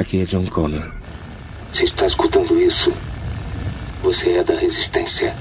Aqui 0.00 0.22
é 0.22 0.24
John 0.24 0.46
Connor. 0.46 0.90
Se 1.74 1.84
está 1.84 2.06
escutando 2.06 2.58
isso, 2.58 2.90
você 4.02 4.30
é 4.30 4.42
da 4.42 4.54
resistência. 4.54 5.36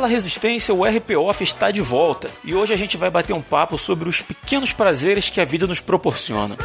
Fala 0.00 0.08
Resistência, 0.08 0.74
o 0.74 0.82
RP 0.82 1.10
Off 1.18 1.44
está 1.44 1.70
de 1.70 1.82
volta 1.82 2.30
e 2.42 2.54
hoje 2.54 2.72
a 2.72 2.76
gente 2.76 2.96
vai 2.96 3.10
bater 3.10 3.34
um 3.34 3.42
papo 3.42 3.76
sobre 3.76 4.08
os 4.08 4.22
pequenos 4.22 4.72
prazeres 4.72 5.28
que 5.28 5.38
a 5.42 5.44
vida 5.44 5.66
nos 5.66 5.78
proporciona. 5.78 6.56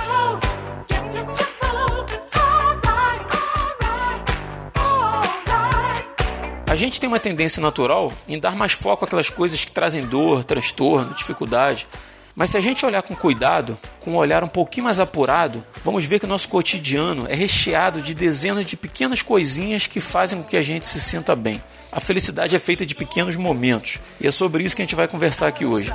A 6.65 6.75
gente 6.77 6.97
tem 6.97 7.09
uma 7.09 7.19
tendência 7.19 7.61
natural 7.61 8.13
em 8.25 8.39
dar 8.39 8.55
mais 8.55 8.71
foco 8.71 9.03
àquelas 9.03 9.29
coisas 9.29 9.65
que 9.65 9.71
trazem 9.73 10.05
dor, 10.05 10.45
transtorno, 10.45 11.13
dificuldade. 11.13 11.87
Mas 12.33 12.51
se 12.51 12.57
a 12.57 12.61
gente 12.61 12.85
olhar 12.85 13.01
com 13.01 13.13
cuidado, 13.13 13.77
com 13.99 14.11
um 14.11 14.15
olhar 14.15 14.45
um 14.45 14.47
pouquinho 14.47 14.85
mais 14.85 14.97
apurado, 14.97 15.61
vamos 15.83 16.05
ver 16.05 16.19
que 16.19 16.25
o 16.25 16.29
nosso 16.29 16.47
cotidiano 16.47 17.27
é 17.27 17.35
recheado 17.35 18.01
de 18.01 18.13
dezenas 18.13 18.65
de 18.65 18.77
pequenas 18.77 19.21
coisinhas 19.21 19.87
que 19.87 19.99
fazem 19.99 20.41
com 20.41 20.47
que 20.47 20.55
a 20.55 20.61
gente 20.61 20.85
se 20.85 21.01
sinta 21.01 21.35
bem. 21.35 21.61
A 21.95 22.01
felicidade 22.01 22.53
é 22.53 22.59
feita 22.59 22.85
de 22.85 22.93
pequenos 22.93 23.37
momentos 23.37 23.99
e 24.19 24.27
é 24.27 24.31
sobre 24.31 24.65
isso 24.65 24.75
que 24.75 24.81
a 24.81 24.85
gente 24.85 24.95
vai 24.95 25.07
conversar 25.07 25.47
aqui 25.47 25.65
hoje. 25.65 25.93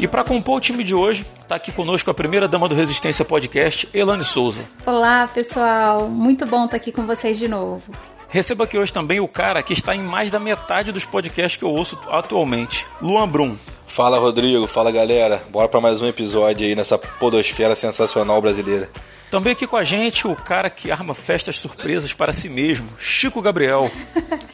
E 0.00 0.08
para 0.08 0.24
compor 0.24 0.56
o 0.56 0.60
time 0.60 0.82
de 0.82 0.92
hoje, 0.92 1.24
está 1.42 1.54
aqui 1.54 1.70
conosco 1.70 2.10
a 2.10 2.14
primeira 2.14 2.48
dama 2.48 2.68
do 2.68 2.74
Resistência 2.74 3.24
Podcast, 3.24 3.88
Elane 3.94 4.24
Souza. 4.24 4.64
Olá, 4.84 5.28
pessoal. 5.28 6.08
Muito 6.08 6.44
bom 6.44 6.64
estar 6.64 6.78
aqui 6.78 6.90
com 6.90 7.06
vocês 7.06 7.38
de 7.38 7.46
novo. 7.46 7.84
Receba 8.30 8.62
aqui 8.62 8.78
hoje 8.78 8.92
também 8.92 9.18
o 9.18 9.26
cara 9.26 9.60
que 9.60 9.72
está 9.72 9.92
em 9.92 10.00
mais 10.00 10.30
da 10.30 10.38
metade 10.38 10.92
dos 10.92 11.04
podcasts 11.04 11.56
que 11.56 11.64
eu 11.64 11.70
ouço 11.70 11.98
atualmente, 12.08 12.86
Luan 13.02 13.28
Brum. 13.28 13.56
Fala 13.88 14.20
Rodrigo, 14.20 14.68
fala 14.68 14.92
galera. 14.92 15.42
Bora 15.50 15.68
para 15.68 15.80
mais 15.80 16.00
um 16.00 16.06
episódio 16.06 16.64
aí 16.64 16.76
nessa 16.76 16.96
podosfera 16.96 17.74
sensacional 17.74 18.40
brasileira. 18.40 18.88
Também 19.30 19.52
aqui 19.52 19.66
com 19.66 19.76
a 19.76 19.84
gente 19.84 20.26
o 20.26 20.34
cara 20.34 20.68
que 20.68 20.90
arma 20.90 21.14
festas 21.14 21.56
surpresas 21.56 22.12
para 22.12 22.32
si 22.32 22.48
mesmo, 22.48 22.88
Chico 22.98 23.40
Gabriel. 23.40 23.90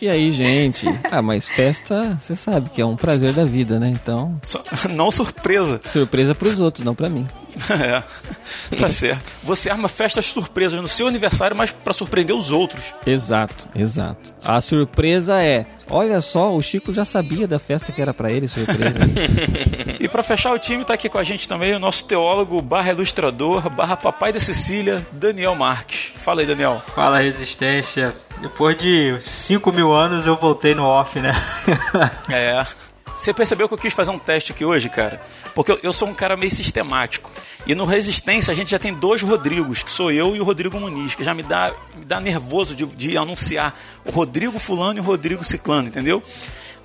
E 0.00 0.08
aí, 0.08 0.30
gente? 0.30 0.86
Ah, 1.10 1.22
mas 1.22 1.48
festa, 1.48 2.18
você 2.20 2.34
sabe 2.34 2.68
que 2.68 2.82
é 2.82 2.86
um 2.86 2.96
prazer 2.96 3.32
da 3.32 3.44
vida, 3.44 3.80
né? 3.80 3.88
Então. 3.88 4.38
Não 4.90 5.10
surpresa. 5.10 5.80
Surpresa 5.90 6.34
para 6.34 6.48
os 6.48 6.60
outros, 6.60 6.84
não 6.84 6.94
para 6.94 7.08
mim. 7.08 7.26
é, 7.70 8.02
tá 8.76 8.88
certo. 8.88 9.32
Você 9.42 9.70
arma 9.70 9.88
festas 9.88 10.26
surpresas 10.26 10.80
no 10.80 10.88
seu 10.88 11.06
aniversário, 11.06 11.56
mas 11.56 11.70
para 11.70 11.92
surpreender 11.92 12.36
os 12.36 12.50
outros. 12.50 12.94
Exato, 13.06 13.68
exato. 13.74 14.34
A 14.46 14.60
surpresa 14.60 15.42
é, 15.42 15.66
olha 15.90 16.20
só, 16.20 16.54
o 16.54 16.62
Chico 16.62 16.94
já 16.94 17.04
sabia 17.04 17.48
da 17.48 17.58
festa 17.58 17.90
que 17.90 18.00
era 18.00 18.14
para 18.14 18.30
ele, 18.30 18.46
surpresa. 18.46 18.94
e 19.98 20.06
para 20.06 20.22
fechar 20.22 20.52
o 20.54 20.58
time, 20.58 20.84
tá 20.84 20.94
aqui 20.94 21.08
com 21.08 21.18
a 21.18 21.24
gente 21.24 21.48
também 21.48 21.74
o 21.74 21.80
nosso 21.80 22.04
teólogo, 22.04 22.62
barra 22.62 22.92
ilustrador, 22.92 23.68
barra 23.68 23.96
papai 23.96 24.32
da 24.32 24.38
Cecília, 24.38 25.04
Daniel 25.10 25.56
Marques. 25.56 26.12
Fala 26.14 26.42
aí, 26.42 26.46
Daniel. 26.46 26.80
Fala, 26.94 27.18
Resistência. 27.18 28.14
Depois 28.40 28.78
de 28.78 29.16
5 29.20 29.72
mil 29.72 29.92
anos 29.92 30.26
eu 30.26 30.36
voltei 30.36 30.76
no 30.76 30.84
off, 30.84 31.18
né? 31.18 31.34
é. 32.30 32.62
Você 33.16 33.32
percebeu 33.32 33.66
que 33.66 33.74
eu 33.74 33.78
quis 33.78 33.94
fazer 33.94 34.10
um 34.10 34.18
teste 34.18 34.52
aqui 34.52 34.64
hoje, 34.64 34.90
cara? 34.90 35.20
Porque 35.54 35.72
eu, 35.72 35.80
eu, 35.82 35.92
sou 35.92 36.06
um 36.06 36.14
cara 36.14 36.36
meio 36.36 36.52
sistemático. 36.52 37.32
E 37.66 37.74
no 37.74 37.86
Resistência 37.86 38.52
a 38.52 38.54
gente 38.54 38.70
já 38.70 38.78
tem 38.78 38.92
dois 38.92 39.22
Rodrigos, 39.22 39.82
que 39.82 39.90
sou 39.90 40.12
eu 40.12 40.36
e 40.36 40.40
o 40.40 40.44
Rodrigo 40.44 40.78
Muniz, 40.78 41.14
que 41.14 41.24
já 41.24 41.32
me 41.32 41.42
dá, 41.42 41.72
me 41.96 42.04
dá 42.04 42.20
nervoso 42.20 42.74
de, 42.74 42.84
de 42.84 43.16
anunciar 43.16 43.74
o 44.04 44.10
Rodrigo 44.10 44.58
Fulano 44.58 44.98
e 44.98 45.00
o 45.00 45.04
Rodrigo 45.04 45.42
Ciclano, 45.42 45.88
entendeu? 45.88 46.22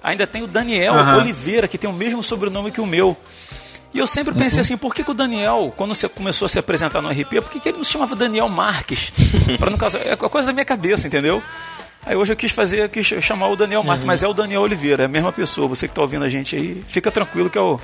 Ainda 0.02 0.26
tem 0.26 0.42
o 0.42 0.48
Daniel 0.48 0.94
uhum. 0.94 1.18
Oliveira, 1.18 1.68
que 1.68 1.78
tem 1.78 1.90
o 1.90 1.94
mesmo 1.94 2.24
sobrenome 2.24 2.72
que 2.72 2.82
o 2.82 2.86
meu. 2.86 3.16
E 3.94 4.00
eu 4.00 4.08
sempre 4.08 4.34
pensei 4.34 4.60
uhum. 4.60 4.62
assim, 4.62 4.78
por 4.78 4.96
que, 4.96 5.04
que, 5.04 5.12
o 5.12 5.14
Daniel, 5.14 5.74
quando 5.76 5.94
você 5.94 6.08
começou 6.08 6.46
a 6.46 6.50
se 6.50 6.58
apresentar 6.58 7.02
no 7.02 7.10
RP, 7.10 7.42
por 7.42 7.52
que, 7.52 7.60
que 7.60 7.70
ele 7.70 7.78
não 7.78 7.84
se 7.84 7.92
chamava 7.92 8.16
Daniel 8.16 8.48
Marques? 8.48 9.12
para 9.60 9.70
no 9.70 9.78
caso, 9.78 9.98
é 9.98 10.16
coisa 10.16 10.48
da 10.48 10.54
minha 10.54 10.66
cabeça, 10.66 11.08
entendeu? 11.08 11.44
Aí 12.04 12.16
hoje 12.16 12.34
eu 12.34 12.36
quis 12.36 12.52
fazer, 12.52 12.84
eu 12.84 12.90
quis 12.90 13.06
chamar 13.06 13.50
o 13.50 13.56
Daniel 13.56 13.84
Marques, 13.84 14.02
uhum. 14.02 14.08
mas 14.08 14.24
é 14.24 14.28
o 14.28 14.34
Daniel 14.34 14.62
Oliveira, 14.62 15.04
é 15.04 15.06
a 15.06 15.10
mesma 15.10 15.32
pessoa. 15.32 15.68
Você 15.68 15.88
que 15.88 15.92
está 15.92 16.02
ouvindo 16.02 16.26
a 16.26 16.30
gente 16.30 16.56
aí, 16.56 16.82
fica 16.86 17.12
tranquilo 17.12 17.50
que 17.50 17.58
é 17.58 17.62
o. 17.62 17.80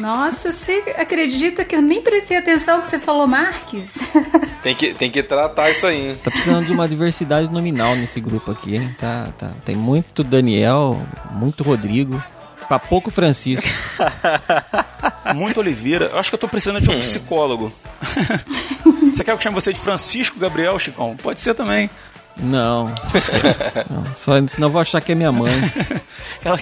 Nossa, 0.00 0.52
você 0.52 0.82
acredita 0.98 1.64
que 1.64 1.74
eu 1.74 1.80
nem 1.80 2.02
prestei 2.02 2.36
atenção 2.36 2.82
que 2.82 2.88
você 2.88 2.98
falou 2.98 3.26
Marques? 3.26 3.94
Tem 4.62 4.74
que, 4.74 4.94
tem 4.94 5.10
que 5.10 5.22
tratar 5.22 5.70
isso 5.70 5.86
aí. 5.86 6.08
Hein? 6.08 6.18
Tá 6.24 6.30
precisando 6.30 6.64
de 6.66 6.72
uma 6.72 6.88
diversidade 6.88 7.52
nominal 7.52 7.94
nesse 7.94 8.18
grupo 8.18 8.50
aqui, 8.50 8.76
hein? 8.76 8.96
Tá, 8.98 9.28
tá. 9.36 9.52
Tem 9.62 9.76
muito 9.76 10.24
Daniel, 10.24 11.02
muito 11.32 11.62
Rodrigo. 11.62 12.22
Pra 12.66 12.78
pouco 12.78 13.10
Francisco. 13.10 13.66
Muito 15.34 15.60
Oliveira. 15.60 16.06
Eu 16.06 16.18
acho 16.18 16.30
que 16.30 16.34
eu 16.34 16.38
tô 16.38 16.48
precisando 16.48 16.80
de 16.80 16.90
um 16.90 16.94
hum. 16.94 17.00
psicólogo. 17.00 17.72
você 19.12 19.22
quer 19.22 19.32
que 19.32 19.38
eu 19.38 19.40
chame 19.40 19.54
você 19.54 19.72
de 19.72 19.78
Francisco 19.78 20.38
Gabriel, 20.38 20.78
Chicão? 20.78 21.14
Pode 21.16 21.40
ser 21.40 21.54
também. 21.54 21.90
Não. 22.36 22.86
não. 23.90 24.14
Só, 24.16 24.32
senão 24.46 24.68
eu 24.68 24.72
vou 24.72 24.80
achar 24.80 25.00
que 25.00 25.12
é 25.12 25.14
minha 25.14 25.30
mãe. 25.30 25.52
Ela, 26.44 26.58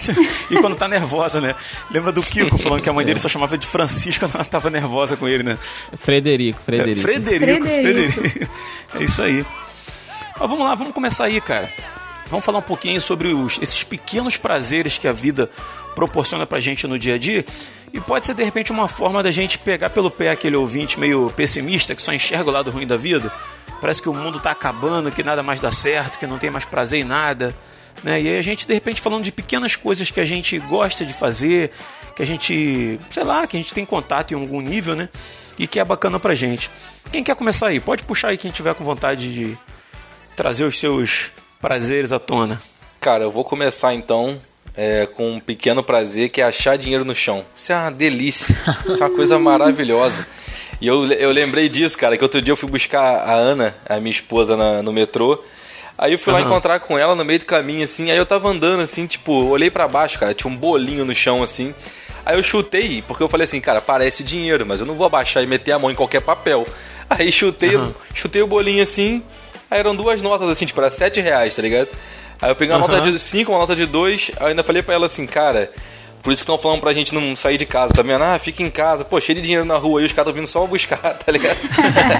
e 0.49 0.57
quando 0.57 0.75
tá 0.75 0.87
nervosa, 0.87 1.41
né? 1.41 1.55
Lembra 1.91 2.11
do 2.11 2.21
Kiko 2.21 2.57
falando 2.57 2.81
que 2.81 2.89
a 2.89 2.93
mãe 2.93 3.05
dele 3.05 3.19
só 3.19 3.27
chamava 3.27 3.57
de 3.57 3.65
Francisco 3.65 4.25
quando 4.25 4.35
ela 4.35 4.45
tava 4.45 4.69
nervosa 4.69 5.17
com 5.17 5.27
ele, 5.27 5.43
né? 5.43 5.57
Frederico, 5.97 6.61
Frederico. 6.63 6.99
É, 6.99 7.03
Frederico, 7.03 7.65
Frederico, 7.65 8.13
Frederico. 8.21 8.53
É 8.95 9.03
isso 9.03 9.21
aí. 9.21 9.45
Mas 10.39 10.49
vamos 10.49 10.65
lá, 10.65 10.75
vamos 10.75 10.93
começar 10.93 11.25
aí, 11.25 11.41
cara. 11.41 11.69
Vamos 12.29 12.45
falar 12.45 12.59
um 12.59 12.63
pouquinho 12.63 12.99
sobre 13.01 13.33
os, 13.33 13.59
esses 13.61 13.83
pequenos 13.83 14.37
prazeres 14.37 14.97
que 14.97 15.07
a 15.07 15.13
vida 15.13 15.49
proporciona 15.95 16.45
pra 16.45 16.59
gente 16.59 16.87
no 16.87 16.97
dia 16.97 17.15
a 17.15 17.17
dia. 17.17 17.45
E 17.93 18.01
pode 18.01 18.25
ser 18.25 18.33
de 18.33 18.43
repente 18.43 18.71
uma 18.71 18.87
forma 18.87 19.21
da 19.21 19.29
gente 19.29 19.59
pegar 19.59 19.91
pelo 19.91 20.09
pé 20.09 20.31
aquele 20.31 20.55
ouvinte 20.55 20.99
meio 20.99 21.31
pessimista 21.35 21.93
que 21.93 22.01
só 22.01 22.11
enxerga 22.11 22.49
o 22.49 22.53
lado 22.53 22.71
ruim 22.71 22.87
da 22.87 22.97
vida 22.97 23.31
parece 23.83 24.01
que 24.01 24.07
o 24.07 24.13
mundo 24.13 24.37
está 24.37 24.51
acabando, 24.51 25.11
que 25.11 25.21
nada 25.21 25.43
mais 25.43 25.59
dá 25.59 25.69
certo, 25.69 26.17
que 26.17 26.25
não 26.25 26.39
tem 26.39 26.49
mais 26.49 26.63
prazer 26.63 27.01
em 27.01 27.03
nada. 27.03 27.53
Né? 28.01 28.21
E 28.21 28.27
aí 28.29 28.37
a 28.37 28.41
gente, 28.41 28.65
de 28.65 28.73
repente, 28.73 29.01
falando 29.01 29.25
de 29.25 29.31
pequenas 29.31 29.75
coisas 29.75 30.09
que 30.09 30.21
a 30.21 30.25
gente 30.25 30.57
gosta 30.57 31.05
de 31.05 31.13
fazer, 31.13 31.69
que 32.15 32.23
a 32.23 32.25
gente, 32.25 32.97
sei 33.09 33.23
lá, 33.25 33.45
que 33.45 33.57
a 33.57 33.59
gente 33.59 33.73
tem 33.73 33.85
contato 33.85 34.31
em 34.31 34.35
algum 34.35 34.61
nível, 34.61 34.95
né? 34.95 35.09
E 35.59 35.67
que 35.67 35.81
é 35.81 35.83
bacana 35.83 36.17
pra 36.17 36.33
gente. 36.33 36.71
Quem 37.11 37.25
quer 37.25 37.35
começar 37.35 37.67
aí? 37.67 37.79
Pode 37.81 38.03
puxar 38.03 38.29
aí 38.29 38.37
quem 38.37 38.51
tiver 38.51 38.73
com 38.73 38.85
vontade 38.85 39.33
de 39.33 39.57
trazer 40.33 40.63
os 40.63 40.79
seus 40.79 41.31
prazeres 41.59 42.13
à 42.13 42.19
tona. 42.19 42.61
Cara, 43.01 43.25
eu 43.25 43.31
vou 43.31 43.43
começar 43.43 43.93
então 43.93 44.39
é, 44.75 45.05
com 45.05 45.33
um 45.33 45.39
pequeno 45.39 45.83
prazer 45.83 46.29
que 46.29 46.41
é 46.41 46.45
achar 46.45 46.77
dinheiro 46.77 47.05
no 47.05 47.15
chão. 47.15 47.45
Isso 47.55 47.71
é 47.71 47.75
uma 47.75 47.91
delícia, 47.91 48.55
isso 48.89 49.03
é 49.03 49.07
uma 49.07 49.15
coisa 49.15 49.37
maravilhosa. 49.39 50.25
E 50.81 50.87
eu, 50.87 51.05
eu 51.13 51.31
lembrei 51.31 51.69
disso, 51.69 51.97
cara, 51.97 52.17
que 52.17 52.23
outro 52.23 52.41
dia 52.41 52.51
eu 52.51 52.57
fui 52.57 52.69
buscar 52.69 53.01
a 53.01 53.33
Ana, 53.33 53.75
a 53.87 53.99
minha 53.99 54.11
esposa, 54.11 54.57
na, 54.57 54.81
no 54.81 54.91
metrô. 54.91 55.41
Aí 55.97 56.11
eu 56.13 56.19
fui 56.19 56.33
uhum. 56.33 56.39
lá 56.39 56.45
encontrar 56.45 56.79
com 56.79 56.97
ela 56.97 57.15
no 57.15 57.23
meio 57.23 57.39
do 57.39 57.45
caminho, 57.45 57.83
assim. 57.83 58.11
Aí 58.11 58.17
eu 58.17 58.25
tava 58.25 58.49
andando, 58.49 58.81
assim, 58.81 59.05
tipo, 59.05 59.31
olhei 59.45 59.69
para 59.69 59.87
baixo, 59.87 60.19
cara, 60.19 60.33
tinha 60.33 60.51
um 60.51 60.55
bolinho 60.55 61.05
no 61.05 61.13
chão, 61.15 61.43
assim. 61.43 61.73
Aí 62.25 62.37
eu 62.37 62.43
chutei, 62.43 63.03
porque 63.07 63.21
eu 63.21 63.29
falei 63.29 63.45
assim, 63.45 63.61
cara, 63.61 63.79
parece 63.79 64.23
dinheiro, 64.23 64.65
mas 64.65 64.79
eu 64.79 64.85
não 64.85 64.95
vou 64.95 65.05
abaixar 65.05 65.43
e 65.43 65.47
meter 65.47 65.73
a 65.73 65.79
mão 65.79 65.91
em 65.91 65.95
qualquer 65.95 66.21
papel. 66.21 66.65
Aí 67.09 67.31
chutei, 67.31 67.75
uhum. 67.75 67.93
chutei 68.13 68.41
o 68.41 68.47
bolinho 68.47 68.81
assim. 68.81 69.21
Aí 69.69 69.79
eram 69.79 69.95
duas 69.95 70.21
notas, 70.21 70.49
assim, 70.49 70.65
tipo, 70.65 70.79
era 70.79 70.89
sete 70.89 71.21
reais, 71.21 71.55
tá 71.55 71.61
ligado? 71.61 71.89
Aí 72.43 72.51
eu 72.51 72.55
peguei 72.55 72.75
uma 72.75 72.85
uhum. 72.85 72.91
nota 72.91 73.11
de 73.11 73.17
cinco, 73.19 73.53
uma 73.53 73.59
nota 73.59 73.75
de 73.75 73.85
dois. 73.85 74.31
Aí 74.35 74.43
eu 74.43 74.47
ainda 74.47 74.63
falei 74.63 74.81
pra 74.81 74.95
ela 74.95 75.05
assim, 75.05 75.25
cara, 75.25 75.71
por 76.21 76.31
isso 76.31 76.41
que 76.41 76.51
estão 76.51 76.57
falando 76.57 76.81
pra 76.81 76.93
gente 76.93 77.13
não 77.13 77.35
sair 77.35 77.57
de 77.57 77.65
casa, 77.65 77.93
tá 77.93 78.01
vendo? 78.01 78.21
Ah, 78.21 78.37
fica 78.37 78.61
em 78.61 78.69
casa. 78.69 79.05
Pô, 79.05 79.19
cheio 79.19 79.37
de 79.37 79.41
dinheiro 79.41 79.65
na 79.65 79.75
rua 79.75 80.01
e 80.01 80.05
os 80.05 80.11
caras 80.11 80.29
estão 80.29 80.41
vindo 80.41 80.47
só 80.47 80.67
buscar, 80.67 80.97
tá 81.19 81.31
ligado? 81.31 81.57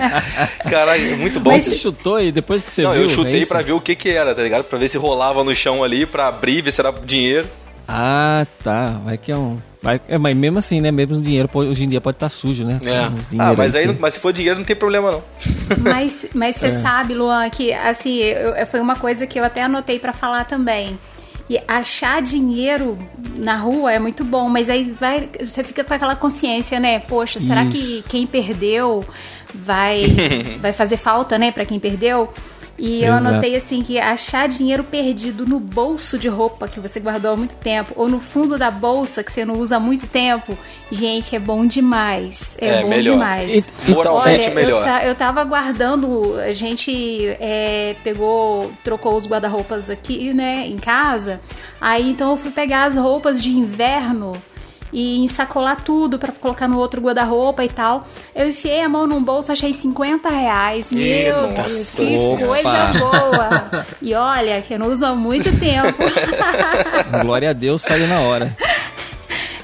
Caralho, 0.69 1.17
muito 1.17 1.39
bom. 1.39 1.51
Mas 1.51 1.65
você 1.65 1.75
chutou 1.75 2.21
e 2.21 2.31
depois 2.31 2.63
que 2.63 2.71
você 2.71 2.83
não, 2.83 2.91
viu? 2.91 3.01
Não, 3.01 3.09
eu 3.09 3.13
chutei 3.13 3.43
é 3.43 3.45
pra 3.45 3.61
ver 3.61 3.73
o 3.73 3.81
que 3.81 3.95
que 3.95 4.09
era, 4.09 4.33
tá 4.33 4.41
ligado? 4.41 4.63
Pra 4.63 4.79
ver 4.79 4.87
se 4.87 4.97
rolava 4.97 5.43
no 5.43 5.53
chão 5.53 5.83
ali, 5.83 6.05
pra 6.05 6.27
abrir, 6.27 6.61
ver 6.61 6.71
se 6.71 6.79
era 6.79 6.91
dinheiro. 6.91 7.49
Ah, 7.85 8.45
tá. 8.63 8.99
Vai 9.03 9.17
que 9.17 9.31
é 9.31 9.37
um... 9.37 9.57
Vai, 9.83 9.99
é, 10.07 10.17
mas 10.17 10.33
mesmo 10.33 10.59
assim, 10.59 10.79
né? 10.79 10.91
Mesmo 10.91 11.17
o 11.17 11.21
dinheiro 11.21 11.49
hoje 11.53 11.83
em 11.83 11.89
dia 11.89 11.99
pode 11.99 12.15
estar 12.15 12.27
tá 12.27 12.29
sujo, 12.29 12.63
né? 12.63 12.77
É. 12.85 13.11
Ah, 13.37 13.53
mas 13.53 13.75
aí, 13.75 13.85
mas 13.99 14.13
se 14.13 14.19
for 14.21 14.31
dinheiro 14.31 14.57
não 14.57 14.65
tem 14.65 14.77
problema 14.77 15.11
não. 15.11 15.23
Mas, 15.79 16.25
mas 16.33 16.55
você 16.55 16.67
é. 16.67 16.81
sabe, 16.81 17.13
Luan, 17.13 17.49
que 17.49 17.73
assim, 17.73 18.19
eu, 18.19 18.65
foi 18.65 18.79
uma 18.79 18.95
coisa 18.95 19.27
que 19.27 19.37
eu 19.37 19.43
até 19.43 19.61
anotei 19.61 19.99
para 19.99 20.13
falar 20.13 20.45
também 20.45 20.97
E 21.49 21.59
achar 21.67 22.21
dinheiro 22.21 22.97
na 23.35 23.57
rua 23.57 23.91
é 23.91 23.99
muito 23.99 24.23
bom, 24.23 24.47
mas 24.47 24.69
aí 24.69 24.85
vai, 24.97 25.29
você 25.41 25.65
fica 25.65 25.83
com 25.83 25.93
aquela 25.93 26.15
consciência, 26.15 26.79
né? 26.79 26.99
Poxa, 26.99 27.41
será 27.41 27.65
que 27.65 27.99
Isso. 27.99 28.03
quem 28.07 28.25
perdeu 28.25 29.03
vai, 29.53 30.05
vai 30.61 30.71
fazer 30.71 30.95
falta, 30.95 31.37
né, 31.37 31.51
pra 31.51 31.65
quem 31.65 31.77
perdeu? 31.77 32.33
E 32.75 33.03
eu 33.03 33.13
Exato. 33.13 33.27
anotei 33.27 33.55
assim 33.55 33.81
que 33.81 33.99
achar 33.99 34.47
dinheiro 34.47 34.83
perdido 34.83 35.45
no 35.45 35.59
bolso 35.59 36.17
de 36.17 36.27
roupa 36.27 36.67
que 36.67 36.79
você 36.79 36.99
guardou 36.99 37.33
há 37.33 37.37
muito 37.37 37.55
tempo, 37.55 37.93
ou 37.95 38.09
no 38.09 38.19
fundo 38.19 38.57
da 38.57 38.71
bolsa 38.71 39.23
que 39.23 39.31
você 39.31 39.45
não 39.45 39.59
usa 39.59 39.75
há 39.77 39.79
muito 39.79 40.07
tempo, 40.07 40.57
gente, 40.91 41.35
é 41.35 41.39
bom 41.39 41.67
demais. 41.67 42.39
É, 42.57 42.67
É, 42.67 42.81
bom 42.81 42.89
melhor. 42.89 43.13
demais. 43.13 43.63
E- 43.87 43.91
Moralmente 43.91 44.45
Olha, 44.47 44.55
melhor. 44.55 44.79
Eu, 44.79 44.83
ta- 44.85 45.05
eu 45.05 45.15
tava 45.15 45.43
guardando, 45.43 46.35
a 46.39 46.51
gente 46.51 47.27
é, 47.39 47.95
pegou, 48.03 48.71
trocou 48.83 49.15
os 49.15 49.27
guarda-roupas 49.27 49.87
aqui, 49.89 50.33
né, 50.33 50.65
em 50.67 50.77
casa. 50.77 51.39
Aí 51.79 52.09
então 52.09 52.31
eu 52.31 52.37
fui 52.37 52.49
pegar 52.49 52.85
as 52.85 52.95
roupas 52.95 53.39
de 53.41 53.51
inverno 53.51 54.33
e 54.93 55.17
ensacolar 55.23 55.81
tudo 55.81 56.19
pra 56.19 56.31
colocar 56.31 56.67
no 56.67 56.77
outro 56.77 57.01
guarda-roupa 57.01 57.65
e 57.65 57.67
tal. 57.67 58.07
Eu 58.35 58.47
enfiei 58.47 58.81
a 58.81 58.87
mão 58.87 59.07
num 59.07 59.21
bolso, 59.21 59.51
achei 59.51 59.73
50 59.73 60.29
reais. 60.29 60.87
Meu, 60.91 61.47
Eita, 61.47 61.63
que 61.63 62.45
coisa 62.45 62.93
boa! 62.99 63.85
E 64.01 64.13
olha, 64.13 64.61
que 64.61 64.75
eu 64.75 64.79
não 64.79 64.87
uso 64.91 65.05
há 65.05 65.15
muito 65.15 65.51
tempo. 65.59 66.03
Glória 67.23 67.49
a 67.49 67.53
Deus, 67.53 67.81
saiu 67.81 68.07
na 68.07 68.19
hora. 68.19 68.55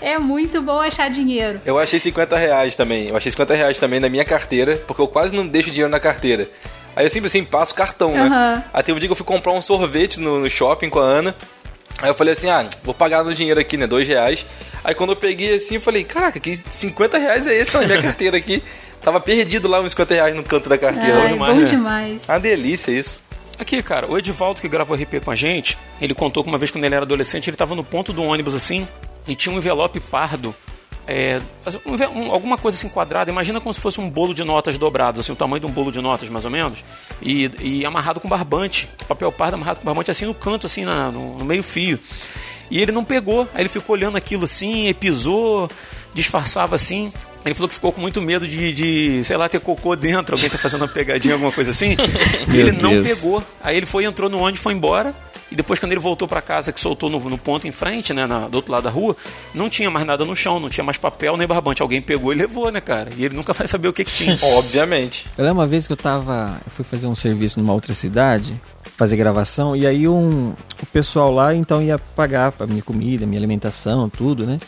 é 0.01 0.17
muito 0.17 0.61
bom 0.61 0.79
achar 0.79 1.09
dinheiro. 1.09 1.61
Eu 1.65 1.77
achei 1.77 1.99
50 1.99 2.35
reais 2.35 2.75
também. 2.75 3.09
Eu 3.09 3.15
achei 3.17 3.31
50 3.31 3.53
reais 3.53 3.77
também 3.77 3.99
na 3.99 4.09
minha 4.09 4.25
carteira, 4.25 4.77
porque 4.87 5.01
eu 5.01 5.07
quase 5.07 5.35
não 5.35 5.47
deixo 5.47 5.69
dinheiro 5.69 5.91
na 5.91 5.99
carteira. 5.99 6.49
Aí 6.95 7.05
eu 7.05 7.09
sempre 7.09 7.27
assim 7.27 7.45
passo 7.45 7.73
cartão, 7.75 8.11
né? 8.11 8.21
Aham. 8.21 8.63
Aí 8.73 8.83
tem 8.83 8.95
um 8.95 8.99
dia 8.99 9.07
que 9.07 9.11
eu 9.11 9.15
fui 9.15 9.25
comprar 9.25 9.53
um 9.53 9.61
sorvete 9.61 10.19
no, 10.19 10.39
no 10.39 10.49
shopping 10.49 10.89
com 10.89 10.99
a 10.99 11.03
Ana. 11.03 11.35
Aí 12.01 12.09
eu 12.09 12.13
falei 12.15 12.33
assim, 12.33 12.49
ah, 12.49 12.67
vou 12.83 12.93
pagar 12.93 13.23
no 13.23 13.33
dinheiro 13.33 13.59
aqui, 13.59 13.77
né? 13.77 13.85
Dois 13.85 14.07
reais. 14.07 14.45
Aí 14.83 14.95
quando 14.95 15.11
eu 15.11 15.15
peguei 15.15 15.55
assim, 15.55 15.75
eu 15.75 15.81
falei, 15.81 16.03
caraca, 16.03 16.39
que 16.39 16.55
50 16.69 17.17
reais 17.17 17.45
é 17.45 17.55
esse 17.55 17.75
na 17.77 17.85
minha 17.85 18.01
carteira 18.03 18.37
aqui? 18.37 18.63
Tava 19.01 19.19
perdido 19.19 19.67
lá 19.67 19.79
uns 19.81 19.91
50 19.91 20.13
reais 20.13 20.35
no 20.35 20.43
canto 20.43 20.69
da 20.69 20.77
carteira. 20.77 21.19
Ai, 21.19 21.27
demais, 21.29 21.55
bom 21.55 21.61
né? 21.61 21.67
demais. 21.69 22.21
Uma 22.27 22.39
delícia 22.39 22.91
isso. 22.91 23.23
Aqui, 23.57 23.83
cara, 23.83 24.09
o 24.09 24.17
Edivaldo 24.17 24.61
que 24.61 24.69
gravou 24.69 24.95
RP 24.95 25.19
com 25.23 25.31
a 25.31 25.35
gente, 25.35 25.77
ele 26.01 26.13
contou 26.13 26.43
que 26.43 26.49
uma 26.49 26.57
vez 26.57 26.71
quando 26.71 26.85
ele 26.85 26.95
era 26.95 27.03
adolescente, 27.03 27.49
ele 27.49 27.57
tava 27.57 27.75
no 27.75 27.83
ponto 27.83 28.13
do 28.13 28.23
ônibus 28.23 28.55
assim, 28.55 28.87
e 29.27 29.35
tinha 29.35 29.53
um 29.53 29.57
envelope 29.57 29.99
pardo. 29.99 30.55
É, 31.09 31.41
um 31.85 32.19
um- 32.19 32.31
alguma 32.31 32.57
coisa 32.57 32.77
assim 32.77 32.87
quadrada, 32.89 33.31
imagina 33.31 33.59
como 33.59 33.73
se 33.73 33.81
fosse 33.81 33.99
um 33.99 34.09
bolo 34.09 34.33
de 34.33 34.43
notas 34.43 34.77
dobrados, 34.77 35.19
assim, 35.19 35.31
o 35.31 35.35
tamanho 35.35 35.59
de 35.61 35.65
um 35.65 35.71
bolo 35.71 35.91
de 35.91 35.99
notas, 36.01 36.29
mais 36.29 36.45
ou 36.45 36.51
menos, 36.51 36.83
e, 37.21 37.49
e 37.59 37.85
amarrado 37.85 38.19
com 38.19 38.29
barbante, 38.29 38.87
papel 39.07 39.31
pardo 39.31 39.55
amarrado 39.55 39.79
com 39.79 39.85
barbante, 39.85 40.11
assim 40.11 40.25
no 40.25 40.33
canto, 40.33 40.65
assim, 40.67 40.85
na- 40.85 41.11
no, 41.11 41.37
no 41.39 41.45
meio 41.45 41.63
fio. 41.63 41.99
E 42.71 42.79
ele 42.79 42.91
não 42.91 43.03
pegou, 43.03 43.47
aí 43.53 43.61
ele 43.63 43.69
ficou 43.69 43.95
olhando 43.95 44.15
aquilo 44.17 44.43
assim, 44.43 44.87
e 44.87 44.93
pisou, 44.93 45.69
disfarçava 46.13 46.75
assim. 46.75 47.11
Ele 47.49 47.55
falou 47.55 47.67
que 47.67 47.73
ficou 47.73 47.91
com 47.91 47.99
muito 47.99 48.21
medo 48.21 48.47
de, 48.47 48.71
de, 48.71 49.23
sei 49.23 49.35
lá, 49.35 49.49
ter 49.49 49.59
cocô 49.59 49.95
dentro, 49.95 50.35
alguém 50.35 50.49
tá 50.51 50.57
fazendo 50.59 50.81
uma 50.81 50.87
pegadinha, 50.87 51.33
alguma 51.33 51.51
coisa 51.51 51.71
assim. 51.71 51.95
E 52.53 52.53
ele 52.57 52.71
não 52.71 52.91
Deus. 52.91 53.07
pegou. 53.07 53.43
Aí 53.63 53.75
ele 53.75 53.87
foi, 53.87 54.05
entrou 54.05 54.29
no 54.29 54.37
ônibus, 54.39 54.61
foi 54.61 54.73
embora. 54.73 55.15
E 55.51 55.55
depois, 55.55 55.79
quando 55.79 55.91
ele 55.93 55.99
voltou 55.99 56.27
para 56.27 56.43
casa, 56.43 56.71
que 56.71 56.79
soltou 56.79 57.09
no, 57.09 57.19
no 57.27 57.35
ponto 57.35 57.67
em 57.67 57.71
frente, 57.71 58.13
né, 58.13 58.27
na- 58.27 58.47
do 58.47 58.53
outro 58.53 58.71
lado 58.71 58.83
da 58.83 58.91
rua, 58.91 59.17
não 59.51 59.67
tinha 59.67 59.89
mais 59.89 60.05
nada 60.05 60.23
no 60.23 60.35
chão, 60.35 60.59
não 60.59 60.69
tinha 60.69 60.83
mais 60.83 60.95
papel 60.95 61.35
nem 61.35 61.47
barbante. 61.47 61.81
Alguém 61.81 61.99
pegou 62.03 62.31
e 62.31 62.35
levou, 62.35 62.71
né, 62.71 62.79
cara? 62.79 63.09
E 63.17 63.25
ele 63.25 63.35
nunca 63.35 63.51
vai 63.51 63.65
saber 63.67 63.87
o 63.87 63.93
que, 63.93 64.05
que 64.05 64.11
tinha. 64.13 64.37
Obviamente. 64.55 65.25
Eu 65.35 65.43
lembro 65.43 65.59
uma 65.59 65.65
vez 65.65 65.87
que 65.87 65.93
eu 65.93 65.97
tava. 65.97 66.61
Eu 66.63 66.71
fui 66.71 66.85
fazer 66.85 67.07
um 67.07 67.15
serviço 67.15 67.59
numa 67.59 67.73
outra 67.73 67.95
cidade, 67.95 68.61
fazer 68.95 69.17
gravação, 69.17 69.75
e 69.75 69.87
aí 69.87 70.07
um, 70.07 70.53
o 70.83 70.85
pessoal 70.93 71.31
lá 71.31 71.55
então 71.55 71.81
ia 71.81 71.97
pagar 71.97 72.51
pra 72.51 72.67
minha 72.67 72.83
comida, 72.83 73.25
minha 73.25 73.39
alimentação, 73.39 74.07
tudo, 74.07 74.45
né? 74.45 74.59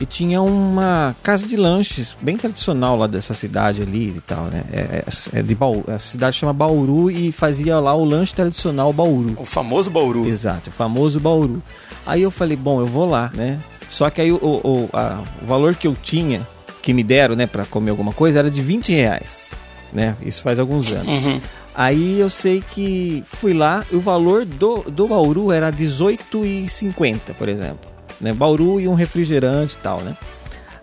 E 0.00 0.06
tinha 0.06 0.40
uma 0.40 1.14
casa 1.22 1.46
de 1.46 1.56
lanches 1.58 2.16
bem 2.22 2.36
tradicional 2.38 2.96
lá 2.96 3.06
dessa 3.06 3.34
cidade 3.34 3.82
ali 3.82 4.14
e 4.16 4.20
tal, 4.26 4.44
né? 4.46 4.64
É, 4.72 5.04
é- 5.36 5.38
é 5.40 5.42
de 5.42 5.54
Bauru, 5.54 5.84
a 5.88 5.98
cidade 5.98 6.36
chama 6.36 6.54
Bauru 6.54 7.10
e 7.10 7.30
fazia 7.30 7.78
lá 7.78 7.94
o 7.94 8.02
lanche 8.02 8.32
tradicional 8.34 8.92
Bauru. 8.94 9.36
O 9.38 9.44
famoso 9.44 9.90
Bauru. 9.90 10.26
Exato, 10.26 10.70
o 10.70 10.72
famoso 10.72 11.20
Bauru. 11.20 11.62
Aí 12.06 12.22
eu 12.22 12.30
falei, 12.30 12.56
bom, 12.56 12.80
eu 12.80 12.86
vou 12.86 13.06
lá, 13.08 13.30
né? 13.36 13.58
Só 13.90 14.08
que 14.08 14.22
aí 14.22 14.32
o, 14.32 14.36
o, 14.42 14.88
a- 14.92 15.22
o 15.42 15.46
valor 15.46 15.74
que 15.74 15.86
eu 15.86 15.94
tinha, 15.94 16.40
que 16.80 16.94
me 16.94 17.04
deram, 17.04 17.36
né, 17.36 17.46
pra 17.46 17.66
comer 17.66 17.90
alguma 17.90 18.12
coisa, 18.12 18.38
era 18.38 18.50
de 18.50 18.62
20 18.62 18.90
reais, 18.94 19.48
né? 19.92 20.16
Isso 20.22 20.40
faz 20.42 20.58
alguns 20.58 20.90
anos. 20.92 21.24
Uhum. 21.26 21.38
Aí 21.74 22.18
eu 22.18 22.30
sei 22.30 22.62
que 22.70 23.22
fui 23.26 23.52
lá 23.52 23.84
e 23.92 23.96
o 23.96 24.00
valor 24.00 24.46
do, 24.46 24.78
do 24.90 25.06
Bauru 25.06 25.52
era 25.52 25.70
18,50, 25.70 27.34
por 27.38 27.48
exemplo. 27.50 27.89
Né? 28.20 28.32
Bauru 28.32 28.80
e 28.80 28.86
um 28.86 28.94
refrigerante 28.94 29.74
e 29.74 29.78
tal, 29.78 30.00
né? 30.00 30.16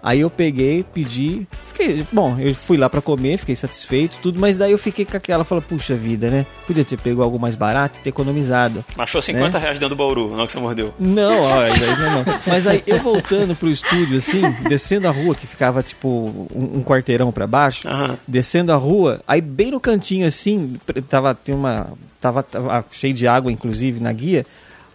Aí 0.02 0.22
eu 0.22 0.30
peguei, 0.30 0.84
pedi, 0.84 1.46
fiquei, 1.68 2.06
bom, 2.12 2.38
eu 2.40 2.54
fui 2.54 2.78
lá 2.78 2.90
pra 2.90 3.02
comer, 3.02 3.38
fiquei 3.38 3.56
satisfeito, 3.56 4.16
tudo, 4.22 4.40
mas 4.40 4.58
daí 4.58 4.72
eu 4.72 4.78
fiquei 4.78 5.04
com 5.04 5.18
aquela, 5.18 5.44
falei, 5.44 5.64
puxa 5.68 5.96
vida, 5.96 6.30
né? 6.30 6.46
Podia 6.66 6.86
ter 6.86 6.98
pego 6.98 7.22
algo 7.22 7.40
mais 7.40 7.56
barato, 7.56 7.98
ter 8.04 8.10
economizado. 8.10 8.86
Achou 8.98 9.22
50 9.22 9.58
reais 9.58 9.78
dentro 9.78 9.96
do 9.96 9.98
Bauru, 9.98 10.36
não 10.36 10.46
que 10.46 10.52
você 10.52 10.60
mordeu. 10.60 10.94
Não, 11.00 11.42
olha, 11.42 11.70
daí 11.74 12.00
não, 12.00 12.14
não. 12.14 12.40
Mas 12.46 12.66
aí 12.68 12.84
eu 12.88 13.02
voltando 13.02 13.56
pro 13.56 13.70
estúdio, 13.70 14.20
assim, 14.20 14.42
descendo 14.70 15.08
a 15.08 15.12
rua, 15.12 15.36
que 15.36 15.48
ficava 15.48 15.84
tipo 15.84 16.08
um, 16.56 16.78
um 16.78 16.84
quarteirão 16.84 17.32
pra 17.32 17.46
baixo, 17.48 17.88
Aham. 17.88 18.18
descendo 18.28 18.72
a 18.72 18.78
rua, 18.78 19.20
aí 19.28 19.42
bem 19.42 19.72
no 19.72 19.80
cantinho 19.80 20.28
assim, 20.28 20.78
tava, 21.10 21.34
tem 21.36 21.54
uma, 21.54 21.88
tava, 22.22 22.44
tava 22.44 22.86
cheio 22.92 23.14
de 23.14 23.28
água, 23.28 23.52
inclusive, 23.52 24.00
na 24.00 24.14
guia, 24.14 24.46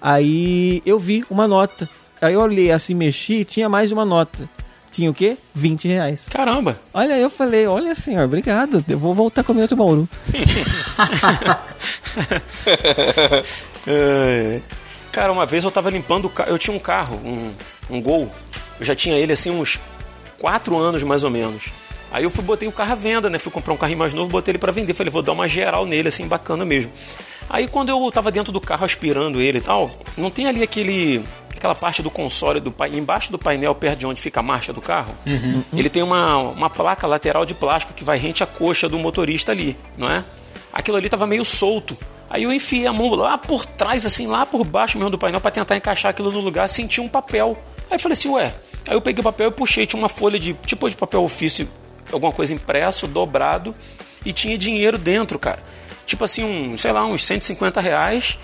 aí 0.00 0.80
eu 0.86 0.98
vi 0.98 1.24
uma 1.28 1.46
nota. 1.48 1.88
Aí 2.22 2.34
eu 2.34 2.40
olhei 2.40 2.70
assim, 2.70 2.94
mexi, 2.94 3.34
e 3.34 3.44
tinha 3.44 3.68
mais 3.68 3.88
de 3.88 3.94
uma 3.94 4.04
nota. 4.04 4.48
Tinha 4.92 5.10
o 5.10 5.14
quê? 5.14 5.36
20 5.54 5.88
reais. 5.88 6.26
Caramba! 6.30 6.78
Olha, 6.94 7.18
eu 7.18 7.28
falei, 7.28 7.66
olha 7.66 7.94
senhor, 7.94 8.24
obrigado, 8.24 8.84
eu 8.88 8.98
vou 8.98 9.12
voltar 9.12 9.42
com 9.42 9.52
o 9.52 9.54
meu 9.54 9.62
outro 9.62 9.76
Bauru. 9.76 10.08
Cara, 15.10 15.32
uma 15.32 15.44
vez 15.44 15.64
eu 15.64 15.70
tava 15.70 15.90
limpando 15.90 16.26
o 16.26 16.30
carro. 16.30 16.50
Eu 16.50 16.58
tinha 16.58 16.76
um 16.76 16.78
carro, 16.78 17.16
um, 17.24 17.50
um 17.90 18.00
Gol. 18.00 18.30
Eu 18.78 18.86
já 18.86 18.94
tinha 18.94 19.16
ele 19.16 19.32
assim 19.32 19.50
uns 19.50 19.80
4 20.38 20.78
anos 20.78 21.02
mais 21.02 21.24
ou 21.24 21.30
menos. 21.30 21.72
Aí 22.12 22.24
eu 22.24 22.30
fui 22.30 22.44
botei 22.44 22.68
o 22.68 22.72
carro 22.72 22.92
à 22.92 22.94
venda, 22.94 23.30
né? 23.30 23.38
Fui 23.38 23.50
comprar 23.50 23.72
um 23.72 23.76
carrinho 23.76 23.98
mais 23.98 24.12
novo, 24.12 24.30
botei 24.30 24.52
ele 24.52 24.58
pra 24.58 24.70
vender. 24.70 24.94
Falei, 24.94 25.10
vou 25.10 25.22
dar 25.22 25.32
uma 25.32 25.48
geral 25.48 25.86
nele, 25.86 26.08
assim, 26.08 26.28
bacana 26.28 26.64
mesmo. 26.64 26.92
Aí 27.48 27.66
quando 27.66 27.88
eu 27.88 28.12
tava 28.12 28.30
dentro 28.30 28.52
do 28.52 28.60
carro 28.60 28.84
aspirando 28.84 29.40
ele 29.40 29.58
e 29.58 29.60
tal, 29.60 29.90
não 30.16 30.30
tem 30.30 30.46
ali 30.46 30.62
aquele. 30.62 31.24
Aquela 31.62 31.74
parte 31.76 32.02
do 32.02 32.10
console 32.10 32.58
do 32.58 32.74
embaixo 32.92 33.30
do 33.30 33.38
painel, 33.38 33.72
perto 33.72 34.00
de 34.00 34.06
onde 34.06 34.20
fica 34.20 34.40
a 34.40 34.42
marcha 34.42 34.72
do 34.72 34.80
carro. 34.80 35.14
Ele 35.72 35.88
tem 35.88 36.02
uma, 36.02 36.38
uma 36.38 36.68
placa 36.68 37.06
lateral 37.06 37.46
de 37.46 37.54
plástico 37.54 37.94
que 37.94 38.02
vai 38.02 38.18
rente 38.18 38.42
à 38.42 38.46
coxa 38.46 38.88
do 38.88 38.98
motorista 38.98 39.52
ali, 39.52 39.76
não 39.96 40.08
é? 40.08 40.24
Aquilo 40.72 40.96
ali 40.96 41.08
tava 41.08 41.24
meio 41.24 41.44
solto. 41.44 41.96
Aí 42.28 42.42
eu 42.42 42.52
enfiei 42.52 42.86
a 42.86 42.92
mão 42.92 43.14
lá 43.14 43.38
por 43.38 43.64
trás, 43.64 44.04
assim, 44.04 44.26
lá 44.26 44.44
por 44.44 44.64
baixo 44.64 44.98
mesmo 44.98 45.10
do 45.10 45.18
painel, 45.18 45.40
pra 45.40 45.52
tentar 45.52 45.76
encaixar 45.76 46.10
aquilo 46.10 46.32
no 46.32 46.40
lugar, 46.40 46.68
senti 46.68 47.00
um 47.00 47.08
papel. 47.08 47.56
Aí 47.88 47.98
falei 47.98 48.14
assim, 48.14 48.30
ué. 48.30 48.52
Aí 48.88 48.96
eu 48.96 49.00
peguei 49.00 49.20
o 49.20 49.24
papel 49.24 49.48
e 49.48 49.52
puxei, 49.52 49.86
tinha 49.86 50.00
uma 50.00 50.08
folha 50.08 50.40
de 50.40 50.54
tipo 50.54 50.90
de 50.90 50.96
papel 50.96 51.22
ofício, 51.22 51.68
alguma 52.10 52.32
coisa 52.32 52.52
impresso, 52.52 53.06
dobrado, 53.06 53.72
e 54.24 54.32
tinha 54.32 54.58
dinheiro 54.58 54.98
dentro, 54.98 55.38
cara. 55.38 55.62
Tipo 56.04 56.24
assim, 56.24 56.42
um, 56.42 56.76
sei 56.76 56.90
lá, 56.90 57.06
uns 57.06 57.22
150 57.24 57.80
reais 57.80 58.36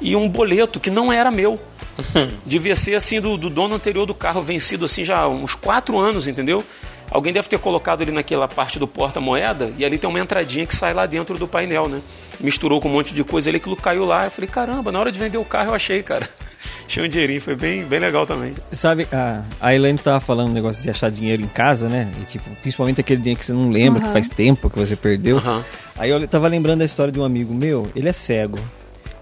e 0.00 0.16
um 0.16 0.26
boleto 0.26 0.80
que 0.80 0.88
não 0.88 1.12
era 1.12 1.30
meu. 1.30 1.60
Devia 2.46 2.76
ser 2.76 2.94
assim 2.94 3.20
do, 3.20 3.36
do 3.36 3.50
dono 3.50 3.74
anterior 3.74 4.06
do 4.06 4.14
carro, 4.14 4.42
vencido 4.42 4.84
assim 4.84 5.04
já 5.04 5.20
há 5.20 5.28
uns 5.28 5.54
4 5.54 5.98
anos, 5.98 6.26
entendeu? 6.28 6.64
Alguém 7.10 7.32
deve 7.32 7.46
ter 7.46 7.58
colocado 7.58 8.00
ali 8.00 8.10
naquela 8.10 8.48
parte 8.48 8.78
do 8.78 8.88
porta-moeda 8.88 9.70
e 9.76 9.84
ali 9.84 9.98
tem 9.98 10.08
uma 10.08 10.18
entradinha 10.18 10.64
que 10.64 10.74
sai 10.74 10.94
lá 10.94 11.04
dentro 11.04 11.36
do 11.38 11.46
painel, 11.46 11.86
né? 11.86 12.00
Misturou 12.40 12.80
com 12.80 12.88
um 12.88 12.92
monte 12.92 13.14
de 13.14 13.22
coisa 13.22 13.50
ali, 13.50 13.58
aquilo 13.58 13.76
caiu 13.76 14.06
lá. 14.06 14.24
Eu 14.24 14.30
falei, 14.30 14.48
caramba, 14.48 14.90
na 14.90 14.98
hora 14.98 15.12
de 15.12 15.20
vender 15.20 15.36
o 15.36 15.44
carro 15.44 15.70
eu 15.70 15.74
achei, 15.74 16.02
cara. 16.02 16.26
Achei 16.86 17.04
um 17.04 17.08
dinheirinho, 17.08 17.40
foi 17.40 17.54
bem, 17.54 17.84
bem 17.84 17.98
legal 17.98 18.26
também. 18.26 18.54
Sabe, 18.72 19.08
a, 19.10 19.42
a 19.60 19.74
Elaine 19.74 19.98
tava 19.98 20.20
falando 20.20 20.50
um 20.50 20.52
negócio 20.52 20.82
de 20.82 20.90
achar 20.90 21.10
dinheiro 21.10 21.42
em 21.42 21.48
casa, 21.48 21.88
né? 21.88 22.08
E, 22.20 22.24
tipo, 22.24 22.48
principalmente 22.60 23.00
aquele 23.00 23.20
dinheiro 23.20 23.40
que 23.40 23.46
você 23.46 23.52
não 23.52 23.70
lembra, 23.70 24.00
que 24.02 24.12
faz 24.12 24.28
tempo 24.28 24.68
que 24.68 24.78
você 24.78 24.94
perdeu. 24.94 25.38
Aham. 25.38 25.64
Aí 25.96 26.10
eu 26.10 26.28
tava 26.28 26.48
lembrando 26.48 26.80
da 26.80 26.84
história 26.84 27.12
de 27.12 27.18
um 27.18 27.24
amigo 27.24 27.54
meu, 27.54 27.90
ele 27.96 28.08
é 28.08 28.12
cego. 28.12 28.58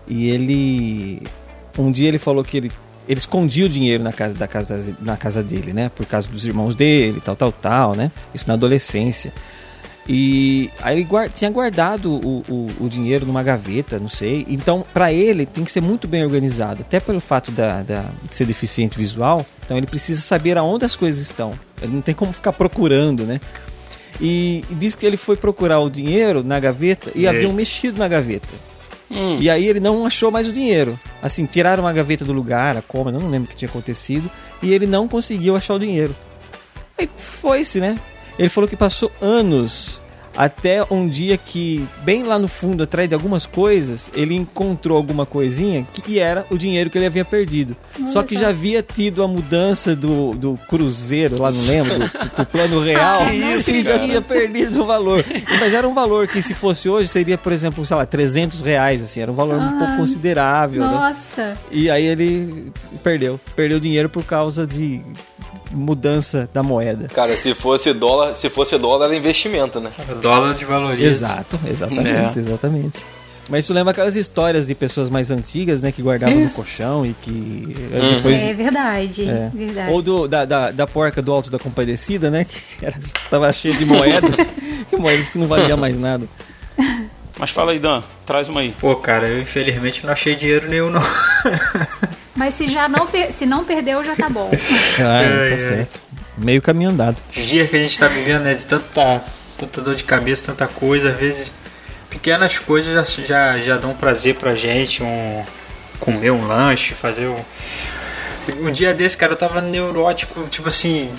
E 0.06 0.28
ele. 0.28 1.22
Um 1.78 1.90
dia 1.92 2.08
ele 2.08 2.18
falou 2.18 2.42
que 2.44 2.56
ele, 2.56 2.72
ele 3.08 3.18
escondia 3.18 3.66
o 3.66 3.68
dinheiro 3.68 4.02
na 4.02 4.12
casa, 4.12 4.34
da 4.34 4.46
casa, 4.48 4.94
na 5.00 5.16
casa 5.16 5.42
dele, 5.42 5.72
né? 5.72 5.90
Por 5.94 6.04
causa 6.06 6.28
dos 6.28 6.44
irmãos 6.44 6.74
dele, 6.74 7.20
tal, 7.24 7.36
tal, 7.36 7.52
tal, 7.52 7.94
né? 7.94 8.10
Isso 8.34 8.44
na 8.46 8.54
adolescência. 8.54 9.32
E 10.08 10.68
aí 10.82 10.98
ele 11.00 11.08
tinha 11.34 11.50
guardado 11.50 12.10
o, 12.12 12.42
o, 12.48 12.66
o 12.80 12.88
dinheiro 12.88 13.24
numa 13.24 13.42
gaveta, 13.42 13.98
não 13.98 14.08
sei. 14.08 14.44
Então, 14.48 14.84
pra 14.92 15.12
ele, 15.12 15.46
tem 15.46 15.62
que 15.62 15.70
ser 15.70 15.80
muito 15.80 16.08
bem 16.08 16.24
organizado. 16.24 16.80
Até 16.82 16.98
pelo 16.98 17.20
fato 17.20 17.52
da, 17.52 17.82
da- 17.82 18.06
de 18.28 18.34
ser 18.34 18.44
deficiente 18.46 18.96
visual. 18.98 19.46
Então, 19.64 19.76
ele 19.76 19.86
precisa 19.86 20.20
saber 20.20 20.58
aonde 20.58 20.84
as 20.84 20.96
coisas 20.96 21.20
estão. 21.20 21.52
Ele 21.80 21.92
não 21.94 22.00
tem 22.00 22.14
como 22.14 22.32
ficar 22.32 22.52
procurando, 22.52 23.24
né? 23.24 23.40
E, 24.20 24.64
e 24.68 24.74
diz 24.74 24.96
que 24.96 25.06
ele 25.06 25.16
foi 25.16 25.36
procurar 25.36 25.78
o 25.78 25.88
dinheiro 25.88 26.42
na 26.42 26.58
gaveta 26.58 27.12
e 27.14 27.28
havia 27.28 27.48
um 27.48 27.52
mexido 27.52 27.98
na 27.98 28.08
gaveta. 28.08 28.48
Hum. 29.10 29.38
E 29.40 29.50
aí 29.50 29.66
ele 29.66 29.80
não 29.80 30.06
achou 30.06 30.30
mais 30.30 30.46
o 30.46 30.52
dinheiro. 30.52 30.98
Assim, 31.22 31.44
tiraram 31.44 31.86
a 31.86 31.92
gaveta 31.92 32.24
do 32.24 32.32
lugar, 32.32 32.76
a 32.76 32.82
cômoda, 32.82 33.18
não 33.18 33.28
lembro 33.28 33.48
o 33.48 33.50
que 33.50 33.56
tinha 33.56 33.68
acontecido. 33.68 34.30
E 34.62 34.72
ele 34.72 34.86
não 34.86 35.08
conseguiu 35.08 35.56
achar 35.56 35.74
o 35.74 35.78
dinheiro. 35.78 36.14
Aí 36.96 37.08
foi-se, 37.16 37.80
né? 37.80 37.96
Ele 38.38 38.48
falou 38.48 38.68
que 38.68 38.76
passou 38.76 39.10
anos 39.20 39.99
até 40.40 40.82
um 40.90 41.06
dia 41.06 41.36
que, 41.36 41.86
bem 42.02 42.22
lá 42.22 42.38
no 42.38 42.48
fundo, 42.48 42.84
atrás 42.84 43.06
de 43.06 43.14
algumas 43.14 43.44
coisas, 43.44 44.08
ele 44.14 44.34
encontrou 44.34 44.96
alguma 44.96 45.26
coisinha 45.26 45.86
que 45.92 46.18
era 46.18 46.46
o 46.48 46.56
dinheiro 46.56 46.88
que 46.88 46.96
ele 46.96 47.04
havia 47.04 47.26
perdido. 47.26 47.76
Só 48.06 48.22
que 48.22 48.34
só. 48.34 48.44
já 48.44 48.48
havia 48.48 48.82
tido 48.82 49.22
a 49.22 49.28
mudança 49.28 49.94
do, 49.94 50.30
do 50.30 50.58
cruzeiro, 50.66 51.38
lá 51.38 51.52
não 51.52 51.62
lembro, 51.62 51.92
do, 51.92 52.36
do 52.38 52.46
plano 52.46 52.80
real. 52.82 53.26
Que 53.26 53.34
isso, 53.34 53.68
ele 53.68 53.82
já 53.82 53.98
tinha 53.98 54.22
perdido 54.22 54.80
o 54.80 54.86
valor. 54.86 55.22
Mas 55.60 55.74
era 55.74 55.86
um 55.86 55.92
valor 55.92 56.26
que, 56.26 56.42
se 56.42 56.54
fosse 56.54 56.88
hoje, 56.88 57.08
seria, 57.08 57.36
por 57.36 57.52
exemplo, 57.52 57.84
sei 57.84 57.98
lá, 57.98 58.06
300 58.06 58.62
reais, 58.62 59.02
assim. 59.02 59.20
Era 59.20 59.30
um 59.30 59.34
valor 59.34 59.58
um 59.58 59.78
pouco 59.78 59.94
considerável, 59.98 60.80
né? 60.80 60.88
Nossa. 60.90 61.58
E 61.70 61.90
aí 61.90 62.06
ele 62.06 62.72
perdeu. 63.02 63.38
Perdeu 63.54 63.78
dinheiro 63.78 64.08
por 64.08 64.24
causa 64.24 64.66
de 64.66 65.02
mudança 65.72 66.48
da 66.52 66.62
moeda. 66.62 67.08
Cara, 67.08 67.36
se 67.36 67.54
fosse 67.54 67.92
dólar, 67.92 68.34
se 68.34 68.48
fosse 68.50 68.76
dólar 68.78 69.06
era 69.06 69.16
investimento, 69.16 69.80
né? 69.80 69.90
Dólar 70.22 70.54
de 70.54 70.64
valoriza. 70.64 71.08
Exato, 71.08 71.58
exatamente, 71.68 72.38
É. 72.38 72.42
exatamente. 72.42 72.98
Mas 73.48 73.64
isso 73.64 73.74
lembra 73.74 73.90
aquelas 73.90 74.14
histórias 74.14 74.68
de 74.68 74.76
pessoas 74.76 75.10
mais 75.10 75.28
antigas, 75.30 75.80
né? 75.80 75.90
Que 75.90 76.00
guardavam 76.02 76.38
no 76.38 76.50
colchão 76.50 77.04
e 77.04 77.12
que 77.14 77.74
eh, 77.92 78.14
depois... 78.16 78.38
É 78.38 78.52
verdade. 78.52 79.28
É. 79.28 79.50
Verdade. 79.52 79.92
Ou 79.92 80.00
do, 80.00 80.28
da, 80.28 80.44
da, 80.44 80.70
da 80.70 80.86
porca 80.86 81.20
do 81.20 81.32
Alto 81.32 81.50
da 81.50 81.58
Compadecida, 81.58 82.30
né? 82.30 82.44
Que 82.44 82.60
era, 82.86 82.96
tava 83.28 83.52
cheio 83.52 83.74
de 83.76 83.84
moedas. 83.84 84.36
que 84.88 84.96
moedas 84.96 85.28
que 85.28 85.36
não 85.36 85.48
valiam 85.48 85.76
mais 85.76 85.98
nada. 85.98 86.28
Mas 87.36 87.50
fala 87.50 87.72
aí, 87.72 87.80
Dan, 87.80 88.02
traz 88.24 88.48
uma 88.48 88.60
aí. 88.60 88.72
Pô, 88.78 88.94
cara, 88.94 89.26
eu 89.26 89.40
infelizmente 89.40 90.04
não 90.06 90.12
achei 90.12 90.36
dinheiro 90.36 90.68
nenhum, 90.68 90.90
não. 90.90 91.02
Mas 92.40 92.54
se 92.54 92.66
já 92.68 92.88
não, 92.88 93.06
per- 93.06 93.32
se 93.36 93.44
não 93.44 93.66
perdeu, 93.66 94.02
já 94.02 94.16
tá 94.16 94.30
bom. 94.30 94.50
Ah, 94.98 95.18
Ai, 95.20 95.48
tá 95.48 95.52
ai. 95.52 95.58
certo. 95.58 96.00
Meio 96.42 96.62
caminho 96.62 96.88
andado. 96.88 97.18
Os 97.36 97.44
dias 97.46 97.68
que 97.68 97.76
a 97.76 97.78
gente 97.82 97.98
tá 97.98 98.08
vivendo, 98.08 98.40
né, 98.44 98.54
de 98.54 98.64
tanta, 98.64 99.22
tanta 99.58 99.80
dor 99.82 99.94
de 99.94 100.04
cabeça, 100.04 100.46
tanta 100.46 100.66
coisa, 100.66 101.10
às 101.10 101.18
vezes 101.18 101.52
pequenas 102.08 102.58
coisas 102.58 102.94
já, 102.94 103.24
já, 103.26 103.58
já 103.58 103.76
dão 103.76 103.92
prazer 103.92 104.36
pra 104.36 104.54
gente, 104.56 105.02
um 105.02 105.44
comer 106.00 106.30
um 106.30 106.46
lanche, 106.46 106.94
fazer 106.94 107.26
um... 107.28 107.36
Um 108.58 108.72
dia 108.72 108.94
desse, 108.94 109.18
cara, 109.18 109.32
eu 109.32 109.36
tava 109.36 109.60
neurótico, 109.60 110.48
tipo 110.50 110.66
assim, 110.70 111.10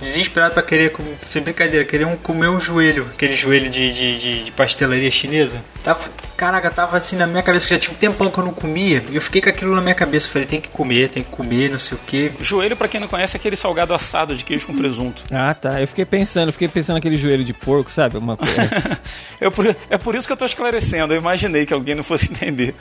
desesperado 0.00 0.54
pra 0.54 0.62
querer, 0.62 0.92
sem 1.26 1.42
brincadeira, 1.42 1.84
querer 1.84 2.06
um, 2.06 2.16
comer 2.16 2.48
um 2.48 2.60
joelho, 2.60 3.08
aquele 3.14 3.34
joelho 3.34 3.68
de, 3.70 3.92
de, 3.92 4.18
de, 4.18 4.44
de 4.44 4.50
pastelaria 4.52 5.10
chinesa. 5.10 5.62
Tava, 5.82 6.00
caraca, 6.36 6.70
tava 6.70 6.96
assim 6.96 7.16
na 7.16 7.26
minha 7.26 7.42
cabeça, 7.42 7.66
que 7.66 7.74
já 7.74 7.80
tinha 7.80 7.92
um 7.94 7.98
tempão 7.98 8.30
que 8.30 8.38
eu 8.38 8.44
não 8.44 8.52
comia, 8.52 9.02
e 9.10 9.16
eu 9.16 9.20
fiquei 9.22 9.40
com 9.40 9.48
aquilo 9.48 9.74
na 9.74 9.80
minha 9.80 9.94
cabeça, 9.94 10.28
falei, 10.28 10.46
tem 10.46 10.60
que 10.60 10.68
comer, 10.68 11.08
tem 11.08 11.22
que 11.22 11.30
comer, 11.30 11.70
não 11.70 11.78
sei 11.78 11.96
o 11.96 12.00
que. 12.06 12.32
Joelho, 12.40 12.76
pra 12.76 12.88
quem 12.88 13.00
não 13.00 13.08
conhece, 13.08 13.36
é 13.36 13.38
aquele 13.38 13.56
salgado 13.56 13.92
assado 13.94 14.34
de 14.34 14.44
queijo 14.44 14.66
com 14.66 14.74
presunto. 14.76 15.22
Ah, 15.30 15.54
tá. 15.54 15.80
Eu 15.80 15.86
fiquei 15.88 16.04
pensando, 16.04 16.48
eu 16.48 16.52
fiquei 16.52 16.68
pensando 16.68 16.96
naquele 16.96 17.16
joelho 17.16 17.44
de 17.44 17.52
porco, 17.54 17.92
sabe? 17.92 18.16
Uma 18.18 18.36
coisa. 18.36 19.00
Eu 19.40 19.50
por- 19.50 19.74
é 19.88 19.96
por 19.96 20.14
isso 20.14 20.26
que 20.26 20.32
eu 20.34 20.36
tô 20.36 20.44
esclarecendo. 20.44 21.14
Eu 21.14 21.18
imaginei 21.18 21.64
que 21.64 21.72
alguém 21.72 21.94
não 21.94 22.04
fosse 22.04 22.26
entender. 22.30 22.74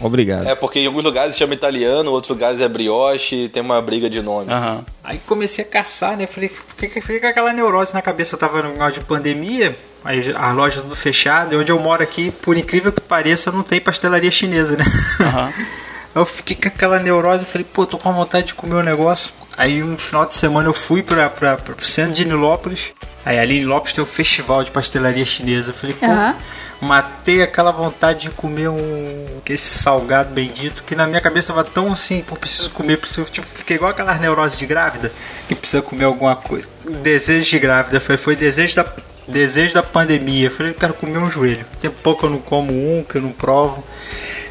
Obrigado. 0.00 0.48
É 0.48 0.54
porque 0.54 0.80
em 0.80 0.86
alguns 0.86 1.04
lugares 1.04 1.34
se 1.34 1.38
chama 1.38 1.54
italiano, 1.54 2.10
outros 2.10 2.30
lugares 2.30 2.60
é 2.60 2.68
brioche, 2.68 3.48
tem 3.48 3.62
uma 3.62 3.80
briga 3.80 4.08
de 4.08 4.22
nome. 4.22 4.52
Aham. 4.52 4.84
Aí 5.04 5.20
comecei 5.26 5.64
a 5.64 5.68
caçar, 5.68 6.16
né? 6.16 6.26
Falei, 6.26 6.48
fiquei, 6.48 6.88
fiquei 6.88 7.20
com 7.20 7.26
aquela 7.26 7.52
neurose 7.52 7.94
na 7.94 8.02
cabeça. 8.02 8.34
Eu 8.34 8.38
tava 8.38 8.62
no 8.62 8.70
negócio 8.70 9.00
de 9.00 9.04
pandemia, 9.04 9.76
aí 10.04 10.20
as 10.34 10.56
lojas 10.56 10.82
tudo 10.82 10.96
fechadas. 10.96 11.52
E 11.52 11.56
onde 11.56 11.70
eu 11.70 11.78
moro 11.78 12.02
aqui, 12.02 12.30
por 12.30 12.56
incrível 12.56 12.92
que 12.92 13.00
pareça, 13.00 13.52
não 13.52 13.62
tem 13.62 13.80
pastelaria 13.80 14.30
chinesa, 14.30 14.76
né? 14.76 14.84
Aham. 15.20 15.52
Eu 16.14 16.26
fiquei 16.26 16.54
com 16.56 16.68
aquela 16.68 16.98
neurose, 16.98 17.44
falei, 17.44 17.66
pô, 17.72 17.86
tô 17.86 17.98
com 17.98 18.12
vontade 18.12 18.48
de 18.48 18.54
comer 18.54 18.74
o 18.74 18.82
negócio. 18.82 19.32
Aí 19.56 19.82
um 19.82 19.96
final 19.96 20.26
de 20.26 20.34
semana 20.34 20.68
eu 20.68 20.74
fui 20.74 21.02
pra, 21.02 21.28
pra, 21.28 21.56
pra, 21.56 21.74
pro 21.74 21.84
centro 21.84 22.12
de 22.12 22.24
Nilópolis. 22.24 22.90
Aí 23.24 23.38
ali 23.38 23.56
em 23.56 23.60
Nilópolis 23.60 23.94
tem 23.94 24.02
o 24.02 24.06
festival 24.06 24.64
de 24.64 24.70
pastelaria 24.70 25.24
chinesa. 25.24 25.70
Eu 25.70 25.74
falei, 25.74 25.94
pô, 25.94 26.06
Aham. 26.06 26.34
matei 26.80 27.42
aquela 27.42 27.70
vontade 27.70 28.22
de 28.22 28.30
comer 28.30 28.68
um 28.68 29.26
esse 29.48 29.78
salgado 29.78 30.32
bendito 30.32 30.82
que 30.82 30.94
na 30.94 31.06
minha 31.06 31.20
cabeça 31.20 31.52
tava 31.52 31.62
tão 31.62 31.92
assim, 31.92 32.22
pô, 32.22 32.34
preciso 32.36 32.70
comer, 32.70 32.96
preciso, 32.96 33.24
tipo, 33.30 33.46
fiquei 33.46 33.76
igual 33.76 33.90
aquela 33.90 34.14
neurose 34.14 34.56
de 34.56 34.64
grávida 34.64 35.12
que 35.46 35.54
precisa 35.54 35.82
comer 35.82 36.04
alguma 36.04 36.34
coisa. 36.36 36.66
Desejo 37.02 37.50
de 37.50 37.58
grávida, 37.58 38.00
foi, 38.00 38.16
foi 38.16 38.34
desejo 38.34 38.74
da 38.76 38.84
desejo 39.28 39.74
da 39.74 39.82
pandemia. 39.82 40.46
Eu 40.46 40.50
falei, 40.50 40.72
eu 40.72 40.76
quero 40.76 40.94
comer 40.94 41.18
um 41.18 41.30
joelho. 41.30 41.64
Tem 41.80 41.90
pouco 41.90 42.20
que 42.20 42.26
eu 42.26 42.30
não 42.30 42.38
como 42.38 42.72
um, 42.72 43.04
que 43.04 43.16
eu 43.16 43.22
não 43.22 43.32
provo. 43.32 43.82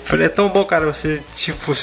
Falei, 0.06 0.25
é 0.25 0.30
tão 0.30 0.50
bom, 0.50 0.63
cara, 0.66 0.86
você 0.86 1.22
tipo 1.36 1.74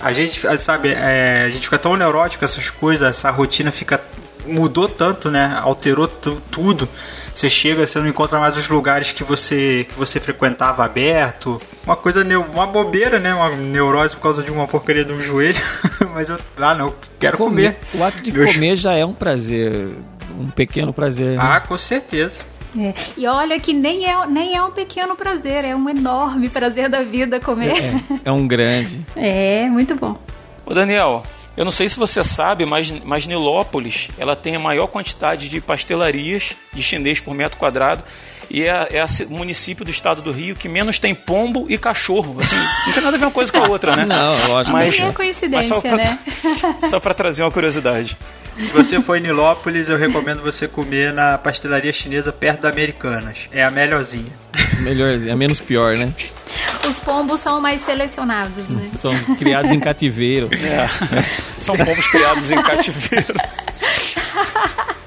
a 0.00 0.12
gente, 0.12 0.40
sabe, 0.58 0.90
é, 0.90 1.44
a 1.46 1.50
gente 1.50 1.62
fica 1.64 1.78
tão 1.78 1.96
neurótico 1.96 2.40
com 2.40 2.44
essas 2.44 2.68
coisas, 2.70 3.08
essa 3.08 3.30
rotina 3.30 3.70
fica 3.72 4.00
mudou 4.46 4.88
tanto, 4.88 5.30
né? 5.30 5.58
Alterou 5.62 6.06
tu- 6.06 6.40
tudo. 6.50 6.88
Você 7.34 7.48
chega, 7.48 7.86
você 7.86 7.98
não 7.98 8.06
encontra 8.06 8.38
mais 8.38 8.56
os 8.56 8.68
lugares 8.68 9.10
que 9.10 9.24
você 9.24 9.86
que 9.88 9.98
você 9.98 10.20
frequentava 10.20 10.84
aberto. 10.84 11.60
Uma 11.84 11.96
coisa 11.96 12.22
uma 12.38 12.66
bobeira, 12.66 13.18
né? 13.18 13.34
Uma 13.34 13.50
neurose 13.56 14.14
por 14.16 14.22
causa 14.22 14.42
de 14.42 14.50
uma 14.52 14.68
porcaria 14.68 15.04
do 15.04 15.20
joelho. 15.20 15.58
Mas 16.14 16.28
eu, 16.28 16.36
ah, 16.58 16.74
não, 16.74 16.94
quero 17.18 17.38
comer. 17.38 17.76
O 17.94 18.04
ato 18.04 18.20
de 18.22 18.30
Meu 18.32 18.46
comer 18.46 18.76
já 18.76 18.92
é 18.92 19.04
um 19.04 19.14
prazer. 19.14 19.96
Um 20.38 20.50
pequeno 20.50 20.92
prazer. 20.92 21.36
né? 21.36 21.38
Ah, 21.40 21.60
com 21.60 21.76
certeza. 21.78 22.40
É. 22.76 22.92
E 23.16 23.26
olha 23.26 23.58
que 23.60 23.72
nem 23.72 24.04
é, 24.06 24.26
nem 24.26 24.56
é 24.56 24.62
um 24.62 24.70
pequeno 24.72 25.14
prazer, 25.14 25.64
é 25.64 25.76
um 25.76 25.88
enorme 25.88 26.48
prazer 26.48 26.88
da 26.88 27.02
vida 27.02 27.38
comer. 27.38 27.70
É, 27.76 28.00
é 28.24 28.32
um 28.32 28.46
grande. 28.48 29.00
É, 29.16 29.68
muito 29.68 29.94
bom. 29.94 30.16
Ô 30.66 30.74
Daniel, 30.74 31.22
eu 31.56 31.64
não 31.64 31.70
sei 31.70 31.88
se 31.88 31.96
você 31.96 32.24
sabe, 32.24 32.66
mas, 32.66 32.90
mas 33.04 33.26
Nilópolis 33.28 34.08
ela 34.18 34.34
tem 34.34 34.56
a 34.56 34.58
maior 34.58 34.88
quantidade 34.88 35.48
de 35.48 35.60
pastelarias 35.60 36.56
de 36.72 36.82
chinês 36.82 37.20
por 37.20 37.32
metro 37.32 37.58
quadrado 37.58 38.02
e 38.50 38.64
é, 38.64 38.88
é 38.92 39.00
a 39.00 39.08
ci- 39.08 39.26
município 39.26 39.84
do 39.84 39.90
estado 39.90 40.22
do 40.22 40.32
Rio 40.32 40.54
que 40.56 40.68
menos 40.68 40.98
tem 40.98 41.14
pombo 41.14 41.66
e 41.68 41.76
cachorro. 41.78 42.36
Assim, 42.40 42.56
não 42.86 42.92
tem 42.92 43.02
nada 43.02 43.16
a 43.16 43.18
ver 43.18 43.26
uma 43.26 43.30
coisa 43.30 43.50
com 43.52 43.58
a 43.58 43.68
outra, 43.68 43.96
né? 43.96 44.04
Não, 44.06 44.48
lógico. 44.48 44.72
Mas- 44.76 44.98
é 44.98 45.04
mas 45.04 45.14
coincidência, 45.16 45.68
só 45.68 45.80
pra, 47.00 47.10
né? 47.10 47.14
trazer 47.14 47.42
uma 47.42 47.50
curiosidade. 47.50 48.16
Se 48.58 48.70
você 48.70 49.00
for 49.00 49.16
em 49.18 49.20
Nilópolis, 49.20 49.88
eu 49.88 49.96
recomendo 49.98 50.40
você 50.40 50.68
comer 50.68 51.12
na 51.12 51.36
pastelaria 51.36 51.92
chinesa 51.92 52.32
perto 52.32 52.60
da 52.62 52.68
Americanas. 52.68 53.48
É 53.50 53.64
a 53.64 53.70
melhorzinha. 53.70 54.32
Melhorzinho, 54.80 55.32
é 55.32 55.34
menos 55.34 55.58
pior, 55.58 55.96
né? 55.96 56.12
Os 56.88 57.00
pombos 57.00 57.40
são 57.40 57.60
mais 57.60 57.84
selecionados, 57.84 58.68
né? 58.68 58.90
São 59.00 59.12
criados 59.34 59.72
em 59.72 59.80
cativeiro. 59.80 60.48
É. 60.52 60.86
São 61.58 61.76
pombos 61.76 62.06
criados 62.06 62.50
em 62.52 62.62
cativeiro. 62.62 63.34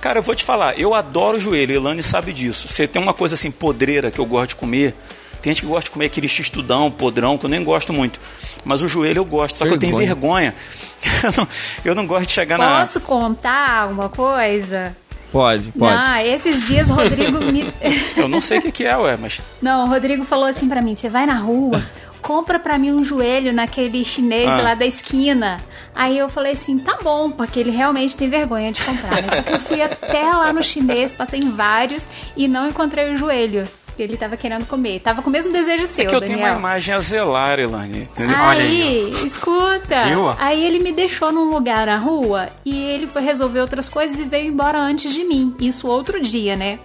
Cara, 0.00 0.18
eu 0.20 0.22
vou 0.22 0.34
te 0.34 0.44
falar, 0.44 0.78
eu 0.78 0.94
adoro 0.94 1.38
joelho, 1.40 1.74
Elane 1.74 2.02
sabe 2.02 2.32
disso. 2.32 2.68
Você 2.68 2.86
tem 2.86 3.02
uma 3.02 3.14
coisa 3.14 3.34
assim, 3.34 3.50
podreira, 3.50 4.10
que 4.10 4.18
eu 4.18 4.26
gosto 4.26 4.50
de 4.50 4.56
comer. 4.56 4.94
Tem 5.42 5.52
gente 5.52 5.62
que 5.62 5.68
gosta 5.68 5.84
de 5.84 5.90
comer 5.90 6.06
aquele 6.06 6.26
xistudão, 6.28 6.90
podrão, 6.90 7.38
que 7.38 7.46
eu 7.46 7.50
nem 7.50 7.62
gosto 7.62 7.92
muito. 7.92 8.20
Mas 8.64 8.82
o 8.82 8.88
joelho 8.88 9.20
eu 9.20 9.24
gosto, 9.24 9.58
só 9.58 9.66
que 9.66 9.72
eu 9.72 9.78
tenho 9.78 9.96
vergonha. 9.96 10.54
Eu 11.22 11.32
não, 11.36 11.48
eu 11.84 11.94
não 11.94 12.06
gosto 12.06 12.26
de 12.26 12.32
chegar 12.32 12.58
na. 12.58 12.80
Posso 12.80 13.00
contar 13.00 13.88
uma 13.88 14.08
coisa? 14.08 14.96
Pode, 15.32 15.70
pode. 15.72 15.94
Ah, 15.96 16.24
esses 16.24 16.66
dias 16.66 16.88
o 16.90 16.94
Rodrigo 16.94 17.38
me. 17.40 17.72
Eu 18.16 18.28
não 18.28 18.40
sei 18.40 18.58
o 18.58 18.62
que, 18.62 18.72
que 18.72 18.84
é, 18.84 18.96
ué, 18.96 19.16
mas. 19.16 19.40
Não, 19.60 19.84
o 19.84 19.88
Rodrigo 19.88 20.24
falou 20.24 20.46
assim 20.46 20.68
pra 20.68 20.80
mim: 20.80 20.94
você 20.94 21.08
vai 21.08 21.26
na 21.26 21.34
rua, 21.38 21.82
compra 22.22 22.58
pra 22.58 22.76
mim 22.78 22.92
um 22.92 23.04
joelho 23.04 23.52
naquele 23.52 24.04
chinês 24.04 24.48
Ah. 24.50 24.60
lá 24.62 24.74
da 24.74 24.86
esquina. 24.86 25.56
Aí 25.94 26.16
eu 26.18 26.28
falei 26.28 26.52
assim: 26.52 26.78
tá 26.78 26.98
bom, 27.02 27.30
porque 27.30 27.58
ele 27.60 27.70
realmente 27.70 28.14
tem 28.16 28.28
vergonha 28.28 28.70
de 28.72 28.82
comprar. 28.82 29.22
Mas 29.22 29.34
só 29.34 29.42
que 29.42 29.52
eu 29.52 29.60
fui 29.60 29.82
até 29.82 30.22
lá 30.30 30.52
no 30.52 30.62
chinês, 30.62 31.14
passei 31.14 31.40
em 31.40 31.50
vários 31.50 32.02
e 32.36 32.46
não 32.48 32.68
encontrei 32.68 33.12
o 33.12 33.16
joelho. 33.16 33.66
Que 33.96 34.04
ele 34.04 34.16
tava 34.16 34.36
querendo 34.36 34.64
comer. 34.64 35.00
Tava 35.00 35.22
com 35.22 35.28
o 35.28 35.32
mesmo 35.32 35.50
desejo 35.52 35.88
seu, 35.88 36.04
É 36.04 36.06
que 36.06 36.14
eu 36.14 36.20
tenho 36.20 36.34
Daniel. 36.38 36.52
uma 36.52 36.58
imagem 36.60 36.94
a 36.94 37.00
zelar, 37.00 37.58
Elane. 37.58 38.02
Entendeu? 38.02 38.36
Olha 38.38 38.60
Aí, 38.62 39.10
escuta. 39.26 40.04
Viu? 40.06 40.28
Aí 40.38 40.64
ele 40.64 40.78
me 40.78 40.92
deixou 40.92 41.32
num 41.32 41.50
lugar 41.50 41.84
na 41.86 41.98
rua 41.98 42.48
e 42.64 42.76
ele 42.76 43.08
foi 43.08 43.22
resolver 43.22 43.60
outras 43.60 43.88
coisas 43.88 44.16
e 44.16 44.22
veio 44.22 44.46
embora 44.52 44.78
antes 44.78 45.12
de 45.12 45.24
mim. 45.24 45.52
Isso 45.60 45.88
outro 45.88 46.20
dia, 46.20 46.54
né? 46.54 46.78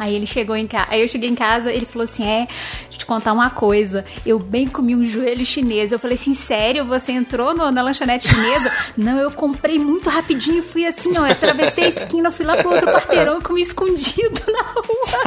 Aí 0.00 0.14
ele 0.14 0.26
chegou 0.26 0.56
em 0.56 0.66
casa, 0.66 0.86
aí 0.88 1.02
eu 1.02 1.08
cheguei 1.08 1.28
em 1.28 1.34
casa, 1.34 1.70
ele 1.70 1.84
falou 1.84 2.04
assim: 2.04 2.24
"É, 2.26 2.46
deixa 2.46 2.94
eu 2.94 2.98
te 3.00 3.04
contar 3.04 3.34
uma 3.34 3.50
coisa. 3.50 4.02
Eu 4.24 4.38
bem 4.38 4.66
comi 4.66 4.96
um 4.96 5.04
joelho 5.04 5.44
chinês". 5.44 5.92
Eu 5.92 5.98
falei 5.98 6.14
assim: 6.16 6.32
"Sério? 6.32 6.86
Você 6.86 7.12
entrou 7.12 7.52
no- 7.54 7.70
na 7.70 7.82
lanchonete 7.82 8.26
chinesa?". 8.28 8.72
"Não, 8.96 9.18
eu 9.18 9.30
comprei 9.30 9.78
muito 9.78 10.08
rapidinho, 10.08 10.62
fui 10.62 10.86
assim, 10.86 11.12
ó, 11.18 11.26
eu 11.26 11.32
atravessei 11.32 11.84
a 11.84 11.88
esquina, 11.88 12.30
fui 12.30 12.46
lá 12.46 12.56
pro 12.56 12.70
outro 12.72 12.86
quarteirão 12.90 13.38
e 13.38 13.42
comi 13.42 13.60
escondido 13.60 14.40
na 14.50 14.62
rua". 14.62 15.20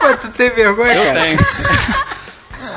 Pô, 0.00 0.16
tu 0.16 0.28
tem 0.32 0.48
vergonha, 0.50 0.94
Eu 0.94 1.04
cara? 1.04 1.20
tenho. 1.20 1.38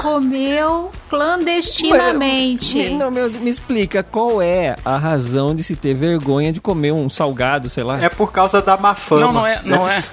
Comeu 0.02 0.92
clandestinamente. 1.10 2.76
Me, 2.78 2.90
não, 2.92 3.10
meu, 3.10 3.30
me 3.32 3.50
explica 3.50 4.04
qual 4.04 4.42
é 4.42 4.76
a 4.84 4.98
razão 4.98 5.56
de 5.56 5.64
se 5.64 5.76
ter 5.78 5.94
vergonha 5.94 6.52
de 6.52 6.60
comer 6.60 6.92
um 6.92 7.10
salgado, 7.10 7.70
sei 7.70 7.84
lá. 7.84 8.02
É 8.04 8.10
por 8.10 8.32
causa 8.32 8.62
da 8.62 8.76
má 8.76 8.96
fama. 8.96 9.22
Não, 9.28 9.32
não 9.34 9.48
é. 9.48 9.62
Não 9.64 9.88
é. 9.88 10.04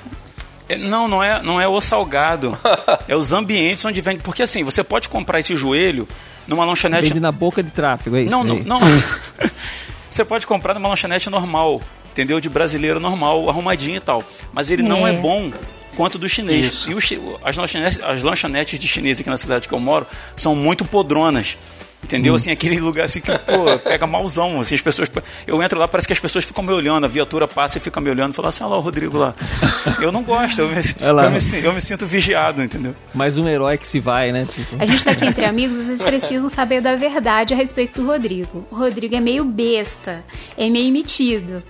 É, 0.71 0.79
Não, 0.79 1.09
não 1.09 1.23
é, 1.23 1.43
não 1.43 1.61
é 1.61 1.67
o 1.67 1.81
salgado. 1.81 2.57
é 3.09 3.17
os 3.17 3.33
ambientes 3.33 3.85
onde 3.85 4.01
vende. 4.01 4.23
Porque 4.23 4.43
assim, 4.43 4.63
você 4.63 4.85
pode 4.85 5.09
comprar 5.09 5.41
esse 5.41 5.57
joelho 5.57 6.07
numa 6.47 6.65
lanchonete. 6.65 7.09
Vende 7.09 7.21
na 7.21 7.33
boca 7.33 7.63
de 7.63 7.71
tráfego, 7.71 8.17
é 8.17 8.23
isso? 8.23 8.31
Não, 8.31 8.45
não, 8.45 8.57
aí? 8.57 8.65
não. 8.65 8.81
você 10.09 10.25
pode 10.25 10.47
comprar 10.47 10.75
numa 10.75 10.89
lanchonete 10.89 11.29
normal, 11.29 11.81
entendeu? 12.11 12.41
De 12.41 12.49
brasileiro 12.49 13.01
normal, 13.01 13.49
arrumadinho 13.49 13.97
e 13.97 14.01
tal. 14.01 14.23
Mas 14.53 14.71
ele 14.71 14.83
não 14.83 15.07
É. 15.07 15.11
é 15.11 15.13
bom 15.15 15.53
quanto 15.97 16.19
do 16.19 16.29
chinês. 16.29 16.87
Isso. 16.87 17.15
E 17.15 17.21
as, 17.43 17.57
lanchonetes, 17.57 18.01
as 18.01 18.23
lanchonetes 18.23 18.79
de 18.79 18.87
chinês 18.87 19.21
aqui 19.21 19.29
na 19.29 19.37
cidade 19.37 19.69
que 19.69 19.75
eu 19.75 19.81
moro 19.81 20.07
são 20.37 20.55
muito 20.55 20.85
podronas. 20.85 21.59
Entendeu? 22.03 22.35
Assim, 22.35 22.51
aquele 22.51 22.81
lugar 22.81 23.05
assim 23.05 23.21
que, 23.21 23.31
pô, 23.31 23.79
pega 23.85 24.07
malzão. 24.07 24.59
Assim, 24.61 24.75
as 24.75 24.81
pessoas. 24.81 25.09
Eu 25.47 25.63
entro 25.63 25.79
lá, 25.79 25.87
parece 25.87 26.07
que 26.09 26.13
as 26.13 26.19
pessoas 26.19 26.45
ficam 26.45 26.65
me 26.65 26.73
olhando, 26.73 27.05
a 27.05 27.09
viatura 27.09 27.47
passa 27.47 27.79
e 27.79 27.81
fica 27.81 28.01
me 28.01 28.11
olhando 28.11 28.33
e 28.33 28.37
fala 28.37 28.49
assim, 28.49 28.65
olha 28.65 28.73
lá 28.73 28.79
o 28.79 28.81
Rodrigo 28.81 29.17
lá. 29.19 29.35
Eu 30.01 30.11
não 30.11 30.23
gosto, 30.23 30.61
eu 30.63 30.69
me, 30.69 30.75
Olha 31.03 31.13
lá. 31.13 31.25
eu 31.25 31.31
me, 31.31 31.39
eu 31.63 31.73
me 31.73 31.81
sinto 31.81 32.07
vigiado, 32.07 32.63
entendeu? 32.63 32.97
Mais 33.15 33.37
um 33.39 33.47
herói 33.47 33.79
que 33.79 33.87
se 33.87 34.01
vai, 34.01 34.33
né? 34.33 34.47
Tipo, 34.53 34.77
A 34.83 34.87
gente 34.87 35.05
tá 35.05 35.11
aqui 35.13 35.27
entre 35.27 35.45
amigos, 35.45 35.77
vocês 35.77 36.01
precisam 36.03 36.49
saber 36.49 36.81
da 36.81 36.97
verdade 36.97 37.55
a 37.55 37.57
respeito 37.57 38.01
do 38.01 38.07
Rodrigo. 38.09 38.67
O 38.71 38.75
Rodrigo 38.77 39.15
é 39.15 39.21
meio 39.21 39.45
besta, 39.45 40.25
é 40.57 40.69
meio 40.69 40.91
metido. 40.93 41.63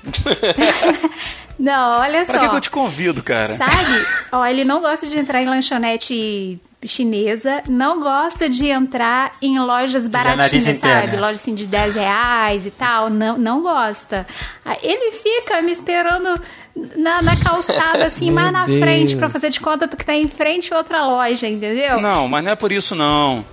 não, 1.59 2.01
olha 2.01 2.25
Pra 2.25 2.35
que, 2.39 2.45
só. 2.45 2.49
que 2.51 2.57
eu 2.57 2.61
te 2.61 2.71
convido, 2.71 3.23
cara? 3.23 3.57
Sabe? 3.57 4.07
Ó, 4.33 4.45
ele 4.47 4.65
não 4.65 4.81
gosta 4.81 5.07
de 5.07 5.19
entrar 5.19 5.43
em 5.43 5.47
lanchonete 5.47 6.59
chinesa, 6.87 7.63
não 7.69 8.01
gosta 8.01 8.49
de 8.49 8.69
entrar 8.69 9.33
em 9.43 9.59
lojas 9.59 10.07
baratinhas, 10.07 10.79
sabe? 10.79 11.09
né? 11.09 11.21
Lojas 11.21 11.37
assim 11.43 11.55
de 11.55 11.67
10 11.67 11.95
reais 11.95 12.65
e 12.67 12.71
tal. 12.71 13.11
Não, 13.11 13.37
não 13.37 13.63
gosta. 13.63 14.27
Ele 14.83 15.13
fica 15.13 15.61
me 15.63 15.73
esperando 15.73 16.41
na, 16.97 17.21
na 17.23 17.37
calçada, 17.37 18.07
assim, 18.07 18.31
mais 18.33 18.53
na 18.53 18.65
Deus. 18.65 18.79
frente, 18.81 19.17
pra 19.17 19.29
fazer 19.29 19.51
de 19.51 19.61
conta 19.61 19.87
que 19.89 20.05
tá 20.05 20.15
em 20.15 20.29
frente 20.29 20.73
a 20.73 20.79
outra 20.79 21.05
loja, 21.07 21.47
entendeu? 21.47 22.01
Não, 22.01 22.27
mas 22.29 22.43
não 22.45 22.53
é 22.53 22.57
por 22.57 22.73
isso 22.73 22.95
não. 22.95 23.45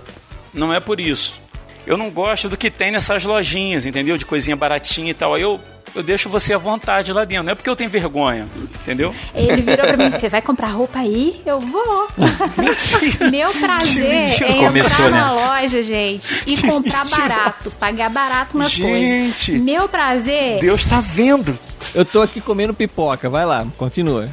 Não 0.54 0.72
é 0.72 0.80
por 0.80 0.98
isso. 0.98 1.40
Eu 1.86 1.96
não 1.96 2.10
gosto 2.10 2.48
do 2.48 2.56
que 2.56 2.70
tem 2.70 2.90
nessas 2.90 3.24
lojinhas, 3.24 3.86
entendeu? 3.86 4.18
De 4.18 4.26
coisinha 4.26 4.56
baratinha 4.56 5.10
e 5.10 5.14
tal. 5.14 5.34
Aí 5.34 5.42
eu, 5.42 5.60
eu 5.94 6.02
deixo 6.02 6.28
você 6.28 6.54
à 6.54 6.58
vontade 6.58 7.12
lá 7.12 7.24
dentro. 7.24 7.44
Não 7.44 7.52
é 7.52 7.54
porque 7.54 7.68
eu 7.68 7.76
tenho 7.76 7.90
vergonha, 7.90 8.46
entendeu? 8.80 9.14
Ele 9.34 9.62
virou 9.62 9.86
pra 9.86 9.96
mim, 9.96 10.10
você 10.10 10.28
vai 10.28 10.42
comprar 10.42 10.68
roupa 10.68 10.98
aí? 11.00 11.40
Eu 11.46 11.60
vou. 11.60 12.08
Mentira. 12.56 13.30
Meu 13.30 13.50
prazer 13.54 14.08
mentira. 14.08 14.48
é 14.48 14.52
entrar 14.52 14.66
Começou, 14.68 15.10
na 15.10 15.34
né? 15.34 15.40
loja, 15.42 15.82
gente, 15.82 16.42
e 16.46 16.56
Que 16.56 16.66
comprar 16.68 17.04
mentirosa. 17.04 17.28
barato, 17.28 17.70
pagar 17.78 18.10
barato 18.10 18.58
nas 18.58 18.72
Gente. 18.72 19.46
coisas. 19.52 19.64
Meu 19.64 19.88
prazer 19.88 20.58
Deus 20.60 20.84
tá 20.84 21.00
vendo. 21.00 21.58
eu 21.94 22.04
tô 22.04 22.22
aqui 22.22 22.40
comendo 22.40 22.72
pipoca, 22.74 23.28
vai 23.28 23.44
lá, 23.46 23.66
continua. 23.76 24.28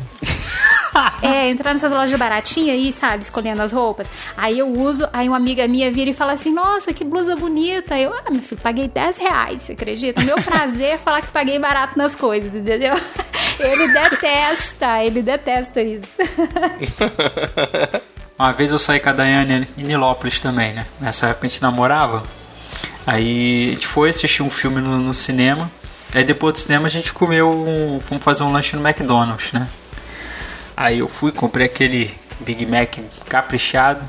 é 1.21 1.49
entrar 1.49 1.73
nessas 1.73 1.91
lojas 1.91 2.17
baratinhas 2.17 2.75
aí, 2.75 2.93
sabe, 2.93 3.23
escolhendo 3.23 3.61
as 3.61 3.71
roupas. 3.71 4.09
Aí 4.35 4.59
eu 4.59 4.67
uso, 4.67 5.07
aí 5.11 5.27
uma 5.27 5.37
amiga 5.37 5.67
minha 5.67 5.91
vira 5.91 6.11
e 6.11 6.13
fala 6.13 6.33
assim, 6.33 6.51
nossa, 6.51 6.93
que 6.93 7.03
blusa 7.03 7.35
bonita. 7.35 7.97
Eu, 7.97 8.13
ah, 8.13 8.31
meu 8.31 8.41
filho, 8.41 8.61
paguei 8.61 8.87
10 8.87 9.17
reais, 9.17 9.61
você 9.61 9.73
acredita? 9.73 10.23
Meu 10.23 10.37
prazer 10.37 10.93
é 10.93 10.97
falar 10.97 11.21
que 11.21 11.27
paguei 11.27 11.59
barato 11.59 11.97
nas 11.97 12.15
coisas, 12.15 12.53
entendeu? 12.53 12.93
Ele 13.59 13.87
detesta, 13.87 15.01
ele 15.01 15.21
detesta 15.21 15.81
isso. 15.81 16.09
Uma 18.37 18.51
vez 18.51 18.69
eu 18.69 18.77
saí 18.77 18.99
com 18.99 19.09
a 19.09 19.13
Daiane 19.13 19.65
em 19.77 19.83
Nilópolis 19.83 20.41
também, 20.41 20.73
né? 20.73 20.85
Nessa 20.99 21.27
época 21.27 21.47
a 21.47 21.49
gente 21.49 21.61
namorava. 21.61 22.21
Aí 23.07 23.69
a 23.69 23.75
gente 23.75 23.87
foi 23.87 24.09
assistir 24.09 24.43
um 24.43 24.49
filme 24.49 24.81
no, 24.81 24.99
no 24.99 25.13
cinema. 25.13 25.71
Aí 26.13 26.25
depois 26.25 26.53
do 26.53 26.59
cinema 26.59 26.87
a 26.87 26.89
gente 26.89 27.13
comeu 27.13 27.49
um. 27.49 28.01
Fomos 28.01 28.23
fazer 28.23 28.43
um 28.43 28.51
lanche 28.51 28.75
no 28.75 28.85
McDonald's, 28.85 29.53
né? 29.53 29.69
Aí 30.75 30.99
eu 30.99 31.07
fui, 31.07 31.31
comprei 31.31 31.67
aquele 31.67 32.13
Big 32.39 32.65
Mac 32.65 32.97
caprichado. 33.27 34.03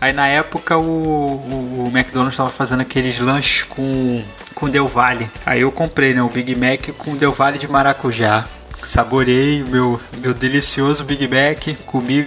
Aí 0.00 0.12
na 0.12 0.26
época 0.26 0.76
o, 0.76 0.82
o, 0.82 1.84
o 1.86 1.90
McDonald's 1.96 2.34
estava 2.34 2.50
fazendo 2.50 2.80
aqueles 2.80 3.18
lanches 3.18 3.62
com, 3.62 4.22
com 4.54 4.68
Del 4.68 4.86
Valle. 4.86 5.30
Aí 5.46 5.62
eu 5.62 5.72
comprei 5.72 6.14
né, 6.14 6.22
o 6.22 6.28
Big 6.28 6.54
Mac 6.54 6.94
com 6.98 7.16
Del 7.16 7.32
Valle 7.32 7.58
de 7.58 7.68
maracujá. 7.68 8.44
Saborei 8.84 9.62
o 9.62 9.70
meu, 9.70 10.00
meu 10.18 10.34
delicioso 10.34 11.04
Big 11.04 11.26
Mac, 11.26 11.76
comi. 11.86 12.26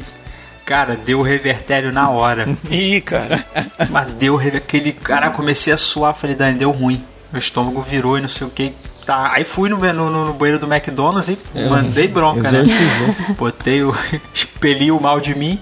Cara, 0.65 0.95
deu 0.97 1.21
revertério 1.21 1.93
na 1.93 2.09
hora. 2.09 2.47
Ih, 2.69 2.99
cara. 2.99 3.43
Mas 3.89 4.11
deu 4.13 4.37
aquele. 4.37 4.91
Cara, 4.91 5.29
comecei 5.29 5.71
a 5.71 5.77
suar, 5.77 6.13
falei, 6.13 6.35
Dani, 6.35 6.57
deu 6.57 6.71
ruim. 6.71 7.01
Meu 7.31 7.39
estômago 7.39 7.81
virou 7.81 8.17
e 8.17 8.21
não 8.21 8.27
sei 8.27 8.47
o 8.47 8.49
que. 8.49 8.73
Tá. 9.07 9.31
Aí 9.31 9.45
fui 9.45 9.69
no, 9.69 9.77
no, 9.77 10.25
no 10.25 10.33
banheiro 10.33 10.59
do 10.59 10.71
McDonald's 10.71 11.29
e 11.29 11.39
mandei 11.69 12.09
bronca, 12.09 12.51
né? 12.51 12.63
Botei 13.39 13.81
o. 13.81 13.95
expeli 14.35 14.91
o 14.91 14.99
mal 14.99 15.21
de 15.21 15.33
mim. 15.33 15.57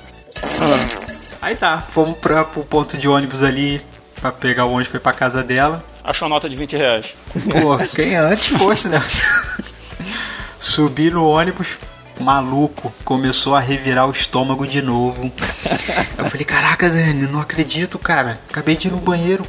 Aí 1.39 1.55
tá, 1.55 1.79
fomos 1.79 2.17
pra, 2.17 2.43
pro 2.43 2.63
ponto 2.63 2.97
de 2.97 3.07
ônibus 3.07 3.43
ali 3.43 3.79
pra 4.19 4.31
pegar 4.31 4.65
o 4.65 4.71
ônibus 4.71 4.87
pra 4.87 4.97
ir 4.97 5.01
pra 5.01 5.13
casa 5.13 5.43
dela. 5.43 5.85
Achou 6.03 6.27
nota 6.27 6.49
de 6.49 6.57
20 6.57 6.75
reais. 6.75 7.15
Pô, 7.61 7.77
quem 7.95 8.15
antes 8.15 8.47
fosse, 8.47 8.87
né? 8.87 8.99
Subi 10.59 11.11
no 11.11 11.27
ônibus, 11.27 11.67
maluco, 12.23 12.93
começou 13.03 13.55
a 13.55 13.59
revirar 13.59 14.07
o 14.07 14.11
estômago 14.11 14.65
de 14.65 14.81
novo. 14.81 15.31
Eu 16.17 16.25
falei, 16.25 16.45
caraca, 16.45 16.89
Dani, 16.89 17.27
não 17.27 17.39
acredito, 17.39 17.99
cara. 17.99 18.39
Acabei 18.49 18.75
de 18.75 18.87
ir 18.87 18.91
no 18.91 18.97
banheiro. 18.97 19.45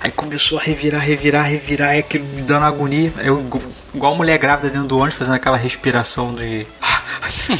Aí 0.00 0.10
começou 0.12 0.58
a 0.58 0.62
revirar, 0.62 1.00
revirar, 1.00 1.44
revirar, 1.44 1.96
e 1.96 2.00
aquilo 2.00 2.24
me 2.26 2.42
dando 2.42 2.64
agonia. 2.64 3.12
Eu, 3.18 3.44
igual 3.92 4.14
mulher 4.14 4.38
grávida 4.38 4.70
dentro 4.70 4.86
do 4.86 4.96
ônibus, 4.96 5.18
fazendo 5.18 5.34
aquela 5.34 5.56
respiração 5.56 6.34
de. 6.34 6.66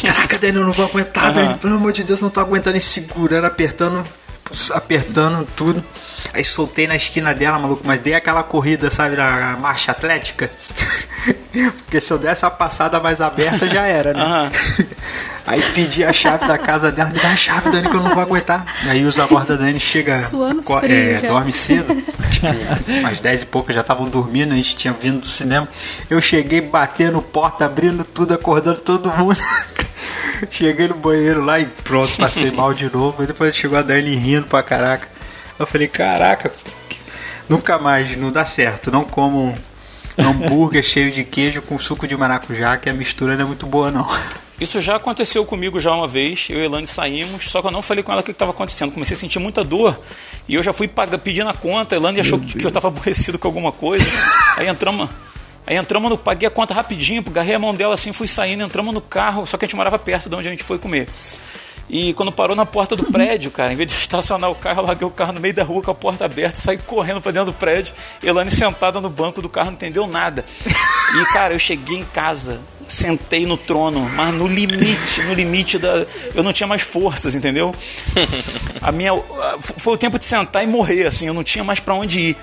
Caraca, 0.03 0.39
Dani, 0.39 0.57
eu 0.57 0.65
não 0.65 0.73
vou 0.73 0.87
aguentar, 0.87 1.33
Dani, 1.33 1.55
pelo 1.59 1.75
amor 1.75 1.93
de 1.93 2.05
Deus, 2.05 2.21
eu 2.21 2.25
não 2.27 2.31
tô 2.31 2.41
aguentando 2.41 2.77
e 2.77 2.81
segurando, 2.81 3.45
apertando, 3.45 4.07
apertando 4.73 5.47
tudo. 5.57 5.85
Aí 6.33 6.45
soltei 6.45 6.87
na 6.87 6.97
esquina 6.97 7.35
dela, 7.35 7.59
maluco, 7.59 7.83
mas 7.85 8.01
dei 8.01 8.15
aquela 8.15 8.43
corrida, 8.43 8.91
sabe, 8.91 9.17
na 9.17 9.57
marcha 9.57 9.93
atlética. 9.93 10.51
Porque 11.85 12.01
se 12.01 12.13
eu 12.13 12.19
desse 12.19 12.45
a 12.45 12.51
passada 12.51 13.01
mais 13.01 13.21
aberta 13.21 13.67
já 13.69 13.87
era, 13.87 14.13
né? 14.13 14.23
Aham. 14.23 14.51
Aí 15.49 15.63
pedi 15.73 16.05
a 16.05 16.13
chave 16.13 16.47
da 16.47 16.59
casa 16.59 16.93
dela, 16.93 17.09
me 17.09 17.19
dá 17.19 17.31
a 17.31 17.37
chave, 17.37 17.71
Dani, 17.71 17.89
que 17.89 17.97
eu 17.97 18.03
não 18.03 18.13
vou 18.13 18.23
aguentar. 18.23 18.67
Aí 18.87 19.03
os 19.07 19.19
avós 19.19 19.47
da 19.47 19.55
Dani 19.55 19.81
chega, 19.81 20.29
é, 20.83 21.27
dorme 21.27 21.55
cedo, 21.55 21.95
tipo, 22.31 22.47
às 23.07 23.19
10 23.19 23.43
e 23.43 23.47
pouco 23.47 23.73
já 23.73 23.81
estavam 23.81 24.11
dormindo, 24.11 24.53
a 24.53 24.57
gente 24.57 24.77
tinha 24.77 24.93
vindo 24.93 25.21
do 25.21 25.27
cinema. 25.27 25.67
Eu 26.11 26.21
cheguei 26.21 26.61
batendo 26.61 27.23
porta, 27.23 27.65
abrindo 27.65 28.05
tudo, 28.05 28.35
acordando 28.35 28.81
todo 28.81 29.11
mundo. 29.11 29.39
Cheguei 30.51 30.89
no 30.89 30.95
banheiro 30.95 31.45
lá 31.45 31.61
e 31.61 31.67
pronto, 31.67 32.17
passei 32.17 32.51
mal 32.53 32.73
de 32.73 32.93
novo. 32.93 33.21
Aí 33.21 33.27
depois 33.27 33.55
chegou 33.55 33.79
a 33.79 33.83
Dani 33.83 34.15
rindo 34.15 34.47
pra 34.47 34.63
caraca. 34.63 35.09
Eu 35.59 35.67
falei, 35.67 35.89
caraca, 35.89 36.53
nunca 37.49 37.79
mais, 37.79 38.17
não 38.17 38.31
dá 38.31 38.47
certo. 38.47 38.91
Não 38.91 39.05
como 39.05 39.55
um 40.17 40.29
hambúrguer 40.29 40.83
cheio 40.85 41.11
de 41.11 41.25
queijo 41.25 41.63
com 41.63 41.79
suco 41.79 42.07
de 42.07 42.17
maracujá, 42.17 42.77
que 42.77 42.89
a 42.89 42.93
mistura 42.93 43.37
não 43.37 43.45
é 43.45 43.47
muito 43.47 43.67
boa 43.67 43.91
não. 43.91 44.07
Isso 44.61 44.81
já 44.81 44.97
aconteceu 44.97 45.45
comigo 45.45 45.79
já 45.79 45.93
uma 45.93 46.09
vez. 46.09 46.49
Eu 46.51 46.61
e 46.61 46.65
Elane 46.65 46.87
saímos, 46.87 47.49
só 47.49 47.61
que 47.61 47.69
eu 47.69 47.71
não 47.71 47.81
falei 47.81 48.03
com 48.03 48.11
ela 48.11 48.23
o 48.23 48.25
que 48.25 48.33
estava 48.33 48.51
acontecendo. 48.51 48.91
Comecei 48.91 49.17
a 49.17 49.21
sentir 49.21 49.39
muita 49.39 49.63
dor 49.63 49.99
e 50.49 50.55
eu 50.57 50.63
já 50.63 50.73
fui 50.73 50.89
pagar, 50.89 51.19
pedindo 51.19 51.49
a 51.49 51.55
conta. 51.55 51.95
A 51.95 51.99
Elane 51.99 52.19
achou 52.19 52.41
que 52.41 52.65
eu 52.65 52.69
estava 52.69 52.89
aborrecido 52.89 53.39
com 53.39 53.47
alguma 53.47 53.71
coisa. 53.71 54.05
Aí 54.57 54.67
entramos, 54.67 55.09
aí 55.69 55.77
entramos 55.77 56.11
no. 56.11 56.17
Paguei 56.17 56.49
a 56.49 56.51
conta 56.51 56.73
rapidinho, 56.73 57.23
agarrei 57.27 57.55
a 57.55 57.59
mão 57.59 57.75
dela 57.75 57.95
assim, 57.95 58.13
fui 58.13 58.27
saindo, 58.27 58.65
entramos 58.65 58.93
no 58.95 59.01
carro. 59.01 59.47
Só 59.47 59.59
que 59.59 59.65
a 59.65 59.69
gente 59.69 59.77
morava 59.77 59.99
perto 59.99 60.29
de 60.29 60.35
onde 60.35 60.49
a 60.49 60.51
gente 60.51 60.65
foi 60.65 60.79
comer. 60.79 61.07
E 61.91 62.13
quando 62.13 62.31
parou 62.31 62.55
na 62.55 62.67
porta 62.67 62.95
do 62.95 63.05
prédio, 63.05 63.51
cara, 63.51 63.73
em 63.73 63.77
vez 63.77 63.91
de 63.91 63.97
estacionar 63.97 64.51
o 64.51 64.55
carro, 64.55 64.81
eu 64.81 64.87
larguei 64.87 65.07
o 65.07 65.11
carro 65.11 65.33
no 65.33 65.41
meio 65.41 65.55
da 65.55 65.65
rua 65.65 65.81
com 65.83 65.91
a 65.91 65.95
porta 65.95 66.25
aberta, 66.25 66.61
saí 66.61 66.77
correndo 66.77 67.21
pra 67.21 67.33
dentro 67.33 67.47
do 67.47 67.55
prédio. 67.55 67.95
Elane 68.23 68.51
sentada 68.51 69.01
no 69.01 69.09
banco 69.09 69.41
do 69.41 69.49
carro, 69.49 69.69
não 69.69 69.75
entendeu 69.75 70.07
nada. 70.07 70.45
E, 70.67 71.25
cara, 71.33 71.55
eu 71.55 71.59
cheguei 71.59 71.97
em 71.97 72.05
casa, 72.05 72.61
sentei 72.87 73.47
no 73.47 73.57
trono, 73.57 74.01
mas 74.01 74.35
no 74.35 74.47
limite, 74.47 75.23
no 75.23 75.33
limite 75.33 75.79
da. 75.79 76.07
Eu 76.35 76.43
não 76.43 76.53
tinha 76.53 76.67
mais 76.67 76.83
forças, 76.83 77.35
entendeu? 77.35 77.75
A 78.83 78.93
minha. 78.93 79.13
Foi 79.59 79.95
o 79.95 79.97
tempo 79.97 80.19
de 80.19 80.27
sentar 80.27 80.63
e 80.63 80.67
morrer, 80.67 81.07
assim, 81.07 81.27
eu 81.27 81.35
não 81.35 81.43
tinha 81.43 81.65
mais 81.65 81.81
pra 81.81 81.95
onde 81.95 82.21
ir. 82.21 82.37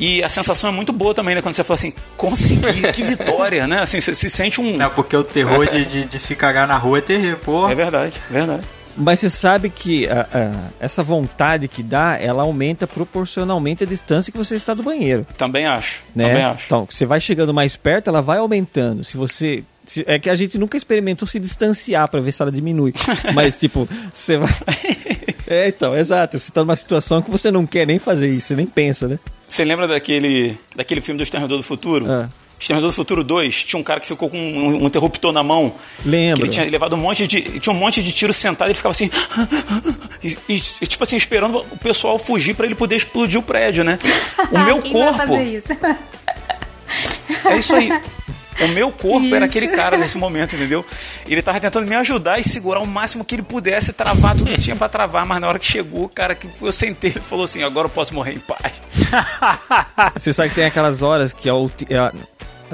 E 0.00 0.24
a 0.24 0.28
sensação 0.30 0.70
é 0.70 0.72
muito 0.72 0.92
boa 0.92 1.12
também, 1.14 1.34
né? 1.34 1.42
Quando 1.42 1.54
você 1.54 1.62
fala 1.62 1.74
assim, 1.78 1.92
consegui, 2.16 2.90
que 2.92 3.02
vitória, 3.02 3.66
né? 3.66 3.80
Assim, 3.82 4.00
você 4.00 4.14
se 4.14 4.30
sente 4.30 4.60
um. 4.60 4.76
Não, 4.78 4.88
porque 4.90 5.14
o 5.14 5.22
terror 5.22 5.66
de, 5.68 5.84
de, 5.84 6.04
de 6.06 6.18
se 6.18 6.34
cagar 6.34 6.66
na 6.66 6.76
rua 6.78 6.98
é 6.98 7.00
terrível, 7.02 7.38
pô. 7.44 7.68
É 7.68 7.74
verdade, 7.74 8.18
é 8.30 8.32
verdade. 8.32 8.62
Mas 8.96 9.20
você 9.20 9.30
sabe 9.30 9.70
que 9.70 10.08
a- 10.08 10.26
a- 10.32 10.68
essa 10.80 11.02
vontade 11.02 11.68
que 11.68 11.82
dá, 11.82 12.18
ela 12.20 12.42
aumenta 12.42 12.86
proporcionalmente 12.86 13.84
a 13.84 13.86
distância 13.86 14.32
que 14.32 14.38
você 14.38 14.56
está 14.56 14.74
do 14.74 14.82
banheiro, 14.82 15.26
Também 15.36 15.66
acho. 15.66 16.00
né? 16.14 16.28
Também 16.28 16.42
acho. 16.44 16.64
Então, 16.66 16.88
você 16.90 17.06
vai 17.06 17.20
chegando 17.20 17.52
mais 17.54 17.76
perto, 17.76 18.08
ela 18.08 18.20
vai 18.22 18.38
aumentando. 18.38 19.04
Se 19.04 19.16
você 19.16 19.62
se- 19.86 20.04
é 20.06 20.18
que 20.18 20.28
a 20.30 20.34
gente 20.34 20.56
nunca 20.58 20.76
experimentou 20.76 21.26
se 21.28 21.38
distanciar 21.38 22.08
para 22.08 22.20
ver 22.20 22.32
se 22.32 22.40
ela 22.42 22.50
diminui. 22.50 22.92
Mas 23.34 23.56
tipo, 23.56 23.88
você 24.12 24.38
vai 24.38 24.50
É, 25.46 25.68
então, 25.68 25.96
exato. 25.96 26.38
Você 26.38 26.52
tá 26.52 26.60
numa 26.60 26.76
situação 26.76 27.20
que 27.20 27.30
você 27.30 27.50
não 27.50 27.66
quer 27.66 27.84
nem 27.86 27.98
fazer 27.98 28.28
isso, 28.28 28.48
você 28.48 28.56
nem 28.56 28.66
pensa, 28.66 29.08
né? 29.08 29.18
Você 29.50 29.64
lembra 29.64 29.88
daquele, 29.88 30.56
daquele 30.76 31.00
filme 31.00 31.18
do 31.18 31.24
Exterminador 31.24 31.58
do 31.58 31.64
Futuro? 31.64 32.06
Ah. 32.08 32.28
Exterminador 32.56 32.90
do 32.90 32.94
Futuro 32.94 33.24
2, 33.24 33.64
tinha 33.64 33.80
um 33.80 33.82
cara 33.82 33.98
que 33.98 34.06
ficou 34.06 34.30
com 34.30 34.38
um, 34.38 34.84
um 34.84 34.86
interruptor 34.86 35.32
na 35.32 35.42
mão. 35.42 35.74
Lembro. 36.06 36.36
Que 36.36 36.42
ele 36.44 36.52
tinha 36.52 36.70
levado 36.70 36.94
um 36.94 36.98
monte 36.98 37.26
de. 37.26 37.58
Tinha 37.58 37.74
um 37.74 37.78
monte 37.78 38.00
de 38.00 38.12
tiro 38.12 38.32
sentado 38.32 38.68
e 38.68 38.70
ele 38.70 38.76
ficava 38.76 38.92
assim. 38.92 39.10
E, 40.22 40.36
e, 40.50 40.86
tipo 40.86 41.02
assim, 41.02 41.16
esperando 41.16 41.64
o 41.70 41.78
pessoal 41.78 42.18
fugir 42.18 42.54
para 42.54 42.66
ele 42.66 42.74
poder 42.74 42.94
explodir 42.94 43.40
o 43.40 43.42
prédio, 43.42 43.82
né? 43.82 43.98
O 44.52 44.58
meu 44.58 44.82
Quem 44.82 44.92
vai 44.92 45.02
corpo. 45.02 45.18
fazer 45.18 45.42
isso? 45.56 45.68
É 47.46 47.56
isso 47.56 47.74
aí. 47.74 47.90
O 48.60 48.68
meu 48.68 48.92
corpo 48.92 49.34
era 49.34 49.46
Isso. 49.46 49.56
aquele 49.56 49.68
cara 49.68 49.96
nesse 49.96 50.18
momento, 50.18 50.54
entendeu? 50.54 50.84
Ele 51.26 51.40
tava 51.42 51.58
tentando 51.60 51.86
me 51.86 51.94
ajudar 51.96 52.38
e 52.38 52.44
segurar 52.44 52.80
o 52.80 52.86
máximo 52.86 53.24
que 53.24 53.34
ele 53.34 53.42
pudesse, 53.42 53.92
travar 53.92 54.36
tudo 54.36 54.52
que 54.52 54.60
tinha 54.60 54.76
pra 54.76 54.88
travar, 54.88 55.24
mas 55.26 55.40
na 55.40 55.48
hora 55.48 55.58
que 55.58 55.66
chegou, 55.66 56.04
o 56.04 56.08
cara 56.08 56.34
que 56.34 56.48
eu 56.60 56.72
sentei, 56.72 57.10
ele 57.10 57.20
falou 57.20 57.44
assim: 57.44 57.62
agora 57.62 57.86
eu 57.86 57.90
posso 57.90 58.14
morrer 58.14 58.32
em 58.32 58.38
paz. 58.38 58.72
Você 60.14 60.32
sabe 60.32 60.50
que 60.50 60.54
tem 60.54 60.64
aquelas 60.64 61.02
horas 61.02 61.32
que 61.32 61.48
é 61.48 61.52
o, 61.52 61.70
é 61.88 62.12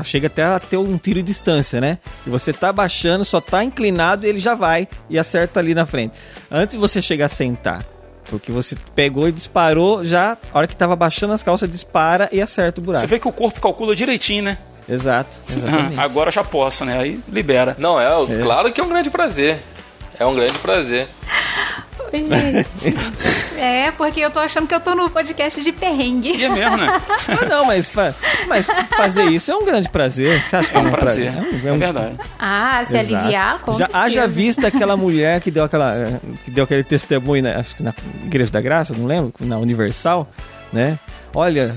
chega 0.04 0.26
até 0.26 0.44
a 0.44 0.60
ter 0.60 0.76
um 0.76 0.98
tiro 0.98 1.20
de 1.20 1.26
distância, 1.26 1.80
né? 1.80 1.98
E 2.26 2.30
você 2.30 2.52
tá 2.52 2.72
baixando, 2.72 3.24
só 3.24 3.40
tá 3.40 3.64
inclinado 3.64 4.26
e 4.26 4.28
ele 4.28 4.38
já 4.38 4.54
vai 4.54 4.86
e 5.08 5.18
acerta 5.18 5.60
ali 5.60 5.74
na 5.74 5.86
frente. 5.86 6.14
Antes 6.50 6.74
de 6.74 6.80
você 6.80 7.00
chegar 7.00 7.26
a 7.26 7.30
sentar. 7.30 7.82
Porque 8.28 8.50
você 8.50 8.74
pegou 8.94 9.28
e 9.28 9.32
disparou, 9.32 10.04
já, 10.04 10.36
a 10.52 10.58
hora 10.58 10.66
que 10.66 10.76
tava 10.76 10.96
baixando 10.96 11.32
as 11.32 11.44
calças, 11.44 11.70
dispara 11.70 12.28
e 12.32 12.42
acerta 12.42 12.80
o 12.80 12.84
buraco. 12.84 13.00
Você 13.00 13.06
vê 13.06 13.20
que 13.20 13.28
o 13.28 13.32
corpo 13.32 13.60
calcula 13.60 13.94
direitinho, 13.94 14.42
né? 14.42 14.58
Exato, 14.88 15.30
exatamente. 15.48 16.00
Agora 16.00 16.28
eu 16.28 16.32
já 16.32 16.44
posso, 16.44 16.84
né? 16.84 16.98
Aí 16.98 17.20
libera. 17.28 17.74
Não, 17.78 18.00
é, 18.00 18.08
claro 18.42 18.72
que 18.72 18.80
é 18.80 18.84
um 18.84 18.88
grande 18.88 19.10
prazer. 19.10 19.58
É 20.18 20.24
um 20.24 20.34
grande 20.34 20.58
prazer. 20.58 21.06
Oi, 22.12 22.20
gente. 22.26 22.66
É, 23.58 23.90
porque 23.90 24.20
eu 24.20 24.30
tô 24.30 24.38
achando 24.38 24.66
que 24.66 24.74
eu 24.74 24.80
tô 24.80 24.94
no 24.94 25.10
podcast 25.10 25.62
de 25.62 25.72
perrengue. 25.72 26.30
E 26.36 26.44
é 26.44 26.48
mesmo, 26.48 26.76
né? 26.76 26.86
Ah, 27.28 27.44
não, 27.46 27.66
mas, 27.66 27.90
mas 28.46 28.66
fazer 28.96 29.24
isso 29.24 29.50
é 29.50 29.56
um 29.56 29.64
grande 29.64 29.88
prazer. 29.88 30.40
Você 30.42 30.56
acha 30.56 30.70
que 30.70 30.76
É 30.76 30.80
um 30.80 30.90
prazer. 30.90 31.26
É, 31.26 31.30
um- 31.40 31.66
É 31.66 31.68
é 31.68 31.72
um- 31.72 31.76
verdade. 31.78 32.16
Ah, 32.38 32.82
se 32.86 32.96
Exato. 32.96 33.14
aliviar, 33.16 33.58
com 33.60 33.72
Já 33.72 33.78
certeza. 33.86 33.98
haja 33.98 34.26
vista 34.28 34.66
aquela 34.68 34.96
mulher 34.96 35.40
que 35.40 35.50
deu 35.50 35.64
aquela 35.64 36.20
que 36.44 36.50
deu 36.50 36.64
aquele 36.64 36.84
testemunho, 36.84 37.42
na, 37.42 37.58
acho 37.58 37.74
que 37.74 37.82
na 37.82 37.92
Igreja 38.24 38.52
da 38.52 38.60
Graça, 38.60 38.94
não 38.96 39.04
lembro, 39.06 39.32
na 39.40 39.58
Universal, 39.58 40.28
né? 40.72 40.98
Olha 41.34 41.76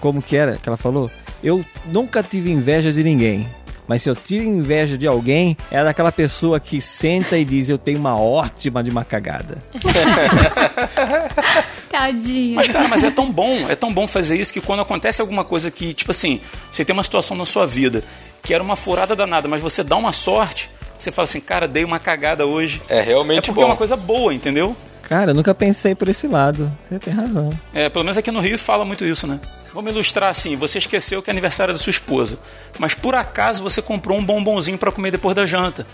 como 0.00 0.20
que 0.20 0.36
era 0.36 0.56
que 0.56 0.68
ela 0.68 0.76
falou. 0.76 1.10
Eu 1.42 1.64
nunca 1.86 2.22
tive 2.22 2.50
inveja 2.50 2.92
de 2.92 3.02
ninguém. 3.02 3.46
Mas 3.86 4.02
se 4.02 4.08
eu 4.08 4.14
tive 4.14 4.46
inveja 4.46 4.96
de 4.96 5.06
alguém, 5.06 5.56
é 5.70 5.82
daquela 5.82 6.12
pessoa 6.12 6.60
que 6.60 6.80
senta 6.80 7.36
e 7.36 7.44
diz: 7.44 7.68
Eu 7.68 7.76
tenho 7.76 7.98
uma 7.98 8.16
ótima 8.18 8.82
de 8.82 8.90
uma 8.90 9.04
cagada. 9.04 9.62
Tadinha. 11.90 12.56
Mas, 12.56 12.68
cara, 12.68 12.88
mas 12.88 13.04
é 13.04 13.10
tão 13.10 13.30
bom, 13.30 13.66
é 13.68 13.74
tão 13.74 13.92
bom 13.92 14.06
fazer 14.06 14.38
isso 14.40 14.52
que 14.52 14.60
quando 14.60 14.80
acontece 14.80 15.20
alguma 15.20 15.44
coisa 15.44 15.70
que, 15.70 15.92
tipo 15.92 16.10
assim, 16.10 16.40
você 16.70 16.84
tem 16.84 16.94
uma 16.94 17.02
situação 17.02 17.36
na 17.36 17.44
sua 17.44 17.66
vida 17.66 18.02
que 18.42 18.52
era 18.52 18.62
uma 18.62 18.76
furada 18.76 19.14
danada, 19.14 19.46
mas 19.46 19.62
você 19.62 19.84
dá 19.84 19.96
uma 19.96 20.12
sorte, 20.12 20.68
você 20.98 21.12
fala 21.12 21.24
assim, 21.24 21.40
cara, 21.40 21.68
dei 21.68 21.84
uma 21.84 21.98
cagada 21.98 22.46
hoje. 22.46 22.82
É 22.88 22.98
É 22.98 23.02
realmente 23.02 23.46
porque 23.46 23.60
é 23.60 23.64
bom. 23.64 23.70
uma 23.70 23.76
coisa 23.76 23.96
boa, 23.96 24.34
entendeu? 24.34 24.76
Cara, 25.02 25.30
eu 25.30 25.34
nunca 25.34 25.54
pensei 25.54 25.94
por 25.94 26.08
esse 26.08 26.26
lado. 26.26 26.72
Você 26.88 26.98
tem 26.98 27.12
razão. 27.12 27.50
É, 27.74 27.88
pelo 27.88 28.04
menos 28.04 28.16
aqui 28.16 28.30
no 28.30 28.40
Rio 28.40 28.58
fala 28.58 28.84
muito 28.84 29.04
isso, 29.04 29.26
né? 29.26 29.38
Vamos 29.72 29.92
ilustrar 29.92 30.30
assim: 30.30 30.56
você 30.56 30.78
esqueceu 30.78 31.22
que 31.22 31.30
é 31.30 31.32
aniversário 31.32 31.72
da 31.72 31.78
sua 31.78 31.90
esposa, 31.90 32.38
mas 32.78 32.94
por 32.94 33.14
acaso 33.14 33.62
você 33.62 33.80
comprou 33.80 34.18
um 34.18 34.24
bombonzinho 34.24 34.78
pra 34.78 34.92
comer 34.92 35.10
depois 35.10 35.34
da 35.34 35.46
janta. 35.46 35.86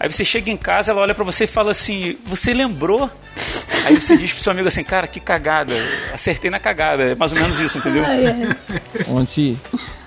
Aí 0.00 0.10
você 0.10 0.24
chega 0.24 0.50
em 0.50 0.56
casa, 0.56 0.92
ela 0.92 1.00
olha 1.00 1.14
pra 1.14 1.24
você 1.24 1.44
e 1.44 1.46
fala 1.46 1.72
assim: 1.72 2.16
Você 2.24 2.54
lembrou? 2.54 3.10
Aí 3.84 4.00
você 4.00 4.16
diz 4.16 4.32
pro 4.32 4.42
seu 4.42 4.52
amigo 4.52 4.68
assim: 4.68 4.84
Cara, 4.84 5.06
que 5.06 5.18
cagada, 5.18 5.74
acertei 6.12 6.50
na 6.50 6.58
cagada. 6.58 7.02
É 7.02 7.14
mais 7.14 7.32
ou 7.32 7.40
menos 7.40 7.58
isso, 7.58 7.78
entendeu? 7.78 8.04
Ontem 9.08 9.58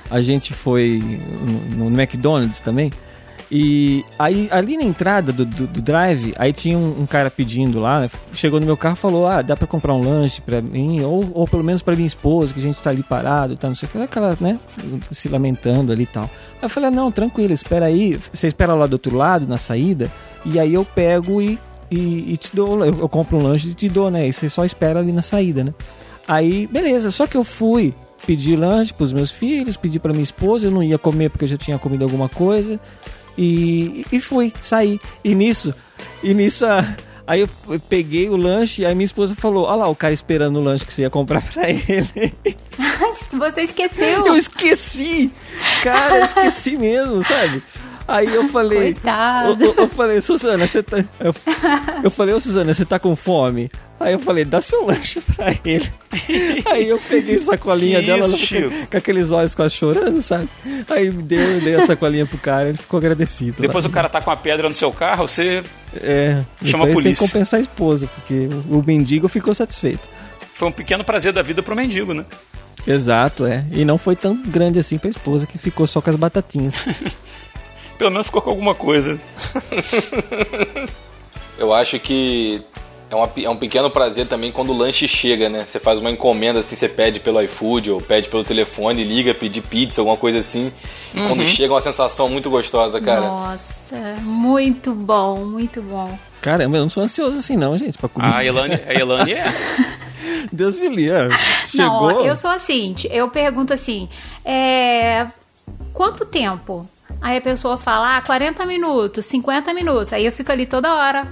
a 0.10 0.22
gente 0.22 0.54
foi 0.54 1.00
no 1.76 1.88
McDonald's 1.88 2.60
também. 2.60 2.90
E 3.54 4.06
aí, 4.18 4.48
ali 4.50 4.78
na 4.78 4.84
entrada 4.84 5.34
do, 5.34 5.46
do, 5.46 5.68
do 5.68 5.82
drive, 5.82 6.34
aí 6.38 6.54
tinha 6.54 6.78
um, 6.78 7.02
um 7.02 7.06
cara 7.06 7.30
pedindo 7.30 7.82
lá, 7.82 8.00
né? 8.00 8.10
chegou 8.34 8.62
no 8.62 8.66
meu 8.66 8.78
carro 8.78 8.96
e 8.96 8.98
falou: 8.98 9.28
Ah, 9.28 9.42
dá 9.42 9.58
pra 9.58 9.68
comprar 9.68 9.94
um 9.94 10.02
lanche 10.02 10.40
pra 10.40 10.62
mim, 10.62 11.02
ou, 11.02 11.30
ou 11.34 11.46
pelo 11.46 11.62
menos 11.62 11.82
pra 11.82 11.94
minha 11.94 12.08
esposa, 12.08 12.54
que 12.54 12.62
a 12.62 12.64
gente 12.64 12.80
tá 12.80 12.92
ali 12.92 13.04
parado, 13.04 13.58
tá, 13.58 13.68
não 13.68 13.76
sei 13.76 13.90
o 13.90 13.92
que, 13.92 13.98
aquela, 13.98 14.38
né? 14.40 14.58
Se 15.12 15.28
lamentando 15.28 15.92
ali 15.92 16.04
e 16.04 16.06
tal. 16.08 16.24
Aí 16.24 16.30
eu 16.62 16.70
falei: 16.70 16.88
ah, 16.88 16.92
Não, 16.92 17.12
tranquilo, 17.12 17.52
espera 17.52 17.88
aí, 17.88 18.18
você 18.32 18.48
espera 18.48 18.74
lá 18.74 18.88
do 18.88 18.94
outro 18.94 19.18
lado, 19.18 19.46
na 19.46 19.58
saída, 19.58 20.10
e 20.46 20.58
aí 20.58 20.74
eu 20.74 20.86
pego 20.86 21.42
e, 21.42 21.60
e, 21.90 22.32
e 22.32 22.38
te 22.38 22.56
dou, 22.56 22.86
eu, 22.86 23.00
eu 23.00 23.10
compro 23.10 23.38
um 23.38 23.44
lanche 23.44 23.68
e 23.68 23.74
te 23.74 23.90
dou, 23.90 24.10
né? 24.10 24.30
E 24.30 24.32
você 24.32 24.50
só 24.50 24.64
espera 24.64 25.00
ali 25.00 25.12
na 25.12 25.22
saída, 25.22 25.62
né? 25.62 25.74
Aí, 26.26 26.68
beleza, 26.68 27.12
só 27.12 27.28
que 27.28 27.36
eu 27.36 27.44
fui 27.44 27.94
pedir 28.26 28.56
lanche 28.56 28.94
pros 28.94 29.12
meus 29.12 29.30
filhos, 29.30 29.76
pedi 29.76 30.00
pra 30.00 30.14
minha 30.14 30.24
esposa, 30.24 30.68
eu 30.68 30.72
não 30.72 30.82
ia 30.82 30.98
comer 30.98 31.30
porque 31.30 31.44
eu 31.44 31.50
já 31.50 31.58
tinha 31.58 31.78
comido 31.78 32.04
alguma 32.04 32.30
coisa. 32.30 32.80
E, 33.42 34.06
e 34.12 34.20
fui, 34.20 34.54
saí. 34.62 35.00
E 35.24 35.34
nisso, 35.34 35.74
e 36.22 36.32
nisso 36.32 36.64
a, 36.64 36.86
aí 37.26 37.42
eu 37.42 37.50
peguei 37.90 38.30
o 38.30 38.36
lanche 38.36 38.84
e 38.84 38.86
aí 38.86 38.94
minha 38.94 39.04
esposa 39.04 39.34
falou: 39.34 39.66
Olha 39.66 39.78
lá, 39.78 39.88
o 39.88 39.96
cara 39.96 40.14
esperando 40.14 40.60
o 40.60 40.62
lanche 40.62 40.86
que 40.86 40.94
você 40.94 41.02
ia 41.02 41.10
comprar 41.10 41.42
pra 41.52 41.68
ele. 41.68 42.36
Você 43.32 43.62
esqueceu. 43.62 44.28
eu 44.28 44.36
esqueci! 44.36 45.32
Cara, 45.82 46.18
eu 46.18 46.24
esqueci 46.26 46.78
mesmo, 46.78 47.24
sabe? 47.24 47.64
Aí 48.08 48.34
eu 48.34 48.48
falei. 48.50 48.94
Coitado. 48.94 49.64
Eu, 49.64 49.74
eu- 49.76 49.88
falei, 49.90 50.20
Suzana, 50.22 50.68
você 50.68 50.82
tá. 50.84 50.98
Eu, 51.20 51.34
eu 52.04 52.12
falei, 52.12 52.34
ô 52.36 52.42
Suzana, 52.42 52.74
você 52.74 52.84
tá 52.86 53.00
com 53.00 53.16
fome? 53.16 53.70
Aí 54.00 54.14
eu 54.14 54.20
falei, 54.20 54.44
dá 54.44 54.60
seu 54.62 54.84
lanche 54.84 55.22
pra 55.22 55.54
ele. 55.64 55.88
Aí 56.66 56.90
eu 56.90 57.00
peguei 57.08 57.36
a 57.36 57.40
sacolinha 57.40 58.00
Que 58.00 58.08
dela, 58.08 58.20
isso, 58.26 58.56
ela 58.56 58.70
ficou 58.72 58.88
com 58.88 58.98
aqueles 58.98 59.30
olhos 59.30 59.54
quase 59.54 59.76
chorando, 59.76 60.20
sabe? 60.22 60.50
Aí 60.90 61.12
me 61.12 61.22
deu, 61.22 61.40
eu 61.40 61.62
dei 61.62 61.76
a 61.76 61.86
sacolinha 61.86 62.26
pro 62.26 62.38
cara, 62.40 62.70
ele 62.70 62.80
ficou 62.80 62.98
agradecido. 62.98 63.62
Depois 63.62 63.86
lá. 63.86 63.90
o 63.90 63.94
cara 63.94 64.10
tá 64.10 64.20
com 64.20 64.32
a 64.32 64.36
pedra 64.36 64.68
no 64.68 64.74
seu 64.74 64.92
carro, 64.92 65.28
você 65.28 65.64
É, 66.02 66.42
Chama 66.66 66.86
a 66.86 66.88
depois 66.88 67.04
Tem 67.06 67.14
polícia. 67.14 67.26
que 67.28 67.32
compensar 67.32 67.60
a 67.60 67.62
esposa, 67.62 68.08
porque 68.16 68.50
o, 68.70 68.80
o 68.80 68.84
mendigo 68.86 69.28
ficou 69.28 69.54
satisfeito. 69.54 70.02
foi 70.56 70.68
um 70.68 70.72
pequeno 70.72 71.04
prazer 71.04 71.32
da 71.32 71.44
vida 71.44 71.62
pro 71.62 71.76
mendigo, 71.76 72.12
né? 72.14 72.26
Exato, 72.88 73.46
é. 73.46 73.64
E 73.72 73.86
não 73.86 74.00
foi 74.00 74.16
tão 74.16 74.36
grande 74.36 74.80
assim 74.80 74.98
pra 74.98 75.12
esposa, 75.12 75.46
que 75.46 75.60
ficou 75.60 75.86
só 75.86 76.02
com 76.02 76.10
as 76.10 76.16
batatinhas. 76.16 76.74
Pelo 78.02 78.10
menos 78.10 78.26
ficou 78.26 78.42
com 78.42 78.50
alguma 78.50 78.74
coisa. 78.74 79.20
Eu 81.56 81.72
acho 81.72 82.00
que 82.00 82.60
é, 83.12 83.16
uma- 83.16 83.30
é 83.38 83.48
um 83.48 83.56
pequeno 83.56 83.92
prazer 83.92 84.26
também 84.28 84.52
quando 84.52 84.72
o 84.72 84.76
lanche 84.78 85.08
chega, 85.08 85.48
né? 85.50 85.66
Você 85.68 85.80
faz 85.80 86.00
uma 86.00 86.10
encomenda 86.10 86.62
assim, 86.62 86.76
você 86.76 86.90
pede 86.90 87.20
pelo 87.20 87.40
iFood 87.44 87.92
ou 87.92 88.02
pede 88.02 88.28
pelo 88.28 88.44
telefone, 88.44 89.04
liga, 89.04 89.36
pedir 89.36 89.62
pizza, 89.62 90.02
alguma 90.02 90.18
coisa 90.18 90.40
assim. 90.40 90.72
Quando 91.14 91.46
chega 91.46 91.72
é 91.72 91.76
uma 91.76 91.82
sensação 91.82 92.28
muito 92.28 92.50
gostosa, 92.50 93.00
cara. 93.00 93.22
Nossa, 93.22 94.16
muito 94.24 94.96
bom, 94.96 95.46
muito 95.46 95.80
bom. 95.84 96.18
Caramba, 96.42 96.78
eu 96.78 96.82
não 96.82 96.90
sou 96.90 97.04
ansioso 97.04 97.38
assim 97.38 97.56
não, 97.56 97.78
gente, 97.78 98.00
pra 98.00 98.10
comer. 98.10 98.34
A 98.34 98.44
Elane, 98.44 98.80
a 98.88 98.94
Elane 98.96 99.34
é. 99.34 99.44
Deus 100.52 100.76
me 100.76 100.90
livre. 100.90 101.30
Não, 101.76 101.94
ó, 101.98 102.10
Chegou. 102.10 102.26
eu 102.26 102.36
sou 102.36 102.50
assim, 102.50 102.96
eu 103.12 103.30
pergunto 103.30 103.72
assim, 103.76 104.10
é, 104.44 105.28
quanto 105.94 106.26
tempo? 106.26 106.90
Aí 107.22 107.38
a 107.38 107.42
pessoa 107.42 107.78
fala, 107.78 108.18
ah, 108.18 108.22
40 108.22 108.66
minutos, 108.66 109.26
50 109.26 109.74
minutos. 109.74 110.12
Aí 110.14 110.26
eu 110.26 110.32
fico 110.32 110.52
ali 110.52 110.66
toda 110.66 110.94
hora 110.94 111.28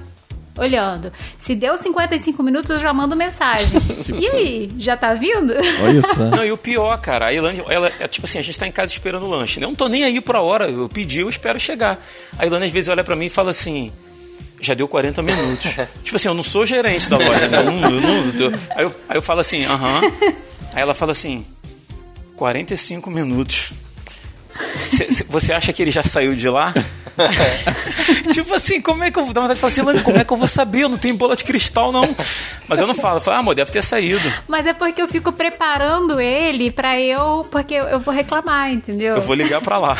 olhando. 0.58 1.12
Se 1.38 1.56
deu 1.56 1.75
55 1.78 2.43
minutos, 2.43 2.69
eu 2.69 2.80
já 2.80 2.93
mando 2.93 3.15
mensagem. 3.15 3.80
e 4.19 4.28
aí, 4.28 4.71
já 4.78 4.95
tá 4.97 5.13
vindo? 5.13 5.54
Olha 5.84 6.02
só. 6.04 6.23
Não, 6.25 6.45
e 6.45 6.52
o 6.52 6.58
pior, 6.58 6.95
cara, 7.02 7.28
a 7.28 7.34
Ilane, 7.34 7.63
ela 7.69 7.91
é 7.99 8.08
tipo 8.08 8.28
assim, 8.28 8.38
a 8.38 8.41
gente 8.41 8.60
tá 8.60 8.67
em 8.67 8.71
casa 8.71 8.91
esperando 8.91 9.25
o 9.25 9.30
lanche, 9.30 9.60
né? 9.60 9.65
Eu 9.65 9.69
não 9.69 9.75
tô 9.75 9.88
nem 9.88 10.04
aí 10.04 10.19
por 10.21 10.36
a 10.36 10.41
hora, 10.41 10.69
eu 10.69 10.88
pedi, 10.89 11.21
eu 11.21 11.30
espero 11.30 11.60
chegar. 11.60 12.04
A 12.38 12.45
Ilane 12.45 12.65
às 12.65 12.71
vezes 12.71 12.89
olha 12.89 13.04
pra 13.04 13.15
mim 13.15 13.25
e 13.25 13.30
fala 13.30 13.52
assim, 13.52 13.91
já 14.62 14.73
deu 14.73 14.88
40 14.88 15.21
minutos. 15.23 15.71
tipo 16.04 16.17
assim, 16.17 16.28
eu 16.28 16.34
não 16.34 16.43
sou 16.43 16.65
gerente 16.65 17.10
da 17.10 17.17
loja, 17.17 17.47
né? 17.47 17.58
Eu 17.60 17.63
não, 17.63 17.89
eu 17.89 18.02
não- 18.02 18.25
eu- 18.39 18.54
aí, 18.75 18.84
eu, 18.84 18.95
aí 19.08 19.17
eu 19.17 19.21
falo 19.21 19.39
assim, 19.39 19.63
aham. 19.65 20.02
Aí 20.73 20.82
ela 20.82 20.93
fala 20.93 21.13
assim, 21.13 21.45
45 22.36 23.10
minutos. 23.10 23.71
Cê- 24.90 25.12
cê- 25.12 25.26
você 25.30 25.54
acha 25.54 25.72
que 25.72 25.82
ele 25.82 25.92
já 25.92 26.04
saiu 26.04 26.36
de 26.36 26.50
lá? 26.50 26.74
tipo 28.34 28.54
assim, 28.54 28.82
como 28.82 29.04
é 29.04 29.12
que 29.12 29.20
eu 29.20 29.24
vou 29.26 29.34
dar 29.34 29.42
vontade 29.42 29.58
de 29.58 29.62
falar 29.62 29.92
assim, 29.92 30.04
como 30.04 30.18
é 30.18 30.24
que 30.24 30.32
eu 30.34 30.38
vou 30.38 30.48
saber? 30.48 30.82
Eu 30.84 30.90
não 30.90 30.98
tenho 30.98 31.16
bola 31.16 31.36
de 31.36 31.44
cristal, 31.44 31.92
não. 31.92 32.16
Mas 32.68 32.80
eu 32.80 32.88
não 32.88 32.94
falo, 32.96 33.18
eu 33.18 33.22
falo, 33.22 33.38
ah, 33.38 33.40
amor, 33.40 33.56
deve 33.56 33.72
ter 33.72 33.84
saído. 33.84 34.32
Mas 34.48 34.66
é 34.66 34.74
porque 34.74 35.02
eu 35.02 35.08
fico 35.08 35.32
preparando 35.32 36.20
ele 36.20 36.72
pra 36.72 37.00
eu. 37.00 37.48
Porque 37.52 37.74
eu, 37.74 37.86
eu 37.86 38.00
vou 38.00 38.14
reclamar, 38.14 38.72
entendeu? 38.72 39.16
Eu 39.16 39.22
vou 39.22 39.36
ligar 39.36 39.62
pra 39.62 39.78
lá. 39.78 39.98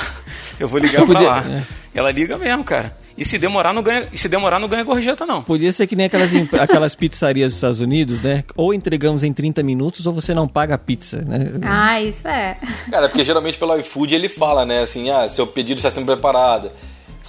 Eu 0.60 0.68
vou 0.68 0.80
ligar 0.80 1.06
pra 1.06 1.14
Podia- 1.14 1.30
lá. 1.30 1.44
é. 1.48 1.62
Ela 1.94 2.12
liga 2.12 2.38
mesmo, 2.38 2.64
cara. 2.64 2.96
E 3.20 3.26
se 3.26 3.38
demorar, 3.38 3.74
não 3.74 3.84
ganha, 3.84 4.08
e 4.14 4.18
se 4.18 4.30
demorar, 4.30 4.60
não 4.60 4.70
ganha 4.70 4.82
gorjeta, 4.82 5.26
não. 5.26 5.44
Podia 5.44 5.74
ser 5.74 5.86
que 5.88 5.96
nem 5.96 6.06
aquelas, 6.06 6.32
aquelas 6.58 6.96
pizzarias 6.96 7.50
dos 7.50 7.56
Estados 7.56 7.82
Unidos, 7.82 8.22
né? 8.22 8.46
Ou 8.56 8.74
entregamos 8.74 9.26
em 9.26 9.34
30 9.34 9.62
minutos 9.62 10.08
ou 10.08 10.14
você 10.14 10.34
não 10.34 10.48
paga 10.48 10.76
a 10.76 10.78
pizza, 10.78 11.18
né? 11.18 11.52
Ah, 11.62 12.02
isso 12.02 12.26
é. 12.26 12.58
Cara, 12.90 13.10
porque 13.10 13.26
geralmente 13.26 13.58
pelo 13.58 13.78
iFood 13.78 14.16
ele 14.16 14.30
fala, 14.30 14.66
né, 14.66 14.80
assim, 14.80 15.10
ah, 15.10 15.28
seu 15.28 15.46
pedido 15.46 15.78
está 15.78 15.92
sendo 15.92 16.06
preparado. 16.06 16.72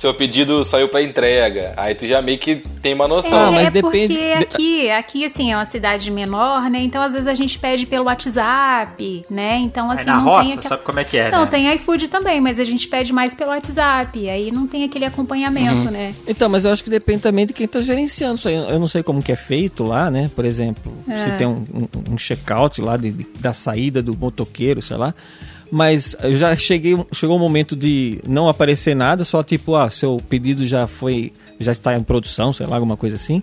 Seu 0.01 0.15
pedido 0.15 0.65
saiu 0.65 0.89
pra 0.89 1.03
entrega. 1.03 1.75
Aí 1.77 1.95
tu 1.95 2.07
já 2.07 2.23
meio 2.23 2.39
que 2.39 2.57
tem 2.81 2.95
uma 2.95 3.07
noção. 3.07 3.39
Ah, 3.39 3.49
é, 3.49 3.55
mas 3.55 3.67
é 3.67 3.71
depende- 3.71 4.15
porque 4.15 4.35
aqui, 4.39 4.91
aqui, 4.91 5.25
assim, 5.27 5.53
é 5.53 5.57
uma 5.57 5.67
cidade 5.67 6.11
menor, 6.11 6.71
né? 6.71 6.81
Então, 6.81 7.03
às 7.03 7.13
vezes, 7.13 7.27
a 7.29 7.35
gente 7.35 7.59
pede 7.59 7.85
pelo 7.85 8.07
WhatsApp, 8.07 9.27
né? 9.29 9.57
Então, 9.59 9.91
assim, 9.91 10.01
Aí 10.01 10.07
na 10.07 10.17
não 10.17 10.25
roça, 10.25 10.43
tem 10.45 10.53
aquela... 10.55 10.69
sabe 10.69 10.83
como 10.85 11.01
é 11.01 11.05
que 11.05 11.17
é, 11.19 11.31
Não, 11.31 11.45
né? 11.45 11.51
tem 11.51 11.75
iFood 11.75 12.09
também, 12.09 12.41
mas 12.41 12.59
a 12.59 12.65
gente 12.65 12.89
pede 12.89 13.13
mais 13.13 13.35
pelo 13.35 13.51
WhatsApp. 13.51 14.29
Aí 14.29 14.51
não 14.51 14.67
tem 14.67 14.85
aquele 14.85 15.05
acompanhamento, 15.05 15.87
Uhum. 15.87 15.91
né? 15.91 16.15
Então, 16.27 16.49
mas 16.49 16.65
eu 16.65 16.73
acho 16.73 16.83
que 16.83 16.89
depende 16.91 17.21
também 17.21 17.45
de 17.47 17.53
quem 17.53 17.69
tá 17.69 17.81
gerenciando 17.83 18.37
isso 18.37 18.49
aí. 18.49 18.55
Eu 18.55 18.79
não 18.79 18.89
sei 18.89 19.03
como 19.03 19.23
que 19.23 19.33
é 19.33 19.37
feito 19.37 19.85
lá, 19.85 20.11
né? 20.11 20.31
Por 20.35 20.45
exemplo, 20.47 20.93
É. 21.09 21.19
se 21.21 21.31
tem 21.33 21.47
um, 21.47 21.67
um, 21.75 22.13
um 22.15 22.17
check-out 22.17 22.81
lá 22.81 22.97
de, 22.97 23.11
de- 23.11 23.27
da 23.39 23.53
saída 23.53 24.03
do 24.03 24.17
motoqueiro, 24.17 24.81
sei 24.81 24.97
lá. 24.97 25.15
Mas 25.71 26.17
já 26.31 26.57
cheguei, 26.57 26.97
chegou 27.13 27.37
um 27.37 27.39
momento 27.39 27.77
de 27.77 28.21
não 28.27 28.49
aparecer 28.49 28.95
nada, 28.97 29.23
só 29.25 29.43
tipo, 29.43 29.77
ah, 29.77 29.89
seu 29.89 30.21
pedido 30.29 30.67
já 30.67 30.87
foi, 30.87 31.33
já 31.61 31.71
está 31.71 31.97
em 31.97 32.03
produção, 32.03 32.53
sei 32.53 32.67
lá, 32.67 32.77
alguma 32.77 32.97
coisa 32.97 33.17
assim. 33.17 33.43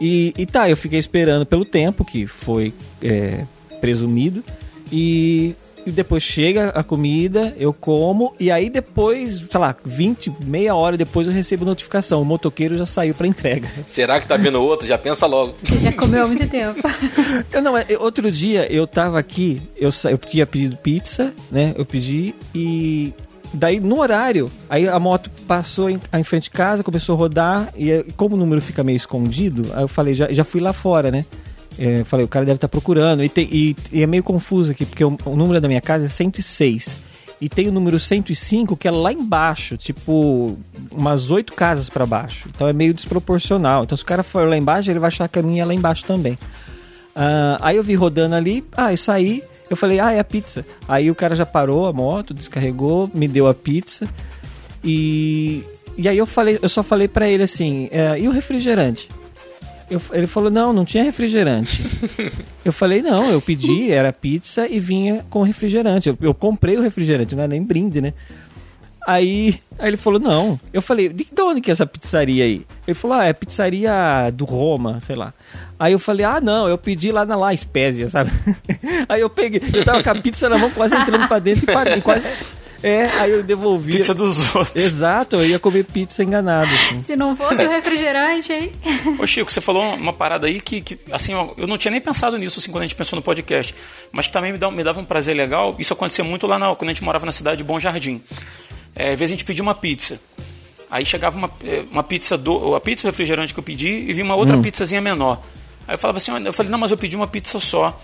E, 0.00 0.32
e 0.36 0.46
tá, 0.46 0.68
eu 0.68 0.76
fiquei 0.76 0.98
esperando 0.98 1.44
pelo 1.44 1.64
tempo 1.64 2.04
que 2.04 2.26
foi 2.26 2.72
é, 3.02 3.44
presumido. 3.80 4.44
E, 4.92 5.54
e 5.86 5.90
depois 5.90 6.22
chega 6.22 6.68
a 6.70 6.82
comida, 6.82 7.54
eu 7.58 7.72
como, 7.72 8.34
e 8.38 8.50
aí 8.50 8.70
depois, 8.70 9.44
sei 9.50 9.60
lá, 9.60 9.74
20, 9.84 10.32
meia 10.44 10.74
hora 10.74 10.96
depois 10.96 11.26
eu 11.26 11.32
recebo 11.32 11.64
notificação. 11.64 12.22
O 12.22 12.24
motoqueiro 12.24 12.76
já 12.76 12.86
saiu 12.86 13.14
para 13.14 13.26
entrega. 13.26 13.68
Será 13.86 14.20
que 14.20 14.26
tá 14.26 14.36
vindo 14.36 14.60
outro? 14.62 14.86
Já 14.86 14.98
pensa 14.98 15.26
logo. 15.26 15.54
Você 15.62 15.78
já 15.78 15.92
comeu 15.92 16.24
há 16.24 16.26
muito 16.26 16.48
tempo. 16.48 16.80
Eu 17.52 17.62
não, 17.62 17.76
é, 17.76 17.86
outro 17.98 18.30
dia 18.30 18.70
eu 18.72 18.86
tava 18.86 19.18
aqui, 19.18 19.60
eu, 19.76 19.90
eu 20.10 20.18
tinha 20.18 20.46
pedido 20.46 20.76
pizza, 20.76 21.32
né? 21.50 21.72
Eu 21.76 21.84
pedi 21.84 22.34
e 22.54 23.12
daí 23.52 23.80
no 23.80 24.00
horário, 24.00 24.50
aí 24.68 24.88
a 24.88 24.98
moto 24.98 25.30
passou 25.46 25.88
em, 25.88 26.00
em 26.12 26.24
frente 26.24 26.44
de 26.44 26.50
casa, 26.50 26.82
começou 26.82 27.14
a 27.14 27.18
rodar 27.18 27.72
e 27.76 28.04
como 28.16 28.34
o 28.34 28.38
número 28.38 28.60
fica 28.60 28.82
meio 28.82 28.96
escondido, 28.96 29.70
aí 29.74 29.82
eu 29.82 29.88
falei, 29.88 30.14
já, 30.14 30.32
já 30.32 30.44
fui 30.44 30.60
lá 30.60 30.72
fora, 30.72 31.10
né? 31.10 31.24
É, 31.78 32.00
eu 32.00 32.04
falei, 32.04 32.24
o 32.24 32.28
cara 32.28 32.44
deve 32.44 32.56
estar 32.56 32.68
procurando 32.68 33.22
e, 33.24 33.28
tem- 33.28 33.48
e- 33.50 33.76
e 33.92 34.02
é 34.02 34.06
meio 34.06 34.22
confuso 34.22 34.70
aqui, 34.72 34.84
porque 34.86 35.04
o, 35.04 35.16
o 35.24 35.36
número 35.36 35.60
da 35.60 35.66
minha 35.68 35.80
casa 35.80 36.06
é 36.06 36.08
106. 36.08 36.96
E 37.40 37.48
tem 37.48 37.68
o 37.68 37.72
número 37.72 37.98
105 37.98 38.76
que 38.76 38.86
é 38.88 38.90
lá 38.90 39.12
embaixo, 39.12 39.76
tipo 39.76 40.56
umas 40.90 41.30
oito 41.30 41.52
casas 41.52 41.90
pra 41.90 42.06
baixo. 42.06 42.48
Então 42.54 42.68
é 42.68 42.72
meio 42.72 42.94
desproporcional. 42.94 43.82
Então 43.84 43.96
se 43.98 44.04
o 44.04 44.06
cara 44.06 44.22
for 44.22 44.48
lá 44.48 44.56
embaixo, 44.56 44.88
ele 44.90 44.98
vai 45.00 45.08
achar 45.08 45.28
que 45.28 45.38
a 45.38 45.42
minha 45.42 45.62
é 45.62 45.64
lá 45.66 45.74
embaixo 45.74 46.04
também. 46.04 46.38
Ah, 47.14 47.58
aí 47.60 47.76
eu 47.76 47.82
vi 47.82 47.94
rodando 47.96 48.34
ali, 48.36 48.64
ah, 48.76 48.92
eu 48.92 48.96
saí, 48.96 49.42
eu 49.68 49.76
falei, 49.76 49.98
ah, 50.00 50.12
é 50.12 50.20
a 50.20 50.24
pizza. 50.24 50.64
Aí 50.88 51.10
o 51.10 51.14
cara 51.14 51.34
já 51.34 51.44
parou 51.44 51.86
a 51.86 51.92
moto, 51.92 52.32
descarregou, 52.32 53.10
me 53.12 53.26
deu 53.28 53.48
a 53.48 53.52
pizza. 53.54 54.06
E, 54.82 55.62
e 55.98 56.08
aí 56.08 56.16
eu 56.18 56.26
falei, 56.26 56.58
eu 56.62 56.68
só 56.68 56.82
falei 56.82 57.08
pra 57.08 57.28
ele 57.28 57.42
assim, 57.42 57.88
é, 57.90 58.18
e 58.18 58.28
o 58.28 58.30
refrigerante? 58.30 59.08
Eu- 59.90 60.00
ele 60.12 60.26
falou, 60.26 60.50
não, 60.50 60.72
não 60.72 60.84
tinha 60.84 61.04
refrigerante. 61.04 61.84
eu 62.64 62.72
falei, 62.72 63.02
não, 63.02 63.30
eu 63.30 63.40
pedi, 63.40 63.92
era 63.92 64.12
pizza 64.12 64.66
e 64.66 64.80
vinha 64.80 65.24
com 65.28 65.42
refrigerante. 65.42 66.08
Eu, 66.08 66.16
eu 66.20 66.34
comprei 66.34 66.76
o 66.76 66.82
refrigerante, 66.82 67.34
não 67.34 67.44
é 67.44 67.48
nem 67.48 67.62
brinde, 67.62 68.00
né? 68.00 68.12
Aí, 69.06 69.60
aí 69.78 69.90
ele 69.90 69.98
falou, 69.98 70.18
não. 70.18 70.58
Eu 70.72 70.80
falei, 70.80 71.10
de, 71.10 71.26
de 71.30 71.42
onde 71.42 71.60
que 71.60 71.70
é 71.70 71.72
essa 71.72 71.84
pizzaria 71.84 72.44
aí? 72.44 72.64
Ele 72.86 72.94
falou, 72.94 73.18
ah, 73.18 73.26
é 73.26 73.34
pizzaria 73.34 73.92
do 74.32 74.46
Roma, 74.46 74.98
sei 75.00 75.14
lá. 75.14 75.34
Aí 75.78 75.92
eu 75.92 75.98
falei, 75.98 76.24
ah, 76.24 76.40
não, 76.40 76.66
eu 76.66 76.78
pedi 76.78 77.12
lá 77.12 77.26
na 77.26 77.36
La 77.36 77.54
Spezia, 77.54 78.08
sabe? 78.08 78.30
aí 79.06 79.20
eu 79.20 79.28
peguei, 79.28 79.60
eu 79.74 79.84
tava 79.84 80.02
com 80.02 80.10
a 80.10 80.14
pizza 80.14 80.48
na 80.48 80.56
mão, 80.56 80.70
quase 80.70 80.96
entrando 80.96 81.28
pra 81.28 81.38
dentro 81.38 81.70
e 81.70 81.74
parei, 81.74 82.00
quase... 82.00 82.26
É, 82.84 83.06
aí 83.18 83.30
eu 83.30 83.42
devolvi. 83.42 83.92
Pizza 83.92 84.12
dos 84.12 84.54
outros. 84.54 84.76
Exato, 84.76 85.36
eu 85.36 85.46
ia 85.46 85.58
comer 85.58 85.84
pizza 85.84 86.22
enganado. 86.22 86.70
Assim. 86.70 87.02
Se 87.02 87.16
não 87.16 87.34
fosse 87.34 87.64
o 87.64 87.68
refrigerante, 87.70 88.52
hein? 88.52 88.72
Ô 89.18 89.26
Chico, 89.26 89.50
você 89.50 89.62
falou 89.62 89.82
uma 89.94 90.12
parada 90.12 90.46
aí 90.46 90.60
que, 90.60 90.82
que, 90.82 90.98
assim, 91.10 91.32
eu 91.32 91.66
não 91.66 91.78
tinha 91.78 91.90
nem 91.90 92.00
pensado 92.00 92.36
nisso 92.36 92.60
assim, 92.60 92.70
quando 92.70 92.82
a 92.82 92.86
gente 92.86 92.94
pensou 92.94 93.16
no 93.16 93.22
podcast, 93.22 93.74
mas 94.12 94.26
que 94.26 94.32
também 94.34 94.52
me, 94.52 94.58
dá, 94.58 94.70
me 94.70 94.84
dava 94.84 95.00
um 95.00 95.04
prazer 95.04 95.34
legal. 95.34 95.74
Isso 95.78 95.94
acontecia 95.94 96.22
muito 96.22 96.46
lá 96.46 96.58
na, 96.58 96.74
quando 96.74 96.90
a 96.90 96.92
gente 96.92 97.02
morava 97.02 97.24
na 97.24 97.32
cidade 97.32 97.56
de 97.56 97.64
Bom 97.64 97.80
Jardim. 97.80 98.22
É, 98.94 99.12
às 99.12 99.18
vezes 99.18 99.32
a 99.32 99.36
gente 99.36 99.46
pedia 99.46 99.62
uma 99.62 99.74
pizza. 99.74 100.20
Aí 100.90 101.06
chegava 101.06 101.38
uma, 101.38 101.50
é, 101.64 101.84
uma 101.90 102.02
pizza, 102.02 102.36
do, 102.36 102.74
a 102.74 102.80
pizza 102.82 103.08
refrigerante 103.08 103.54
que 103.54 103.60
eu 103.60 103.64
pedi 103.64 103.88
e 103.88 104.12
vinha 104.12 104.26
uma 104.26 104.34
outra 104.34 104.58
pizzazinha 104.58 105.00
menor. 105.00 105.42
Aí 105.88 105.94
eu 105.94 105.98
falava 105.98 106.18
assim, 106.18 106.32
olha, 106.32 106.48
eu 106.48 106.52
falei, 106.52 106.70
não, 106.70 106.78
mas 106.78 106.90
eu 106.90 106.98
pedi 106.98 107.16
uma 107.16 107.26
pizza 107.26 107.58
só. 107.58 107.98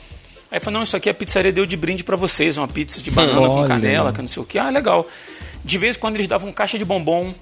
Aí 0.51 0.59
falei, 0.59 0.79
não, 0.79 0.83
isso 0.83 0.97
aqui 0.97 1.09
a 1.09 1.15
pizzaria 1.15 1.53
deu 1.53 1.65
de 1.65 1.77
brinde 1.77 2.03
pra 2.03 2.17
vocês, 2.17 2.59
uma 2.59 2.67
pizza 2.67 3.01
de 3.01 3.11
banana 3.11 3.39
com 3.47 3.55
Olha. 3.55 3.69
canela, 3.69 4.13
que 4.13 4.21
não 4.21 4.29
sei 4.29 4.43
o 4.43 4.47
que. 4.47 4.59
Ah, 4.59 4.69
legal. 4.69 5.07
De 5.65 5.79
vez 5.79 5.97
em 5.97 6.01
quando 6.01 6.17
eles 6.17 6.27
davam 6.27 6.53
caixa 6.53 6.77
de 6.79 6.85
bombom, 6.85 7.33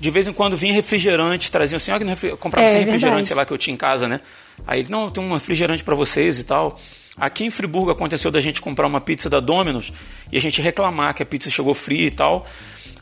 de 0.00 0.10
vez 0.10 0.26
em 0.26 0.32
quando 0.32 0.56
vinha 0.56 0.72
refrigerante, 0.72 1.50
traziam 1.50 1.76
assim, 1.76 1.90
ó, 1.92 1.98
que 1.98 2.36
comprava 2.36 2.66
É, 2.66 2.70
sem 2.70 2.80
é 2.80 2.84
refrigerante, 2.84 3.00
verdade. 3.02 3.26
sei 3.28 3.36
lá, 3.36 3.44
que 3.44 3.52
eu 3.52 3.58
tinha 3.58 3.74
em 3.74 3.76
casa, 3.76 4.08
né? 4.08 4.20
Aí 4.66 4.80
ele, 4.80 4.88
não, 4.90 5.10
tem 5.10 5.22
um 5.22 5.32
refrigerante 5.34 5.84
pra 5.84 5.94
vocês 5.94 6.38
e 6.40 6.44
tal. 6.44 6.78
Aqui 7.18 7.44
em 7.44 7.50
Friburgo 7.50 7.90
aconteceu 7.90 8.30
da 8.30 8.40
gente 8.40 8.60
comprar 8.60 8.86
uma 8.86 9.00
pizza 9.00 9.28
da 9.30 9.40
Domino's 9.40 9.92
e 10.30 10.36
a 10.36 10.40
gente 10.40 10.60
reclamar 10.60 11.14
que 11.14 11.22
a 11.22 11.26
pizza 11.26 11.48
chegou 11.50 11.74
fria 11.74 12.06
e 12.06 12.10
tal. 12.10 12.46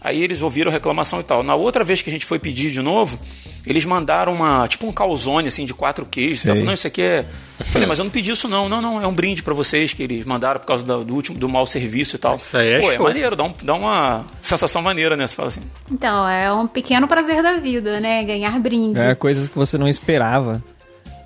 Aí 0.04 0.22
eles 0.22 0.42
ouviram 0.42 0.70
a 0.70 0.72
reclamação 0.72 1.18
e 1.18 1.22
tal. 1.22 1.42
Na 1.42 1.54
outra 1.54 1.82
vez 1.82 2.02
que 2.02 2.10
a 2.10 2.12
gente 2.12 2.26
foi 2.26 2.38
pedir 2.38 2.70
de 2.70 2.82
novo, 2.82 3.18
eles 3.66 3.86
mandaram 3.86 4.34
uma, 4.34 4.68
tipo 4.68 4.86
um 4.86 4.92
calzone 4.92 5.48
assim 5.48 5.64
de 5.64 5.72
quatro 5.72 6.04
queijos. 6.04 6.44
Eu 6.44 6.50
falei, 6.50 6.64
não, 6.64 6.74
isso 6.74 6.86
aqui 6.86 7.00
é. 7.00 7.24
Eu 7.58 7.64
falei, 7.64 7.88
mas 7.88 7.98
eu 7.98 8.04
não 8.04 8.10
pedi 8.10 8.30
isso 8.30 8.46
não. 8.46 8.68
Não, 8.68 8.82
não, 8.82 9.00
é 9.00 9.06
um 9.06 9.14
brinde 9.14 9.42
pra 9.42 9.54
vocês 9.54 9.94
que 9.94 10.02
eles 10.02 10.26
mandaram 10.26 10.60
por 10.60 10.66
causa 10.66 10.84
do, 10.84 11.14
último 11.14 11.38
do 11.38 11.48
mau 11.48 11.64
serviço 11.64 12.16
e 12.16 12.18
tal. 12.18 12.36
Isso 12.36 12.54
aí 12.54 12.72
é 12.72 12.80
Pô, 12.80 12.92
é 12.92 12.96
show. 12.96 13.04
maneiro, 13.04 13.34
dá, 13.34 13.44
um, 13.44 13.54
dá 13.62 13.74
uma 13.74 14.26
sensação 14.42 14.82
maneira, 14.82 15.16
né? 15.16 15.26
Você 15.26 15.34
fala 15.34 15.48
assim. 15.48 15.62
Então, 15.90 16.28
é 16.28 16.52
um 16.52 16.66
pequeno 16.66 17.08
prazer 17.08 17.42
da 17.42 17.54
vida, 17.54 17.98
né? 17.98 18.22
Ganhar 18.24 18.60
brinde. 18.60 19.00
É, 19.00 19.14
coisas 19.14 19.48
que 19.48 19.56
você 19.56 19.78
não 19.78 19.88
esperava. 19.88 20.62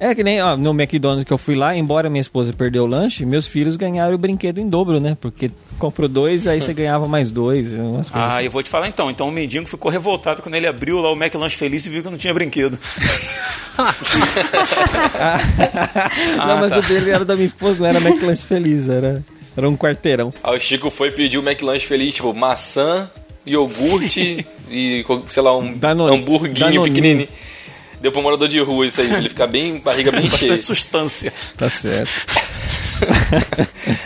É 0.00 0.14
que 0.14 0.22
nem 0.22 0.40
ó, 0.40 0.56
no 0.56 0.70
McDonald's 0.70 1.24
que 1.24 1.32
eu 1.32 1.38
fui 1.38 1.56
lá, 1.56 1.76
embora 1.76 2.08
minha 2.08 2.20
esposa 2.20 2.52
perdeu 2.52 2.84
o 2.84 2.86
lanche, 2.86 3.26
meus 3.26 3.48
filhos 3.48 3.76
ganharam 3.76 4.14
o 4.14 4.18
brinquedo 4.18 4.58
em 4.60 4.68
dobro, 4.68 5.00
né? 5.00 5.16
Porque 5.20 5.50
comprou 5.78 6.08
dois, 6.08 6.46
aí 6.46 6.60
você 6.60 6.72
ganhava 6.74 7.08
mais 7.08 7.30
dois. 7.32 7.72
Umas 7.72 8.08
coisas 8.08 8.30
Ah, 8.30 8.36
assim. 8.36 8.44
eu 8.46 8.50
vou 8.52 8.62
te 8.62 8.70
falar 8.70 8.86
então. 8.88 9.10
Então 9.10 9.28
o 9.28 9.32
mendigo 9.32 9.66
ficou 9.66 9.90
revoltado 9.90 10.40
quando 10.40 10.54
ele 10.54 10.66
abriu 10.68 11.00
lá 11.00 11.10
o 11.12 11.16
McLanche 11.16 11.56
Feliz 11.56 11.84
e 11.84 11.90
viu 11.90 12.02
que 12.02 12.10
não 12.10 12.16
tinha 12.16 12.32
brinquedo. 12.32 12.78
não, 16.36 16.58
mas 16.60 16.70
tá. 16.72 16.78
o 16.78 16.82
dele 16.82 17.10
era 17.10 17.24
da 17.24 17.34
minha 17.34 17.46
esposa, 17.46 17.78
não 17.80 17.86
era 17.86 17.98
McLanche 18.00 18.44
Feliz, 18.44 18.88
era, 18.88 19.22
era 19.56 19.68
um 19.68 19.76
quarteirão. 19.76 20.32
Aí 20.42 20.56
o 20.56 20.60
Chico 20.60 20.90
foi 20.90 21.10
pedir 21.10 21.38
o 21.38 21.42
McLanche 21.48 21.86
feliz, 21.86 22.14
tipo, 22.14 22.32
maçã, 22.34 23.10
iogurte 23.46 24.46
e, 24.70 25.04
sei 25.28 25.42
lá, 25.42 25.56
um 25.56 25.76
Dano- 25.76 26.06
hamburguinho 26.12 26.54
Danoninho. 26.66 26.82
pequenininho. 26.84 27.28
Deu 28.00 28.12
pro 28.12 28.22
morador 28.22 28.48
de 28.48 28.60
rua 28.60 28.86
isso 28.86 29.00
aí, 29.00 29.12
ele 29.12 29.28
fica 29.28 29.46
bem, 29.46 29.78
barriga 29.78 30.10
bem 30.12 30.22
cheia. 30.30 30.32
Bastante 30.52 30.62
sustância. 30.62 31.32
Tá 31.56 31.68
certo. 31.68 32.26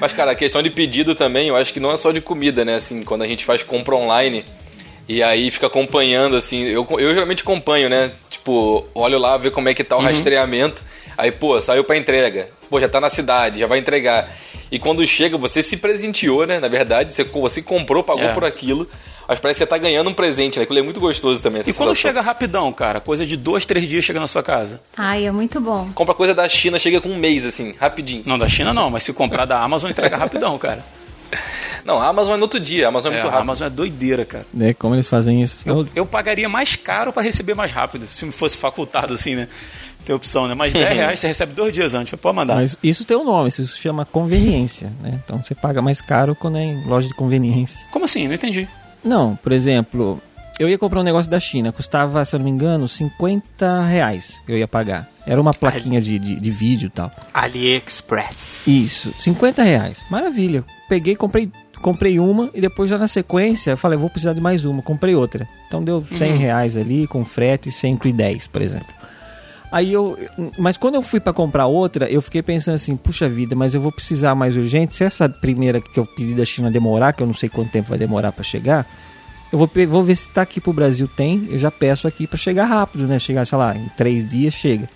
Mas, 0.00 0.12
cara, 0.12 0.32
a 0.32 0.34
questão 0.34 0.62
de 0.62 0.70
pedido 0.70 1.14
também, 1.14 1.48
eu 1.48 1.56
acho 1.56 1.72
que 1.72 1.80
não 1.80 1.90
é 1.92 1.96
só 1.96 2.12
de 2.12 2.20
comida, 2.20 2.64
né? 2.64 2.76
Assim, 2.76 3.02
quando 3.02 3.22
a 3.22 3.26
gente 3.26 3.44
faz 3.44 3.62
compra 3.62 3.94
online 3.96 4.44
e 5.08 5.22
aí 5.22 5.50
fica 5.50 5.66
acompanhando, 5.66 6.36
assim, 6.36 6.62
eu, 6.64 6.86
eu 6.98 7.10
geralmente 7.12 7.42
acompanho, 7.42 7.88
né? 7.88 8.10
Tipo, 8.30 8.86
olho 8.94 9.18
lá, 9.18 9.36
ver 9.36 9.50
como 9.50 9.68
é 9.68 9.74
que 9.74 9.82
tá 9.84 9.96
o 9.96 10.00
rastreamento. 10.00 10.82
Aí, 11.16 11.32
pô, 11.32 11.60
saiu 11.60 11.82
pra 11.82 11.98
entrega. 11.98 12.48
Pô, 12.70 12.80
já 12.80 12.88
tá 12.88 13.00
na 13.00 13.10
cidade, 13.10 13.58
já 13.58 13.66
vai 13.66 13.78
entregar. 13.78 14.28
E 14.70 14.78
quando 14.78 15.04
chega, 15.06 15.36
você 15.36 15.62
se 15.62 15.76
presenteou, 15.78 16.46
né? 16.46 16.60
Na 16.60 16.68
verdade, 16.68 17.12
você, 17.12 17.24
você 17.24 17.60
comprou, 17.60 18.04
pagou 18.04 18.24
É. 18.24 18.32
por 18.34 18.44
aquilo. 18.44 18.88
Mas 19.28 19.38
parece 19.38 19.58
que 19.58 19.64
você 19.64 19.68
tá 19.68 19.76
ganhando 19.76 20.08
um 20.08 20.14
presente, 20.14 20.58
né? 20.58 20.62
Aquilo 20.64 20.78
é 20.78 20.82
muito 20.82 20.98
gostoso 20.98 21.42
também. 21.42 21.60
essa 21.60 21.68
E 21.68 21.72
quando 21.74 21.94
chega 21.94 22.22
rapidão, 22.22 22.72
cara? 22.72 22.98
Coisa 22.98 23.26
de 23.26 23.36
dois, 23.36 23.66
três 23.66 23.86
dias 23.86 24.02
chega 24.02 24.18
na 24.18 24.26
sua 24.26 24.42
casa. 24.42 24.80
Ai, 24.96 25.26
é 25.26 25.30
muito 25.30 25.60
bom. 25.60 25.90
Compra 25.94 26.14
coisa 26.14 26.34
da 26.34 26.48
China, 26.48 26.78
chega 26.78 26.98
com 26.98 27.10
um 27.10 27.16
mês, 27.18 27.44
assim, 27.44 27.74
rapidinho. 27.78 28.22
Não, 28.24 28.38
da 28.38 28.48
China 28.48 28.72
não, 28.72 28.88
mas 28.88 29.02
se 29.02 29.12
comprar 29.12 29.44
da 29.44 29.60
Amazon, 29.62 29.90
entrega 29.90 30.16
rapidão, 30.16 30.56
cara. 30.58 30.82
Não, 31.84 31.98
a 31.98 32.08
Amazon 32.08 32.34
é 32.34 32.36
no 32.36 32.42
outro 32.42 32.58
dia, 32.60 32.86
a 32.86 32.88
Amazon 32.88 33.12
é, 33.12 33.16
É, 33.16 33.18
muito 33.18 33.28
a 33.28 33.30
rápido. 33.30 33.42
Amazon 33.44 33.66
é 33.66 33.70
doideira, 33.70 34.24
cara. 34.24 34.46
É, 34.60 34.74
como 34.74 34.94
eles 34.94 35.08
fazem 35.08 35.42
isso? 35.42 35.58
Eu, 35.64 35.86
Eu- 35.94 36.04
pagaria 36.06 36.48
mais 36.48 36.74
caro 36.76 37.12
pra 37.12 37.22
receber 37.22 37.54
mais 37.54 37.70
rápido, 37.70 38.06
se 38.06 38.24
me 38.26 38.32
fosse 38.32 38.58
facultado 38.58 39.12
assim, 39.14 39.34
né? 39.34 39.48
Ter 40.04 40.12
opção, 40.12 40.46
né? 40.48 40.54
Mas 40.54 40.72
10 40.72 40.88
reais 40.96 41.20
você 41.20 41.28
recebe 41.28 41.52
dois 41.54 41.72
dias 41.72 41.94
antes, 41.94 42.14
pode 42.18 42.36
mandar. 42.36 42.56
Mas 42.56 42.76
isso 42.82 43.04
tem 43.04 43.16
um 43.16 43.24
nome, 43.24 43.48
isso 43.48 43.66
se 43.66 43.78
chama 43.78 44.04
conveniência, 44.04 44.92
né? 45.02 45.20
Então 45.24 45.42
você 45.42 45.54
paga 45.54 45.80
mais 45.80 46.00
caro 46.00 46.34
quando 46.34 46.58
é 46.58 46.64
em 46.64 46.84
loja 46.84 47.08
de 47.08 47.14
conveniência. 47.14 47.78
Como 47.90 48.04
assim? 48.04 48.26
Não 48.26 48.34
entendi. 48.34 48.68
Não, 49.04 49.36
por 49.36 49.52
exemplo, 49.52 50.20
eu 50.58 50.68
ia 50.68 50.76
comprar 50.76 51.00
um 51.00 51.04
negócio 51.04 51.30
da 51.30 51.38
China, 51.38 51.70
custava, 51.70 52.24
se 52.24 52.34
eu 52.34 52.38
não 52.38 52.44
me 52.44 52.50
engano, 52.50 52.88
50 52.88 53.82
reais 53.82 54.40
eu 54.48 54.58
ia 54.58 54.66
pagar. 54.66 55.08
Era 55.24 55.40
uma 55.40 55.52
plaquinha 55.52 56.00
de, 56.00 56.18
de, 56.18 56.36
de 56.36 56.50
vídeo 56.50 56.86
e 56.86 56.90
tal. 56.90 57.12
AliExpress. 57.32 58.62
Isso, 58.66 59.14
50 59.20 59.62
reais. 59.62 60.02
Maravilha. 60.10 60.64
Peguei, 60.88 61.14
comprei, 61.14 61.50
comprei 61.80 62.18
uma 62.18 62.50
e 62.54 62.60
depois 62.60 62.90
já 62.90 62.98
na 62.98 63.06
sequência 63.06 63.72
eu 63.72 63.76
falei, 63.76 63.98
vou 63.98 64.10
precisar 64.10 64.32
de 64.32 64.40
mais 64.40 64.64
uma. 64.64 64.82
Comprei 64.82 65.14
outra. 65.14 65.46
Então 65.68 65.84
deu 65.84 66.04
100 66.16 66.36
reais 66.36 66.76
ali, 66.76 67.06
com 67.06 67.24
frete 67.24 67.70
110, 67.70 68.46
por 68.48 68.62
exemplo. 68.62 68.97
Aí 69.70 69.92
eu. 69.92 70.18
Mas 70.58 70.76
quando 70.76 70.94
eu 70.94 71.02
fui 71.02 71.20
pra 71.20 71.32
comprar 71.32 71.66
outra, 71.66 72.08
eu 72.10 72.22
fiquei 72.22 72.42
pensando 72.42 72.74
assim, 72.76 72.96
puxa 72.96 73.28
vida, 73.28 73.54
mas 73.54 73.74
eu 73.74 73.80
vou 73.80 73.92
precisar 73.92 74.34
mais 74.34 74.56
urgente. 74.56 74.94
Se 74.94 75.04
essa 75.04 75.28
primeira 75.28 75.80
que 75.80 75.98
eu 76.00 76.06
pedi 76.06 76.32
da 76.34 76.44
China 76.44 76.70
demorar, 76.70 77.12
que 77.12 77.22
eu 77.22 77.26
não 77.26 77.34
sei 77.34 77.48
quanto 77.48 77.70
tempo 77.70 77.90
vai 77.90 77.98
demorar 77.98 78.32
pra 78.32 78.42
chegar, 78.42 78.86
eu 79.52 79.58
vou, 79.58 79.70
vou 79.88 80.02
ver 80.02 80.16
se 80.16 80.28
tá 80.30 80.42
aqui 80.42 80.60
pro 80.60 80.72
Brasil 80.72 81.06
tem, 81.16 81.46
eu 81.50 81.58
já 81.58 81.70
peço 81.70 82.08
aqui 82.08 82.26
pra 82.26 82.38
chegar 82.38 82.64
rápido, 82.64 83.06
né? 83.06 83.18
Chegar, 83.18 83.46
sei 83.46 83.58
lá, 83.58 83.76
em 83.76 83.88
três 83.96 84.26
dias 84.26 84.54
chega. 84.54 84.88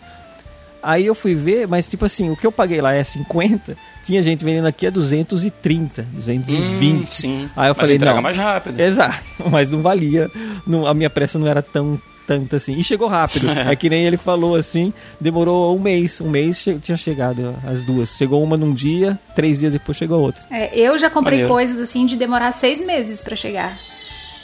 Aí 0.82 1.06
eu 1.06 1.14
fui 1.14 1.35
ver, 1.35 1.68
mas 1.68 1.87
tipo 1.87 2.04
assim, 2.04 2.30
o 2.30 2.37
que 2.37 2.44
eu 2.46 2.50
paguei 2.50 2.80
lá 2.80 2.92
é 2.92 3.04
50, 3.04 3.76
tinha 4.04 4.20
gente 4.22 4.44
vendendo 4.44 4.66
aqui 4.66 4.85
a 4.87 4.90
230, 4.90 6.02
220. 6.12 6.58
Hum, 7.02 7.06
sim. 7.08 7.48
Aí 7.56 7.68
eu 7.68 7.74
Mas 7.76 7.76
falei, 7.87 7.96
entrega 7.96 8.14
não. 8.16 8.22
mais 8.22 8.37
rápido. 8.37 8.80
Exato, 8.80 9.22
mas 9.50 9.70
não 9.70 9.80
valia, 9.80 10.28
não- 10.66 10.85
a 10.87 10.92
minha 10.94 11.08
pressa 11.08 11.38
não 11.38 11.46
era 11.46 11.62
tão 11.62 12.00
tanta 12.38 12.57
assim. 12.57 12.75
E 12.75 12.85
chegou 12.85 13.09
rápido. 13.09 13.51
é 13.53 13.75
que 13.77 13.88
nem 13.90 14.05
ele 14.05 14.16
falou 14.16 14.55
assim, 14.57 14.92
demorou 15.21 15.77
um 15.77 15.81
mês, 15.81 16.21
um 16.21 16.29
mês 16.31 16.61
che- 16.61 16.79
tinha 16.79 16.97
chegado 16.97 17.55
as 17.66 17.81
duas. 17.81 18.16
Chegou 18.16 18.42
uma 18.42 18.57
num 18.57 18.73
dia, 18.73 19.18
três 19.35 19.59
dias 19.61 19.73
depois 19.73 19.97
chegou 19.97 20.18
a 20.18 20.21
outra. 20.23 20.42
É, 20.51 20.77
eu 20.79 20.97
já 20.99 21.11
comprei 21.11 21.38
Maneiro. 21.38 21.53
coisas 21.53 21.79
assim 21.79 22.07
de 22.07 22.16
demorar 22.16 22.53
seis 22.53 22.85
meses 22.85 23.21
pra 23.21 23.37
chegar. 23.37 23.79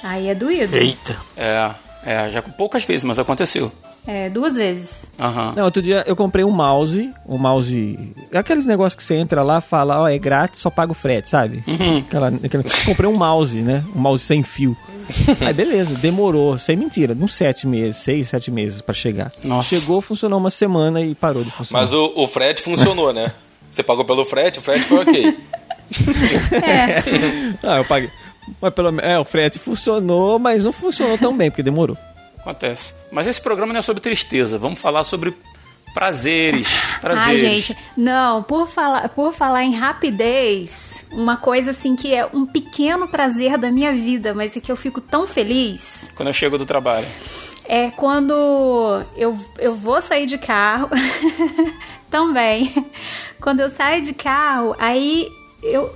Aí 0.02 0.28
é 0.28 0.34
doído. 0.34 0.76
Eita. 0.76 1.16
É, 1.36 1.70
é, 2.04 2.30
já 2.30 2.40
poucas 2.42 2.84
vezes, 2.84 3.04
mas 3.04 3.18
aconteceu. 3.18 3.72
É, 4.06 4.30
duas 4.30 4.54
vezes. 4.54 4.88
Aham. 5.18 5.52
Não, 5.56 5.64
outro 5.64 5.82
dia 5.82 6.02
eu 6.06 6.16
comprei 6.16 6.44
um 6.44 6.50
mouse, 6.50 7.12
um 7.28 7.36
mouse. 7.36 8.14
Aqueles 8.32 8.64
negócios 8.64 8.94
que 8.94 9.04
você 9.04 9.14
entra 9.16 9.42
lá 9.42 9.60
fala, 9.60 10.00
ó, 10.02 10.08
é 10.08 10.16
grátis, 10.18 10.60
só 10.60 10.70
paga 10.70 10.92
o 10.92 10.94
frete, 10.94 11.28
sabe? 11.28 11.62
Uhum. 11.66 11.98
Aquela, 11.98 12.28
aquela- 12.28 12.64
Comprei 12.86 13.10
um 13.10 13.16
mouse, 13.16 13.58
né? 13.60 13.84
Um 13.94 14.00
mouse 14.00 14.24
sem 14.24 14.42
fio. 14.42 14.76
Aí 15.40 15.52
beleza, 15.52 15.94
demorou, 15.96 16.58
sem 16.58 16.76
mentira, 16.76 17.16
uns 17.18 17.34
sete 17.34 17.66
meses, 17.66 17.96
seis, 17.96 18.28
sete 18.28 18.50
meses 18.50 18.80
pra 18.80 18.94
chegar. 18.94 19.30
Nossa. 19.44 19.68
Chegou, 19.78 20.00
funcionou 20.00 20.38
uma 20.38 20.50
semana 20.50 21.00
e 21.02 21.14
parou 21.14 21.42
de 21.44 21.50
funcionar. 21.50 21.82
Mas 21.82 21.92
o, 21.92 22.12
o 22.16 22.26
frete 22.26 22.62
funcionou, 22.62 23.12
né? 23.12 23.32
Você 23.70 23.82
pagou 23.82 24.04
pelo 24.04 24.24
frete, 24.24 24.58
o 24.58 24.62
frete 24.62 24.84
foi 24.84 24.98
ok. 25.00 25.36
Ah, 27.62 27.78
eu 27.78 27.84
paguei. 27.84 28.10
Mas 28.60 28.72
pelo 28.74 28.90
menos. 28.92 29.10
É, 29.10 29.18
o 29.18 29.24
frete 29.24 29.58
funcionou, 29.58 30.38
mas 30.38 30.64
não 30.64 30.72
funcionou 30.72 31.18
tão 31.18 31.36
bem, 31.36 31.50
porque 31.50 31.62
demorou. 31.62 31.96
Acontece. 32.48 32.94
Mas 33.12 33.26
esse 33.26 33.40
programa 33.40 33.72
não 33.72 33.78
é 33.78 33.82
sobre 33.82 34.00
tristeza. 34.00 34.56
Vamos 34.56 34.80
falar 34.80 35.04
sobre 35.04 35.36
prazeres. 35.92 36.68
Prazeres. 37.00 37.28
Ai, 37.28 37.56
gente, 37.56 37.76
não, 37.96 38.42
por 38.42 38.66
falar, 38.68 39.08
por 39.10 39.32
falar 39.34 39.64
em 39.64 39.74
rapidez, 39.74 41.04
uma 41.10 41.36
coisa 41.36 41.72
assim 41.72 41.94
que 41.94 42.14
é 42.14 42.26
um 42.32 42.46
pequeno 42.46 43.06
prazer 43.06 43.58
da 43.58 43.70
minha 43.70 43.92
vida, 43.92 44.32
mas 44.32 44.56
é 44.56 44.60
que 44.60 44.72
eu 44.72 44.76
fico 44.76 45.00
tão 45.00 45.26
feliz, 45.26 46.10
Quando 46.14 46.28
eu 46.28 46.32
chego 46.32 46.56
do 46.56 46.64
trabalho. 46.64 47.06
é 47.66 47.90
quando 47.90 48.32
eu, 49.16 49.38
eu 49.58 49.74
vou 49.74 50.00
sair 50.00 50.26
de 50.26 50.38
carro 50.38 50.88
também. 52.10 52.86
Quando 53.40 53.60
eu 53.60 53.68
saio 53.68 54.02
de 54.02 54.14
carro, 54.14 54.74
aí 54.78 55.28
eu 55.62 55.94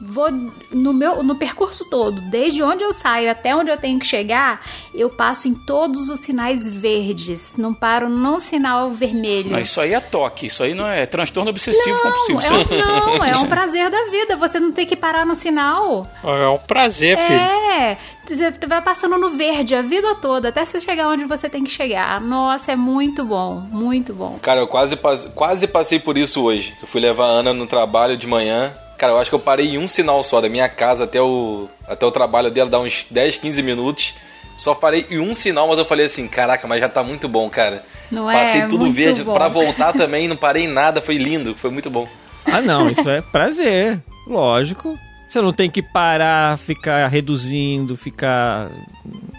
vou 0.00 0.30
no 0.70 0.92
meu 0.92 1.22
no 1.22 1.36
percurso 1.36 1.84
todo, 1.88 2.20
desde 2.22 2.62
onde 2.62 2.84
eu 2.84 2.92
saio 2.92 3.30
até 3.30 3.54
onde 3.54 3.70
eu 3.70 3.78
tenho 3.78 3.98
que 3.98 4.06
chegar, 4.06 4.60
eu 4.94 5.08
passo 5.08 5.48
em 5.48 5.54
todos 5.54 6.08
os 6.08 6.20
sinais 6.20 6.66
verdes, 6.66 7.56
não 7.56 7.72
paro 7.72 8.08
num 8.08 8.40
sinal 8.40 8.90
vermelho. 8.90 9.50
Mas 9.50 9.68
isso 9.68 9.80
aí 9.80 9.94
é 9.94 10.00
toque. 10.00 10.46
Isso 10.46 10.62
aí 10.62 10.74
não 10.74 10.86
é 10.86 11.06
transtorno 11.06 11.50
obsessivo 11.50 11.98
compulsivo. 12.00 12.40
Não, 12.40 12.56
é 12.56 12.62
Isso 12.62 12.74
um, 12.74 12.78
não, 12.78 13.24
é 13.24 13.36
um 13.36 13.46
prazer 13.48 13.90
da 13.90 14.04
vida. 14.10 14.36
Você 14.36 14.60
não 14.60 14.72
tem 14.72 14.86
que 14.86 14.96
parar 14.96 15.24
no 15.24 15.34
sinal. 15.34 16.06
É 16.22 16.48
um 16.48 16.58
prazer, 16.58 17.18
filho. 17.18 17.40
É, 17.40 17.98
você 18.26 18.50
vai 18.66 18.82
passando 18.82 19.16
no 19.18 19.30
verde 19.30 19.74
a 19.74 19.82
vida 19.82 20.14
toda, 20.16 20.48
até 20.48 20.64
você 20.64 20.80
chegar 20.80 21.08
onde 21.08 21.24
você 21.24 21.48
tem 21.48 21.64
que 21.64 21.70
chegar. 21.70 22.20
Nossa, 22.20 22.72
é 22.72 22.76
muito 22.76 23.24
bom, 23.24 23.60
muito 23.70 24.12
bom. 24.12 24.38
Cara, 24.42 24.60
eu 24.60 24.66
quase, 24.66 24.96
quase 25.34 25.66
passei 25.66 25.98
por 25.98 26.18
isso 26.18 26.42
hoje. 26.42 26.74
Eu 26.80 26.88
fui 26.88 27.00
levar 27.00 27.26
a 27.26 27.30
Ana 27.30 27.52
no 27.52 27.66
trabalho 27.66 28.16
de 28.16 28.26
manhã. 28.26 28.74
Cara, 28.98 29.12
eu 29.12 29.18
acho 29.18 29.30
que 29.30 29.34
eu 29.34 29.40
parei 29.40 29.74
em 29.74 29.78
um 29.78 29.86
sinal 29.88 30.22
só, 30.24 30.40
da 30.40 30.48
minha 30.48 30.68
casa 30.68 31.04
até 31.04 31.20
o, 31.20 31.68
até 31.86 32.06
o 32.06 32.10
trabalho 32.10 32.50
dela, 32.50 32.70
dá 32.70 32.80
uns 32.80 33.06
10, 33.10 33.36
15 33.36 33.62
minutos. 33.62 34.14
Só 34.56 34.74
parei 34.74 35.06
em 35.10 35.18
um 35.18 35.34
sinal, 35.34 35.68
mas 35.68 35.78
eu 35.78 35.84
falei 35.84 36.06
assim, 36.06 36.26
caraca, 36.26 36.66
mas 36.66 36.80
já 36.80 36.88
tá 36.88 37.02
muito 37.02 37.28
bom, 37.28 37.48
cara. 37.50 37.84
Não 38.10 38.30
é? 38.30 38.38
Passei 38.38 38.62
tudo 38.62 38.84
Muito 38.86 38.94
verde 38.94 39.22
bom. 39.22 39.34
pra 39.34 39.48
voltar 39.48 39.92
também, 39.94 40.26
não 40.28 40.36
parei 40.36 40.64
em 40.64 40.68
nada, 40.68 41.02
foi 41.02 41.16
lindo, 41.16 41.54
foi 41.54 41.70
muito 41.70 41.90
bom. 41.90 42.08
Ah, 42.46 42.62
não, 42.62 42.88
isso 42.88 43.08
é 43.10 43.20
prazer, 43.20 44.00
lógico. 44.26 44.98
Você 45.28 45.40
não 45.42 45.52
tem 45.52 45.68
que 45.68 45.82
parar, 45.82 46.56
ficar 46.56 47.08
reduzindo, 47.08 47.96
ficar. 47.96 48.70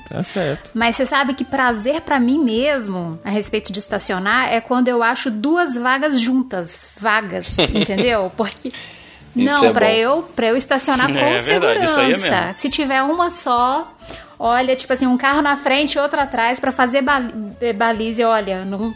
Tá 0.10 0.22
certo. 0.22 0.72
Mas 0.74 0.98
você 0.98 1.06
sabe 1.06 1.34
que 1.34 1.46
prazer 1.46 2.02
pra 2.02 2.20
mim 2.20 2.38
mesmo, 2.38 3.17
a 3.24 3.30
respeito 3.30 3.72
de 3.72 3.80
estacionar, 3.80 4.52
é 4.52 4.60
quando 4.60 4.89
eu 4.89 5.02
acho 5.02 5.32
duas 5.32 5.76
vagas 5.76 6.20
juntas, 6.20 6.88
vagas, 7.00 7.58
entendeu? 7.74 8.30
Porque 8.36 8.72
não, 9.35 9.65
é 9.65 9.71
pra 9.73 9.87
bom. 9.87 9.93
eu, 9.93 10.23
para 10.35 10.47
eu 10.47 10.57
estacionar 10.57 11.09
É, 11.11 11.13
com 11.13 11.19
é 11.19 11.37
verdade, 11.41 11.85
isso 11.85 11.99
aí 11.99 12.11
é 12.11 12.15
segurança. 12.15 12.41
mesmo. 12.45 12.53
Se 12.55 12.69
tiver 12.69 13.01
uma 13.03 13.29
só, 13.29 13.91
olha, 14.39 14.75
tipo 14.75 14.91
assim, 14.93 15.07
um 15.07 15.17
carro 15.17 15.41
na 15.41 15.55
frente 15.57 15.95
e 15.95 15.99
outro 15.99 16.19
atrás 16.19 16.59
pra 16.59 16.71
fazer 16.71 17.01
bali 17.01 17.31
balize, 17.75 18.23
olha, 18.23 18.63
não 18.65 18.93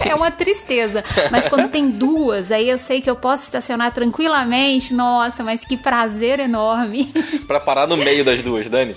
é 0.00 0.14
uma 0.14 0.30
tristeza. 0.30 1.02
Mas 1.30 1.48
quando 1.48 1.68
tem 1.68 1.90
duas, 1.90 2.50
aí 2.50 2.68
eu 2.68 2.78
sei 2.78 3.00
que 3.00 3.10
eu 3.10 3.16
posso 3.16 3.44
estacionar 3.44 3.92
tranquilamente. 3.92 4.94
Nossa, 4.94 5.42
mas 5.42 5.64
que 5.64 5.76
prazer 5.76 6.38
enorme. 6.40 7.12
Pra 7.46 7.58
parar 7.58 7.86
no 7.86 7.96
meio 7.96 8.24
das 8.24 8.42
duas, 8.42 8.68
Dani. 8.68 8.94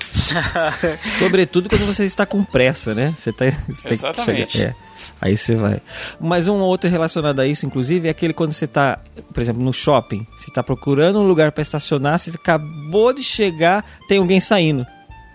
Sobretudo 1.19 1.69
quando 1.69 1.85
você 1.85 2.03
está 2.03 2.25
com 2.25 2.43
pressa, 2.43 2.93
né? 2.93 3.13
Você, 3.17 3.31
tá, 3.31 3.45
você 3.45 3.51
tem 3.51 3.75
que 3.83 3.93
Exatamente. 3.93 4.57
chegar. 4.57 4.69
É. 4.71 4.75
Aí 5.21 5.35
você 5.35 5.55
vai. 5.55 5.81
Mas 6.19 6.47
um 6.47 6.59
outro 6.59 6.89
relacionado 6.89 7.39
a 7.39 7.47
isso, 7.47 7.65
inclusive, 7.65 8.07
é 8.07 8.11
aquele 8.11 8.33
quando 8.33 8.51
você 8.51 8.65
está, 8.65 8.99
por 9.33 9.41
exemplo, 9.41 9.61
no 9.61 9.73
shopping. 9.73 10.25
Você 10.37 10.49
está 10.49 10.61
procurando 10.61 11.19
um 11.19 11.27
lugar 11.27 11.51
para 11.51 11.61
estacionar, 11.61 12.19
você 12.19 12.31
acabou 12.31 13.13
de 13.13 13.23
chegar, 13.23 13.83
tem 14.07 14.19
alguém 14.19 14.39
saindo 14.39 14.85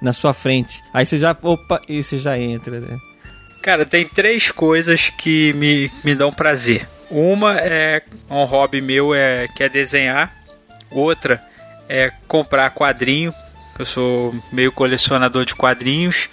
na 0.00 0.12
sua 0.12 0.32
frente. 0.32 0.80
Aí 0.92 1.04
você 1.04 1.18
já, 1.18 1.36
opa, 1.42 1.80
e 1.88 2.02
você 2.02 2.18
já 2.18 2.38
entra, 2.38 2.80
né? 2.80 2.98
Cara, 3.68 3.84
tem 3.84 4.08
três 4.08 4.50
coisas 4.50 5.10
que 5.10 5.52
me, 5.52 5.92
me 6.02 6.14
dão 6.14 6.32
prazer. 6.32 6.88
Uma 7.10 7.54
é 7.58 8.02
um 8.30 8.42
hobby 8.44 8.80
meu 8.80 9.14
é 9.14 9.46
que 9.46 9.62
é 9.62 9.68
desenhar. 9.68 10.34
Outra 10.90 11.44
é 11.86 12.10
comprar 12.26 12.70
quadrinho. 12.70 13.30
Eu 13.78 13.84
sou 13.84 14.34
meio 14.50 14.72
colecionador 14.72 15.44
de 15.44 15.54
quadrinhos. 15.54 16.30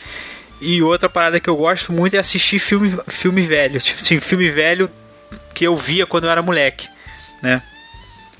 E 0.61 0.81
outra 0.81 1.09
parada 1.09 1.37
que 1.37 1.49
eu 1.49 1.57
gosto 1.57 1.91
muito 1.91 2.15
é 2.15 2.19
assistir 2.19 2.57
filme, 2.57 2.97
filme 3.09 3.41
velho. 3.41 3.81
Tipo 3.81 4.01
assim, 4.01 4.21
filme 4.21 4.47
velho 4.47 4.89
que 5.53 5.67
eu 5.67 5.75
via 5.75 6.05
quando 6.05 6.23
eu 6.23 6.29
era 6.29 6.41
moleque, 6.41 6.87
né? 7.41 7.61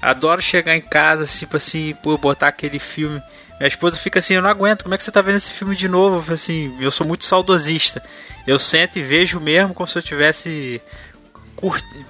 Adoro 0.02 0.42
chegar 0.42 0.74
em 0.74 0.82
casa, 0.82 1.26
tipo 1.26 1.58
assim, 1.58 1.94
pô, 2.02 2.18
botar 2.18 2.48
aquele 2.48 2.80
filme. 2.80 3.22
Minha 3.60 3.68
esposa 3.68 3.98
fica 3.98 4.20
assim, 4.20 4.34
eu 4.34 4.42
não 4.42 4.50
aguento, 4.50 4.84
como 4.84 4.94
é 4.94 4.98
que 4.98 5.04
você 5.04 5.12
tá 5.12 5.22
vendo 5.22 5.38
esse 5.38 5.52
filme 5.52 5.76
de 5.76 5.88
novo? 5.88 6.30
Eu 6.30 6.34
assim, 6.34 6.76
eu 6.80 6.92
sou 6.92 7.08
muito 7.08 7.24
saudosista. 7.24 8.04
Eu 8.46 8.60
sento 8.60 9.00
e 9.00 9.02
vejo 9.02 9.40
mesmo 9.40 9.74
como 9.74 9.88
se 9.88 9.98
eu 9.98 10.04
tivesse 10.04 10.82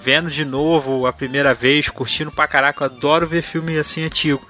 vendo 0.02 0.30
de 0.30 0.44
novo 0.44 1.06
a 1.06 1.14
primeira 1.14 1.54
vez, 1.54 1.88
curtindo 1.90 2.32
pra 2.32 2.48
caraca. 2.48 2.84
Eu 2.84 2.86
adoro 2.86 3.28
ver 3.28 3.42
filme 3.42 3.78
assim 3.78 4.04
antigo. 4.04 4.46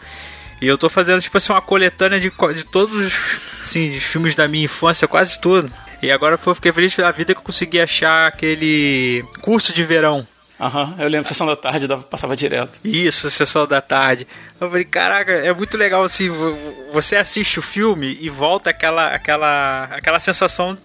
E 0.62 0.68
eu 0.68 0.78
tô 0.78 0.90
fazendo, 0.90 1.22
tipo 1.22 1.38
assim, 1.38 1.52
uma 1.52 1.62
coletânea 1.62 2.20
de, 2.20 2.32
de 2.56 2.64
todos 2.64 2.96
os 2.96 3.14
assim, 3.62 3.92
de 3.92 4.00
filmes 4.00 4.36
da 4.36 4.48
minha 4.48 4.66
infância, 4.66 5.08
quase 5.08 5.40
tudo. 5.40 5.72
E 6.02 6.12
agora 6.12 6.40
eu 6.42 6.56
fiquei 6.56 6.72
feliz 6.72 6.96
pela 6.96 7.12
vida 7.12 7.34
que 7.34 7.40
eu 7.40 7.44
consegui 7.44 7.80
achar 7.82 8.28
aquele 8.28 9.24
curso 9.42 9.74
de 9.74 9.84
verão. 9.84 10.26
Aham, 10.60 10.96
eu 11.00 11.10
lembro, 11.10 11.28
sessão 11.28 11.46
da 11.46 11.56
tarde 11.56 11.86
dava, 11.88 12.04
passava 12.04 12.36
direto. 12.36 12.80
Isso, 12.84 13.30
sessão 13.30 13.68
da 13.68 13.82
tarde. 13.82 14.26
Eu 14.60 14.70
falei, 14.70 14.86
caraca, 14.86 15.32
é 15.32 15.54
muito 15.54 15.76
legal 15.76 16.04
assim, 16.04 16.30
vo- 16.30 16.58
você 16.94 17.18
assiste 17.18 17.60
o 17.60 17.62
filme 17.62 18.18
e 18.22 18.30
volta 18.30 18.70
aquela 18.70 19.08
aquela 19.08 19.84
aquela 19.92 20.20
sensação 20.20 20.78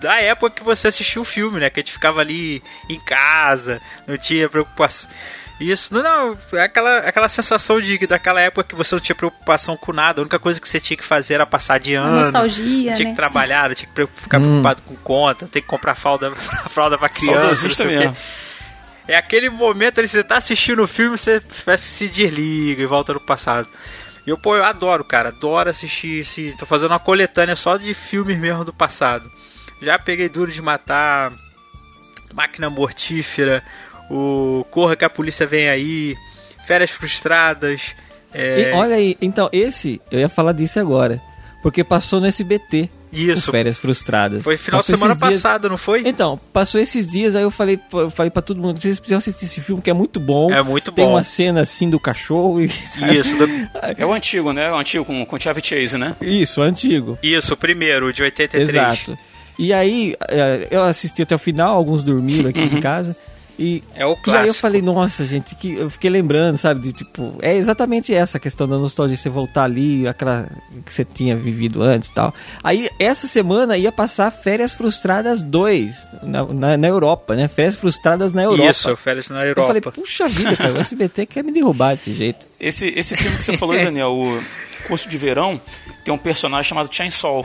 da 0.00 0.20
época 0.20 0.50
que 0.56 0.64
você 0.64 0.88
assistiu 0.88 1.22
o 1.22 1.24
filme, 1.24 1.60
né? 1.60 1.70
Que 1.70 1.78
a 1.78 1.82
gente 1.82 1.92
ficava 1.92 2.20
ali 2.20 2.62
em 2.88 2.98
casa, 3.00 3.80
não 4.06 4.16
tinha 4.16 4.48
preocupação. 4.48 5.08
Isso, 5.60 5.92
não, 5.92 6.02
não, 6.02 6.38
é 6.52 6.62
aquela, 6.62 6.98
aquela 6.98 7.28
sensação 7.28 7.80
de 7.80 7.98
daquela 8.06 8.40
época 8.40 8.62
que 8.62 8.76
você 8.76 8.94
não 8.94 9.00
tinha 9.00 9.16
preocupação 9.16 9.76
com 9.76 9.92
nada, 9.92 10.20
a 10.20 10.22
única 10.22 10.38
coisa 10.38 10.60
que 10.60 10.68
você 10.68 10.78
tinha 10.78 10.96
que 10.96 11.04
fazer 11.04 11.34
era 11.34 11.44
passar 11.46 11.78
de 11.78 11.94
ano. 11.94 12.16
nostalgia, 12.20 12.94
tinha 12.94 13.06
né? 13.06 13.10
que 13.10 13.16
trabalhar, 13.16 13.74
tinha 13.74 13.88
que 13.92 14.06
ficar 14.22 14.38
preocupado 14.38 14.82
com 14.82 14.94
conta, 14.96 15.46
tem 15.48 15.60
que 15.60 15.66
comprar 15.66 15.96
fralda, 15.96 16.30
fralda 16.70 16.96
pra 16.96 17.08
criança. 17.08 17.40
Saudosista 17.40 17.84
mesmo. 17.84 18.16
É 19.08 19.16
aquele 19.16 19.48
momento 19.48 19.98
ali, 19.98 20.06
você 20.06 20.22
tá 20.22 20.36
assistindo 20.36 20.82
o 20.82 20.86
filme, 20.86 21.16
você 21.16 21.42
se 21.78 22.08
desliga 22.08 22.82
e 22.82 22.86
volta 22.86 23.14
no 23.14 23.20
passado. 23.20 23.66
E 24.26 24.30
eu, 24.30 24.36
pô, 24.36 24.54
eu 24.54 24.62
adoro, 24.62 25.02
cara, 25.02 25.30
adoro 25.30 25.70
assistir 25.70 26.20
esse. 26.20 26.54
Tô 26.58 26.66
fazendo 26.66 26.90
uma 26.90 27.00
coletânea 27.00 27.56
só 27.56 27.78
de 27.78 27.94
filmes 27.94 28.38
mesmo 28.38 28.66
do 28.66 28.72
passado. 28.74 29.32
Já 29.80 29.98
peguei 29.98 30.28
Duro 30.28 30.52
de 30.52 30.60
Matar, 30.60 31.32
Máquina 32.34 32.68
Mortífera, 32.68 33.64
o 34.10 34.66
Corra 34.70 34.94
que 34.94 35.04
a 35.06 35.10
Polícia 35.10 35.46
Vem 35.46 35.70
Aí, 35.70 36.14
Férias 36.66 36.90
Frustradas. 36.90 37.94
É, 38.34 38.72
E 38.72 38.72
olha 38.74 38.96
aí, 38.96 39.16
então, 39.22 39.48
esse, 39.50 40.02
eu 40.10 40.20
ia 40.20 40.28
falar 40.28 40.52
disso 40.52 40.78
agora. 40.78 41.22
Porque 41.62 41.82
passou 41.82 42.20
no 42.20 42.26
SBT. 42.26 42.88
Isso. 43.12 43.48
o 43.48 43.52
Férias 43.52 43.78
Frustradas. 43.78 44.42
Foi 44.42 44.56
final 44.58 44.80
Passou 44.80 44.94
de 44.94 45.00
semana 45.00 45.16
dias- 45.18 45.42
passada, 45.42 45.68
não 45.68 45.78
foi? 45.78 46.02
Então, 46.06 46.38
passou 46.52 46.78
esses 46.80 47.10
dias, 47.10 47.34
aí 47.34 47.42
eu 47.42 47.50
falei, 47.50 47.80
eu 47.92 48.10
falei 48.10 48.30
pra 48.30 48.42
todo 48.42 48.60
mundo, 48.60 48.78
vocês 48.80 48.98
precisam 49.00 49.16
assistir 49.18 49.46
esse 49.46 49.60
filme 49.62 49.80
que 49.80 49.88
é 49.88 49.94
muito 49.94 50.20
bom. 50.20 50.52
É 50.52 50.62
muito 50.62 50.92
Tem 50.92 51.06
bom. 51.06 51.12
uma 51.12 51.24
cena 51.24 51.62
assim 51.62 51.88
do 51.88 51.98
cachorro 51.98 52.60
e... 52.60 52.66
Isso, 53.16 53.36
do- 53.38 53.48
É 53.96 54.04
o 54.04 54.12
antigo, 54.12 54.52
né? 54.52 54.70
O 54.70 54.76
antigo 54.76 55.04
com, 55.06 55.24
com 55.24 55.40
Chevy 55.40 55.62
Chase, 55.64 55.96
né? 55.96 56.14
Isso, 56.20 56.60
antigo. 56.60 57.18
isso, 57.22 57.54
o 57.54 57.56
primeiro, 57.56 58.06
o 58.08 58.12
de 58.12 58.22
83. 58.22 58.68
Exato. 58.68 59.18
E 59.58 59.72
aí, 59.72 60.14
eh, 60.28 60.68
eu 60.70 60.82
assisti 60.84 61.22
até 61.22 61.34
o 61.34 61.38
final, 61.38 61.74
alguns 61.76 62.02
dormiram 62.02 62.50
aqui 62.50 62.60
em 62.60 62.80
casa. 62.80 63.16
E, 63.58 63.82
É 63.94 64.06
o 64.06 64.10
e 64.10 64.12
aí 64.12 64.14
eu 64.14 64.16
clássico. 64.22 64.60
falei, 64.60 64.80
nossa, 64.80 65.26
gente, 65.26 65.54
que 65.56 65.74
eu 65.74 65.90
fiquei 65.90 66.08
lembrando, 66.08 66.56
sabe, 66.56 66.80
de 66.80 66.92
tipo, 66.92 67.34
é 67.42 67.56
exatamente 67.56 68.14
essa 68.14 68.38
questão 68.38 68.68
da 68.68 68.78
nostalgia, 68.78 69.16
você 69.16 69.28
voltar 69.28 69.64
ali, 69.64 70.06
aquela 70.06 70.48
que 70.86 70.94
você 70.94 71.04
tinha 71.04 71.34
vivido 71.34 71.82
antes 71.82 72.08
e 72.08 72.12
tal. 72.12 72.32
Aí, 72.62 72.88
essa 73.00 73.26
semana 73.26 73.76
ia 73.76 73.90
passar 73.90 74.30
Férias 74.30 74.72
Frustradas 74.72 75.42
2 75.42 76.08
na, 76.22 76.44
na, 76.44 76.76
na 76.76 76.86
Europa, 76.88 77.34
né? 77.34 77.48
Férias 77.48 77.74
Frustradas 77.74 78.32
na 78.32 78.44
Europa. 78.44 78.70
Isso, 78.70 78.96
férias 78.96 79.28
na 79.28 79.42
Eu 79.42 79.48
Europa. 79.48 79.66
falei, 79.66 79.82
puxa 79.82 80.28
vida, 80.28 80.56
cara, 80.56 80.74
o 80.74 80.78
SBT 80.78 81.26
quer 81.26 81.42
me 81.42 81.50
derrubar 81.50 81.94
desse 81.96 82.12
jeito. 82.12 82.46
Esse, 82.60 82.86
esse 82.96 83.16
filme 83.16 83.36
que 83.36 83.44
você 83.44 83.56
falou, 83.56 83.74
aí, 83.74 83.84
Daniel, 83.84 84.12
o 84.12 84.40
Curso 84.86 85.08
de 85.08 85.18
Verão, 85.18 85.60
tem 86.04 86.14
um 86.14 86.18
personagem 86.18 86.68
chamado 86.68 86.88
Chainsaw. 86.94 87.44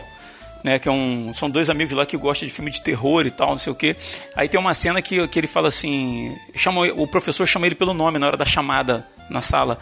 Né, 0.63 0.79
que 0.79 0.87
é 0.87 0.91
um, 0.91 1.33
são 1.33 1.49
dois 1.49 1.69
amigos 1.69 1.93
lá 1.93 2.05
que 2.05 2.15
gostam 2.15 2.47
de 2.47 2.53
filme 2.53 2.71
de 2.71 2.81
terror 2.81 3.25
e 3.25 3.31
tal, 3.31 3.49
não 3.49 3.57
sei 3.57 3.73
o 3.73 3.75
que. 3.75 3.97
Aí 4.33 4.47
tem 4.47 4.57
uma 4.57 4.73
cena 4.73 5.01
que, 5.01 5.27
que 5.27 5.39
ele 5.39 5.47
fala 5.47 5.67
assim: 5.67 6.33
chama, 6.55 6.81
o 6.93 7.05
professor 7.05 7.45
chama 7.45 7.65
ele 7.65 7.75
pelo 7.75 7.93
nome 7.93 8.17
na 8.17 8.27
hora 8.27 8.37
da 8.37 8.45
chamada 8.45 9.05
na 9.29 9.41
sala. 9.41 9.77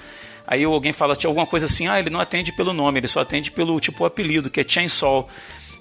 Aí 0.47 0.63
alguém 0.63 0.91
fala 0.91 1.15
alguma 1.25 1.45
coisa 1.45 1.67
assim: 1.67 1.87
ah, 1.87 1.99
ele 1.99 2.09
não 2.09 2.19
atende 2.19 2.51
pelo 2.51 2.73
nome, 2.73 2.99
ele 2.99 3.07
só 3.07 3.21
atende 3.21 3.51
pelo 3.51 3.79
tipo 3.79 4.03
apelido, 4.05 4.49
que 4.49 4.59
é 4.59 4.67
Chainsaw. 4.67 5.27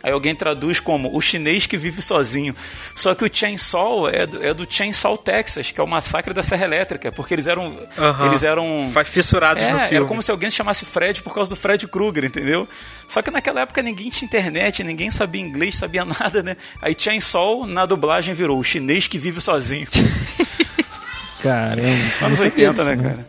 Aí 0.02 0.12
alguém 0.12 0.34
traduz 0.34 0.80
como 0.80 1.14
o 1.14 1.20
chinês 1.20 1.66
que 1.66 1.76
vive 1.76 2.00
sozinho. 2.00 2.56
Só 2.94 3.14
que 3.14 3.22
o 3.24 3.28
Chainsaw 3.30 4.08
é 4.08 4.26
do, 4.26 4.42
é 4.42 4.54
do 4.54 4.66
Chainsaw, 4.66 5.18
Texas, 5.18 5.70
que 5.70 5.78
é 5.80 5.84
o 5.84 5.86
massacre 5.86 6.32
da 6.32 6.42
Serra 6.42 6.64
Elétrica, 6.64 7.12
porque 7.12 7.34
eles 7.34 7.46
eram. 7.46 7.78
Aham. 7.98 8.26
Eles 8.26 8.42
eram. 8.42 8.90
Faz 8.94 9.08
fissurados 9.08 9.62
É, 9.62 9.70
no 9.70 9.78
era 9.78 9.88
filme. 9.88 10.06
como 10.08 10.22
se 10.22 10.30
alguém 10.30 10.48
se 10.48 10.56
chamasse 10.56 10.86
Fred 10.86 11.20
por 11.22 11.34
causa 11.34 11.50
do 11.50 11.56
Fred 11.56 11.86
Krueger, 11.86 12.24
entendeu? 12.24 12.66
Só 13.06 13.20
que 13.20 13.30
naquela 13.30 13.60
época 13.60 13.82
ninguém 13.82 14.08
tinha 14.08 14.26
internet, 14.26 14.82
ninguém 14.82 15.10
sabia 15.10 15.42
inglês, 15.42 15.76
sabia 15.76 16.04
nada, 16.18 16.42
né? 16.42 16.56
Aí 16.80 16.96
Chainsaw, 16.98 17.66
na 17.66 17.84
dublagem, 17.84 18.34
virou 18.34 18.58
o 18.58 18.64
chinês 18.64 19.06
que 19.06 19.18
vive 19.18 19.40
sozinho. 19.40 19.86
Caramba. 21.42 21.80
Anos 22.22 22.38
Isso 22.38 22.42
é 22.42 22.44
80, 22.46 22.84
né, 22.84 22.94
isso, 22.94 23.02
cara? 23.02 23.28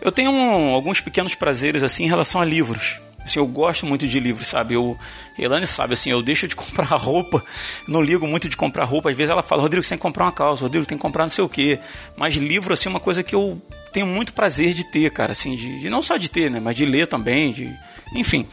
Eu 0.00 0.12
tenho 0.12 0.30
um- 0.30 0.72
alguns 0.74 1.00
pequenos 1.00 1.34
prazeres, 1.34 1.82
assim, 1.82 2.04
em 2.04 2.08
relação 2.08 2.40
a 2.40 2.44
livros. 2.44 2.98
Assim, 3.24 3.38
eu 3.38 3.46
gosto 3.46 3.86
muito 3.86 4.06
de 4.06 4.18
livros, 4.18 4.46
sabe? 4.46 4.74
Eu, 4.74 4.98
Elane 5.38 5.66
sabe, 5.66 5.94
assim, 5.94 6.10
eu 6.10 6.22
deixo 6.22 6.48
de 6.48 6.54
comprar 6.56 6.96
roupa, 6.96 7.44
não 7.86 8.02
ligo 8.02 8.26
muito 8.26 8.48
de 8.48 8.56
comprar 8.56 8.84
roupa. 8.84 9.10
Às 9.10 9.16
vezes 9.16 9.30
ela 9.30 9.42
fala, 9.42 9.62
Rodrigo, 9.62 9.84
você 9.84 9.90
tem 9.90 9.98
que 9.98 10.02
comprar 10.02 10.24
uma 10.24 10.32
calça, 10.32 10.62
Rodrigo, 10.62 10.86
tem 10.86 10.98
que 10.98 11.02
comprar 11.02 11.24
não 11.24 11.28
sei 11.28 11.44
o 11.44 11.48
quê. 11.48 11.78
Mas 12.16 12.34
livro, 12.34 12.72
assim, 12.72 12.88
é 12.88 12.90
uma 12.90 13.00
coisa 13.00 13.22
que 13.22 13.34
eu 13.34 13.60
tenho 13.92 14.06
muito 14.06 14.32
prazer 14.32 14.74
de 14.74 14.84
ter, 14.84 15.10
cara, 15.10 15.32
assim, 15.32 15.54
de, 15.54 15.80
de 15.80 15.90
não 15.90 16.02
só 16.02 16.16
de 16.16 16.28
ter, 16.28 16.50
né? 16.50 16.60
Mas 16.60 16.76
de 16.76 16.86
ler 16.86 17.06
também, 17.06 17.52
de... 17.52 17.72
Enfim. 18.14 18.46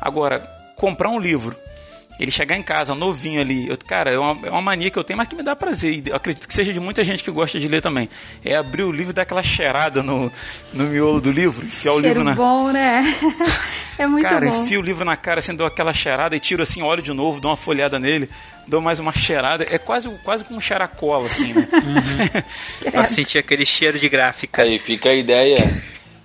Agora, 0.00 0.40
comprar 0.76 1.10
um 1.10 1.18
livro, 1.18 1.56
ele 2.18 2.30
chegar 2.30 2.56
em 2.56 2.62
casa 2.62 2.94
novinho 2.94 3.40
ali, 3.40 3.68
eu- 3.68 3.76
cara, 3.86 4.10
é 4.10 4.18
uma, 4.18 4.46
é 4.46 4.50
uma 4.50 4.62
mania 4.62 4.90
que 4.90 4.98
eu 4.98 5.04
tenho, 5.04 5.16
mas 5.16 5.28
que 5.28 5.36
me 5.36 5.42
dá 5.42 5.54
prazer. 5.54 5.94
E 6.06 6.10
eu 6.10 6.16
acredito 6.16 6.46
que 6.48 6.54
seja 6.54 6.72
de 6.72 6.80
muita 6.80 7.04
gente 7.04 7.22
que 7.22 7.30
gosta 7.30 7.58
de 7.60 7.68
ler 7.68 7.80
também. 7.80 8.08
É 8.44 8.56
abrir 8.56 8.82
o 8.82 8.92
livro 8.92 9.10
e 9.10 9.14
dar 9.14 9.22
aquela 9.22 9.42
cheirada 9.42 10.02
no, 10.02 10.30
no 10.72 10.84
miolo 10.84 11.20
do 11.20 11.30
livro, 11.30 11.64
enfiar 11.64 11.92
o 11.92 12.00
Cheiro 12.00 12.08
livro 12.20 12.24
na. 12.24 12.34
bom, 12.34 12.70
né? 12.72 13.14
É 13.98 14.06
muito 14.06 14.22
cara, 14.22 14.48
bom. 14.48 14.62
enfio 14.62 14.78
o 14.78 14.82
livro 14.82 15.04
na 15.04 15.16
cara, 15.16 15.40
assim, 15.40 15.56
dou 15.56 15.66
aquela 15.66 15.92
cheirada 15.92 16.36
e 16.36 16.38
tiro 16.38 16.62
assim, 16.62 16.82
olho 16.82 17.02
de 17.02 17.12
novo, 17.12 17.40
dou 17.40 17.50
uma 17.50 17.56
folhada 17.56 17.98
nele, 17.98 18.30
dou 18.64 18.80
mais 18.80 19.00
uma 19.00 19.10
cheirada. 19.10 19.66
É 19.68 19.76
quase, 19.76 20.08
quase 20.22 20.44
como 20.44 20.56
um 20.58 20.60
cheiracola, 20.60 21.26
assim, 21.26 21.52
né? 21.52 21.66
Pra 22.92 23.04
sentir 23.04 23.38
aquele 23.38 23.66
cheiro 23.66 23.98
de 23.98 24.08
gráfica. 24.08 24.62
Aí 24.62 24.78
fica 24.78 25.08
a 25.10 25.14
ideia. 25.14 25.68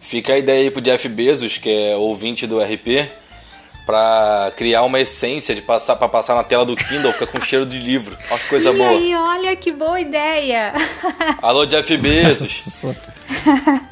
Fica 0.01 0.33
a 0.33 0.37
ideia 0.37 0.61
aí 0.61 0.69
pro 0.69 0.81
Jeff 0.81 1.07
Bezos, 1.09 1.57
que 1.57 1.67
é 1.69 1.95
ouvinte 1.95 2.45
do 2.45 2.59
RP, 2.61 3.09
pra 3.85 4.51
criar 4.55 4.83
uma 4.83 4.99
essência 4.99 5.53
de 5.53 5.61
passar 5.61 5.95
para 5.95 6.07
passar 6.07 6.35
na 6.35 6.43
tela 6.43 6.65
do 6.65 6.75
Kindle, 6.75 7.11
fica 7.13 7.27
com 7.27 7.39
cheiro 7.41 7.65
de 7.65 7.77
livro. 7.79 8.17
Olha 8.29 8.39
que 8.39 8.47
coisa 8.49 8.69
e 8.71 8.77
boa. 8.77 8.89
aí, 8.89 9.15
olha 9.15 9.55
que 9.55 9.71
boa 9.71 9.99
ideia. 9.99 10.73
Alô, 11.41 11.65
Jeff 11.65 11.95
Bezos. 11.97 12.63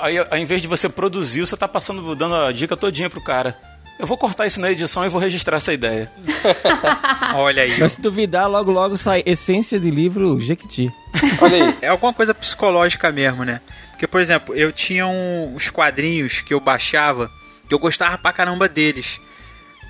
Aí, 0.00 0.18
ao 0.18 0.38
invés 0.38 0.62
de 0.62 0.68
você 0.68 0.88
produzir, 0.88 1.40
você 1.40 1.56
tá 1.56 1.68
passando, 1.68 2.14
dando 2.16 2.34
a 2.34 2.50
dica 2.50 2.76
todinha 2.76 3.10
pro 3.10 3.20
cara. 3.20 3.56
Eu 3.98 4.06
vou 4.06 4.16
cortar 4.18 4.46
isso 4.46 4.60
na 4.60 4.70
edição 4.70 5.04
e 5.04 5.08
vou 5.08 5.20
registrar 5.20 5.58
essa 5.58 5.72
ideia. 5.72 6.10
Olha 7.34 7.62
aí. 7.62 7.78
Mas 7.78 7.92
se 7.92 8.00
duvidar, 8.00 8.48
logo 8.48 8.70
logo 8.70 8.96
sai 8.96 9.22
essência 9.24 9.78
de 9.78 9.90
livro 9.90 10.38
Jequiti. 10.40 10.92
Olha 11.40 11.66
aí. 11.66 11.74
É 11.82 11.88
alguma 11.88 12.12
coisa 12.12 12.34
psicológica 12.34 13.10
mesmo, 13.12 13.44
né? 13.44 13.60
Porque, 13.90 14.06
por 14.06 14.20
exemplo, 14.20 14.54
eu 14.54 14.72
tinha 14.72 15.06
um- 15.06 15.54
uns 15.54 15.70
quadrinhos 15.70 16.40
que 16.40 16.52
eu 16.52 16.60
baixava 16.60 17.30
eu 17.74 17.78
gostava 17.78 18.16
pra 18.18 18.32
caramba 18.32 18.68
deles. 18.68 19.20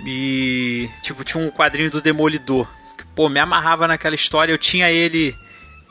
E, 0.04 0.88
tipo, 1.02 1.24
tinha 1.24 1.42
um 1.42 1.50
quadrinho 1.50 1.90
do 1.90 2.00
Demolidor. 2.00 2.68
Que, 2.96 3.04
pô, 3.14 3.28
me 3.28 3.40
amarrava 3.40 3.88
naquela 3.88 4.14
história. 4.14 4.52
Eu 4.52 4.58
tinha 4.58 4.90
ele 4.90 5.34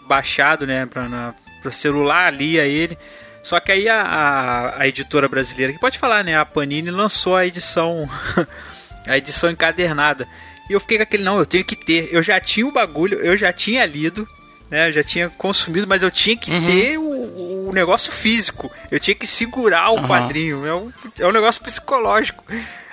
baixado, 0.08 0.68
né, 0.68 0.86
pra, 0.86 1.10
na, 1.10 1.34
pro 1.62 1.72
celular, 1.72 2.32
lia 2.34 2.66
ele. 2.66 2.98
Só 3.44 3.60
que 3.60 3.72
aí 3.72 3.88
a, 3.88 4.02
a, 4.02 4.82
a 4.82 4.88
editora 4.88 5.28
brasileira, 5.28 5.74
que 5.74 5.80
pode 5.80 6.00
falar, 6.00 6.24
né, 6.24 6.36
a 6.36 6.46
Panini 6.46 6.90
lançou 6.90 7.36
a 7.36 7.46
edição, 7.46 8.10
a 9.06 9.18
edição 9.18 9.52
encadernada. 9.52 10.28
E 10.70 10.74
eu 10.74 10.80
fiquei 10.80 10.98
com 10.98 11.04
aquele, 11.04 11.24
não, 11.24 11.38
eu 11.38 11.46
tenho 11.46 11.64
que 11.64 11.76
ter. 11.76 12.10
Eu 12.12 12.24
já 12.24 12.40
tinha 12.40 12.66
o 12.66 12.72
bagulho, 12.72 13.20
eu 13.20 13.38
já 13.38 13.54
tinha 13.54 13.86
lido, 13.86 14.28
né, 14.70 14.90
eu 14.90 14.94
já 14.94 15.04
tinha 15.04 15.30
consumido, 15.30 15.88
mas 15.88 16.02
eu 16.02 16.10
tinha 16.12 16.36
que 16.36 16.50
ter 16.66 16.98
o, 16.98 17.68
o 17.70 17.72
negócio 17.74 18.12
físico. 18.12 18.72
Eu 18.92 19.00
tinha 19.00 19.16
que 19.16 19.28
segurar 19.28 19.90
o 19.92 19.98
Aham. 19.98 20.08
quadrinho. 20.08 20.66
É 20.66 20.74
um, 20.74 20.92
é 21.20 21.28
um 21.28 21.32
negócio 21.32 21.62
psicológico. 21.62 22.44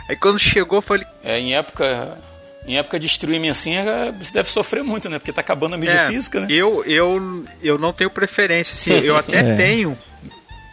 Aí 0.08 0.16
quando 0.16 0.38
chegou, 0.38 0.78
eu 0.78 0.82
falei, 0.82 1.06
É, 1.24 1.38
em 1.38 1.54
época. 1.54 2.18
Em 2.64 2.76
época 2.78 2.98
de 3.00 3.06
streaming 3.08 3.48
assim, 3.48 3.74
é, 3.76 4.12
você 4.12 4.32
deve 4.32 4.48
sofrer 4.48 4.84
muito, 4.84 5.08
né? 5.08 5.18
Porque 5.18 5.32
tá 5.32 5.40
acabando 5.40 5.74
a 5.74 5.78
mídia 5.78 5.94
É, 6.02 6.06
física, 6.06 6.38
né? 6.40 6.46
Eu, 6.48 6.84
eu, 6.84 7.44
eu 7.60 7.76
não 7.76 7.92
tenho 7.92 8.08
preferência, 8.08 8.74
assim, 8.74 8.92
eu 9.04 9.16
até 9.16 9.38
É. 9.50 9.54
tenho. 9.56 9.98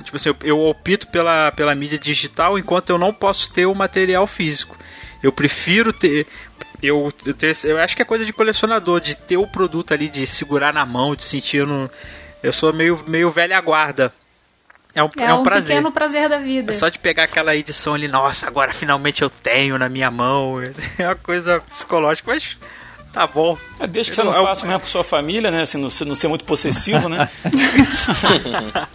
Tipo 0.03 0.15
assim, 0.17 0.29
eu, 0.29 0.35
eu 0.43 0.59
opto 0.59 1.07
pela, 1.07 1.51
pela 1.51 1.73
mídia 1.73 1.97
digital 1.97 2.59
enquanto 2.59 2.91
eu 2.91 2.97
não 2.99 3.11
posso 3.11 3.49
ter 3.51 3.65
o 3.65 3.73
material 3.73 4.27
físico. 4.27 4.77
Eu 5.23 5.31
prefiro 5.31 5.91
ter. 5.91 6.27
Eu, 6.81 7.11
eu, 7.25 7.33
ter- 7.33 7.55
eu 7.65 7.77
acho 7.79 7.95
que 7.95 8.01
é 8.01 8.05
coisa 8.05 8.25
de 8.25 8.31
colecionador, 8.31 9.01
de 9.01 9.15
ter 9.15 9.37
o 9.37 9.45
produto 9.47 9.93
ali, 9.93 10.07
de 10.09 10.25
segurar 10.25 10.73
na 10.73 10.85
mão, 10.85 11.15
de 11.15 11.23
sentir 11.23 11.65
no. 11.67 11.89
Eu 12.41 12.53
sou 12.53 12.71
meio, 12.71 13.03
meio 13.07 13.29
velha 13.29 13.59
guarda. 13.59 14.13
É 14.95 15.03
um, 15.03 15.09
É, 15.19 15.23
é 15.25 15.33
um 15.33 15.41
um 15.41 15.43
prazer. 15.43 15.67
pequeno 15.75 15.91
prazer 15.91 16.29
da 16.29 16.37
vida. 16.39 16.71
É 16.71 16.73
só 16.73 16.87
de 16.89 16.97
pegar 16.97 17.25
aquela 17.25 17.55
edição 17.55 17.93
ali, 17.93 18.07
nossa, 18.07 18.47
agora 18.47 18.73
finalmente 18.73 19.21
eu 19.21 19.29
tenho 19.29 19.77
na 19.77 19.87
minha 19.89 20.09
mão. 20.09 20.55
É 20.97 21.05
uma 21.07 21.15
coisa 21.15 21.59
psicológica, 21.69 22.31
mas 22.31 22.57
tá 23.13 23.27
bom. 23.27 23.57
É, 23.79 23.85
desde 23.85 24.11
que 24.11 24.15
você 24.15 24.23
não 24.23 24.33
É 24.33 24.39
o- 24.39 24.43
faça 24.43 24.65
mesmo 24.65 24.79
com 24.79 24.85
sua 24.87 25.03
família, 25.03 25.51
né? 25.51 25.61
Assim, 25.63 25.77
não, 25.77 25.89
ser- 25.89 26.05
não 26.05 26.15
ser 26.15 26.27
muito 26.29 26.45
possessivo, 26.45 27.07
né? 27.09 27.29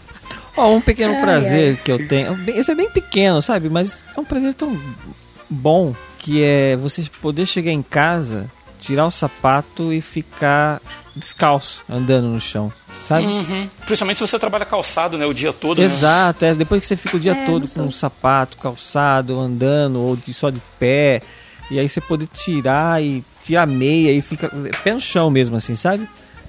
Ó, 0.56 0.72
um 0.74 0.80
pequeno 0.80 1.14
Ai, 1.14 1.20
prazer 1.20 1.70
ai. 1.76 1.80
que 1.84 1.90
eu 1.92 2.08
tenho. 2.08 2.38
Esse 2.50 2.70
é 2.70 2.74
bem 2.74 2.88
pequeno, 2.88 3.42
sabe? 3.42 3.68
Mas 3.68 3.98
é 4.16 4.20
um 4.20 4.24
prazer 4.24 4.54
tão 4.54 4.80
bom 5.50 5.94
que 6.24 6.42
é 6.42 6.74
você 6.76 7.02
poder 7.20 7.44
chegar 7.44 7.70
em 7.70 7.82
casa, 7.82 8.50
tirar 8.80 9.06
o 9.06 9.10
sapato 9.10 9.92
e 9.92 10.00
ficar 10.00 10.80
descalço 11.14 11.82
andando 11.88 12.28
no 12.28 12.40
chão, 12.40 12.72
sabe? 13.06 13.26
Uhum. 13.26 13.68
Principalmente 13.84 14.16
se 14.16 14.26
você 14.26 14.38
trabalha 14.38 14.64
calçado, 14.64 15.18
né? 15.18 15.26
O 15.26 15.34
dia 15.34 15.52
todo, 15.52 15.78
né? 15.78 15.84
Exato, 15.84 16.44
é, 16.46 16.54
depois 16.54 16.80
que 16.80 16.86
você 16.86 16.96
fica 16.96 17.16
o 17.16 17.20
dia 17.20 17.32
É, 17.32 17.44
todo 17.44 17.70
com 17.70 17.82
um 17.82 17.90
sapato, 17.92 18.56
calçado, 18.56 19.38
andando, 19.38 20.00
ou 20.00 20.16
de- 20.16 20.32
só 20.32 20.48
de 20.48 20.60
pé, 20.78 21.20
e 21.70 21.78
aí 21.78 21.86
você 21.88 22.00
poder 22.00 22.26
tirar 22.26 23.02
e 23.02 23.22
tirar 23.42 23.62
a 23.62 23.66
meia 23.66 24.10
e 24.10 24.22
fica 24.22 24.50
pé 24.82 24.94
no 24.94 25.00
chão 25.00 25.28
mesmo, 25.30 25.56
assim, 25.56 25.74
sabe? 25.74 26.08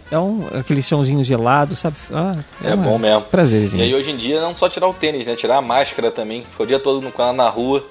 É 0.09 0.17
um, 0.17 0.47
aquele 0.57 0.81
chãozinho 0.81 1.21
gelado, 1.23 1.75
sabe? 1.75 1.97
Ah, 2.13 2.35
É 2.63 2.73
um 2.75 2.77
bom 2.81 2.97
mesmo. 2.97 3.21
Prazerzinho. 3.23 3.81
E 3.83 3.87
aí 3.87 3.93
hoje 3.93 4.11
em 4.11 4.15
dia 4.17 4.39
não 4.39 4.55
só 4.55 4.69
tirar 4.69 4.87
o 4.87 4.93
tênis, 4.93 5.27
né? 5.27 5.35
Tirar 5.35 5.57
a 5.57 5.61
máscara 5.61 6.11
também. 6.11 6.45
Fica 6.49 6.63
o 6.63 6.65
dia 6.65 6.79
todo 6.79 7.01
no- 7.01 7.11
com 7.11 7.21
ela 7.21 7.33
na 7.33 7.49
rua. 7.49 7.83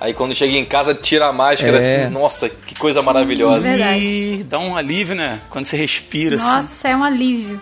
Aí 0.00 0.12
quando 0.12 0.34
chega 0.34 0.54
em 0.56 0.64
casa, 0.64 0.94
tira 0.94 1.26
a 1.26 1.32
máscara 1.32 1.82
É. 1.82 2.04
assim. 2.04 2.12
Nossa, 2.12 2.48
que 2.48 2.74
coisa 2.74 3.00
maravilhosa. 3.02 3.60
Verdade. 3.60 3.98
E 4.00 4.44
dá 4.48 4.58
um 4.58 4.76
alívio, 4.76 5.14
né? 5.16 5.40
Quando 5.48 5.64
você 5.64 5.76
respira, 5.76 6.36
assim. 6.36 6.44
Nossa, 6.44 6.88
é 6.88 6.96
um 6.96 7.02
alívio. 7.04 7.60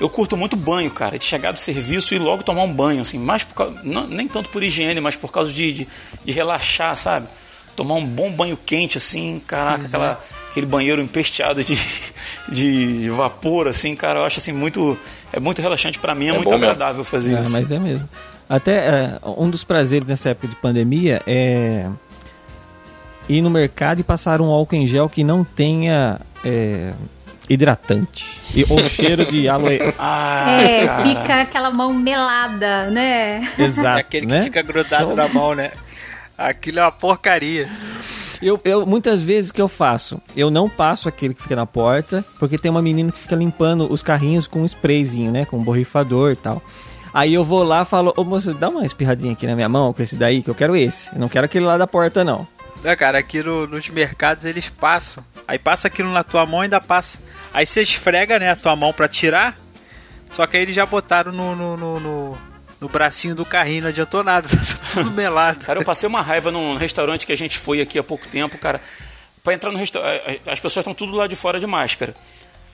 Eu 0.00 0.10
curto 0.10 0.36
muito 0.36 0.56
banho, 0.56 0.90
cara, 0.90 1.16
de 1.18 1.24
chegar 1.24 1.52
do 1.52 1.58
serviço 1.58 2.14
e 2.14 2.18
logo 2.18 2.42
tomar 2.42 2.64
um 2.64 2.72
banho, 2.72 3.00
assim, 3.00 3.18
mais 3.18 3.44
por 3.44 3.54
causa, 3.54 3.80
não- 3.82 4.06
nem 4.06 4.28
tanto 4.28 4.50
por 4.50 4.62
higiene, 4.62 5.00
mas 5.00 5.16
por 5.16 5.32
causa 5.32 5.50
de, 5.52 5.72
de, 5.72 5.88
de 6.24 6.32
relaxar, 6.32 6.94
sabe? 6.96 7.26
Tomar 7.74 7.94
um 7.94 8.04
bom 8.04 8.30
banho 8.30 8.58
quente, 8.58 8.98
assim, 8.98 9.40
caraca, 9.46 9.80
Uhum. 9.80 9.86
aquela, 9.86 10.20
aquele 10.50 10.66
banheiro 10.66 11.00
empesteado 11.00 11.62
de, 11.64 11.78
de 12.50 13.08
vapor, 13.10 13.68
assim, 13.68 13.94
cara, 13.94 14.20
eu 14.20 14.24
acho 14.26 14.38
assim 14.38 14.52
muito, 14.52 14.98
é 15.32 15.40
muito 15.40 15.62
relaxante 15.62 15.98
pra 15.98 16.14
mim, 16.14 16.26
é, 16.26 16.30
É 16.30 16.32
muito 16.32 16.44
bom 16.44 16.50
mesmo. 16.58 16.66
agradável 16.72 17.04
fazer 17.04 17.36
Ah, 17.36 17.40
isso. 17.40 17.50
mas 17.50 17.70
é 17.70 17.78
mesmo. 17.78 18.08
Até 18.48 18.76
é, 18.76 19.20
um 19.24 19.50
dos 19.50 19.64
prazeres 19.64 20.06
nessa 20.06 20.30
época 20.30 20.48
de 20.48 20.56
pandemia 20.56 21.20
é 21.26 21.88
ir 23.28 23.42
no 23.42 23.50
mercado 23.50 24.00
e 24.00 24.04
passar 24.04 24.40
um 24.40 24.46
álcool 24.46 24.76
em 24.76 24.86
gel 24.86 25.08
que 25.08 25.24
não 25.24 25.42
tenha 25.42 26.20
é, 26.44 26.92
hidratante. 27.48 28.40
E, 28.54 28.64
ou 28.68 28.84
cheiro 28.84 29.24
de 29.26 29.48
aloe. 29.48 29.78
Ah, 29.98 30.60
é, 30.62 30.86
cara. 30.86 31.02
fica 31.02 31.40
aquela 31.42 31.70
mão 31.70 31.92
melada, 31.92 32.90
né? 32.90 33.48
Exato. 33.58 33.98
É 33.98 34.00
aquele 34.00 34.26
né? 34.26 34.38
que 34.38 34.44
fica 34.44 34.62
grudado 34.62 35.14
na 35.14 35.28
mão, 35.28 35.54
né? 35.54 35.72
Aquilo 36.36 36.80
é 36.80 36.82
uma 36.82 36.92
porcaria. 36.92 37.68
Eu, 38.42 38.58
eu, 38.64 38.86
muitas 38.86 39.22
vezes 39.22 39.50
o 39.50 39.54
que 39.54 39.62
eu 39.62 39.68
faço, 39.68 40.20
eu 40.36 40.50
não 40.50 40.68
passo 40.68 41.08
aquele 41.08 41.32
que 41.32 41.42
fica 41.42 41.56
na 41.56 41.64
porta, 41.64 42.22
porque 42.38 42.58
tem 42.58 42.70
uma 42.70 42.82
menina 42.82 43.10
que 43.10 43.18
fica 43.18 43.34
limpando 43.34 43.90
os 43.90 44.02
carrinhos 44.02 44.46
com 44.46 44.60
um 44.60 44.64
sprayzinho, 44.66 45.32
né? 45.32 45.46
Com 45.46 45.58
um 45.58 45.62
borrifador 45.62 46.32
e 46.32 46.36
tal. 46.36 46.62
Aí 47.18 47.32
eu 47.32 47.42
vou 47.42 47.62
lá 47.64 47.80
e 47.80 47.84
falo, 47.86 48.12
ô 48.14 48.22
moço, 48.24 48.52
dá 48.52 48.68
uma 48.68 48.84
espirradinha 48.84 49.32
aqui 49.32 49.46
na 49.46 49.54
minha 49.54 49.70
mão 49.70 49.90
com 49.94 50.02
esse 50.02 50.16
daí, 50.16 50.42
que 50.42 50.50
eu 50.50 50.54
quero 50.54 50.76
esse. 50.76 51.10
Eu 51.14 51.18
não 51.18 51.30
quero 51.30 51.46
aquele 51.46 51.64
lá 51.64 51.78
da 51.78 51.86
porta, 51.86 52.22
não. 52.22 52.46
Né, 52.84 52.94
cara, 52.94 53.16
aqui 53.18 53.42
no- 53.42 53.66
nos 53.66 53.88
mercados 53.88 54.44
eles 54.44 54.68
passam. 54.68 55.24
Aí 55.48 55.58
passa 55.58 55.88
aquilo 55.88 56.10
na 56.12 56.22
tua 56.22 56.44
mão 56.44 56.60
e 56.60 56.64
ainda 56.64 56.78
passa. 56.78 57.22
Aí 57.54 57.64
você 57.64 57.80
esfrega, 57.80 58.38
né, 58.38 58.50
a 58.50 58.56
tua 58.56 58.76
mão 58.76 58.92
pra 58.92 59.08
tirar. 59.08 59.56
Só 60.30 60.46
que 60.46 60.58
aí 60.58 60.62
eles 60.62 60.76
já 60.76 60.84
botaram 60.84 61.32
no, 61.32 61.56
no, 61.56 61.76
no, 61.78 62.00
no- 62.00 62.38
no 62.82 62.88
bracinho 62.90 63.34
do 63.34 63.46
carrinho, 63.46 63.82
não 63.84 63.88
adiantou 63.88 64.22
nada. 64.22 64.46
Tá 64.96 65.02
tudo 65.02 65.10
melado. 65.12 65.64
Cara, 65.64 65.80
eu 65.80 65.84
passei 65.84 66.06
uma 66.06 66.20
raiva 66.20 66.50
num 66.50 66.76
restaurante 66.76 67.26
que 67.26 67.32
a 67.32 67.36
gente 67.36 67.58
foi 67.58 67.80
aqui 67.80 67.98
há 67.98 68.02
pouco 68.02 68.26
tempo, 68.28 68.56
cara. 68.58 68.80
Pra 69.42 69.54
entrar 69.54 69.70
no 69.72 69.78
restaurante, 69.78 70.40
as 70.46 70.60
pessoas 70.60 70.82
estão 70.84 70.92
tudo 70.94 71.16
lá 71.16 71.26
de 71.26 71.36
fora 71.36 71.58
de 71.58 71.66
máscara. 71.66 72.14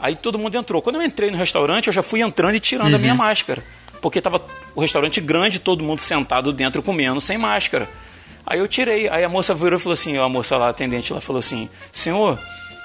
Aí 0.01 0.17
todo 0.17 0.39
mundo 0.39 0.57
entrou. 0.57 0.83
Quando 0.83 0.97
eu 0.97 1.03
entrei 1.03 1.31
no 1.31 1.37
restaurante, 1.37 1.87
eu 1.87 1.93
já 1.93 2.03
fui 2.03 2.21
entrando 2.23 2.55
e 2.57 2.61
tirando 2.61 2.95
a 2.95 2.99
minha 2.99 3.15
máscara. 3.15 3.63
Porque 4.03 4.21
tava 4.21 4.45
o 4.75 4.81
restaurante 4.81 5.21
grande, 5.21 5.61
todo 5.61 5.83
mundo 5.83 6.01
sentado 6.01 6.53
dentro 6.53 6.83
comendo 6.83 7.21
sem 7.21 7.39
máscara. 7.39 7.89
Aí 8.45 8.59
eu 8.59 8.67
tirei. 8.67 9.09
Aí 9.09 9.25
a 9.25 9.29
moça 9.29 9.55
virou 9.55 9.79
e 9.79 9.83
falou 9.83 9.95
assim, 9.95 10.19
a 10.19 10.29
moça 10.29 10.57
lá, 10.57 10.67
a 10.67 10.71
atendente 10.71 11.13
lá, 11.13 11.21
falou 11.21 11.39
assim, 11.39 11.71
senhor, 11.93 12.39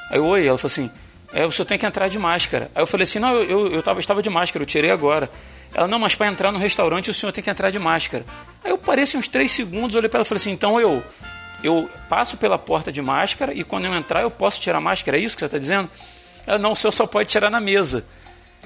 aí 0.10 0.18
eu, 0.20 0.26
oi, 0.26 0.46
ela 0.46 0.58
falou 0.58 0.72
assim, 0.72 0.92
é, 1.34 1.46
o 1.46 1.52
senhor 1.52 1.66
tem 1.66 1.78
que 1.78 1.86
entrar 1.86 2.08
de 2.08 2.20
máscara. 2.20 2.72
Aí 2.74 2.82
eu 2.82 2.88
falei 2.88 3.04
assim, 3.04 3.20
não, 3.20 3.34
eu, 3.34 3.44
eu, 3.44 3.74
eu 3.74 3.84
tava, 3.84 4.00
estava 4.00 4.22
de 4.22 4.30
máscara, 4.30 4.62
eu 4.62 4.68
tirei 4.68 4.92
agora. 4.92 5.30
Ela, 5.74 5.88
não, 5.88 6.00
mas 6.00 6.16
para 6.16 6.28
entrar 6.28 6.52
no 6.52 6.60
restaurante 6.60 7.10
o 7.10 7.14
senhor 7.14 7.32
tem 7.32 7.44
que 7.44 7.50
entrar 7.50 7.72
de 7.72 7.80
máscara. 7.80 8.24
Aí 8.64 8.72
eu 8.72 8.78
parei 8.78 9.04
assim, 9.04 9.18
uns 9.18 9.28
três 9.28 9.52
segundos, 9.52 9.96
olhei 9.96 10.08
para 10.08 10.20
ela 10.20 10.26
e 10.26 10.28
falei 10.28 10.40
assim, 10.40 10.52
então 10.52 10.80
eu, 10.80 11.04
eu 11.64 11.90
passo 12.08 12.38
pela 12.38 12.58
porta 12.58 12.92
de 12.92 13.02
máscara 13.02 13.54
e 13.54 13.64
quando 13.64 13.86
eu 13.86 13.94
entrar 13.96 14.22
eu 14.22 14.32
posso 14.32 14.62
tirar 14.62 14.78
a 14.78 14.82
máscara, 14.82 15.18
é 15.18 15.20
isso 15.20 15.36
que 15.36 15.40
você 15.40 15.46
está 15.46 15.58
dizendo? 15.58 15.90
Ela, 16.46 16.58
não, 16.58 16.72
o 16.72 16.76
senhor 16.76 16.92
só 16.92 17.06
pode 17.06 17.28
tirar 17.30 17.50
na 17.50 17.60
mesa. 17.60 18.06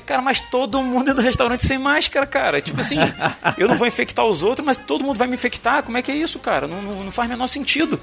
Cara, 0.05 0.21
mas 0.21 0.41
todo 0.41 0.81
mundo 0.81 1.11
é 1.11 1.13
do 1.13 1.21
restaurante 1.21 1.65
sem 1.65 1.77
máscara, 1.77 2.25
cara. 2.25 2.61
Tipo 2.61 2.81
assim, 2.81 2.97
eu 3.57 3.67
não 3.67 3.77
vou 3.77 3.87
infectar 3.87 4.25
os 4.25 4.43
outros, 4.43 4.65
mas 4.65 4.77
todo 4.77 5.03
mundo 5.03 5.17
vai 5.17 5.27
me 5.27 5.35
infectar. 5.35 5.83
Como 5.83 5.97
é 5.97 6.01
que 6.01 6.11
é 6.11 6.15
isso, 6.15 6.39
cara? 6.39 6.67
Não, 6.67 6.81
não, 6.81 7.03
não 7.03 7.11
faz 7.11 7.27
o 7.27 7.29
menor 7.29 7.47
sentido. 7.47 7.99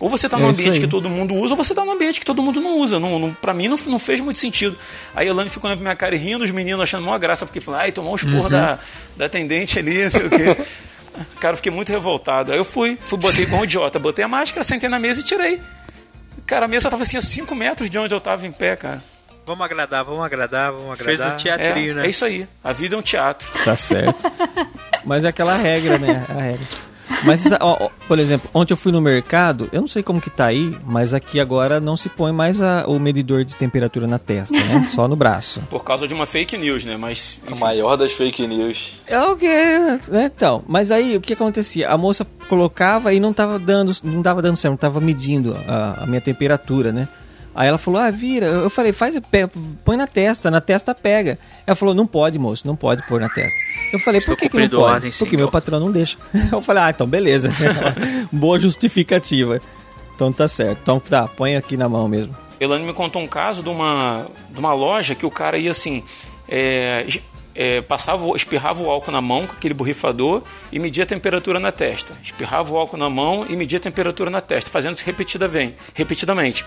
Ou 0.00 0.08
você 0.08 0.28
tá 0.28 0.36
É 0.36 0.40
num 0.40 0.48
ambiente 0.48 0.78
que 0.78 0.86
todo 0.86 1.08
mundo 1.08 1.34
usa, 1.34 1.54
ou 1.54 1.56
você 1.56 1.74
tá 1.74 1.84
num 1.84 1.92
ambiente 1.92 2.20
que 2.20 2.26
todo 2.26 2.40
mundo 2.42 2.60
não 2.60 2.78
usa. 2.78 3.00
Não, 3.00 3.18
não, 3.18 3.34
pra 3.34 3.52
mim 3.52 3.66
não, 3.66 3.76
não 3.86 3.98
fez 3.98 4.20
muito 4.20 4.38
sentido. 4.38 4.78
Aí 5.14 5.26
a 5.26 5.30
Elane 5.30 5.50
ficou 5.50 5.68
na 5.68 5.74
minha 5.74 5.96
cara 5.96 6.14
e 6.14 6.18
rindo, 6.18 6.44
os 6.44 6.50
meninos 6.50 6.82
achando 6.82 7.04
uma 7.06 7.18
graça, 7.18 7.44
porque 7.44 7.60
falaram, 7.60 7.84
ai, 7.84 7.92
tomou 7.92 8.12
um 8.12 8.16
esporro 8.16 8.48
da, 8.48 8.78
da 9.16 9.24
atendente 9.26 9.78
ali, 9.78 10.04
não 10.04 10.10
sei 10.10 10.26
o 10.26 10.30
quê. 10.30 10.56
Cara, 11.40 11.56
fiquei 11.56 11.72
muito 11.72 11.90
revoltado. 11.90 12.52
Aí 12.52 12.58
eu 12.58 12.64
fui, 12.64 12.96
fui, 13.00 13.18
botei 13.18 13.44
um 13.46 13.64
idiota, 13.64 13.98
botei 13.98 14.24
a 14.24 14.28
máscara, 14.28 14.62
sentei 14.62 14.88
na 14.88 15.00
mesa 15.00 15.20
e 15.20 15.24
tirei. 15.24 15.60
Cara, 16.46 16.66
a 16.66 16.68
mesa 16.68 16.88
tava 16.88 17.02
assim 17.02 17.16
a 17.16 17.22
5 17.22 17.52
metros 17.56 17.90
de 17.90 17.98
onde 17.98 18.14
eu 18.14 18.20
tava 18.20 18.46
em 18.46 18.52
pé, 18.52 18.76
cara. 18.76 19.02
Vamos 19.48 19.64
agradar, 19.64 20.04
vamos 20.04 20.22
agradar, 20.22 20.70
vamos 20.72 20.92
agradar. 20.92 21.06
Fez 21.06 21.20
um 21.20 21.24
É, 21.24 21.56
teatrinho, 21.56 21.94
né? 21.94 22.06
é 22.06 22.10
isso 22.10 22.24
aí. 22.24 22.46
A 22.62 22.72
vida 22.72 22.94
é 22.94 22.98
um 22.98 23.02
teatro. 23.02 23.50
Tá 23.64 23.74
certo. 23.74 24.22
Mas 25.06 25.24
é 25.24 25.28
aquela 25.28 25.56
regra, 25.56 25.98
né? 25.98 26.24
A 26.28 26.34
regra. 26.40 26.66
Mas, 27.24 27.50
ó, 27.52 27.56
ó, 27.80 27.88
por 28.06 28.18
exemplo, 28.18 28.50
ontem 28.52 28.74
eu 28.74 28.76
fui 28.76 28.92
no 28.92 29.00
mercado, 29.00 29.66
eu 29.72 29.80
não 29.80 29.88
sei 29.88 30.02
como 30.02 30.20
que 30.20 30.28
tá 30.28 30.44
aí, 30.44 30.76
mas 30.84 31.14
aqui 31.14 31.40
agora 31.40 31.80
não 31.80 31.96
se 31.96 32.06
põe 32.10 32.30
mais 32.32 32.60
a- 32.60 32.84
o 32.86 32.98
medidor 33.00 33.46
de 33.46 33.56
temperatura 33.56 34.06
na 34.06 34.18
testa, 34.18 34.54
né? 34.54 34.84
Só 34.94 35.08
no 35.08 35.16
braço. 35.16 35.60
Por 35.70 35.82
causa 35.82 36.06
de 36.06 36.12
uma 36.12 36.26
fake 36.26 36.58
news, 36.58 36.84
né? 36.84 36.98
Mas. 36.98 37.40
A 37.50 37.54
maior 37.56 37.96
das 37.96 38.12
fake 38.12 38.46
news. 38.46 39.00
É 39.06 39.18
o 39.22 39.34
que, 39.34 39.46
né? 39.48 40.30
Então, 40.36 40.62
mas 40.68 40.92
aí 40.92 41.16
o 41.16 41.20
que 41.22 41.32
acontecia? 41.32 41.88
A 41.88 41.96
moça 41.96 42.26
colocava 42.46 43.10
e 43.14 43.18
não 43.18 43.32
tava 43.32 43.58
dando, 43.58 43.90
não 44.04 44.22
tava 44.22 44.42
dando 44.42 44.56
certo, 44.58 44.72
não 44.72 44.76
tava 44.78 45.00
medindo 45.00 45.56
a, 45.66 46.02
a 46.02 46.06
minha 46.06 46.20
temperatura, 46.20 46.92
né? 46.92 47.08
Aí 47.58 47.66
ela 47.66 47.76
falou, 47.76 48.00
ah, 48.00 48.08
vira. 48.08 48.46
Eu 48.46 48.70
falei, 48.70 48.92
faz, 48.92 49.20
põe 49.84 49.96
na 49.96 50.06
testa, 50.06 50.48
na 50.48 50.60
testa 50.60 50.94
pega. 50.94 51.36
Ela 51.66 51.74
falou, 51.74 51.92
não 51.92 52.06
pode, 52.06 52.38
moço, 52.38 52.64
não 52.64 52.76
pode 52.76 53.02
pôr 53.08 53.20
na 53.20 53.28
testa. 53.28 53.58
Eu 53.92 53.98
falei, 53.98 54.20
por 54.20 54.36
que, 54.36 54.48
que 54.48 54.56
não 54.56 54.68
pode? 54.68 54.94
ordem, 54.94 55.10
Porque 55.18 55.36
meu 55.36 55.50
patrão 55.50 55.80
não 55.80 55.90
deixa. 55.90 56.16
Eu 56.52 56.62
falei, 56.62 56.84
ah, 56.84 56.90
então 56.90 57.04
beleza. 57.04 57.50
Boa 58.30 58.60
justificativa. 58.60 59.60
Então 60.14 60.32
tá 60.32 60.46
certo. 60.46 60.78
Então 60.84 61.00
tá, 61.00 61.26
põe 61.26 61.56
aqui 61.56 61.76
na 61.76 61.88
mão 61.88 62.06
mesmo. 62.06 62.32
Elane 62.60 62.84
me 62.84 62.92
contou 62.92 63.20
um 63.20 63.26
caso 63.26 63.60
de 63.60 63.68
uma, 63.68 64.28
de 64.52 64.60
uma 64.60 64.72
loja 64.72 65.16
que 65.16 65.26
o 65.26 65.30
cara 65.30 65.58
ia 65.58 65.72
assim. 65.72 66.04
é, 66.48 67.04
é, 67.56 67.80
passava, 67.80 68.24
espirrava 68.36 68.84
o 68.84 68.88
álcool 68.88 69.10
na 69.10 69.20
mão 69.20 69.44
com 69.44 69.54
aquele 69.54 69.74
borrifador 69.74 70.42
e 70.70 70.78
media 70.78 71.02
a 71.02 71.06
temperatura 71.08 71.58
na 71.58 71.72
testa. 71.72 72.14
Espirrava 72.22 72.72
o 72.72 72.76
álcool 72.76 72.96
na 72.96 73.10
mão 73.10 73.44
e 73.48 73.56
media 73.56 73.78
a 73.78 73.82
temperatura 73.82 74.30
na 74.30 74.40
testa, 74.40 74.70
fazendo 74.70 74.94
isso 74.94 75.04
repetidamente. 75.04 76.64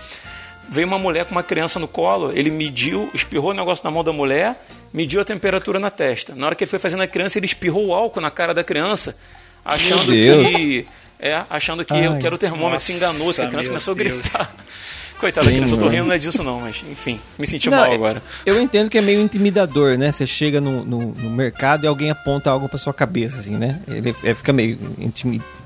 Veio 0.72 0.86
uma 0.86 0.98
mulher 0.98 1.26
com 1.26 1.32
uma 1.32 1.42
criança 1.42 1.78
no 1.78 1.86
colo, 1.86 2.32
ele 2.34 2.50
mediu, 2.50 3.10
espirrou 3.12 3.50
o 3.50 3.54
negócio 3.54 3.84
na 3.84 3.90
mão 3.90 4.02
da 4.02 4.10
mulher, 4.10 4.56
mediu 4.90 5.20
a 5.20 5.24
temperatura 5.24 5.78
na 5.78 5.90
testa. 5.90 6.34
Na 6.34 6.46
hora 6.46 6.54
que 6.54 6.64
ele 6.64 6.70
foi 6.70 6.78
fazendo 6.78 7.02
a 7.02 7.06
criança, 7.06 7.38
ele 7.38 7.44
espirrou 7.44 7.88
o 7.88 7.94
álcool 7.94 8.22
na 8.22 8.30
cara 8.30 8.54
da 8.54 8.64
criança, 8.64 9.14
achando 9.62 10.06
que. 10.06 10.86
É, 11.20 11.44
achando 11.50 11.84
que, 11.84 11.92
Ai. 11.92 12.18
que 12.18 12.26
era 12.26 12.34
o 12.34 12.38
termômetro, 12.38 12.80
se 12.80 12.92
enganou, 12.94 13.32
que 13.32 13.40
a 13.40 13.44
Nossa, 13.44 13.48
criança 13.48 13.68
começou 13.68 13.92
a 13.92 13.96
gritar. 13.96 14.54
Coitada 15.20 15.46
da 15.46 15.52
criança, 15.52 15.74
eu 15.74 15.78
tô 15.78 15.86
rindo 15.86 16.06
não 16.06 16.14
é 16.14 16.18
disso 16.18 16.42
não, 16.42 16.60
mas 16.62 16.82
enfim, 16.90 17.20
me 17.38 17.46
senti 17.46 17.70
Não, 17.70 17.78
mal 17.78 17.86
é- 17.86 17.94
agora. 17.94 18.20
Eu 18.44 18.60
entendo 18.60 18.90
que 18.90 18.98
é 18.98 19.00
meio 19.00 19.20
intimidador, 19.20 19.96
né? 19.96 20.10
Você 20.10 20.26
chega 20.26 20.60
no, 20.60 20.84
no, 20.84 20.98
no 21.12 21.30
mercado 21.30 21.84
e 21.84 21.86
alguém 21.86 22.10
aponta 22.10 22.50
algo 22.50 22.68
pra 22.68 22.76
sua 22.76 22.92
cabeça, 22.92 23.38
assim, 23.38 23.56
né? 23.56 23.78
Ele 23.86 24.16
é, 24.24 24.34
fica 24.34 24.52
meio 24.52 24.76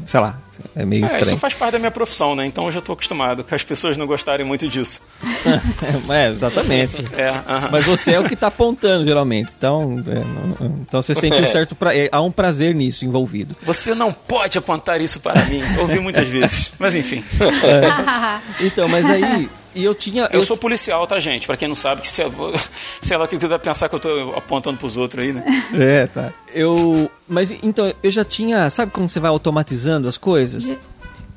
sei 0.05 0.21
lá, 0.21 0.39
é 0.75 0.85
meio 0.85 1.03
É, 1.05 1.07
estranho. 1.07 1.23
isso 1.25 1.37
faz 1.37 1.55
parte 1.55 1.73
da 1.73 1.79
minha 1.79 1.91
profissão, 1.91 2.35
né? 2.35 2.47
Então 2.47 2.65
eu 2.67 2.73
já 2.73 2.81
tô 2.81 2.93
acostumado 2.93 3.43
com 3.45 3.55
as 3.55 3.63
pessoas 3.65 3.97
não 3.97 4.07
gostarem 4.07 4.45
muito 4.47 4.69
disso. 4.69 5.01
é, 6.11 6.29
exatamente. 6.31 7.05
É, 7.17 7.29
aham. 7.29 7.69
Mas 7.73 7.85
você 7.85 8.13
é 8.13 8.21
o 8.21 8.25
que 8.25 8.37
tá 8.37 8.47
apontando, 8.49 9.05
geralmente. 9.05 9.51
Então, 9.57 10.03
é, 10.09 10.15
não- 10.61 10.77
então 10.83 11.01
você 11.03 11.15
sente 11.15 11.41
um 11.41 11.47
certo 11.47 11.75
pra... 11.75 11.95
é, 11.97 12.09
há 12.13 12.21
um 12.21 12.31
prazer 12.33 12.75
nisso 12.75 13.05
envolvido. 13.05 13.57
Você 13.63 13.95
não 13.95 14.13
pode 14.13 14.59
apontar 14.59 15.01
isso 15.01 15.21
para 15.21 15.45
mim. 15.47 15.63
Ouvi 15.81 15.99
muitas 16.01 16.27
vezes. 16.29 16.73
Mas 16.79 16.95
enfim. 16.95 17.23
Então, 18.61 18.89
mas 18.89 19.05
aí 19.07 19.49
e 19.77 19.85
eu 19.85 19.95
tinha 19.95 20.29
Eu 20.33 20.43
sou 20.43 20.57
policial, 20.57 21.07
tá, 21.07 21.21
gente? 21.21 21.47
Pra 21.47 21.57
quem 21.57 21.69
não 21.69 21.75
sabe, 21.75 22.01
que 22.01 22.09
se, 22.09 22.23
sei 23.01 23.17
lá 23.17 23.25
o 23.25 23.29
que 23.29 23.37
você 23.37 23.47
vai 23.47 23.59
pensar 23.59 23.89
que 23.89 23.95
eu 23.95 24.01
tô 24.01 24.33
apontando 24.35 24.79
pros 24.79 24.97
outros 24.97 25.23
aí, 25.23 25.33
né? 25.33 25.45
É, 25.75 26.07
tá. 26.07 26.33
Eu. 26.55 27.11
Mas 27.29 27.51
então, 27.63 27.93
eu 28.03 28.11
já 28.11 28.25
tinha. 28.25 28.69
Sabe 28.71 28.91
quando 28.91 29.09
você 29.09 29.21
vai 29.21 29.31
automatizando 29.31 30.09
as 30.09 30.17
coisas? 30.17 30.69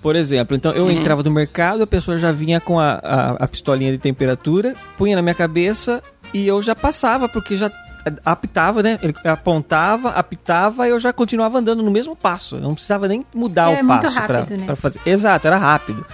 Por 0.01 0.15
exemplo, 0.15 0.55
então 0.55 0.71
eu 0.71 0.89
entrava 0.89 1.21
no 1.21 1.29
mercado, 1.29 1.83
a 1.83 1.87
pessoa 1.87 2.17
já 2.17 2.31
vinha 2.31 2.61
com 2.61 2.79
a, 2.79 2.93
a, 3.03 3.31
a 3.43 3.47
pistolinha 3.47 3.91
de 3.91 3.97
temperatura, 3.97 4.73
punha 4.97 5.13
na 5.13 5.21
minha 5.21 5.35
cabeça 5.35 6.01
e 6.33 6.47
eu 6.47 6.61
já 6.61 6.73
passava, 6.73 7.27
porque 7.27 7.57
já 7.57 7.69
apitava, 8.23 8.81
né? 8.81 8.97
Ele 9.01 9.13
apontava, 9.25 10.11
apitava 10.11 10.87
e 10.87 10.91
eu 10.91 10.99
já 10.99 11.11
continuava 11.11 11.59
andando 11.59 11.83
no 11.83 11.91
mesmo 11.91 12.15
passo. 12.15 12.55
Eu 12.55 12.61
não 12.61 12.73
precisava 12.73 13.09
nem 13.09 13.25
mudar 13.33 13.73
É 13.73 13.83
o 13.83 13.87
passo 13.87 14.17
rápido, 14.17 14.57
né? 14.57 14.65
pra 14.65 14.75
fazer. 14.77 15.01
Exato, 15.05 15.47
era 15.47 15.57
rápido. 15.57 16.05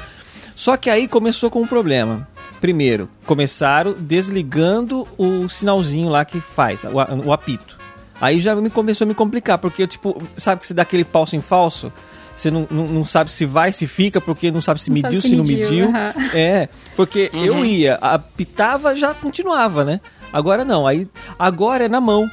Só 0.55 0.77
que 0.77 0.89
aí 0.89 1.07
começou 1.07 1.49
com 1.49 1.61
um 1.61 1.67
problema. 1.67 2.27
Primeiro, 2.61 3.09
começaram 3.25 3.93
desligando 3.93 5.07
o 5.17 5.47
sinalzinho 5.49 6.09
lá 6.09 6.23
que 6.23 6.39
faz, 6.39 6.83
o, 6.83 7.27
o 7.27 7.33
apito. 7.33 7.77
Aí 8.19 8.39
já 8.39 8.55
me 8.55 8.69
começou 8.69 9.05
a 9.05 9.07
me 9.07 9.13
complicar, 9.13 9.57
porque, 9.57 9.85
tipo, 9.85 10.21
sabe 10.37 10.61
que 10.61 10.67
você 10.67 10.73
dá 10.73 10.83
aquele 10.83 11.03
falso 11.03 11.35
em 11.35 11.41
falso? 11.41 11.91
Você 12.33 12.51
não, 12.51 12.67
não, 12.69 12.87
não 12.87 13.05
sabe 13.05 13.31
se 13.31 13.45
vai, 13.45 13.71
se 13.71 13.87
fica, 13.87 14.19
porque 14.19 14.51
não 14.51 14.61
sabe 14.61 14.81
se 14.81 14.89
Não 14.89 14.95
mediu, 14.95 15.21
sabe 15.21 15.21
se 15.21 15.29
se 15.29 15.35
não 15.35 15.45
mediu. 15.45 15.89
É, 16.33 16.69
porque 16.95 17.29
eu 17.33 17.63
ia, 17.63 17.95
apitava, 17.95 18.95
já 18.95 19.13
continuava, 19.13 19.85
né? 19.85 20.01
Agora 20.33 20.65
não, 20.65 20.85
aí 20.85 21.07
agora 21.39 21.85
é 21.85 21.89
na 21.89 22.01
mão. 22.01 22.29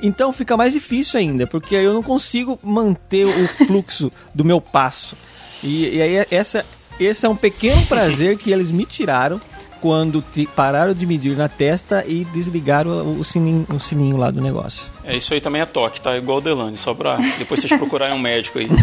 Então 0.00 0.32
fica 0.32 0.56
mais 0.56 0.72
difícil 0.72 1.18
ainda, 1.18 1.46
porque 1.46 1.74
aí 1.74 1.84
eu 1.84 1.94
não 1.94 2.02
consigo 2.02 2.58
manter 2.62 3.26
o 3.26 3.48
fluxo 3.66 4.12
do 4.32 4.44
meu 4.44 4.60
passo. 4.60 5.16
E, 5.62 5.96
e 5.96 6.02
aí 6.02 6.26
essa, 6.30 6.64
esse 6.98 7.24
é 7.26 7.28
um 7.28 7.36
pequeno 7.36 7.80
prazer 7.86 8.36
que 8.36 8.50
eles 8.52 8.70
me 8.70 8.84
tiraram 8.86 9.40
quando 9.80 10.22
te- 10.22 10.46
pararam 10.56 10.94
de 10.94 11.04
medir 11.06 11.36
na 11.36 11.46
testa 11.48 12.02
e 12.08 12.24
desligaram 12.32 13.18
o, 13.18 13.22
sininho, 13.24 13.66
o 13.74 13.78
sininho 13.78 14.16
lá 14.16 14.30
do 14.30 14.40
negócio. 14.40 14.84
É, 15.04 15.14
isso 15.14 15.34
aí 15.34 15.40
também 15.42 15.60
é 15.60 15.66
toque, 15.66 16.00
tá? 16.00 16.16
Igual 16.16 16.38
o 16.38 16.40
Delane, 16.40 16.76
só 16.78 16.94
pra 16.94 17.16
depois 17.38 17.60
vocês 17.60 17.78
procurarem 17.78 18.14
um 18.14 18.18
médico 18.18 18.58
aí. 18.58 18.68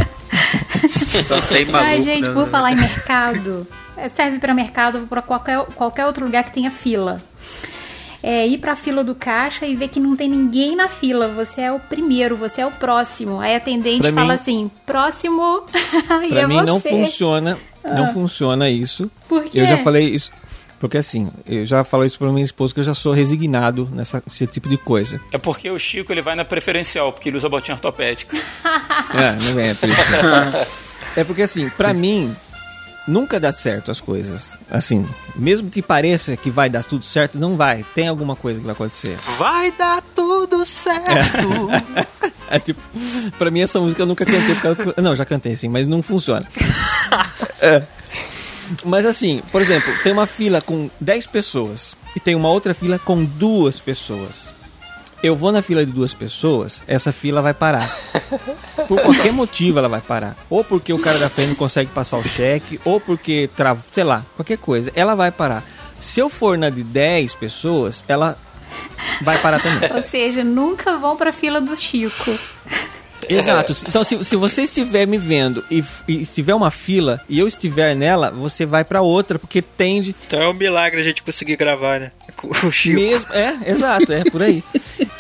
Então 1.20 1.39
tem 1.41 1.66
maluco. 1.66 1.89
Ai, 1.91 2.01
gente, 2.01 2.28
né? 2.28 2.34
por 2.34 2.47
falar 2.47 2.72
em 2.72 2.76
mercado, 2.76 3.68
é, 3.95 4.09
serve 4.09 4.39
pra 4.39 4.53
mercado 4.53 5.01
para 5.07 5.22
qualquer, 5.22 5.64
qualquer 5.76 6.05
outro 6.05 6.26
lugar 6.26 6.43
que 6.43 6.51
tenha 6.51 6.72
fila. 6.72 7.22
É 8.24 8.47
ir 8.47 8.57
pra 8.59 8.76
fila 8.76 9.03
do 9.03 9.14
caixa 9.16 9.66
e 9.66 9.76
ver 9.76 9.88
que 9.89 9.99
não 9.99 10.16
tem 10.16 10.30
ninguém 10.30 10.76
na 10.76 10.88
fila. 10.88 11.28
Você 11.30 11.62
é 11.62 11.72
o 11.72 11.80
primeiro, 11.80 12.36
você 12.36 12.62
é 12.62 12.66
o 12.68 12.72
próximo. 12.72 13.39
Aí 13.39 13.53
a 13.53 13.57
atendente 13.57 14.01
Pra 14.01 14.12
fala 14.14 14.28
mim- 14.28 14.34
assim: 14.34 14.72
próximo. 14.86 15.64
e 16.24 16.30
Pra 16.30 16.39
é 16.41 16.47
mim 16.47 16.55
você. 16.59 16.66
não 16.66 16.80
funciona 16.80 17.57
Não 17.84 18.13
funciona 18.13 18.69
isso. 18.69 19.09
Por 19.27 19.43
quê? 19.43 19.59
Eu 19.59 19.65
já 19.65 19.77
falei 19.77 20.09
isso. 20.09 20.32
Porque 20.79 20.97
assim, 20.97 21.32
eu 21.45 21.63
já 21.63 21.84
falei 21.84 22.07
isso 22.07 22.17
pra 22.17 22.32
minha 22.32 22.43
esposa 22.43 22.73
que 22.73 22.79
eu 22.79 22.84
já 22.84 22.95
sou 22.95 23.13
resignado 23.13 23.88
nessa, 23.93 24.21
nesse 24.25 24.47
tipo 24.47 24.67
de 24.67 24.77
coisa. 24.77 25.21
É 25.32 25.38
porque 25.38 25.69
o 25.69 25.77
Chico 25.77 26.11
ele 26.11 26.23
vai 26.23 26.36
na 26.36 26.43
preferencial, 26.43 27.13
porque 27.13 27.29
ele 27.29 27.38
usa 27.38 27.47
botinha 27.47 27.75
ortopédica. 27.75 28.36
É, 28.36 29.53
não 29.53 29.59
é 29.59 29.73
por 29.75 29.89
isso. 29.89 30.01
É 31.13 31.25
porque 31.25 31.41
assim, 31.41 31.69
pra 31.71 31.93
mim, 31.93 32.34
nunca 33.07 33.39
dá 33.39 33.51
certo 33.51 33.91
as 33.91 33.99
coisas. 33.99 34.57
Assim, 34.69 35.07
mesmo 35.35 35.69
que 35.69 35.81
pareça 35.81 36.35
que 36.37 36.49
vai 36.49 36.69
dar 36.69 36.83
tudo 36.83 37.05
certo, 37.05 37.37
não 37.37 37.55
vai. 37.55 37.85
Tem 37.95 38.07
alguma 38.07 38.35
coisa 38.35 38.59
que 38.59 38.65
vai 38.65 38.73
acontecer. 38.73 39.17
Vai 39.37 39.71
dar 39.71 40.01
tudo 40.15 40.65
certo. 40.65 41.69
É 42.49 42.59
tipo, 42.59 42.81
pra 43.37 43.51
mim 43.51 43.61
essa 43.61 43.79
música 43.79 44.01
eu 44.01 44.05
nunca 44.05 44.25
cantei. 44.25 44.55
Causa... 44.55 44.93
Não, 45.01 45.15
já 45.15 45.25
cantei 45.25 45.55
sim, 45.55 45.69
mas 45.69 45.87
não 45.87 46.01
funciona. 46.01 46.47
É. 47.63 47.83
Mas 48.83 49.05
assim, 49.05 49.43
por 49.51 49.61
exemplo, 49.61 49.93
tem 50.01 50.11
uma 50.11 50.25
fila 50.25 50.61
com 50.61 50.89
10 50.99 51.27
pessoas 51.27 51.95
e 52.15 52.19
tem 52.19 52.33
uma 52.33 52.49
outra 52.49 52.73
fila 52.73 52.97
com 52.97 53.23
duas 53.23 53.79
pessoas. 53.79 54.51
Eu 55.24 55.36
vou 55.36 55.51
na 55.51 55.61
fila 55.61 55.86
de 55.86 55.91
duas 55.91 56.13
pessoas, 56.13 56.84
essa 56.88 57.11
fila 57.11 57.41
vai 57.41 57.53
parar. 57.53 57.88
Por 58.88 58.99
qualquer 59.01 59.32
motivo 59.32 59.78
ela 59.78 59.88
vai 59.88 60.01
parar. 60.01 60.36
Ou 60.49 60.63
porque 60.63 60.91
o 60.91 60.99
cara 60.99 61.19
da 61.19 61.30
frente 61.30 61.49
não 61.49 61.55
consegue 61.55 61.91
passar 61.91 62.17
o 62.17 62.24
cheque, 62.24 62.80
ou 62.84 62.99
porque 62.99 63.49
trava, 63.55 63.84
sei 63.91 64.03
lá, 64.03 64.26
qualquer 64.36 64.57
coisa. 64.57 64.91
Ela 64.95 65.13
vai 65.13 65.32
parar. 65.32 65.63
Se 65.99 66.19
eu 66.19 66.30
for 66.30 66.57
na 66.57 66.69
de 66.72 66.84
10 66.84 67.36
pessoas, 67.36 68.03
ela 68.07 68.36
vai 69.22 69.38
parar 69.38 69.61
também. 69.61 69.93
Ou 69.93 70.01
seja, 70.01 70.43
nunca 70.43 70.97
vão 70.97 71.15
pra 71.15 71.32
fila 71.32 71.61
do 71.61 71.78
Chico. 71.78 72.38
Exato. 73.30 73.74
Então, 73.88 74.03
se, 74.03 74.24
se 74.24 74.36
você 74.36 74.63
estiver 74.63 75.05
me 75.05 75.17
vendo 75.17 75.63
e, 75.69 75.84
e 76.07 76.22
estiver 76.22 76.53
uma 76.53 76.72
fila 76.72 77.22
e 77.30 77.39
eu 77.39 77.47
estiver 77.47 77.95
nela, 77.95 78.32
você 78.32 78.65
vai 78.65 78.84
pra 78.84 79.01
outra, 79.01 79.38
porque 79.38 79.61
tende 79.61 80.15
então 80.26 80.41
é 80.41 80.49
um 80.49 80.53
milagre 80.53 80.99
a 80.99 81.03
gente 81.03 81.22
conseguir 81.22 81.55
gravar, 81.55 81.99
né? 81.99 82.11
Com 82.36 82.47
o 82.67 82.72
Chico. 82.72 82.99
mesmo. 82.99 83.32
É, 83.34 83.57
exato, 83.69 84.11
é 84.11 84.24
por 84.24 84.41
aí. 84.41 84.63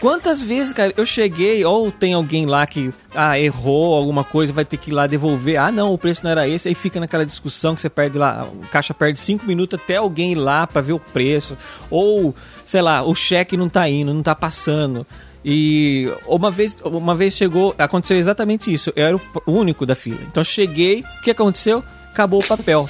Quantas 0.01 0.41
vezes, 0.41 0.73
cara, 0.73 0.91
eu 0.97 1.05
cheguei, 1.05 1.63
ou 1.63 1.91
tem 1.91 2.13
alguém 2.13 2.47
lá 2.47 2.65
que 2.65 2.91
ah, 3.13 3.39
errou 3.39 3.95
alguma 3.95 4.23
coisa, 4.23 4.51
vai 4.51 4.65
ter 4.65 4.75
que 4.75 4.89
ir 4.89 4.93
lá 4.95 5.05
devolver. 5.05 5.59
Ah, 5.59 5.71
não, 5.71 5.93
o 5.93 5.97
preço 5.97 6.23
não 6.23 6.31
era 6.31 6.47
esse. 6.47 6.67
Aí 6.67 6.73
fica 6.73 6.99
naquela 6.99 7.23
discussão 7.23 7.75
que 7.75 7.81
você 7.81 7.89
perde 7.89 8.17
lá, 8.17 8.49
o 8.51 8.67
caixa 8.71 8.95
perde 8.95 9.19
cinco 9.19 9.45
minutos 9.45 9.79
até 9.79 9.97
alguém 9.97 10.31
ir 10.31 10.35
lá 10.35 10.65
pra 10.65 10.81
ver 10.81 10.93
o 10.93 10.99
preço. 10.99 11.55
Ou, 11.87 12.33
sei 12.65 12.81
lá, 12.81 13.03
o 13.03 13.13
cheque 13.13 13.55
não 13.55 13.69
tá 13.69 13.87
indo, 13.87 14.11
não 14.11 14.23
tá 14.23 14.33
passando. 14.33 15.05
E 15.45 16.11
uma 16.25 16.49
vez, 16.49 16.75
uma 16.83 17.13
vez 17.13 17.35
chegou, 17.35 17.75
aconteceu 17.77 18.17
exatamente 18.17 18.73
isso. 18.73 18.91
Eu 18.95 19.05
era 19.05 19.17
o 19.17 19.51
único 19.51 19.85
da 19.85 19.93
fila. 19.93 20.19
Então 20.23 20.43
cheguei, 20.43 21.01
o 21.19 21.21
que 21.21 21.29
aconteceu? 21.29 21.83
Acabou 22.11 22.41
o 22.41 22.45
papel. 22.47 22.85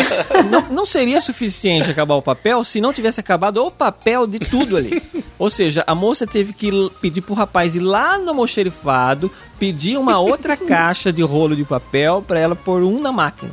não, 0.50 0.60
não 0.70 0.86
seria 0.86 1.20
suficiente 1.20 1.90
acabar 1.90 2.14
o 2.14 2.22
papel 2.22 2.62
se 2.62 2.80
não 2.80 2.92
tivesse 2.92 3.18
acabado 3.20 3.64
o 3.64 3.70
papel 3.70 4.26
de 4.26 4.38
tudo 4.38 4.76
ali. 4.76 5.02
Ou 5.38 5.48
seja, 5.48 5.82
a 5.86 5.94
moça 5.94 6.26
teve 6.26 6.52
que 6.52 6.68
ir- 6.68 6.90
pedir 7.00 7.22
pro 7.22 7.34
rapaz 7.34 7.74
ir 7.74 7.80
lá 7.80 8.18
no 8.18 8.30
almoxerifado, 8.30 9.30
pedir 9.58 9.96
uma 9.96 10.18
outra 10.18 10.56
caixa 10.58 11.10
de 11.12 11.22
rolo 11.22 11.56
de 11.56 11.64
papel 11.64 12.22
pra 12.26 12.38
ela 12.38 12.54
pôr 12.54 12.82
um 12.82 13.00
na 13.00 13.10
máquina. 13.10 13.50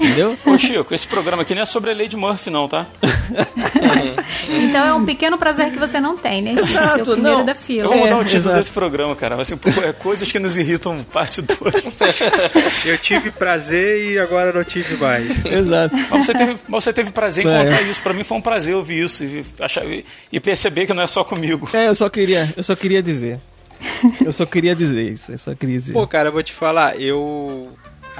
Entendeu? 0.00 0.36
Ô 0.46 0.56
Chico, 0.56 0.94
esse 0.94 1.06
programa 1.06 1.42
aqui 1.42 1.54
não 1.54 1.62
é 1.62 1.64
sobre 1.66 1.90
a 1.90 1.94
Lady 1.94 2.16
Murphy, 2.16 2.48
não, 2.50 2.66
tá? 2.66 2.86
Então 4.48 4.84
é 4.86 4.94
um 4.94 5.04
pequeno 5.04 5.36
prazer 5.38 5.70
que 5.70 5.78
você 5.78 6.00
não 6.00 6.16
tem, 6.16 6.42
né, 6.42 6.50
Chico? 6.56 6.62
Exato, 6.70 7.02
o 7.02 7.12
primeiro 7.14 7.38
não. 7.38 7.44
da 7.44 7.52
Eu 7.52 7.56
fila. 7.56 7.88
vou 7.88 7.96
mudar 7.98 8.10
É, 8.10 8.14
o 8.14 8.24
título 8.24 8.38
exato. 8.42 8.56
desse 8.56 8.70
programa, 8.70 9.14
cara. 9.16 9.36
Vai 9.36 9.44
ser 9.44 9.56
pô, 9.56 9.68
é, 9.82 9.92
coisas 9.92 10.30
que 10.30 10.38
nos 10.38 10.56
irritam, 10.56 11.04
parte 11.12 11.42
2. 11.42 11.58
Eu 12.86 12.98
tive 12.98 13.30
prazer 13.30 14.12
e 14.12 14.18
agora 14.18 14.52
não 14.52 14.64
tive 14.64 14.96
mais. 14.96 15.44
Exato. 15.44 15.94
Mas 16.10 16.26
você 16.26 16.32
teve, 16.34 16.56
mas 16.68 16.84
você 16.84 16.92
teve 16.92 17.10
prazer 17.10 17.44
em 17.46 17.48
É. 17.50 17.64
contar 17.64 17.82
isso. 17.82 18.00
Pra 18.00 18.12
mim 18.12 18.24
foi 18.24 18.38
um 18.38 18.42
prazer 18.42 18.74
ouvir 18.74 19.04
isso 19.04 19.24
e, 19.24 19.44
achar, 19.60 19.82
e 20.32 20.40
perceber 20.40 20.86
que 20.86 20.94
não 20.94 21.02
é 21.02 21.06
só 21.06 21.22
comigo. 21.24 21.68
É, 21.72 21.88
eu 21.88 21.94
só 21.94 22.08
queria, 22.08 22.52
eu 22.56 22.62
só 22.62 22.74
queria 22.74 23.02
dizer. 23.02 23.38
Eu 24.24 24.32
só 24.32 24.44
queria 24.44 24.74
dizer 24.74 25.02
isso, 25.02 25.32
eu 25.32 25.38
só 25.38 25.54
queria 25.54 25.78
dizer. 25.78 25.92
Pô, 25.94 26.06
cara, 26.06 26.28
eu 26.28 26.32
vou 26.32 26.42
te 26.42 26.52
falar, 26.52 27.00
eu. 27.00 27.70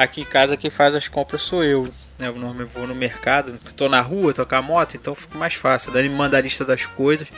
Aqui 0.01 0.23
em 0.23 0.25
casa 0.25 0.57
quem 0.57 0.71
faz 0.71 0.95
as 0.95 1.09
compras 1.09 1.43
sou 1.43 1.63
eu. 1.63 1.85
Né? 2.19 2.29
Eu 2.29 2.35
normalmente 2.35 2.71
vou 2.73 2.87
no 2.87 2.95
mercado, 2.95 3.61
tô 3.77 3.87
na 3.87 4.01
rua, 4.01 4.33
tô 4.33 4.47
com 4.47 4.55
a 4.55 4.63
moto, 4.63 4.97
então 4.97 5.15
fica 5.15 5.37
mais 5.37 5.53
fácil. 5.53 5.93
Daí 5.93 6.09
me 6.09 6.15
manda 6.15 6.39
a 6.39 6.41
lista 6.41 6.65
das 6.65 6.87
coisas. 6.87 7.29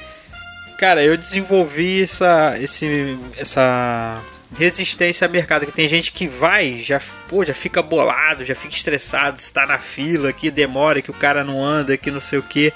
Cara, 0.78 1.02
eu 1.02 1.16
desenvolvi 1.16 2.04
essa, 2.04 2.56
esse, 2.60 3.18
essa 3.36 4.22
resistência 4.56 5.26
a 5.26 5.28
mercado. 5.28 5.66
Que 5.66 5.72
tem 5.72 5.88
gente 5.88 6.12
que 6.12 6.28
vai, 6.28 6.78
já, 6.78 7.00
pô, 7.28 7.44
já 7.44 7.52
fica 7.52 7.82
bolado, 7.82 8.44
já 8.44 8.54
fica 8.54 8.76
estressado, 8.76 9.40
está 9.40 9.66
na 9.66 9.80
fila, 9.80 10.32
que 10.32 10.48
demora, 10.48 11.02
que 11.02 11.10
o 11.10 11.14
cara 11.14 11.42
não 11.42 11.64
anda, 11.64 11.96
que 11.96 12.12
não 12.12 12.20
sei 12.20 12.38
o 12.38 12.44
que. 12.44 12.72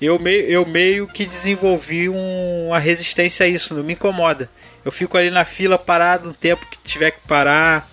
Eu 0.00 0.18
meio, 0.18 0.44
eu 0.48 0.66
meio 0.66 1.06
que 1.06 1.24
desenvolvi 1.24 2.08
um, 2.08 2.66
uma 2.66 2.80
resistência 2.80 3.46
a 3.46 3.48
isso, 3.48 3.74
não 3.74 3.84
me 3.84 3.92
incomoda. 3.92 4.50
Eu 4.84 4.90
fico 4.90 5.16
ali 5.16 5.30
na 5.30 5.44
fila 5.44 5.78
parado 5.78 6.30
um 6.30 6.32
tempo 6.32 6.66
que 6.66 6.78
tiver 6.78 7.12
que 7.12 7.20
parar. 7.28 7.88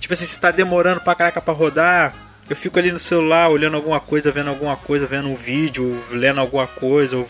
Tipo 0.00 0.14
assim, 0.14 0.24
se 0.26 0.38
tá 0.40 0.50
demorando 0.50 1.00
pra 1.00 1.14
caraca 1.14 1.40
pra 1.40 1.52
rodar, 1.54 2.14
eu 2.48 2.56
fico 2.56 2.78
ali 2.78 2.90
no 2.92 2.98
celular 2.98 3.48
olhando 3.48 3.76
alguma 3.76 4.00
coisa, 4.00 4.30
vendo 4.32 4.48
alguma 4.50 4.76
coisa, 4.76 5.06
vendo 5.06 5.28
um 5.28 5.34
vídeo, 5.34 6.02
lendo 6.10 6.40
alguma 6.40 6.66
coisa. 6.66 7.16
Ou... 7.16 7.28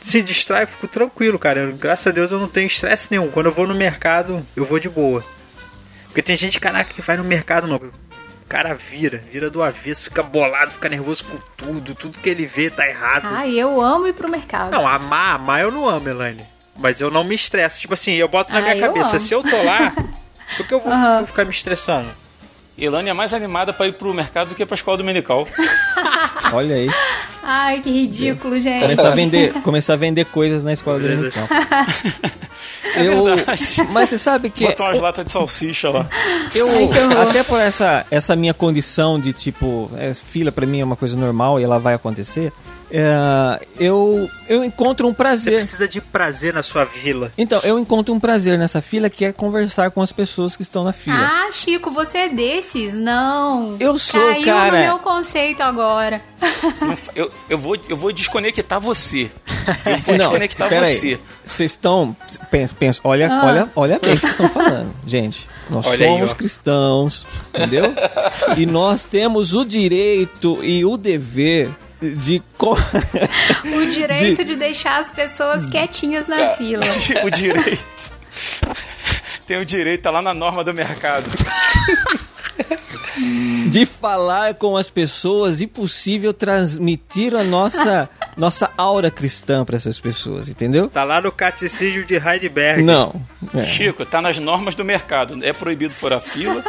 Se 0.00 0.20
distrai, 0.22 0.64
eu 0.64 0.68
fico 0.68 0.88
tranquilo, 0.88 1.38
cara. 1.38 1.60
Eu, 1.60 1.72
graças 1.76 2.06
a 2.06 2.10
Deus 2.10 2.30
eu 2.32 2.38
não 2.38 2.48
tenho 2.48 2.66
estresse 2.66 3.08
nenhum. 3.10 3.30
Quando 3.30 3.46
eu 3.46 3.52
vou 3.52 3.66
no 3.66 3.74
mercado, 3.74 4.44
eu 4.56 4.64
vou 4.64 4.78
de 4.78 4.88
boa. 4.88 5.24
Porque 6.06 6.22
tem 6.22 6.36
gente, 6.36 6.60
caraca, 6.60 6.92
que 6.92 7.00
vai 7.02 7.16
no 7.16 7.24
mercado, 7.24 7.66
não. 7.66 7.76
O 7.76 8.46
cara 8.48 8.74
vira, 8.74 9.22
vira 9.32 9.48
do 9.50 9.62
avesso, 9.62 10.04
fica 10.04 10.22
bolado, 10.22 10.70
fica 10.72 10.88
nervoso 10.88 11.24
com 11.24 11.38
tudo. 11.56 11.94
Tudo 11.94 12.18
que 12.18 12.28
ele 12.28 12.44
vê 12.46 12.70
tá 12.70 12.86
errado. 12.86 13.26
Ai, 13.30 13.54
eu 13.58 13.80
amo 13.80 14.06
ir 14.06 14.12
pro 14.12 14.30
mercado. 14.30 14.70
Não, 14.70 14.86
amar, 14.86 15.36
amar 15.36 15.62
eu 15.62 15.70
não 15.72 15.88
amo, 15.88 16.08
Elaine. 16.08 16.44
Mas 16.76 17.00
eu 17.00 17.10
não 17.10 17.24
me 17.24 17.34
estresso. 17.34 17.80
Tipo 17.80 17.94
assim, 17.94 18.12
eu 18.14 18.28
boto 18.28 18.52
na 18.52 18.58
Ah, 18.58 18.62
minha 18.62 18.78
cabeça, 18.86 19.10
amo. 19.12 19.20
se 19.20 19.32
eu 19.34 19.42
tô 19.42 19.62
lá, 19.62 19.92
por 20.56 20.66
que 20.66 20.74
eu 20.74 20.80
vou, 20.80 20.92
Aham. 20.92 21.18
vou 21.18 21.26
ficar 21.26 21.44
me 21.44 21.50
estressando? 21.50 22.08
Elane 22.76 23.08
é 23.08 23.12
mais 23.12 23.32
animada 23.32 23.72
pra 23.72 23.86
ir 23.86 23.92
pro 23.92 24.12
mercado 24.12 24.48
do 24.48 24.54
que 24.54 24.66
pra 24.66 24.74
escola 24.74 24.96
dominical. 24.96 25.46
Olha 26.52 26.74
aí. 26.74 26.90
Ai, 27.42 27.80
que 27.80 27.90
ridículo, 27.90 28.58
gente. 28.58 28.82
Começar 28.82 29.08
a 29.08 29.10
vender, 29.12 29.52
começar 29.62 29.92
a 29.92 29.96
vender 29.96 30.24
coisas 30.26 30.64
na 30.64 30.72
escola 30.72 30.98
Coisas. 30.98 31.16
dominical. 31.16 31.46
eu, 32.96 33.24
mas 33.90 34.08
você 34.08 34.18
sabe 34.18 34.50
que 34.50 34.66
Botar 34.66 34.84
umas 34.86 34.98
latas 35.00 35.24
de 35.26 35.30
salsicha 35.30 35.90
lá. 35.90 36.06
eu 36.54 36.66
até 37.28 37.42
por 37.44 37.60
essa 37.60 38.04
essa 38.10 38.34
minha 38.34 38.54
condição 38.54 39.20
de 39.20 39.32
tipo, 39.32 39.90
é, 39.96 40.12
fila 40.14 40.50
pra 40.50 40.66
mim 40.66 40.80
é 40.80 40.84
uma 40.84 40.96
coisa 40.96 41.16
normal 41.16 41.60
e 41.60 41.64
ela 41.64 41.78
vai 41.78 41.94
acontecer. 41.94 42.52
É, 42.90 43.66
eu 43.78 44.28
eu 44.48 44.62
encontro 44.64 45.06
um 45.06 45.10
Você 45.10 45.16
prazer. 45.16 45.54
precisa 45.54 45.88
de 45.88 46.00
prazer 46.00 46.52
na 46.52 46.62
sua 46.62 46.84
vila. 46.84 47.32
Então, 47.36 47.60
eu 47.64 47.78
encontro 47.78 48.12
um 48.14 48.20
prazer 48.20 48.58
nessa 48.58 48.82
fila 48.82 49.08
que 49.08 49.24
é 49.24 49.32
conversar 49.32 49.90
com 49.90 50.02
as 50.02 50.12
pessoas 50.12 50.54
que 50.54 50.62
estão 50.62 50.84
na 50.84 50.92
fila. 50.92 51.16
Ah, 51.18 51.50
Chico, 51.50 51.90
você 51.90 52.18
é 52.18 52.28
desses? 52.28 52.94
Não. 52.94 53.76
Eu 53.80 53.96
sou, 53.98 54.20
Caiu 54.20 54.44
cara. 54.44 54.78
no 54.80 54.84
meu 54.86 54.98
conceito 54.98 55.62
agora. 55.62 56.20
Não 56.80 56.94
Eu, 57.14 57.30
eu, 57.48 57.58
vou, 57.58 57.76
eu 57.88 57.96
vou 57.96 58.12
desconectar 58.12 58.78
você. 58.80 59.30
Eu 59.86 59.96
vou 59.98 60.12
Não, 60.14 60.18
desconectar 60.18 60.72
aí. 60.72 60.84
você. 60.84 61.18
Vocês 61.44 61.70
estão. 61.70 62.14
Pensa, 62.50 62.74
pensa, 62.78 63.00
olha, 63.02 63.28
Ah. 63.32 63.46
olha, 63.46 63.68
olha 63.74 63.98
bem 63.98 64.12
o 64.14 64.16
que 64.16 64.26
vocês 64.26 64.32
estão 64.32 64.48
falando, 64.48 64.92
gente. 65.06 65.48
Nós 65.70 65.86
Olha 65.86 66.06
aí, 66.06 66.12
somos 66.12 66.30
ó. 66.32 66.34
cristãos, 66.34 67.26
entendeu? 67.48 67.94
e 68.58 68.66
nós 68.66 69.04
temos 69.04 69.54
o 69.54 69.64
direito 69.64 70.62
e 70.62 70.84
o 70.84 70.98
dever 70.98 71.70
de. 72.10 72.42
co- 72.58 72.76
O 72.76 73.90
direito 73.90 74.44
de, 74.44 74.56
deixar 74.56 74.98
as 75.00 75.10
pessoas 75.10 75.66
quietinhas 75.66 76.26
na 76.28 76.50
fila. 76.56 76.84
O 77.24 77.30
direito. 77.30 78.12
Tem 79.46 79.58
o 79.58 79.64
direito, 79.64 80.02
tá 80.02 80.10
lá 80.10 80.22
na 80.22 80.32
norma 80.34 80.64
do 80.64 80.72
mercado. 80.72 81.30
de 83.68 83.86
falar 83.86 84.54
com 84.54 84.76
as 84.76 84.88
pessoas 84.90 85.60
e 85.60 85.66
possível 85.66 86.32
transmitir 86.32 87.34
a 87.34 87.42
nossa 87.44 88.08
nossa 88.36 88.70
aura 88.76 89.10
cristã 89.10 89.64
para 89.64 89.76
essas 89.76 90.00
pessoas, 90.00 90.48
entendeu? 90.48 90.88
Tá 90.88 91.04
lá 91.04 91.20
no 91.20 91.32
catecismo 91.32 92.04
de 92.04 92.14
Heidelberg. 92.14 92.82
Não. 92.82 93.14
É. 93.54 93.62
Chico, 93.62 94.04
tá 94.04 94.20
nas 94.20 94.38
normas 94.38 94.74
do 94.74 94.84
mercado. 94.84 95.42
É 95.44 95.52
proibido 95.52 95.94
furar 95.94 96.20
fila, 96.20 96.62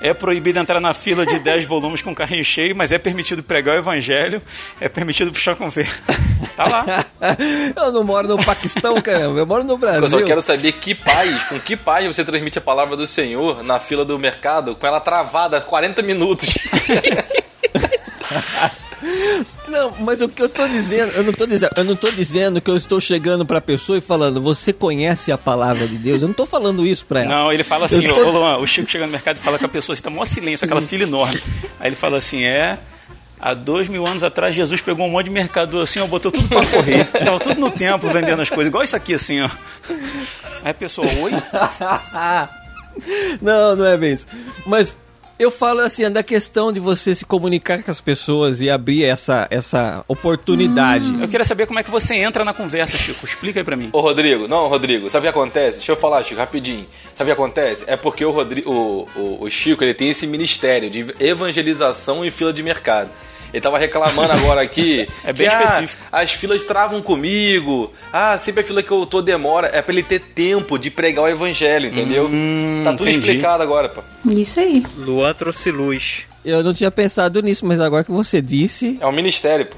é 0.00 0.14
proibido 0.14 0.58
entrar 0.58 0.80
na 0.80 0.94
fila 0.94 1.26
de 1.26 1.38
10 1.38 1.64
volumes 1.64 2.02
com 2.02 2.14
carrinho 2.14 2.44
cheio, 2.44 2.74
mas 2.74 2.92
é 2.92 2.98
permitido 2.98 3.42
pregar 3.42 3.76
o 3.76 3.78
evangelho, 3.78 4.40
é 4.80 4.88
permitido 4.88 5.32
puxar 5.32 5.56
conversa. 5.56 6.00
Tá 6.56 6.66
lá. 6.66 7.04
Eu 7.76 7.92
não 7.92 8.04
moro 8.04 8.28
no 8.28 8.44
Paquistão, 8.44 9.00
caramba. 9.00 9.38
Eu 9.38 9.46
moro 9.46 9.64
no 9.64 9.78
Brasil. 9.78 10.02
Eu 10.02 10.10
só 10.10 10.22
quero 10.22 10.42
saber 10.42 10.72
que 10.72 10.94
paz, 10.94 11.44
com 11.44 11.58
que 11.58 11.76
paz 11.76 12.06
você 12.06 12.24
transmite 12.24 12.58
a 12.58 12.60
palavra 12.60 12.96
do 12.96 13.06
Senhor 13.06 13.62
na 13.62 13.80
fila 13.80 14.04
do 14.04 14.18
mercado 14.18 14.74
com 14.74 14.86
ela 14.86 15.00
travada 15.00 15.58
há 15.58 15.60
40 15.60 16.02
minutos. 16.02 16.48
Não, 19.68 19.92
mas 20.00 20.20
o 20.20 20.28
que 20.28 20.42
eu 20.42 20.48
tô 20.48 20.66
dizendo, 20.68 21.12
eu 21.12 21.22
não 21.22 21.32
tô 21.32 21.46
dizendo, 21.46 21.70
eu 21.76 21.84
não 21.84 21.96
tô 21.96 22.10
dizendo 22.10 22.60
que 22.60 22.70
eu 22.70 22.76
estou 22.76 23.00
chegando 23.00 23.46
pra 23.46 23.60
pessoa 23.60 23.98
e 23.98 24.00
falando, 24.00 24.40
você 24.40 24.72
conhece 24.72 25.30
a 25.32 25.38
palavra 25.38 25.86
de 25.86 25.96
Deus? 25.96 26.22
Eu 26.22 26.28
não 26.28 26.34
tô 26.34 26.44
falando 26.44 26.86
isso 26.86 27.06
pra 27.06 27.20
ela. 27.22 27.30
Não, 27.30 27.52
ele 27.52 27.62
fala 27.62 27.86
assim, 27.86 28.00
estou- 28.00 28.30
Luan, 28.30 28.58
o 28.58 28.66
Chico 28.66 28.90
chega 28.90 29.06
no 29.06 29.12
mercado 29.12 29.36
e 29.36 29.40
fala 29.40 29.58
com 29.58 29.66
a 29.66 29.68
pessoa, 29.68 29.94
você 29.96 30.02
tá 30.02 30.10
mó 30.10 30.24
silêncio, 30.24 30.64
aquela 30.64 30.82
fila 30.82 31.04
enorme. 31.04 31.40
Aí 31.78 31.88
ele 31.88 31.96
fala 31.96 32.18
assim, 32.18 32.42
é... 32.44 32.78
Há 33.42 33.54
dois 33.54 33.88
mil 33.88 34.06
anos 34.06 34.22
atrás, 34.22 34.54
Jesus 34.54 34.82
pegou 34.82 35.06
um 35.06 35.10
monte 35.10 35.24
de 35.24 35.30
mercador 35.30 35.82
assim, 35.84 35.98
ó, 35.98 36.06
botou 36.06 36.30
tudo 36.30 36.46
pra 36.46 36.66
correr. 36.66 37.06
Tava 37.06 37.40
tudo 37.40 37.58
no 37.58 37.70
templo 37.70 38.10
vendendo 38.12 38.42
as 38.42 38.50
coisas, 38.50 38.66
igual 38.66 38.84
isso 38.84 38.94
aqui 38.94 39.14
assim, 39.14 39.40
ó. 39.40 39.48
Aí 40.62 40.72
a 40.72 40.74
pessoa, 40.74 41.06
oi? 41.22 41.32
Não, 43.40 43.76
não 43.76 43.86
é 43.86 43.96
bem 43.96 44.12
isso. 44.12 44.26
Mas 44.66 44.92
eu 45.40 45.50
falo 45.50 45.80
assim, 45.80 46.04
é 46.04 46.10
da 46.10 46.22
questão 46.22 46.70
de 46.70 46.78
você 46.78 47.14
se 47.14 47.24
comunicar 47.24 47.82
com 47.82 47.90
as 47.90 47.98
pessoas 47.98 48.60
e 48.60 48.68
abrir 48.68 49.04
essa, 49.04 49.48
essa 49.50 50.04
oportunidade. 50.06 51.06
Eu 51.18 51.26
queria 51.26 51.46
saber 51.46 51.66
como 51.66 51.78
é 51.78 51.82
que 51.82 51.90
você 51.90 52.16
entra 52.16 52.44
na 52.44 52.52
conversa, 52.52 52.98
Chico. 52.98 53.24
Explica 53.24 53.58
aí 53.58 53.64
pra 53.64 53.74
mim. 53.74 53.88
Ô, 53.90 54.00
Rodrigo, 54.00 54.46
não, 54.46 54.68
Rodrigo, 54.68 55.08
sabe 55.08 55.26
o 55.26 55.32
que 55.32 55.38
acontece? 55.38 55.78
Deixa 55.78 55.92
eu 55.92 55.96
falar, 55.96 56.22
Chico, 56.24 56.38
rapidinho. 56.38 56.86
Sabe 57.14 57.30
o 57.30 57.34
que 57.34 57.40
acontece? 57.40 57.84
É 57.86 57.96
porque 57.96 58.22
o, 58.22 58.30
Rodrigo, 58.30 58.70
o, 58.70 59.08
o, 59.16 59.44
o 59.44 59.48
Chico 59.48 59.82
ele 59.82 59.94
tem 59.94 60.10
esse 60.10 60.26
ministério 60.26 60.90
de 60.90 61.06
evangelização 61.18 62.22
em 62.22 62.30
fila 62.30 62.52
de 62.52 62.62
mercado. 62.62 63.08
Ele 63.52 63.60
tava 63.60 63.78
reclamando 63.78 64.32
agora 64.32 64.62
aqui. 64.62 65.08
É 65.24 65.32
bem 65.32 65.48
que, 65.48 65.54
ah, 65.54 65.62
específico. 65.64 66.02
as 66.10 66.32
filas 66.32 66.62
travam 66.64 67.02
comigo. 67.02 67.92
Ah, 68.12 68.36
sempre 68.38 68.62
a 68.62 68.64
fila 68.64 68.82
que 68.82 68.90
eu 68.90 69.04
tô 69.04 69.20
demora. 69.20 69.68
É 69.72 69.82
pra 69.82 69.92
ele 69.92 70.02
ter 70.02 70.20
tempo 70.20 70.78
de 70.78 70.90
pregar 70.90 71.24
o 71.24 71.28
evangelho, 71.28 71.88
entendeu? 71.88 72.30
tá 72.84 72.92
tudo 72.92 73.08
entendi. 73.08 73.18
explicado 73.18 73.62
agora, 73.62 73.88
pô. 73.88 74.02
Isso 74.26 74.60
aí. 74.60 74.84
Luan 74.96 75.32
trouxe 75.34 75.70
luz. 75.70 76.24
Eu 76.44 76.62
não 76.64 76.72
tinha 76.72 76.90
pensado 76.90 77.40
nisso, 77.42 77.66
mas 77.66 77.80
agora 77.80 78.02
que 78.02 78.10
você 78.10 78.40
disse. 78.40 78.96
É 79.00 79.06
um 79.06 79.12
ministério, 79.12 79.66
pô. 79.66 79.76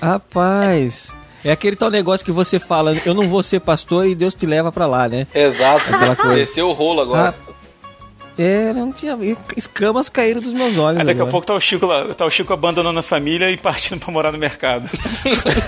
Rapaz. 0.00 1.12
É 1.44 1.50
aquele 1.50 1.74
tal 1.74 1.90
negócio 1.90 2.24
que 2.24 2.32
você 2.32 2.58
fala, 2.58 2.94
eu 3.06 3.14
não 3.14 3.26
vou 3.28 3.42
ser 3.42 3.60
pastor 3.60 4.06
e 4.06 4.14
Deus 4.14 4.34
te 4.34 4.44
leva 4.44 4.70
pra 4.70 4.86
lá, 4.86 5.08
né? 5.08 5.26
Exato. 5.34 5.82
Aquela 5.94 6.14
coisa. 6.14 6.34
Desceu 6.36 6.68
o 6.68 6.72
rolo 6.72 7.00
agora. 7.00 7.34
É, 8.38 8.72
não 8.72 8.92
tinha. 8.92 9.16
Escamas 9.56 10.08
caíram 10.08 10.40
dos 10.40 10.52
meus 10.52 10.76
olhos. 10.78 11.00
Aí 11.00 11.06
daqui 11.06 11.18
a 11.20 11.22
agora. 11.22 11.30
pouco 11.30 11.46
tá 11.46 11.54
o 11.54 11.60
Chico 11.60 11.84
lá, 11.86 12.14
tá 12.14 12.24
o 12.24 12.30
Chico 12.30 12.52
abandonando 12.52 12.98
a 12.98 13.02
família 13.02 13.50
e 13.50 13.56
partindo 13.56 14.00
pra 14.00 14.12
morar 14.12 14.32
no 14.32 14.38
mercado. 14.38 14.88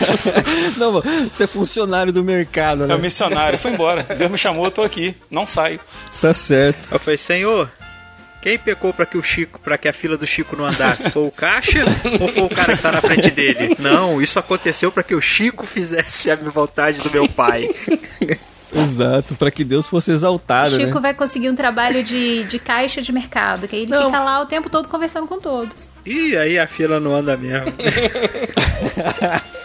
não, 0.78 1.02
você 1.30 1.44
é 1.44 1.46
funcionário 1.46 2.12
do 2.12 2.22
mercado, 2.24 2.84
É 2.84 2.86
né? 2.86 2.94
o 2.94 2.98
missionário, 2.98 3.58
foi 3.58 3.72
embora. 3.72 4.02
Deus 4.02 4.30
me 4.30 4.38
chamou, 4.38 4.64
eu 4.64 4.70
tô 4.70 4.82
aqui, 4.82 5.14
não 5.30 5.46
saio. 5.46 5.80
Tá 6.20 6.32
certo. 6.32 6.88
Eu 6.90 6.98
falei, 6.98 7.18
Senhor, 7.18 7.70
quem 8.40 8.58
pecou 8.58 8.92
pra 8.92 9.06
que 9.06 9.16
o 9.18 9.22
Chico, 9.22 9.60
para 9.60 9.76
que 9.76 9.88
a 9.88 9.92
fila 9.92 10.16
do 10.16 10.26
Chico 10.26 10.56
não 10.56 10.64
andasse? 10.64 11.10
Foi 11.10 11.24
o 11.24 11.30
caixa 11.30 11.84
ou 12.20 12.28
foi 12.28 12.42
o 12.42 12.48
cara 12.48 12.76
que 12.76 12.82
tá 12.82 12.92
na 12.92 13.00
frente 13.00 13.30
dele? 13.30 13.76
Não, 13.78 14.20
isso 14.20 14.38
aconteceu 14.38 14.90
pra 14.90 15.02
que 15.02 15.14
o 15.14 15.20
Chico 15.20 15.66
fizesse 15.66 16.30
a 16.30 16.36
vontade 16.36 17.00
do 17.00 17.10
meu 17.10 17.28
pai. 17.28 17.68
Exato, 18.74 19.34
pra 19.34 19.50
que 19.50 19.64
Deus 19.64 19.86
fosse 19.86 20.10
exaltado, 20.12 20.76
Chico 20.76 20.94
né? 20.94 21.00
vai 21.00 21.14
conseguir 21.14 21.50
um 21.50 21.54
trabalho 21.54 22.02
de, 22.02 22.44
de 22.44 22.58
caixa 22.58 23.02
de 23.02 23.12
mercado, 23.12 23.68
que 23.68 23.76
aí 23.76 23.82
ele 23.82 23.90
Não. 23.90 24.06
fica 24.06 24.22
lá 24.22 24.40
o 24.40 24.46
tempo 24.46 24.70
todo 24.70 24.88
conversando 24.88 25.26
com 25.26 25.38
todos. 25.38 25.88
E 26.06 26.36
aí 26.36 26.58
a 26.58 26.66
fila 26.66 26.98
não 26.98 27.14
anda 27.14 27.36
mesmo. 27.36 27.66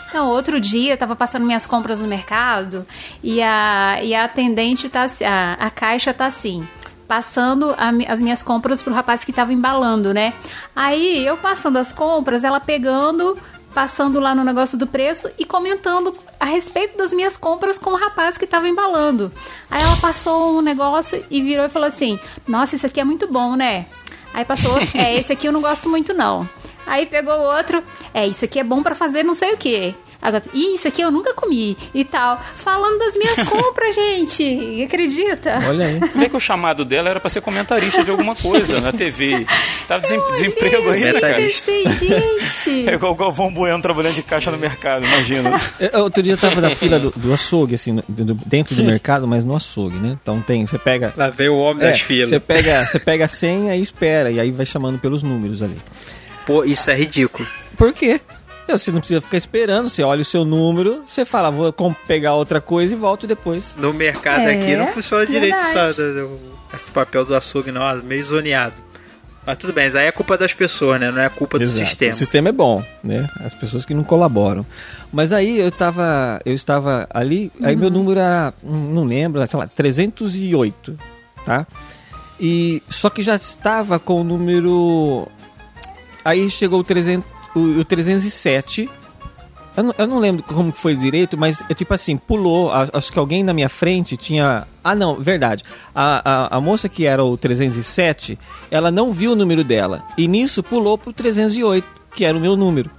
Então, 0.10 0.30
outro 0.30 0.60
dia 0.60 0.94
eu 0.94 0.98
tava 0.98 1.16
passando 1.16 1.46
minhas 1.46 1.66
compras 1.66 2.02
no 2.02 2.08
mercado 2.08 2.86
e 3.22 3.42
a, 3.42 4.00
e 4.02 4.16
a 4.16 4.24
atendente 4.24 4.88
tá 4.90 5.04
assim, 5.04 5.24
a, 5.26 5.54
a 5.54 5.70
caixa 5.70 6.14
tá 6.14 6.26
assim, 6.26 6.68
passando 7.08 7.72
a 7.78 7.90
as 8.12 8.20
minhas 8.20 8.42
compras 8.42 8.82
pro 8.82 8.94
rapaz 8.94 9.24
que 9.24 9.34
tava 9.34 9.54
embalando, 9.54 10.14
né? 10.14 10.34
Aí 10.76 11.26
eu 11.26 11.38
passando 11.38 11.78
as 11.78 11.92
compras, 11.92 12.44
ela 12.44 12.60
pegando, 12.60 13.38
passando 13.74 14.20
lá 14.20 14.34
no 14.34 14.44
negócio 14.44 14.78
do 14.78 14.88
preço 14.88 15.30
e 15.38 15.46
comentando 15.46 16.16
a 16.40 16.46
respeito 16.46 16.98
das 16.98 17.12
minhas 17.14 17.38
compras 17.38 17.78
com 17.78 17.92
o 17.92 17.98
rapaz 17.98 18.38
que 18.38 18.48
tava 18.48 18.68
embalando. 18.68 19.32
Aí 19.70 19.82
ela 19.82 19.98
passou 19.98 20.58
um 20.58 20.62
negócio 20.62 21.24
e 21.30 21.42
virou 21.42 21.66
e 21.66 21.70
falou 21.70 21.88
assim: 21.88 22.20
Nossa, 22.48 22.76
isso 22.76 22.86
aqui 22.86 23.00
é 23.00 23.04
muito 23.04 23.28
bom, 23.28 23.56
né? 23.56 23.86
Aí 24.34 24.46
passou, 24.46 24.78
é, 24.94 25.16
esse 25.18 25.34
aqui 25.34 25.48
eu 25.48 25.52
não 25.52 25.62
gosto 25.62 25.90
muito 25.90 26.14
não. 26.14 26.48
Aí 26.86 27.06
pegou 27.06 27.34
outro, 27.34 27.84
é, 28.14 28.26
isso 28.26 28.46
aqui 28.46 28.60
é 28.60 28.64
bom 28.64 28.82
pra 28.82 28.96
fazer 28.96 29.24
não 29.24 29.34
sei 29.34 29.54
o 29.54 29.58
quê. 29.58 29.94
Agora, 30.22 30.44
"Ih, 30.54 30.76
isso 30.76 30.88
aqui 30.88 31.02
eu 31.02 31.12
nunca 31.12 31.34
comi 31.34 31.78
e 31.94 32.04
tal. 32.04 32.42
Falando 32.56 32.98
das 33.00 33.16
minhas 33.16 33.36
compras, 33.48 33.96
gente. 33.96 34.84
Acredita? 34.84 35.60
Olha 35.68 35.86
aí. 35.86 36.00
Vê 36.16 36.28
que 36.30 36.36
o 36.36 36.40
chamado 36.40 36.84
dela 36.84 37.10
era 37.10 37.20
pra 37.20 37.30
ser 37.30 37.42
comentarista 37.42 38.04
de 38.04 38.12
alguma 38.12 38.36
coisa 38.36 38.82
na 38.82 38.92
TV. 38.92 39.46
Tava 39.88 40.02
desem- 40.02 40.22
desemprego 40.32 40.90
aí, 40.90 41.14
cara. 41.20 41.36
Pensei, 41.36 41.84
gente. 41.90 42.18
É 42.88 42.94
igual 42.94 43.12
o 43.12 43.16
Galvão 43.16 43.52
Bueno 43.52 43.82
trabalhando 43.82 44.16
de 44.16 44.24
caixa 44.24 44.52
no 44.52 44.58
mercado, 44.58 45.06
imagina. 45.06 45.52
É, 45.80 45.98
Outro 45.98 46.22
dia 46.24 46.34
eu 46.34 46.38
tava 46.38 46.62
na 46.62 46.76
fila 46.76 47.00
do, 47.00 47.12
do 47.16 47.34
açougue, 47.34 47.76
assim, 47.76 48.02
do- 48.08 48.34
dentro 48.46 48.76
do 48.76 48.84
mercado, 48.84 49.28
mas 49.28 49.44
no 49.44 49.56
açougue, 49.56 49.98
né? 49.98 50.18
Então 50.22 50.42
tem, 50.42 50.66
você 50.66 50.78
pega. 50.78 51.14
Lá 51.16 51.30
veio 51.30 51.54
o 51.54 51.60
homem 51.60 51.86
É, 51.86 51.92
das 51.92 52.02
filas. 52.02 52.30
você 52.30 52.40
pega, 52.40 52.86
você 52.86 53.00
pega 53.00 53.26
a 53.26 53.28
senha 53.28 53.76
e 53.76 53.82
espera, 53.82 54.32
e 54.32 54.40
aí 54.40 54.52
vai 54.52 54.66
chamando 54.66 55.00
pelos 55.00 55.24
números 55.24 55.62
ali. 55.64 55.78
Pô, 56.46 56.64
isso 56.64 56.90
é 56.90 56.96
ridículo. 56.96 57.48
Por 57.78 57.94
quê? 57.94 58.20
Você 58.68 58.92
não 58.92 59.00
precisa 59.00 59.22
ficar 59.22 59.38
esperando, 59.38 59.90
você 59.90 60.04
olha 60.04 60.22
o 60.22 60.26
seu 60.26 60.44
número, 60.44 61.04
você 61.08 61.24
fala, 61.26 61.50
vou 61.50 61.72
pegar 62.06 62.34
outra 62.34 62.60
coisa 62.60 62.94
e 62.94 62.98
volto 62.98 63.26
depois. 63.26 63.74
No 63.78 63.94
mercado 63.94 64.42
É, 64.42 64.58
aqui 64.60 64.76
não 64.76 64.88
funciona 64.88 65.26
direito 65.26 65.56
essa- 65.56 65.94
do- 65.94 66.38
esse 66.76 66.92
papel 66.92 67.24
do 67.26 67.34
açougue, 67.36 67.72
não, 67.72 67.82
é 67.88 67.96
meio 68.02 68.24
zoneado. 68.26 68.76
Mas 69.46 69.58
tudo 69.58 69.72
bem, 69.72 69.88
isso 69.88 69.98
aí 69.98 70.08
é 70.08 70.12
culpa 70.12 70.38
das 70.38 70.54
pessoas, 70.54 71.00
né? 71.00 71.10
Não 71.10 71.22
é 71.22 71.30
culpa 71.30 71.58
do 71.58 71.64
Exato. 71.64 71.86
sistema. 71.88 72.12
O 72.12 72.16
sistema 72.18 72.50
é 72.50 72.52
bom, 72.52 72.84
né? 73.02 73.30
As 73.40 73.54
pessoas 73.54 73.86
que 73.86 73.94
não 73.94 74.04
colaboram. 74.04 74.66
Mas 75.14 75.32
aí 75.32 75.58
eu 75.58 75.72
tava, 75.72 76.42
eu 76.46 76.54
estava 76.54 77.08
ali, 77.10 77.50
aí 77.64 77.74
meu 77.74 77.90
número 77.90 78.20
era, 78.20 78.54
hum, 78.62 78.92
não 78.94 79.06
lembro, 79.06 79.46
sei 79.48 79.58
lá, 79.58 79.66
308, 79.66 81.00
tá? 81.46 81.66
E 82.38 82.84
só 82.90 83.10
que 83.10 83.24
já 83.24 83.36
estava 83.38 83.98
com 83.98 84.20
o 84.20 84.24
número 84.26 85.26
aí 86.26 86.50
chegou 86.50 86.82
o 86.82 86.84
300, 86.84 87.26
o, 87.58 87.80
o 87.80 87.86
307. 87.86 88.90
Eu 89.76 89.84
não, 89.84 89.96
eu 89.98 90.08
não 90.08 90.20
lembro 90.20 90.44
como 90.44 90.72
foi 90.72 90.96
direito, 90.96 91.38
mas 91.38 91.64
é 91.70 91.74
tipo 91.74 91.94
assim, 91.94 92.18
pulou. 92.18 92.72
Acho 92.72 93.12
que 93.12 93.20
alguém 93.20 93.44
na 93.44 93.54
minha 93.54 93.70
frente 93.70 94.18
tinha. 94.18 94.68
Ah, 94.84 94.96
não, 94.96 95.16
verdade. 95.16 95.64
A, 95.94 96.22
a, 96.24 96.58
a 96.58 96.62
moça 96.62 96.90
que 96.90 97.06
era 97.06 97.24
o 97.24 97.38
307, 97.38 98.40
ela 98.72 98.90
não 98.90 99.14
viu 99.14 99.34
o 99.34 99.36
número 99.36 99.64
dela. 99.64 100.04
E 100.18 100.28
nisso 100.28 100.64
pulou 100.64 100.98
pro 100.98 101.14
308, 101.14 101.86
que 102.16 102.26
era 102.26 102.36
o 102.36 102.42
meu 102.42 102.56
número. 102.56 102.90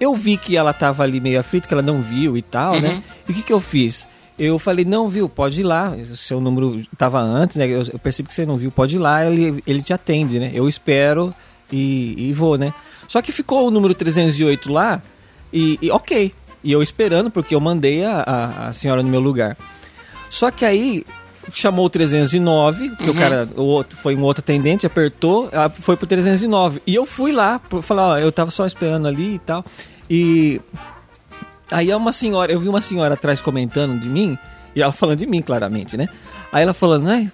Eu 0.00 0.14
vi 0.14 0.36
que 0.36 0.56
ela 0.56 0.72
tava 0.72 1.02
ali 1.02 1.20
meio 1.20 1.38
aflita, 1.38 1.68
que 1.68 1.74
ela 1.74 1.82
não 1.82 2.00
viu 2.00 2.36
e 2.36 2.42
tal, 2.42 2.80
né? 2.80 3.02
E 3.28 3.32
o 3.32 3.34
que, 3.34 3.42
que 3.42 3.52
eu 3.52 3.60
fiz? 3.60 4.08
Eu 4.38 4.58
falei, 4.58 4.84
não, 4.84 5.08
viu, 5.08 5.28
pode 5.28 5.60
ir 5.60 5.64
lá. 5.64 5.90
O 5.90 6.16
seu 6.16 6.40
número 6.40 6.82
tava 6.96 7.20
antes, 7.20 7.56
né? 7.56 7.66
Eu, 7.66 7.82
eu 7.82 7.98
percebi 7.98 8.28
que 8.28 8.34
você 8.34 8.46
não 8.46 8.56
viu, 8.56 8.72
pode 8.72 8.96
ir 8.96 8.98
lá, 8.98 9.24
ele, 9.24 9.62
ele 9.66 9.82
te 9.82 9.92
atende, 9.92 10.40
né? 10.40 10.50
Eu 10.52 10.68
espero 10.68 11.32
e, 11.70 12.14
e 12.16 12.32
vou, 12.32 12.58
né? 12.58 12.74
Só 13.12 13.20
que 13.20 13.30
ficou 13.30 13.68
o 13.68 13.70
número 13.70 13.92
308 13.92 14.72
lá 14.72 15.02
e, 15.52 15.78
e 15.82 15.90
ok. 15.90 16.32
E 16.64 16.72
eu 16.72 16.82
esperando, 16.82 17.30
porque 17.30 17.54
eu 17.54 17.60
mandei 17.60 18.02
a, 18.02 18.22
a, 18.22 18.68
a 18.68 18.72
senhora 18.72 19.02
no 19.02 19.10
meu 19.10 19.20
lugar. 19.20 19.54
Só 20.30 20.50
que 20.50 20.64
aí 20.64 21.04
chamou 21.52 21.84
o 21.84 21.90
309, 21.90 22.88
porque 22.88 23.10
o 23.10 23.14
cara, 23.14 23.46
o 23.54 23.64
outro, 23.64 23.98
foi 23.98 24.16
um 24.16 24.22
outro 24.22 24.42
atendente, 24.42 24.86
apertou, 24.86 25.50
foi 25.74 25.94
pro 25.94 26.06
309. 26.06 26.80
E 26.86 26.94
eu 26.94 27.04
fui 27.04 27.32
lá, 27.32 27.60
falar, 27.82 28.12
ó, 28.12 28.18
eu 28.18 28.32
tava 28.32 28.50
só 28.50 28.64
esperando 28.64 29.06
ali 29.06 29.34
e 29.34 29.38
tal. 29.40 29.62
E 30.08 30.58
aí 31.70 31.90
é 31.90 31.96
uma 31.96 32.14
senhora, 32.14 32.50
eu 32.50 32.60
vi 32.60 32.68
uma 32.70 32.80
senhora 32.80 33.12
atrás 33.12 33.42
comentando 33.42 34.00
de 34.00 34.08
mim, 34.08 34.38
e 34.74 34.80
ela 34.80 34.90
falando 34.90 35.18
de 35.18 35.26
mim, 35.26 35.42
claramente, 35.42 35.98
né? 35.98 36.08
Aí 36.50 36.62
ela 36.62 36.72
falando, 36.72 37.10
ai, 37.10 37.30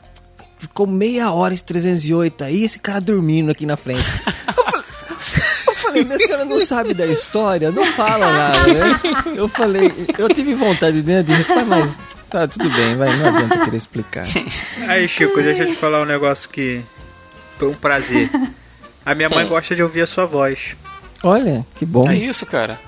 ficou 0.59 0.89
meia 0.89 1.31
hora 1.31 1.55
esse 1.55 1.63
308 1.63 2.43
aí, 2.43 2.65
esse 2.65 2.81
cara 2.81 3.01
dormindo 3.01 3.53
aqui 3.53 3.65
na 3.65 3.77
frente. 3.77 4.03
Falei, 5.89 6.05
falei, 6.05 6.05
minha 6.05 6.19
senhora 6.19 6.45
não 6.45 6.61
sabe 6.61 6.95
da 6.95 7.07
história, 7.07 7.71
não 7.71 7.85
fala 7.87 8.31
nada, 8.31 8.67
né? 8.67 9.01
Eu 9.35 9.49
falei, 9.49 9.93
eu 10.19 10.29
tive 10.29 10.55
vontade 10.55 11.03
né, 11.03 11.23
de 11.23 11.35
dizer, 11.35 11.65
mas 11.65 11.99
tá 12.29 12.47
tudo 12.47 12.71
bem, 12.71 12.97
vai, 12.97 13.15
não 13.17 13.29
adianta 13.29 13.65
querer 13.65 13.77
explicar. 13.77 14.25
Aí, 14.87 15.09
Chico, 15.09 15.41
deixa 15.41 15.65
eu 15.65 15.69
te 15.69 15.77
falar 15.77 16.03
um 16.03 16.07
negócio 16.07 16.49
que 16.49 16.83
foi 17.57 17.69
um 17.69 17.75
prazer. 17.75 18.31
A 19.05 19.15
minha 19.15 19.29
mãe 19.31 19.47
gosta 19.47 19.75
de 19.75 19.83
ouvir 19.83 20.03
a 20.03 20.07
sua 20.07 20.27
voz. 20.27 20.77
Olha, 21.23 21.67
que 21.75 21.87
bom. 21.87 22.09
É 22.09 22.17
isso, 22.17 22.45
cara. 22.45 22.79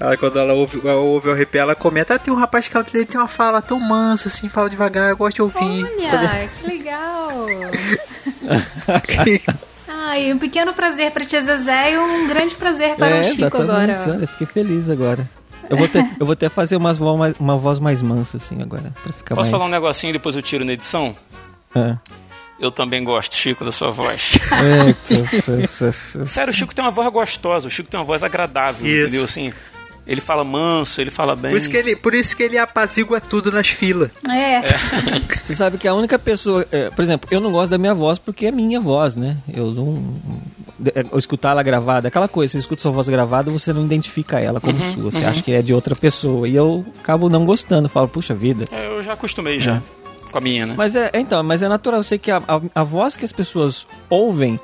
Ela, 0.00 0.16
quando 0.16 0.38
ela 0.38 0.54
ouve, 0.54 0.80
ela 0.82 0.96
ouve 0.96 1.28
o 1.28 1.32
arrepio, 1.32 1.60
ela 1.60 1.74
comenta: 1.74 2.14
ah, 2.14 2.18
tem 2.18 2.32
um 2.32 2.36
rapaz 2.36 2.66
que 2.66 2.76
ela 2.76 2.84
tem 2.84 3.06
uma 3.14 3.28
fala 3.28 3.62
tão 3.62 3.78
mansa, 3.78 4.28
assim, 4.28 4.48
fala 4.48 4.68
devagar, 4.68 5.10
eu 5.10 5.16
gosto 5.16 5.36
de 5.36 5.42
ouvir. 5.42 5.84
Olha, 5.84 6.48
que 6.48 6.66
legal. 6.66 7.46
Ai, 10.06 10.32
um 10.32 10.38
pequeno 10.38 10.72
prazer 10.74 11.10
para 11.12 11.24
tia 11.24 11.40
Zezé 11.40 11.92
e 11.92 11.98
um 11.98 12.28
grande 12.28 12.54
prazer 12.54 12.94
para 12.96 13.08
é, 13.08 13.20
o 13.20 13.24
Chico 13.24 13.42
exatamente, 13.56 13.92
agora. 14.00 14.12
olha, 14.18 14.26
fiquei 14.26 14.46
feliz 14.46 14.90
agora. 14.90 15.28
Eu 15.70 15.76
vou 15.76 15.88
ter, 15.88 16.04
eu 16.20 16.26
vou 16.26 16.36
que 16.36 16.50
fazer 16.50 16.76
umas 16.76 16.98
mais- 17.16 17.34
uma 17.40 17.56
voz 17.56 17.78
mais 17.78 18.02
mansa, 18.02 18.36
assim, 18.36 18.60
agora, 18.62 18.92
pra 19.02 19.12
ficar 19.12 19.34
Posso 19.34 19.50
mais... 19.50 19.50
falar 19.50 19.64
um 19.64 19.72
negocinho 19.72 20.10
e 20.10 20.12
depois 20.12 20.36
eu 20.36 20.42
tiro 20.42 20.64
na 20.64 20.72
edição? 20.72 21.16
É. 21.74 21.96
Eu 22.60 22.70
também 22.70 23.02
gosto, 23.02 23.34
Chico, 23.34 23.64
da 23.64 23.72
sua 23.72 23.90
voz. 23.90 24.32
É, 24.52 26.24
Sério, 26.26 26.50
o 26.50 26.54
Chico 26.54 26.74
tem 26.74 26.84
uma 26.84 26.90
voz 26.90 27.08
gostosa, 27.12 27.66
o 27.66 27.70
Chico 27.70 27.90
tem 27.90 27.98
uma 27.98 28.06
voz 28.06 28.22
agradável, 28.22 28.86
Isso. 28.86 29.06
entendeu? 29.06 29.24
Assim, 29.24 29.52
ele 30.06 30.20
fala 30.20 30.44
manso, 30.44 31.00
ele 31.00 31.10
fala 31.10 31.34
bem. 31.34 31.50
Por 31.50 31.56
isso 31.56 31.70
que 31.70 31.76
ele, 31.76 31.96
por 31.96 32.14
isso 32.14 32.36
que 32.36 32.42
ele 32.42 32.58
apazigua 32.58 33.20
tudo 33.20 33.50
nas 33.50 33.68
filas. 33.68 34.10
É. 34.30 34.60
Você 35.46 35.54
sabe 35.54 35.78
que 35.78 35.88
a 35.88 35.94
única 35.94 36.18
pessoa. 36.18 36.66
é, 36.70 36.90
por 36.90 37.02
exemplo, 37.02 37.28
eu 37.30 37.40
não 37.40 37.50
gosto 37.50 37.70
da 37.70 37.78
minha 37.78 37.94
voz 37.94 38.18
porque 38.18 38.46
é 38.46 38.52
minha 38.52 38.80
voz, 38.80 39.16
né? 39.16 39.36
Eu 39.52 39.72
não. 39.72 40.14
é, 40.94 41.04
Eu 41.10 41.18
escutar 41.18 41.50
ela 41.50 41.62
gravada, 41.62 42.08
aquela 42.08 42.28
coisa, 42.28 42.52
você 42.52 42.58
escuta 42.58 42.82
sua 42.82 42.92
voz 42.92 43.08
gravada, 43.08 43.50
você 43.50 43.72
não 43.72 43.84
identifica 43.84 44.38
ela 44.40 44.60
como 44.60 44.76
sua, 44.92 45.10
você 45.10 45.24
acha 45.24 45.42
que 45.42 45.52
é 45.52 45.62
de 45.62 45.72
outra 45.72 45.96
pessoa. 45.96 46.46
E 46.48 46.54
eu 46.54 46.84
acabo 47.00 47.28
não 47.28 47.46
gostando, 47.46 47.88
falo, 47.88 48.08
puxa 48.08 48.34
vida. 48.34 48.64
É, 48.70 48.86
eu 48.86 49.02
já 49.02 49.14
acostumei 49.14 49.58
já 49.58 49.80
com 50.30 50.38
a 50.38 50.40
minha, 50.40 50.66
né? 50.66 50.74
Mas 50.76 50.96
é, 50.96 51.10
é, 51.12 51.20
então, 51.20 51.42
mas 51.44 51.62
é 51.62 51.68
natural, 51.68 52.00
eu 52.00 52.04
sei 52.04 52.18
que 52.18 52.30
a, 52.30 52.38
a, 52.38 52.60
a 52.74 52.82
voz 52.82 53.16
que 53.16 53.24
as 53.24 53.30
pessoas 53.32 53.86
ouvem, 54.10 54.58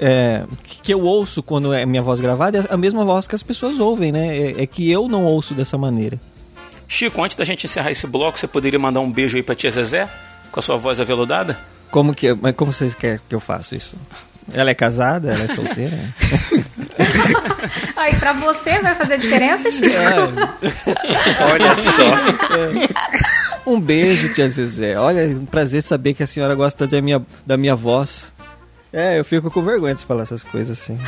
é, 0.00 0.44
que 0.62 0.80
que 0.80 0.94
eu 0.94 1.02
ouço 1.02 1.42
quando 1.42 1.74
é 1.74 1.84
minha 1.84 2.02
voz 2.02 2.20
gravada, 2.20 2.58
é 2.58 2.64
a 2.72 2.76
mesma 2.76 3.04
voz 3.04 3.28
que 3.28 3.34
as 3.34 3.42
pessoas 3.42 3.78
ouvem, 3.78 4.10
né? 4.10 4.36
É, 4.36 4.62
é 4.62 4.66
que 4.66 4.90
eu 4.90 5.06
não 5.08 5.24
ouço 5.24 5.52
dessa 5.52 5.76
maneira. 5.76 6.18
Chico, 6.88 7.22
antes 7.22 7.36
da 7.36 7.44
gente 7.44 7.66
encerrar 7.66 7.90
esse 7.90 8.06
bloco, 8.06 8.38
você 8.38 8.46
poderia 8.46 8.78
mandar 8.78 9.00
um 9.00 9.12
beijo 9.12 9.36
aí 9.36 9.42
pra 9.42 9.54
tia 9.54 9.70
Zezé? 9.70 10.08
Com 10.50 10.58
a 10.58 10.62
sua 10.62 10.76
voz 10.76 11.00
aveludada? 11.00 11.58
Como 11.90 12.14
que, 12.14 12.32
mas 12.34 12.56
como 12.56 12.72
vocês 12.72 12.94
querem 12.94 13.20
que 13.28 13.34
eu 13.34 13.40
faça 13.40 13.76
isso? 13.76 13.96
Ela 14.52 14.70
é 14.70 14.74
casada? 14.74 15.32
Ela 15.32 15.44
é 15.44 15.48
solteira? 15.48 15.98
Aí, 17.96 18.16
pra 18.16 18.32
você 18.32 18.80
vai 18.80 18.94
fazer 18.94 19.18
diferença, 19.18 19.70
Chico? 19.70 19.94
Olha 21.52 21.76
só. 21.76 23.70
Um 23.70 23.80
beijo, 23.80 24.32
tia 24.34 24.48
Zezé. 24.48 24.98
Olha, 24.98 25.26
um 25.36 25.44
prazer 25.44 25.82
saber 25.82 26.14
que 26.14 26.22
a 26.22 26.26
senhora 26.26 26.54
gosta 26.54 26.86
da 26.86 27.00
minha, 27.00 27.24
da 27.46 27.56
minha 27.56 27.76
voz. 27.76 28.32
É, 28.92 29.18
eu 29.18 29.24
fico 29.24 29.50
com 29.50 29.62
vergonha 29.62 29.94
de 29.94 30.04
falar 30.04 30.22
essas 30.24 30.42
coisas 30.42 30.78
assim. 30.78 30.98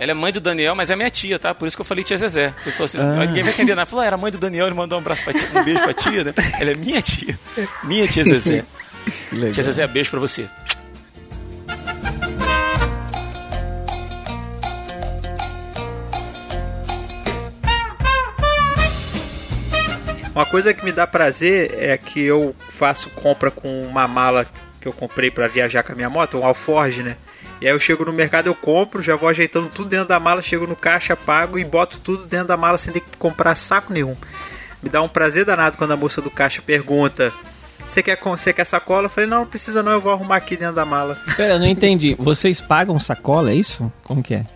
Ela 0.00 0.12
é 0.12 0.14
mãe 0.14 0.32
do 0.32 0.40
Daniel, 0.40 0.76
mas 0.76 0.90
é 0.90 0.96
minha 0.96 1.10
tia, 1.10 1.38
tá? 1.40 1.52
Por 1.52 1.66
isso 1.66 1.76
que 1.76 1.80
eu 1.80 1.84
falei 1.84 2.04
tia 2.04 2.16
Zezé. 2.16 2.54
Ele 2.64 2.70
falou 2.72 2.84
assim, 2.84 2.98
Ah. 2.98 3.26
ninguém 3.26 3.42
vai 3.42 3.52
entender 3.52 3.74
nada. 3.74 3.84
Falou, 3.84 4.02
"Ah, 4.04 4.06
era 4.06 4.16
mãe 4.16 4.30
do 4.30 4.38
Daniel, 4.38 4.66
ele 4.66 4.74
mandou 4.76 4.96
um 4.96 5.00
abraço 5.00 5.24
pra 5.24 5.32
tia, 5.32 5.48
um 5.52 5.64
beijo 5.64 5.82
pra 5.82 5.92
tia, 5.92 6.22
né? 6.22 6.32
Ela 6.60 6.70
é 6.70 6.74
minha 6.76 7.02
tia. 7.02 7.36
Minha 7.82 8.06
tia 8.06 8.22
Zezé. 8.24 8.64
Tia 9.52 9.62
Zezé, 9.62 9.86
beijo 9.86 10.10
pra 10.10 10.20
você. 10.20 10.48
Uma 20.34 20.46
coisa 20.46 20.72
que 20.72 20.84
me 20.84 20.92
dá 20.92 21.06
prazer 21.06 21.74
é 21.76 21.96
que 21.98 22.20
eu 22.22 22.54
faço 22.70 23.10
compra 23.10 23.50
com 23.50 23.82
uma 23.84 24.06
mala 24.06 24.46
que 24.92 24.96
eu 24.96 25.08
comprei 25.08 25.30
pra 25.30 25.48
viajar 25.48 25.82
com 25.82 25.92
a 25.92 25.94
minha 25.94 26.08
moto, 26.10 26.38
um 26.38 26.44
Alforge, 26.46 27.02
né? 27.02 27.16
E 27.60 27.66
aí 27.66 27.72
eu 27.72 27.78
chego 27.80 28.04
no 28.04 28.12
mercado, 28.12 28.46
eu 28.46 28.54
compro, 28.54 29.02
já 29.02 29.16
vou 29.16 29.28
ajeitando 29.28 29.68
tudo 29.68 29.88
dentro 29.88 30.06
da 30.08 30.20
mala, 30.20 30.40
chego 30.42 30.66
no 30.66 30.76
caixa, 30.76 31.16
pago 31.16 31.58
e 31.58 31.64
boto 31.64 31.98
tudo 31.98 32.26
dentro 32.26 32.46
da 32.48 32.56
mala 32.56 32.78
sem 32.78 32.92
ter 32.92 33.00
que 33.00 33.16
comprar 33.16 33.54
saco 33.56 33.92
nenhum. 33.92 34.16
Me 34.82 34.88
dá 34.88 35.02
um 35.02 35.08
prazer 35.08 35.44
danado 35.44 35.76
quando 35.76 35.92
a 35.92 35.96
moça 35.96 36.22
do 36.22 36.30
caixa 36.30 36.62
pergunta: 36.62 37.32
Você 37.84 38.00
quer, 38.02 38.16
com- 38.16 38.36
você 38.36 38.52
quer 38.52 38.64
sacola? 38.64 39.06
Eu 39.06 39.10
falei: 39.10 39.28
Não, 39.28 39.40
não 39.40 39.46
precisa 39.46 39.82
não, 39.82 39.92
eu 39.92 40.00
vou 40.00 40.12
arrumar 40.12 40.36
aqui 40.36 40.56
dentro 40.56 40.76
da 40.76 40.84
mala. 40.84 41.18
Pera, 41.36 41.54
eu 41.54 41.58
não 41.58 41.66
entendi. 41.66 42.14
Vocês 42.18 42.60
pagam 42.60 42.98
sacola, 43.00 43.50
é 43.50 43.54
isso? 43.54 43.92
Como 44.04 44.22
que 44.22 44.34
é? 44.34 44.46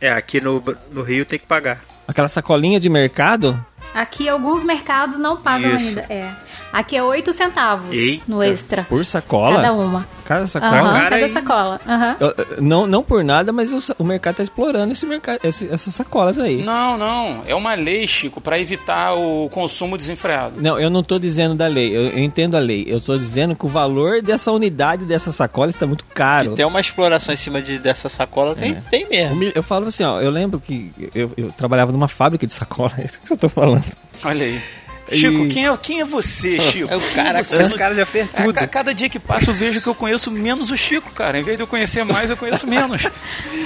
É, 0.00 0.10
aqui 0.10 0.40
no, 0.40 0.64
no 0.90 1.02
Rio 1.02 1.26
tem 1.26 1.38
que 1.38 1.46
pagar. 1.46 1.82
Aquela 2.08 2.28
sacolinha 2.28 2.80
de 2.80 2.88
mercado? 2.88 3.62
Aqui 3.92 4.28
alguns 4.28 4.64
mercados 4.64 5.18
não 5.18 5.36
pagam 5.36 5.74
Isso. 5.74 5.88
ainda. 6.00 6.06
É. 6.08 6.34
Aqui 6.72 6.96
é 6.96 7.02
8 7.02 7.32
centavos 7.32 7.92
Eita. 7.92 8.24
no 8.28 8.42
extra. 8.42 8.84
Por 8.84 9.04
sacola? 9.04 9.56
Cada 9.56 9.72
uma. 9.72 10.06
Cada 10.24 10.46
sacola? 10.46 10.70
Cara, 10.92 11.10
cada 11.10 11.16
aí- 11.26 11.32
sacola. 11.32 11.80
Aham. 11.86 12.16
Eu- 12.20 12.34
eu- 12.36 12.62
não, 12.62 12.86
não 12.86 13.02
por 13.02 13.24
nada, 13.24 13.52
mas 13.52 13.72
o, 13.98 14.04
mercado 14.04 14.36
tá 14.36 14.42
explorando 14.44 14.92
esse 14.92 15.04
mercado, 15.04 15.40
esse- 15.42 15.66
essas 15.72 15.92
sacolas 15.92 16.38
aí. 16.38 16.62
Não, 16.62 16.96
não. 16.96 17.42
É 17.46 17.54
uma 17.54 17.74
lei, 17.74 18.06
Chico, 18.06 18.40
pra 18.40 18.58
evitar 18.60 19.14
o 19.14 19.48
consumo 19.50 19.98
desenfreado. 19.98 20.60
Não, 20.62 20.78
eu 20.78 20.88
não 20.88 21.02
tô 21.02 21.18
dizendo 21.18 21.56
da 21.56 21.66
lei, 21.66 21.88
eu, 21.96 22.02
eu 22.10 22.18
entendo 22.20 22.56
a 22.56 22.60
lei. 22.60 22.84
Eu 22.86 23.00
tô 23.00 23.18
dizendo 23.18 23.56
que 23.56 23.66
o 23.66 23.68
valor 23.68 24.22
dessa 24.22 24.52
unidade 24.52 25.04
dessa 25.04 25.32
sacola 25.32 25.70
está 25.70 25.84
muito 25.86 26.04
caro. 26.14 26.52
E 26.52 26.54
tem 26.54 26.64
uma 26.64 26.80
exploração 26.80 27.34
em 27.34 27.36
cima 27.36 27.60
de, 27.60 27.78
dessa 27.78 28.08
sacola, 28.08 28.54
tem, 28.54 28.72
É. 28.72 28.82
tem 28.88 29.02
Eu, 29.02 29.08
mesmo. 29.10 29.36
me- 29.36 29.52
eu 29.52 29.62
falo 29.64 29.88
assim, 29.88 30.04
ó, 30.04 30.20
eu 30.20 30.30
lembro 30.30 30.60
que 30.60 30.92
eu, 31.12 31.32
eu 31.36 31.50
trabalhava 31.56 31.90
numa 31.90 32.06
fábrica 32.08 32.46
de 32.46 32.52
sacola, 32.52 32.92
é 32.98 33.04
isso 33.06 33.20
que 33.20 33.32
eu 33.32 33.36
tô 33.36 33.48
falando. 33.48 33.82
Olha 34.24 34.46
aí. 34.46 34.60
Chico, 35.16 35.44
E- 35.44 35.48
quem 35.48 35.66
é, 35.66 35.76
quem 35.76 36.00
é 36.00 36.04
você, 36.04 36.58
Chico? 36.60 36.88
É 36.92 36.96
o 36.96 37.00
cara- 37.12 37.42
você? 37.42 37.62
Esse 37.62 37.74
cara 37.74 37.94
já 37.94 38.06
fez 38.06 38.28
É, 38.32 38.42
tudo. 38.42 38.54
ca- 38.54 38.66
cada 38.68 38.94
dia 38.94 39.08
que 39.08 39.18
passa 39.18 39.50
eu 39.50 39.54
vejo 39.54 39.80
que 39.80 39.86
eu 39.86 39.94
conheço 39.94 40.30
menos 40.30 40.70
o 40.70 40.76
Chico, 40.76 41.10
cara. 41.12 41.38
Em 41.38 41.42
vez 41.42 41.56
de 41.56 41.62
eu 41.62 41.66
conhecer 41.66 42.04
mais, 42.04 42.30
eu 42.30 42.36
conheço 42.36 42.66
menos. 42.66 43.02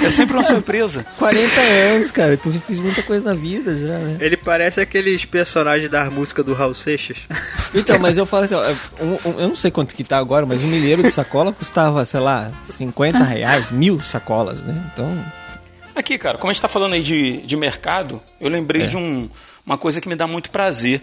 É 0.03 0.11
sempre 0.11 0.35
uma 0.35 0.43
surpresa. 0.43 1.05
40 1.19 1.61
anos, 1.95 2.11
cara, 2.11 2.37
tu 2.37 2.51
fiz 2.67 2.79
muita 2.81 3.03
coisa 3.03 3.29
na 3.29 3.35
vida 3.35 3.77
já, 3.79 3.99
né? 3.99 4.17
Ele 4.21 4.37
parece 4.37 4.81
aqueles 4.81 5.25
personagens 5.25 5.91
da 5.91 6.11
música 6.11 6.43
do 6.43 6.55
Raul 6.55 6.75
Seixas. 6.75 7.19
Então, 7.75 7.99
mas 7.99 8.17
eu 8.17 8.25
falo 8.25 8.45
assim, 8.45 8.55
ó, 8.55 8.63
um- 9.03 9.19
um- 9.31 9.41
eu 9.41 9.49
não 9.49 9.57
sei 9.57 9.71
quanto 9.71 9.95
que 9.97 10.05
tá 10.05 10.17
agora, 10.19 10.47
mas 10.47 10.63
um 10.63 10.67
milheiro 10.69 11.03
de 11.03 11.11
sacola 11.11 11.53
custava, 11.53 12.05
sei 12.05 12.21
lá, 12.21 12.53
50 12.71 13.25
reais, 13.25 13.71
mil 13.73 14.01
sacolas, 14.01 14.61
né? 14.63 14.75
Então, 14.93 15.25
Aqui, 15.97 16.19
cara, 16.19 16.39
como 16.39 16.51
a 16.51 16.53
gente 16.53 16.61
tá 16.63 16.69
falando 16.69 16.95
aí 16.95 17.03
de, 17.03 17.39
de 17.43 17.57
mercado, 17.57 18.21
eu 18.41 18.49
lembrei 18.49 18.83
É. 18.83 18.87
de 18.87 18.97
um, 18.97 19.29
uma 19.65 19.79
coisa 19.79 20.01
que 20.01 20.09
me 20.09 20.17
dá 20.17 20.27
muito 20.27 20.51
prazer, 20.51 21.03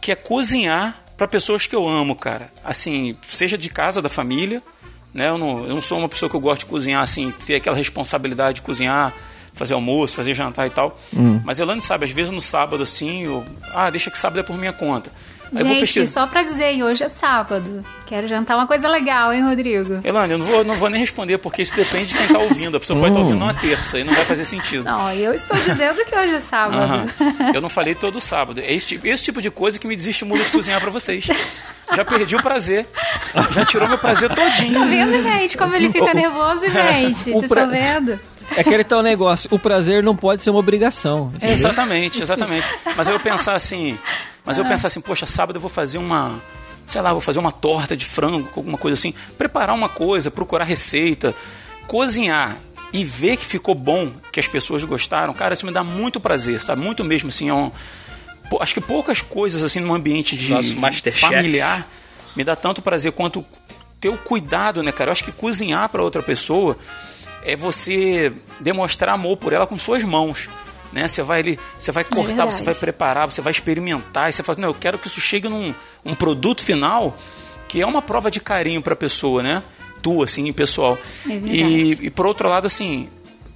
que 0.00 0.12
é 0.12 0.14
cozinhar 0.14 1.02
para 1.16 1.26
pessoas 1.26 1.66
que 1.66 1.74
eu 1.74 1.86
amo, 1.86 2.14
cara. 2.14 2.52
Assim, 2.64 3.16
seja 3.26 3.58
de 3.58 3.68
casa, 3.68 4.00
da 4.00 4.08
família, 4.08 4.62
né? 5.12 5.28
Eu 5.28 5.38
não, 5.38 5.64
eu 5.66 5.74
não 5.74 5.82
sou 5.82 5.98
uma 5.98 6.08
pessoa 6.08 6.30
que 6.30 6.36
eu 6.36 6.40
gosto 6.40 6.60
de 6.60 6.66
cozinhar, 6.66 7.02
assim, 7.02 7.32
ter 7.44 7.56
aquela 7.56 7.76
responsabilidade 7.76 8.56
de 8.56 8.62
cozinhar, 8.62 9.12
fazer 9.52 9.74
almoço, 9.74 10.14
fazer 10.14 10.32
jantar 10.32 10.66
e 10.68 10.70
tal. 10.70 10.96
Hum. 11.14 11.40
Mas 11.44 11.58
Elane 11.58 11.80
sabe, 11.80 12.04
às 12.04 12.12
vezes 12.12 12.30
no 12.30 12.40
sábado, 12.40 12.82
assim, 12.82 13.24
eu, 13.24 13.44
ah, 13.74 13.90
deixa 13.90 14.10
que 14.10 14.18
sábado 14.18 14.38
é 14.38 14.42
por 14.42 14.56
minha 14.56 14.72
conta. 14.72 15.10
Aí 15.54 15.60
eu 15.60 15.64
vou 15.66 15.74
Gente, 15.74 15.80
pesquisar. 15.80 16.10
só 16.22 16.26
pra 16.26 16.42
dizer, 16.42 16.64
hein, 16.72 16.82
hoje 16.82 17.02
é 17.02 17.08
sábado. 17.08 17.84
Quero 18.06 18.26
jantar 18.26 18.56
uma 18.56 18.66
coisa 18.66 18.88
legal, 18.88 19.32
hein, 19.32 19.42
Rodrigo? 19.42 20.00
Elane, 20.04 20.32
eu 20.32 20.38
não 20.38 20.46
vou, 20.46 20.64
não 20.64 20.74
vou 20.76 20.88
nem 20.90 21.00
responder, 21.00 21.38
porque 21.38 21.62
isso 21.62 21.74
depende 21.74 22.06
de 22.06 22.14
quem 22.14 22.28
tá 22.28 22.38
ouvindo. 22.38 22.76
A 22.76 22.80
pessoa 22.80 22.98
pode 22.98 23.10
estar 23.12 23.20
ouvindo 23.20 23.38
numa 23.38 23.54
terça 23.54 23.98
e 23.98 24.04
não 24.04 24.12
vai 24.14 24.24
fazer 24.24 24.44
sentido. 24.44 24.84
Não, 24.84 25.10
eu 25.12 25.32
estou 25.34 25.56
dizendo 25.56 26.04
que 26.04 26.16
hoje 26.18 26.34
é 26.34 26.40
sábado. 26.40 27.10
Eu 27.54 27.60
não 27.60 27.68
falei 27.68 27.94
todo 27.94 28.20
sábado. 28.20 28.60
É 28.60 28.72
esse 28.72 28.86
tipo, 28.86 29.06
esse 29.06 29.24
tipo 29.24 29.40
de 29.42 29.50
coisa 29.50 29.78
que 29.78 29.86
me 29.86 29.96
desestimula 29.96 30.42
de 30.44 30.52
cozinhar 30.52 30.80
pra 30.80 30.90
vocês. 30.90 31.26
Já 31.94 32.04
perdi 32.04 32.36
o 32.36 32.42
prazer. 32.42 32.86
Já 33.52 33.64
tirou 33.64 33.88
meu 33.88 33.98
prazer 33.98 34.28
todinho. 34.34 34.74
Tá 34.80 34.84
vendo, 34.86 35.20
gente, 35.22 35.56
como 35.56 35.74
ele 35.74 35.90
fica 35.90 36.12
nervoso, 36.14 36.68
gente? 36.68 37.24
Vocês 37.32 37.46
pra- 37.48 37.62
estão 37.64 37.70
vendo? 37.70 38.20
é 38.56 38.60
aquele 38.62 38.82
tal 38.84 39.02
negócio, 39.02 39.46
o 39.52 39.58
prazer 39.58 40.02
não 40.02 40.16
pode 40.16 40.42
ser 40.42 40.48
uma 40.50 40.58
obrigação. 40.60 41.30
É, 41.40 41.52
exatamente, 41.52 42.22
exatamente. 42.22 42.66
Mas 42.96 43.06
aí 43.06 43.14
eu 43.14 43.20
pensar 43.20 43.54
assim, 43.54 43.98
mas 44.48 44.56
eu 44.56 44.64
pensar 44.64 44.88
assim, 44.88 45.02
poxa, 45.02 45.26
sábado 45.26 45.58
eu 45.58 45.60
vou 45.60 45.68
fazer 45.68 45.98
uma, 45.98 46.42
sei 46.86 47.02
lá, 47.02 47.12
vou 47.12 47.20
fazer 47.20 47.38
uma 47.38 47.52
torta 47.52 47.94
de 47.94 48.06
frango, 48.06 48.48
alguma 48.56 48.78
coisa 48.78 48.94
assim, 48.94 49.12
preparar 49.36 49.76
uma 49.76 49.90
coisa, 49.90 50.30
procurar 50.30 50.64
receita, 50.64 51.34
cozinhar 51.86 52.56
e 52.90 53.04
ver 53.04 53.36
que 53.36 53.44
ficou 53.44 53.74
bom, 53.74 54.10
que 54.32 54.40
as 54.40 54.48
pessoas 54.48 54.82
gostaram, 54.84 55.34
cara, 55.34 55.52
isso 55.52 55.66
me 55.66 55.72
dá 55.72 55.84
muito 55.84 56.18
prazer, 56.18 56.62
sabe? 56.62 56.80
Muito 56.80 57.04
mesmo 57.04 57.28
assim, 57.28 57.50
é 57.50 57.52
um, 57.52 57.70
acho 58.58 58.72
que 58.72 58.80
poucas 58.80 59.20
coisas 59.20 59.62
assim 59.62 59.80
num 59.80 59.92
ambiente 59.92 60.34
de 60.34 60.54
familiar 61.20 61.86
me 62.34 62.42
dá 62.42 62.56
tanto 62.56 62.80
prazer 62.80 63.12
quanto 63.12 63.44
ter 64.00 64.08
o 64.08 64.16
cuidado, 64.16 64.82
né, 64.82 64.90
cara? 64.90 65.10
Eu 65.10 65.12
acho 65.12 65.24
que 65.24 65.32
cozinhar 65.32 65.90
para 65.90 66.02
outra 66.02 66.22
pessoa 66.22 66.78
é 67.42 67.54
você 67.54 68.32
demonstrar 68.60 69.14
amor 69.14 69.36
por 69.36 69.52
ela 69.52 69.66
com 69.66 69.76
suas 69.76 70.02
mãos. 70.04 70.48
Né? 70.92 71.06
Você 71.06 71.22
vai 71.22 71.40
ali, 71.40 71.58
você 71.78 71.92
vai 71.92 72.04
cortar, 72.04 72.28
verdade. 72.28 72.54
você 72.54 72.62
vai 72.62 72.74
preparar, 72.74 73.30
você 73.30 73.42
vai 73.42 73.50
experimentar, 73.50 74.30
e 74.30 74.32
você 74.32 74.42
fala, 74.42 74.54
assim, 74.54 74.62
não, 74.62 74.68
eu 74.70 74.74
quero 74.74 74.98
que 74.98 75.06
isso 75.06 75.20
chegue 75.20 75.48
num 75.48 75.74
um 76.04 76.14
produto 76.14 76.62
final 76.62 77.16
que 77.68 77.82
é 77.82 77.86
uma 77.86 78.00
prova 78.00 78.30
de 78.30 78.40
carinho 78.40 78.80
para 78.80 78.94
a 78.94 78.96
pessoa, 78.96 79.42
né? 79.42 79.62
Tua, 80.00 80.24
assim, 80.24 80.50
pessoal. 80.52 80.98
É 81.28 81.32
e, 81.32 82.06
e 82.06 82.10
por 82.10 82.26
outro 82.26 82.48
lado, 82.48 82.66
assim, 82.66 83.08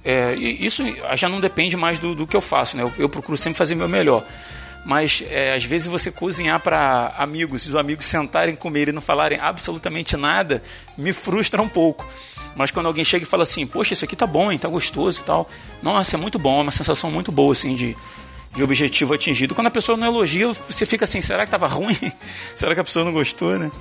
é, 0.05 0.35
isso 0.35 0.83
já 1.15 1.27
não 1.27 1.39
depende 1.39 1.75
mais 1.75 1.97
do, 1.97 2.13
do 2.13 2.27
que 2.27 2.35
eu 2.35 2.41
faço, 2.41 2.77
né? 2.77 2.83
Eu, 2.83 2.93
eu 2.97 3.09
procuro 3.09 3.37
sempre 3.37 3.57
fazer 3.57 3.73
meu 3.73 3.89
melhor. 3.89 4.23
Mas 4.85 5.23
é, 5.29 5.55
às 5.55 5.63
vezes 5.63 5.87
você 5.87 6.11
cozinhar 6.11 6.59
para 6.59 7.13
amigos, 7.17 7.65
e 7.65 7.69
os 7.69 7.75
amigos 7.75 8.05
sentarem 8.05 8.55
comer 8.55 8.89
e 8.89 8.91
não 8.91 9.01
falarem 9.01 9.39
absolutamente 9.39 10.17
nada, 10.17 10.61
me 10.97 11.13
frustra 11.13 11.61
um 11.61 11.69
pouco. 11.69 12.05
Mas 12.55 12.71
quando 12.71 12.85
alguém 12.85 13.03
chega 13.03 13.23
e 13.23 13.27
fala 13.27 13.43
assim, 13.43 13.65
poxa, 13.65 13.93
isso 13.93 14.05
aqui 14.05 14.15
tá 14.15 14.27
bom, 14.27 14.51
hein, 14.51 14.57
tá 14.57 14.67
gostoso 14.67 15.21
e 15.21 15.23
tal. 15.23 15.49
Nossa, 15.81 16.15
é 16.15 16.19
muito 16.19 16.37
bom, 16.37 16.59
é 16.59 16.61
uma 16.63 16.71
sensação 16.71 17.09
muito 17.09 17.31
boa, 17.31 17.51
assim, 17.53 17.73
de, 17.75 17.95
de 18.55 18.63
objetivo 18.63 19.13
atingido. 19.13 19.55
Quando 19.55 19.67
a 19.67 19.71
pessoa 19.71 19.97
não 19.97 20.07
elogia, 20.07 20.47
você 20.69 20.85
fica 20.85 21.05
assim, 21.05 21.19
será 21.21 21.45
que 21.45 21.51
tava 21.51 21.67
ruim? 21.67 21.97
será 22.55 22.73
que 22.75 22.79
a 22.81 22.83
pessoa 22.83 23.03
não 23.03 23.11
gostou, 23.11 23.57
né? 23.57 23.71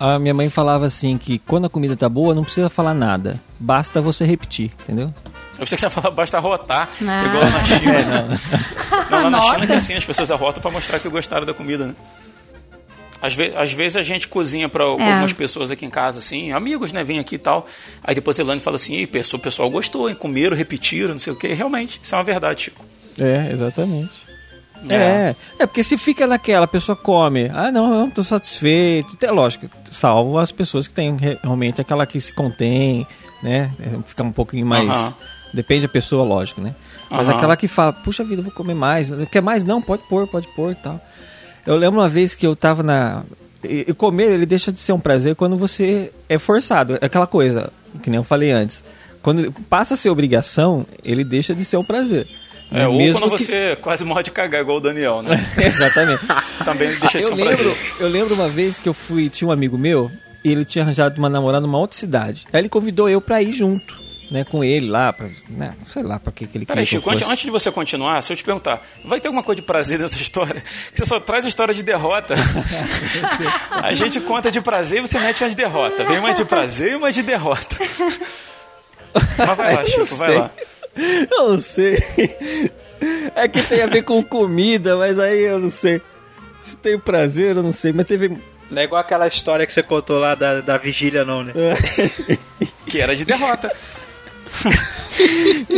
A 0.00 0.18
minha 0.18 0.32
mãe 0.32 0.48
falava 0.48 0.86
assim 0.86 1.18
que 1.18 1.40
quando 1.40 1.66
a 1.66 1.68
comida 1.68 1.96
tá 1.96 2.08
boa, 2.08 2.32
não 2.32 2.44
precisa 2.44 2.70
falar 2.70 2.94
nada. 2.94 3.40
Basta 3.58 4.00
você 4.00 4.24
repetir, 4.24 4.70
entendeu? 4.84 5.12
Eu 5.54 5.66
pensei 5.66 5.74
que 5.76 5.80
você 5.80 5.86
ia 5.86 5.90
falar, 5.90 6.12
basta 6.12 6.38
rotar, 6.38 6.88
Ah. 7.04 7.24
igual 7.26 7.42
lá 7.42 7.50
na 7.50 7.64
China. 7.64 8.40
não, 9.10 9.22
lá 9.22 9.22
na 9.24 9.30
Nossa. 9.30 9.54
China 9.54 9.66
que 9.66 9.72
é 9.72 9.76
assim, 9.76 9.94
as 9.94 10.04
pessoas 10.04 10.30
arrotam 10.30 10.62
pra 10.62 10.70
mostrar 10.70 11.00
que 11.00 11.08
gostaram 11.08 11.44
da 11.44 11.52
comida, 11.52 11.86
né? 11.88 11.94
Às, 13.20 13.34
ve 13.34 13.52
às 13.56 13.72
vezes 13.72 13.96
a 13.96 14.02
gente 14.02 14.28
cozinha 14.28 14.68
para 14.68 14.84
É. 14.84 14.86
algumas 14.86 15.32
pessoas 15.32 15.70
aqui 15.70 15.84
em 15.84 15.90
casa, 15.90 16.18
assim, 16.20 16.52
amigos, 16.52 16.92
né? 16.92 17.02
Vem 17.02 17.18
aqui 17.18 17.34
e 17.34 17.38
tal. 17.38 17.66
Aí 18.04 18.14
depois 18.14 18.38
a 18.38 18.42
Elane 18.42 18.60
fala 18.60 18.76
assim: 18.76 18.94
"Ih, 18.96 19.06
pessoal, 19.06 19.40
o 19.40 19.42
pessoal 19.42 19.70
gostou, 19.70 20.08
hein? 20.08 20.14
Comeram, 20.14 20.56
repetiram, 20.56 21.10
não 21.12 21.18
sei 21.18 21.32
o 21.32 21.36
quê. 21.36 21.52
Realmente, 21.52 21.98
isso 22.02 22.14
é 22.14 22.18
uma 22.18 22.24
verdade, 22.24 22.62
Chico. 22.62 22.84
É, 23.18 23.50
exatamente. 23.52 24.28
É. 24.88 25.34
é, 25.58 25.66
porque 25.66 25.82
se 25.82 25.98
fica 25.98 26.24
naquela, 26.24 26.64
a 26.64 26.68
pessoa 26.68 26.94
come, 26.94 27.50
ah 27.52 27.72
não, 27.72 27.86
eu 27.92 27.98
não 27.98 28.10
tô 28.10 28.22
satisfeito, 28.22 29.16
é 29.20 29.28
lógico, 29.32 29.68
salvo 29.90 30.38
as 30.38 30.52
pessoas 30.52 30.86
que 30.86 30.94
têm 30.94 31.16
re- 31.16 31.36
realmente 31.42 31.80
aquela 31.80 32.06
que 32.06 32.20
se 32.20 32.32
contém, 32.32 33.04
né, 33.42 33.72
é, 33.80 33.88
fica 34.06 34.22
um 34.22 34.30
pouquinho 34.30 34.64
mais, 34.64 34.88
Aham. 34.88 35.14
depende 35.52 35.82
da 35.82 35.88
pessoa, 35.88 36.24
lógico, 36.24 36.60
né, 36.60 36.76
mas 37.10 37.28
Aham. 37.28 37.36
aquela 37.36 37.56
que 37.56 37.66
fala, 37.66 37.92
puxa 37.92 38.22
vida, 38.22 38.38
eu 38.38 38.44
vou 38.44 38.52
comer 38.52 38.74
mais, 38.74 39.10
quer 39.32 39.42
mais? 39.42 39.64
Não, 39.64 39.82
pode 39.82 40.04
pôr, 40.08 40.28
pode 40.28 40.46
pôr 40.54 40.70
e 40.70 40.74
tal. 40.76 41.00
Eu 41.68 41.76
lembro 41.76 42.00
uma 42.00 42.08
vez 42.08 42.34
que 42.34 42.46
eu 42.46 42.56
tava 42.56 42.82
na... 42.82 43.22
E 43.62 43.92
comer, 43.92 44.30
ele 44.32 44.46
deixa 44.46 44.70
de 44.72 44.78
ser 44.80 44.92
um 44.92 45.00
prazer 45.00 45.34
quando 45.34 45.56
você 45.56 46.12
é 46.28 46.38
forçado, 46.38 46.96
é 47.00 47.06
aquela 47.06 47.26
coisa, 47.26 47.70
que 48.02 48.08
nem 48.08 48.16
eu 48.18 48.24
falei 48.24 48.52
antes, 48.52 48.84
quando 49.20 49.52
passa 49.68 49.94
a 49.94 49.96
ser 49.96 50.10
obrigação, 50.10 50.86
ele 51.04 51.24
deixa 51.24 51.54
de 51.54 51.64
ser 51.64 51.76
um 51.76 51.82
prazer. 51.84 52.26
É, 52.70 52.86
ou 52.86 52.96
Mesmo 52.96 53.20
quando 53.20 53.36
que- 53.36 53.42
você 53.44 53.76
quase 53.80 54.04
morre 54.04 54.22
de 54.22 54.30
cagar, 54.30 54.60
igual 54.60 54.76
o 54.76 54.80
Daniel, 54.80 55.22
né? 55.22 55.44
Exatamente. 55.58 56.22
Também 56.64 56.88
deixa 57.00 57.18
de 57.18 57.24
eu 57.24 57.28
ser 57.28 57.32
um 57.34 57.36
lembro, 57.36 57.56
prazer. 57.56 57.76
eu 57.98 58.08
lembro 58.08 58.34
uma 58.34 58.48
vez 58.48 58.78
que 58.78 58.88
eu 58.88 58.94
fui, 58.94 59.28
tinha 59.28 59.48
um 59.48 59.52
amigo 59.52 59.76
meu, 59.76 60.10
e 60.44 60.52
ele 60.52 60.64
tinha 60.64 60.84
arranjado 60.84 61.18
uma 61.18 61.28
namorada 61.28 61.66
numa 61.66 61.78
outra 61.78 61.96
cidade. 61.98 62.46
Aí 62.52 62.60
ele 62.60 62.68
convidou 62.68 63.08
eu 63.08 63.20
pra 63.20 63.42
ir 63.42 63.52
junto, 63.52 63.98
né, 64.30 64.44
com 64.44 64.62
ele 64.62 64.88
lá, 64.88 65.12
pra, 65.12 65.28
né, 65.48 65.74
sei 65.92 66.02
lá 66.02 66.18
pra 66.18 66.32
que, 66.32 66.46
que 66.46 66.58
ele 66.58 66.66
Peraí, 66.66 66.84
queria 66.84 67.00
que 67.00 67.04
Chico, 67.04 67.10
antes, 67.10 67.26
antes 67.26 67.44
de 67.44 67.50
você 67.50 67.70
continuar, 67.70 68.22
se 68.22 68.32
eu 68.32 68.36
te 68.36 68.44
perguntar, 68.44 68.82
vai 69.04 69.20
ter 69.20 69.28
alguma 69.28 69.42
coisa 69.42 69.56
de 69.56 69.62
prazer 69.62 69.98
nessa 69.98 70.16
história? 70.20 70.62
Você 70.92 71.06
só 71.06 71.18
traz 71.18 71.44
a 71.44 71.48
história 71.48 71.72
de 71.72 71.82
derrota. 71.82 72.34
a 73.70 73.94
gente 73.94 74.20
conta 74.20 74.50
de 74.50 74.60
prazer 74.60 74.98
e 74.98 75.06
você 75.06 75.18
mete 75.18 75.42
umas 75.42 75.52
de 75.52 75.56
derrota. 75.56 76.04
Vem 76.04 76.18
uma 76.18 76.32
de 76.32 76.44
prazer 76.44 76.92
e 76.92 76.96
uma 76.96 77.10
de 77.10 77.22
derrota. 77.22 77.76
Mas 79.38 79.56
vai 79.56 79.74
lá, 79.74 79.86
Chico, 79.86 80.16
vai 80.16 80.36
lá. 80.36 80.50
Eu 81.30 81.50
não 81.50 81.58
sei. 81.58 81.96
É 83.34 83.46
que 83.46 83.62
tem 83.62 83.82
a 83.82 83.86
ver 83.86 84.02
com 84.02 84.22
comida, 84.22 84.96
mas 84.96 85.18
aí 85.18 85.42
eu 85.42 85.58
não 85.58 85.70
sei. 85.70 86.02
Se 86.60 86.76
tem 86.76 86.98
prazer, 86.98 87.56
eu 87.56 87.62
não 87.62 87.72
sei. 87.72 87.92
Mas 87.92 88.06
teve. 88.06 88.36
Não 88.70 88.82
é 88.82 88.84
igual 88.84 89.00
aquela 89.00 89.26
história 89.26 89.66
que 89.66 89.72
você 89.72 89.82
contou 89.82 90.18
lá 90.18 90.34
da, 90.34 90.60
da 90.60 90.76
vigília, 90.76 91.24
não, 91.24 91.42
né? 91.44 91.52
Que 92.86 93.00
era 93.00 93.14
de 93.14 93.24
derrota. 93.24 93.70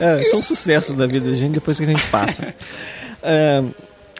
É, 0.00 0.18
são 0.30 0.42
sucessos 0.42 0.96
da 0.96 1.06
vida 1.06 1.30
da 1.30 1.36
gente 1.36 1.52
depois 1.54 1.78
que 1.78 1.84
a 1.84 1.88
gente 1.88 2.06
passa. 2.08 2.54
É, 3.26 3.64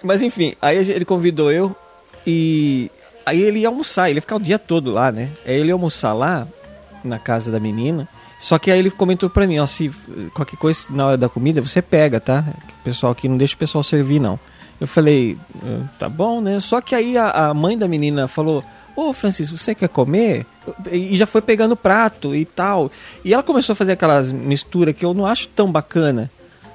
mas 0.02 0.22
enfim, 0.22 0.54
aí 0.62 0.78
ele 0.78 1.04
convidou 1.04 1.52
eu 1.52 1.76
e 2.26 2.90
aí 3.26 3.42
ele 3.42 3.58
ia 3.58 3.68
almoçar, 3.68 4.08
ele 4.08 4.16
ia 4.16 4.22
ficar 4.22 4.36
o 4.36 4.40
dia 4.40 4.58
todo 4.58 4.90
lá, 4.90 5.12
né? 5.12 5.28
Aí 5.44 5.60
ele 5.60 5.68
ia 5.68 5.74
almoçar 5.74 6.14
lá 6.14 6.48
na 7.04 7.18
casa 7.18 7.52
da 7.52 7.60
menina. 7.60 8.08
Só 8.40 8.58
que 8.58 8.70
aí 8.70 8.78
ele 8.78 8.90
comentou 8.90 9.28
pra 9.28 9.46
mim, 9.46 9.58
ó, 9.58 9.66
se 9.66 9.90
qualquer 10.32 10.56
coisa 10.56 10.86
na 10.88 11.06
hora 11.06 11.16
da 11.18 11.28
comida 11.28 11.60
você 11.60 11.82
pega, 11.82 12.18
tá? 12.18 12.42
O 12.80 12.82
pessoal 12.82 13.12
aqui 13.12 13.28
não 13.28 13.36
deixa 13.36 13.54
o 13.54 13.58
pessoal 13.58 13.84
servir 13.84 14.18
não. 14.18 14.40
Eu 14.80 14.86
falei, 14.86 15.36
"Eh, 15.62 15.80
tá 15.98 16.08
bom, 16.08 16.40
né? 16.40 16.58
Só 16.60 16.80
que 16.80 16.94
aí 16.94 17.18
a, 17.18 17.48
a 17.48 17.52
mãe 17.54 17.76
da 17.76 17.86
menina 17.86 18.26
falou, 18.26 18.64
ô 18.96 19.12
Francisco, 19.12 19.56
você 19.56 19.74
quer 19.74 19.88
comer? 19.88 20.46
E 20.90 21.16
já 21.16 21.26
foi 21.26 21.40
pegando 21.42 21.72
o 21.72 21.76
prato 21.76 22.34
e 22.34 22.44
tal. 22.44 22.90
E 23.24 23.32
ela 23.34 23.42
começou 23.42 23.72
a 23.72 23.76
fazer 23.76 23.92
aquelas 23.92 24.30
misturas 24.32 24.94
que 24.96 25.04
eu 25.04 25.12
não 25.14 25.26
acho 25.26 25.48
tão 25.48 25.70
bacana. 25.70 26.30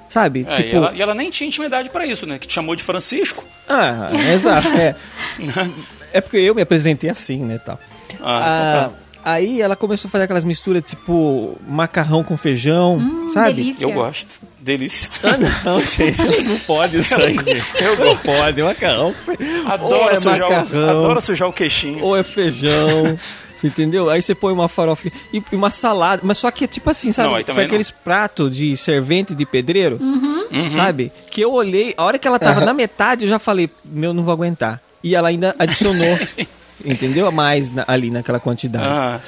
Sabe? 0.08 0.44
É, 0.48 0.56
tipo, 0.56 0.68
e, 0.68 0.76
ela, 0.76 0.92
e 0.94 1.02
ela 1.02 1.14
nem 1.14 1.30
tinha 1.30 1.46
intimidade 1.46 1.88
pra 1.88 2.04
isso, 2.04 2.26
né? 2.26 2.36
Que 2.38 2.46
te 2.48 2.52
chamou 2.54 2.74
de 2.74 2.82
Francisco. 2.82 3.44
ah, 3.68 4.08
exato, 4.34 4.68
é. 4.76 4.96
é 6.12 6.20
porque 6.20 6.36
eu 6.38 6.54
me 6.54 6.62
apresentei 6.62 7.08
assim, 7.08 7.38
né, 7.44 7.58
tal. 7.58 7.78
Ah, 8.20 8.80
então 8.80 8.90
tá. 8.92 9.00
Aí 9.22 9.60
ela 9.60 9.76
começou 9.76 10.08
a 10.08 10.10
fazer 10.10 10.24
aquelas 10.24 10.44
misturas 10.44 10.82
tipo 10.82 11.56
macarrão 11.68 12.24
com 12.24 12.36
feijão, 12.36 12.96
Hum, 12.96 13.30
sabe? 13.32 13.54
delícia. 13.54 13.84
Eu 13.84 13.92
gosto. 13.92 14.40
Delícia. 14.60 15.10
Ah, 15.22 15.36
não, 15.64 15.80
gente, 15.84 16.42
não 16.44 16.58
pode 16.60 16.98
isso 16.98 17.14
aí. 17.20 17.36
Eu 17.80 17.96
Não 18.04 18.16
pode, 18.16 18.62
macarrão. 18.62 19.14
ou 19.26 19.72
Adoro, 19.72 20.10
é 20.10 20.16
sujar, 20.16 20.36
o, 20.48 20.50
macarrão, 20.52 20.88
adoro 20.90 21.20
sujar 21.20 21.48
o 21.48 21.52
queixinho. 21.52 22.04
ou 22.04 22.16
é 22.16 22.22
feijão. 22.22 23.18
Entendeu? 23.62 24.08
Aí 24.08 24.22
você 24.22 24.34
põe 24.34 24.54
uma 24.54 24.68
farofa 24.68 25.10
e 25.32 25.42
uma 25.52 25.70
salada, 25.70 26.22
mas 26.24 26.38
só 26.38 26.50
que 26.50 26.64
é 26.64 26.66
tipo 26.66 26.88
assim, 26.88 27.12
sabe? 27.12 27.28
Não, 27.46 27.54
Foi 27.54 27.64
aqueles 27.64 27.90
pratos 27.90 28.56
de 28.56 28.74
servente 28.74 29.34
de 29.34 29.44
pedreiro, 29.44 29.98
Uhum. 30.00 30.46
sabe? 30.74 31.12
Que 31.30 31.42
eu 31.42 31.52
olhei, 31.52 31.92
a 31.96 32.04
hora 32.04 32.18
que 32.18 32.26
ela 32.26 32.38
tava 32.38 32.60
na 32.64 32.72
metade, 32.72 33.24
eu 33.24 33.28
já 33.28 33.38
falei, 33.38 33.68
meu, 33.84 34.14
não 34.14 34.22
vou 34.22 34.32
aguentar. 34.32 34.80
E 35.04 35.14
ela 35.14 35.28
ainda 35.28 35.54
adicionou, 35.58 36.18
entendeu? 36.84 37.26
A 37.26 37.30
mais 37.30 37.70
na- 37.70 37.84
ali 37.86 38.10
naquela 38.10 38.40
quantidade. 38.40 38.86
Ah, 38.88 39.20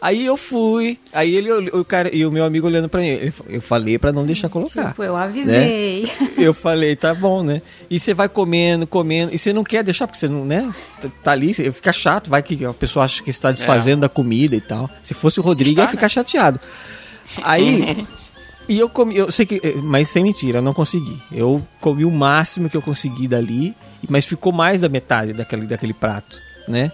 Aí 0.00 0.24
eu 0.24 0.36
fui, 0.36 0.98
aí 1.12 1.34
ele, 1.34 1.50
olhou- 1.50 1.80
o 1.80 1.84
cara 1.84 2.14
e 2.14 2.24
o 2.24 2.30
meu 2.30 2.44
amigo 2.44 2.66
olhando 2.66 2.88
pra 2.88 3.00
mim, 3.00 3.08
ele 3.08 3.32
eu 3.48 3.60
falei 3.60 3.98
pra 3.98 4.12
não 4.12 4.24
deixar 4.24 4.48
colocar. 4.48 4.90
Tipo, 4.90 5.02
eu 5.02 5.16
avisei. 5.16 6.08
Eu 6.38 6.54
falei, 6.54 6.94
tá 6.94 7.12
bom, 7.12 7.42
né? 7.42 7.60
E 7.90 7.98
você 7.98 8.14
vai 8.14 8.28
comendo, 8.28 8.86
comendo, 8.86 9.34
e 9.34 9.38
você 9.38 9.52
não 9.52 9.64
quer 9.64 9.82
deixar, 9.82 10.06
porque 10.06 10.18
você 10.20 10.28
não, 10.28 10.44
né? 10.44 10.72
Tá- 11.24 11.32
ali, 11.32 11.52
fica 11.52 11.92
chato, 11.92 12.30
vai 12.30 12.42
que 12.44 12.64
a 12.64 12.72
pessoa 12.72 13.04
acha 13.04 13.22
que 13.24 13.30
está 13.30 13.50
desfazendo 13.50 14.02
da 14.02 14.08
comida 14.08 14.54
e 14.54 14.60
tal. 14.60 14.88
Se 15.02 15.14
fosse 15.14 15.40
o 15.40 15.42
Rodrigo, 15.42 15.70
Está, 15.70 15.82
ia 15.82 15.88
ficar 15.88 16.08
chateado. 16.08 16.60
Aí, 17.42 18.06
e 18.68 18.78
eu 18.78 18.88
comi, 18.88 19.16
eu 19.16 19.30
sei 19.32 19.46
que, 19.46 19.56
eh, 19.62 19.74
mas 19.82 20.08
sem 20.08 20.22
mentira, 20.22 20.58
eu 20.58 20.62
não 20.62 20.72
consegui. 20.74 21.20
Eu 21.32 21.60
comi 21.80 22.04
o 22.04 22.10
máximo 22.10 22.70
que 22.70 22.76
eu 22.76 22.82
consegui 22.82 23.26
dali, 23.26 23.74
mas 24.08 24.24
ficou 24.24 24.52
mais 24.52 24.80
da 24.80 24.88
metade 24.88 25.32
daquele, 25.32 25.66
daquele 25.66 25.92
prato, 25.92 26.38
né? 26.68 26.92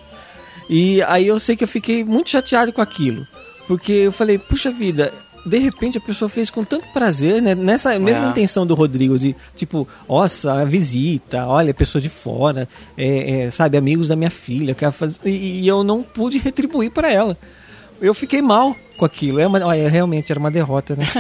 E 0.69 1.03
aí 1.03 1.27
eu 1.27 1.39
sei 1.39 1.57
que 1.57 1.65
eu 1.65 1.69
fiquei 1.69 2.05
muito 2.05 2.31
chateado 2.31 2.73
com 2.73 2.81
aquilo. 2.81 3.27
Porque 3.67 3.93
eu 3.93 4.13
falei, 4.13 4.39
puxa 4.39 4.71
vida, 4.71 5.13
de 5.47 5.59
repente 5.59 5.97
a 5.99 6.01
pessoa 6.01 6.29
fez 6.29 6.51
com 6.51 6.65
tanto 6.65 6.87
prazer, 6.93 7.41
né? 7.41 7.55
Nessa 7.55 7.99
mesma 7.99 8.27
É. 8.27 8.31
intenção 8.31 8.67
do 8.67 8.75
Rodrigo, 8.75 9.19
de 9.19 9.35
tipo, 9.55 9.89
nossa, 10.09 10.53
a 10.61 10.65
visita, 10.65 11.47
olha, 11.47 11.73
pessoa 11.73 12.01
de 12.01 12.09
fora, 12.09 12.69
é, 12.97 13.43
é, 13.45 13.51
sabe, 13.51 13.77
amigos 13.77 14.09
da 14.09 14.17
minha 14.17 14.31
filha, 14.31 14.75
quer 14.75 14.91
fazer... 14.93 15.19
E, 15.25 15.61
e 15.63 15.69
eu 15.69 15.83
não 15.85 16.03
pude 16.03 16.39
retribuir 16.39 16.91
para 16.91 17.11
ela. 17.13 17.37
Eu 18.01 18.13
fiquei 18.13 18.43
mal 18.43 18.77
com 18.97 19.05
aquilo. 19.05 19.41
É 19.41 19.47
uma, 19.47 19.65
olha, 19.67 19.89
realmente 19.89 20.31
era 20.31 20.39
uma 20.39 20.51
derrota, 20.51 20.97
né? 20.97 21.05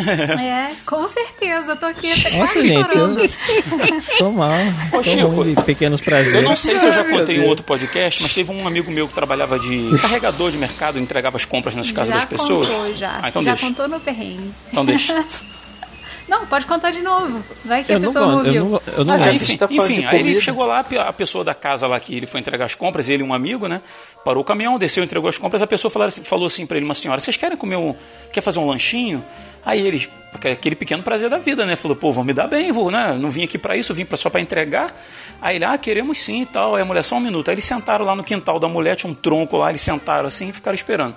É, 0.44 0.74
com 0.86 1.06
certeza. 1.08 1.72
Eu 1.72 1.76
tô 1.76 1.86
aqui 1.86 2.10
até 2.12 2.36
Nossa, 2.36 2.52
quase 2.54 2.68
gente, 2.68 2.92
chorando. 2.92 3.20
eu 3.20 3.28
tô 4.18 4.30
mal. 4.32 4.52
Ô, 4.92 4.96
Tô 4.98 5.02
Chico, 5.02 5.44
de 5.44 5.62
pequenos 5.62 6.00
prazeres. 6.00 6.34
Eu 6.34 6.42
não 6.42 6.56
sei 6.56 6.78
se 6.78 6.86
eu 6.86 6.92
já 6.92 7.04
contei 7.04 7.38
em 7.38 7.48
outro 7.48 7.64
podcast, 7.64 8.22
mas 8.22 8.32
teve 8.32 8.50
um 8.52 8.66
amigo 8.66 8.90
meu 8.90 9.08
que 9.08 9.14
trabalhava 9.14 9.58
de 9.58 9.90
carregador 10.00 10.50
de 10.50 10.58
mercado, 10.58 10.98
entregava 10.98 11.36
as 11.36 11.44
compras 11.44 11.74
nas 11.74 11.90
casas 11.90 12.08
já 12.08 12.14
das 12.16 12.24
pessoas. 12.24 12.68
contou, 12.68 12.94
já. 12.96 13.20
Ah, 13.22 13.28
então 13.28 13.42
já 13.42 13.52
deixa. 13.52 13.66
contou 13.66 13.88
no 13.88 14.00
perrengue. 14.00 14.50
Então 14.70 14.84
deixa. 14.84 15.24
Não, 16.26 16.46
pode 16.46 16.64
contar 16.66 16.90
de 16.90 17.02
novo. 17.02 17.44
Vai 17.64 17.84
que 17.84 17.92
Eu 17.92 17.96
a 17.96 17.98
não, 17.98 18.06
pessoa 18.08 18.26
não, 18.26 18.34
gosto, 18.42 18.46
eu 18.54 18.64
ouviu. 18.64 18.80
não, 18.86 18.94
eu 18.98 19.04
não 19.04 19.14
Ah, 19.14 19.32
enfim. 19.32 19.56
tá 19.56 19.68
enfim 19.70 20.04
aí 20.06 20.20
ele 20.20 20.40
chegou 20.40 20.64
lá, 20.64 20.78
a 21.06 21.12
pessoa 21.12 21.44
da 21.44 21.54
casa 21.54 21.86
lá 21.86 22.00
que 22.00 22.14
ele 22.16 22.26
foi 22.26 22.40
entregar 22.40 22.64
as 22.64 22.74
compras, 22.74 23.08
ele 23.08 23.22
e 23.22 23.26
um 23.26 23.34
amigo, 23.34 23.66
né? 23.68 23.82
Parou 24.24 24.40
o 24.42 24.44
caminhão, 24.44 24.78
desceu, 24.78 25.04
entregou 25.04 25.28
as 25.28 25.36
compras. 25.36 25.60
A 25.60 25.66
pessoa 25.66 25.90
falou 25.90 26.08
assim, 26.08 26.24
falou 26.24 26.46
assim 26.46 26.66
pra 26.66 26.76
ele, 26.78 26.84
uma 26.86 26.94
senhora, 26.94 27.20
vocês 27.20 27.36
querem 27.36 27.56
comer 27.58 27.76
um. 27.76 27.94
Quer 28.32 28.40
fazer 28.40 28.58
um 28.58 28.66
lanchinho? 28.66 29.22
Aí 29.66 29.86
eles, 29.86 30.08
aquele 30.34 30.74
pequeno 30.76 31.02
prazer 31.02 31.28
da 31.30 31.38
vida, 31.38 31.64
né? 31.66 31.74
Falou, 31.76 31.96
pô, 31.96 32.10
vão 32.12 32.22
me 32.24 32.32
dar 32.32 32.46
bem, 32.46 32.70
vou, 32.72 32.90
né? 32.90 33.16
Não 33.18 33.30
vim 33.30 33.44
aqui 33.44 33.56
pra 33.58 33.76
isso, 33.76 33.92
vim 33.94 34.04
pra, 34.04 34.16
só 34.16 34.28
pra 34.30 34.40
entregar. 34.40 34.94
Aí 35.40 35.56
ele, 35.56 35.64
ah, 35.64 35.76
queremos 35.76 36.18
sim 36.18 36.42
e 36.42 36.46
tal. 36.46 36.74
Aí 36.74 36.82
a 36.82 36.84
mulher, 36.84 37.02
só 37.02 37.16
um 37.16 37.20
minuto. 37.20 37.48
Aí 37.48 37.54
eles 37.54 37.64
sentaram 37.64 38.04
lá 38.04 38.14
no 38.14 38.22
quintal 38.24 38.58
da 38.58 38.68
mulher, 38.68 38.94
tinha 38.96 39.10
um 39.10 39.14
tronco 39.14 39.56
lá, 39.58 39.68
eles 39.70 39.80
sentaram 39.82 40.26
assim 40.26 40.48
e 40.48 40.52
ficaram 40.52 40.74
esperando. 40.74 41.14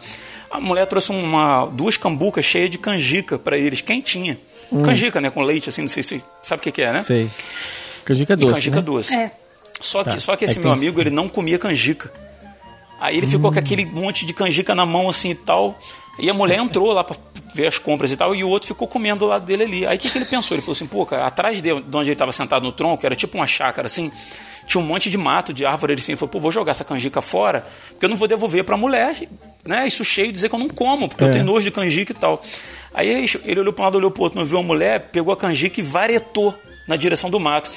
A 0.49 0.59
mulher 0.61 0.85
trouxe 0.85 1.11
uma, 1.11 1.65
duas 1.65 1.97
cambucas 1.97 2.43
cheias 2.45 2.69
de 2.69 2.77
canjica 2.77 3.37
pra 3.37 3.57
eles, 3.57 3.81
quentinha. 3.81 4.37
Canjica, 4.83 5.21
né? 5.21 5.29
Com 5.29 5.41
leite, 5.41 5.69
assim, 5.69 5.81
não 5.81 5.89
sei 5.89 6.03
se 6.03 6.23
sabe 6.43 6.59
o 6.59 6.63
que, 6.63 6.71
que 6.71 6.81
é, 6.81 6.91
né? 6.93 7.03
Sei. 7.03 7.29
Canjica 8.05 8.33
E 8.33 8.35
doce, 8.37 8.53
canjica 8.53 8.75
né? 8.77 8.81
doce. 8.81 9.15
É. 9.15 9.31
Só 9.79 10.03
que, 10.03 10.11
Tá. 10.11 10.19
só 10.19 10.35
que 10.35 10.43
É 10.43 10.45
esse 10.45 10.55
que 10.55 10.59
meu 10.61 10.71
amigo, 10.71 10.99
ele 10.99 11.09
não 11.09 11.27
comia 11.29 11.57
canjica. 11.59 12.11
Aí 12.99 13.17
ele 13.17 13.27
ficou 13.27 13.49
Hum. 13.49 13.53
com 13.53 13.59
aquele 13.59 13.85
monte 13.85 14.25
de 14.25 14.33
canjica 14.33 14.73
na 14.73 14.85
mão, 14.85 15.09
assim 15.09 15.29
e 15.31 15.35
tal. 15.35 15.77
E 16.19 16.29
a 16.29 16.33
mulher 16.33 16.57
entrou 16.57 16.91
lá 16.93 17.03
pra 17.03 17.15
ver 17.53 17.67
as 17.67 17.77
compras 17.77 18.11
e 18.11 18.17
tal, 18.17 18.33
e 18.35 18.43
o 18.43 18.49
outro 18.49 18.67
ficou 18.67 18.87
comendo 18.87 19.19
do 19.19 19.25
lado 19.27 19.45
dele 19.45 19.63
ali. 19.63 19.85
Aí 19.85 19.97
o 19.97 19.99
que, 19.99 20.09
que 20.09 20.17
ele 20.17 20.25
pensou? 20.25 20.55
Ele 20.55 20.61
falou 20.63 20.73
assim, 20.75 20.87
pô, 20.87 21.05
cara, 21.05 21.25
atrás 21.27 21.61
de 21.61 21.61
de 21.61 21.71
onde 21.71 22.09
ele 22.09 22.13
estava 22.13 22.31
sentado 22.31 22.63
no 22.63 22.71
tronco, 22.71 23.05
era 23.05 23.15
tipo 23.15 23.37
uma 23.37 23.45
chácara, 23.45 23.85
assim, 23.85 24.11
tinha 24.65 24.81
um 24.81 24.85
monte 24.85 25.11
de 25.11 25.17
mato, 25.17 25.53
de 25.53 25.63
árvore, 25.63 25.93
ele 25.93 26.01
assim, 26.01 26.13
ele 26.13 26.17
falou, 26.19 26.29
pô, 26.31 26.39
vou 26.39 26.49
jogar 26.51 26.71
essa 26.71 26.83
canjica 26.83 27.21
fora, 27.21 27.65
porque 27.89 28.03
eu 28.05 28.09
não 28.09 28.17
vou 28.17 28.27
devolver 28.27 28.63
pra 28.63 28.75
mulher, 28.75 29.15
né, 29.67 29.85
isso 29.87 30.03
cheio, 30.05 30.31
dizer 30.31 30.49
que 30.49 30.55
eu 30.55 30.59
não 30.59 30.67
como, 30.69 31.07
porque 31.09 31.23
É. 31.23 31.27
eu 31.27 31.31
tenho 31.31 31.45
nojo 31.45 31.63
de 31.65 31.71
canjica 31.71 32.11
e 32.11 32.15
tal. 32.15 32.41
Aí 32.93 33.09
ele 33.45 33.59
olhou 33.59 33.73
pra 33.73 33.83
um 33.83 33.85
lado, 33.85 33.95
olhou 33.97 34.09
pro 34.11 34.23
outro, 34.23 34.39
não 34.39 34.45
viu 34.45 34.57
a 34.59 34.63
mulher, 34.63 35.09
pegou 35.11 35.33
a 35.33 35.37
canjica 35.37 35.79
e 35.79 35.83
varetou 35.83 36.57
na 36.87 36.95
direção 36.95 37.29
do 37.29 37.39
mato. 37.39 37.69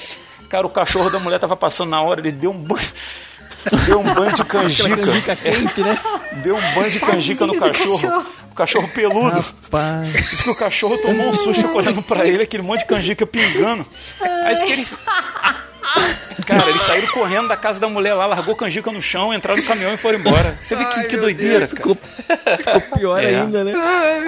Cara, 0.49 0.65
o 0.65 0.69
cachorro 0.69 1.09
da 1.09 1.19
mulher 1.19 1.39
tava 1.39 1.55
passando 1.55 1.89
na 1.89 2.01
hora, 2.01 2.19
ele 2.21 2.31
deu 2.31 2.51
um 2.51 2.59
banho... 2.59 2.81
Deu 3.85 3.99
um 3.99 4.13
banho 4.15 4.33
de 4.33 4.43
canjica. 4.43 4.97
Canjica 4.97 5.35
quente, 5.35 5.81
né? 5.81 5.95
Deu 6.41 6.55
um 6.55 6.73
banho 6.73 6.89
de 6.89 6.99
canjica 6.99 7.45
no 7.45 7.59
cachorro. 7.59 7.99
cachorro. 8.01 8.25
O 8.49 8.55
cachorro 8.55 8.87
peludo. 8.87 9.39
Rapaz. 9.39 10.11
Diz 10.31 10.41
que 10.41 10.49
o 10.49 10.55
cachorro 10.55 10.97
tomou 10.97 11.27
um 11.29 11.33
susto, 11.33 11.61
ficou 11.61 11.77
olhando 11.77 12.01
pra 12.01 12.25
ele, 12.25 12.41
aquele 12.41 12.63
monte 12.63 12.79
de 12.79 12.85
canjica 12.87 13.23
pingando. 13.23 13.85
Aí 14.19 14.53
disse 14.55 14.65
que 14.65 14.71
ele. 14.73 14.83
Cara, 16.45 16.69
eles 16.69 16.81
saíram 16.83 17.07
correndo 17.09 17.47
da 17.47 17.57
casa 17.57 17.79
da 17.79 17.87
mulher 17.89 18.13
lá, 18.13 18.25
largou 18.25 18.55
canjica 18.55 18.91
no 18.91 19.01
chão, 19.01 19.33
entraram 19.33 19.61
no 19.61 19.67
caminhão 19.67 19.93
e 19.93 19.97
foram 19.97 20.19
embora. 20.19 20.57
Você 20.61 20.75
vê 20.75 20.85
que, 20.85 20.99
Ai, 20.99 21.05
que 21.07 21.17
doideira, 21.17 21.67
cara. 21.67 21.75
Ficou, 21.77 21.95
ficou 21.95 22.97
pior 22.99 23.21
É. 23.23 23.35
ainda, 23.35 23.63
né? 23.63 23.73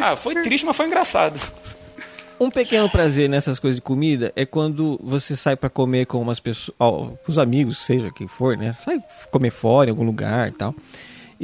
Ah, 0.02 0.16
foi 0.16 0.36
triste, 0.42 0.66
mas 0.66 0.76
foi 0.76 0.86
engraçado. 0.88 1.40
Um 2.40 2.50
pequeno 2.50 2.90
prazer 2.90 3.30
nessas 3.30 3.60
coisas 3.60 3.76
de 3.78 3.82
comida 3.82 4.34
é 4.36 4.46
quando 4.46 5.00
você 5.04 5.36
sai 5.36 5.56
pra 5.56 5.70
comer 5.70 6.06
com 6.06 6.20
umas 6.20 6.40
pessoas, 6.40 6.76
ó, 6.80 7.06
com 7.08 7.32
os 7.32 7.40
amigos, 7.40 7.78
seja 7.86 8.12
quem 8.12 8.28
for, 8.28 8.58
né? 8.58 8.74
Sai 8.74 9.00
comer 9.32 9.52
fora 9.52 9.90
em 9.90 9.92
algum 9.92 10.04
lugar 10.04 10.50
e 10.50 10.52
tal. 10.52 10.76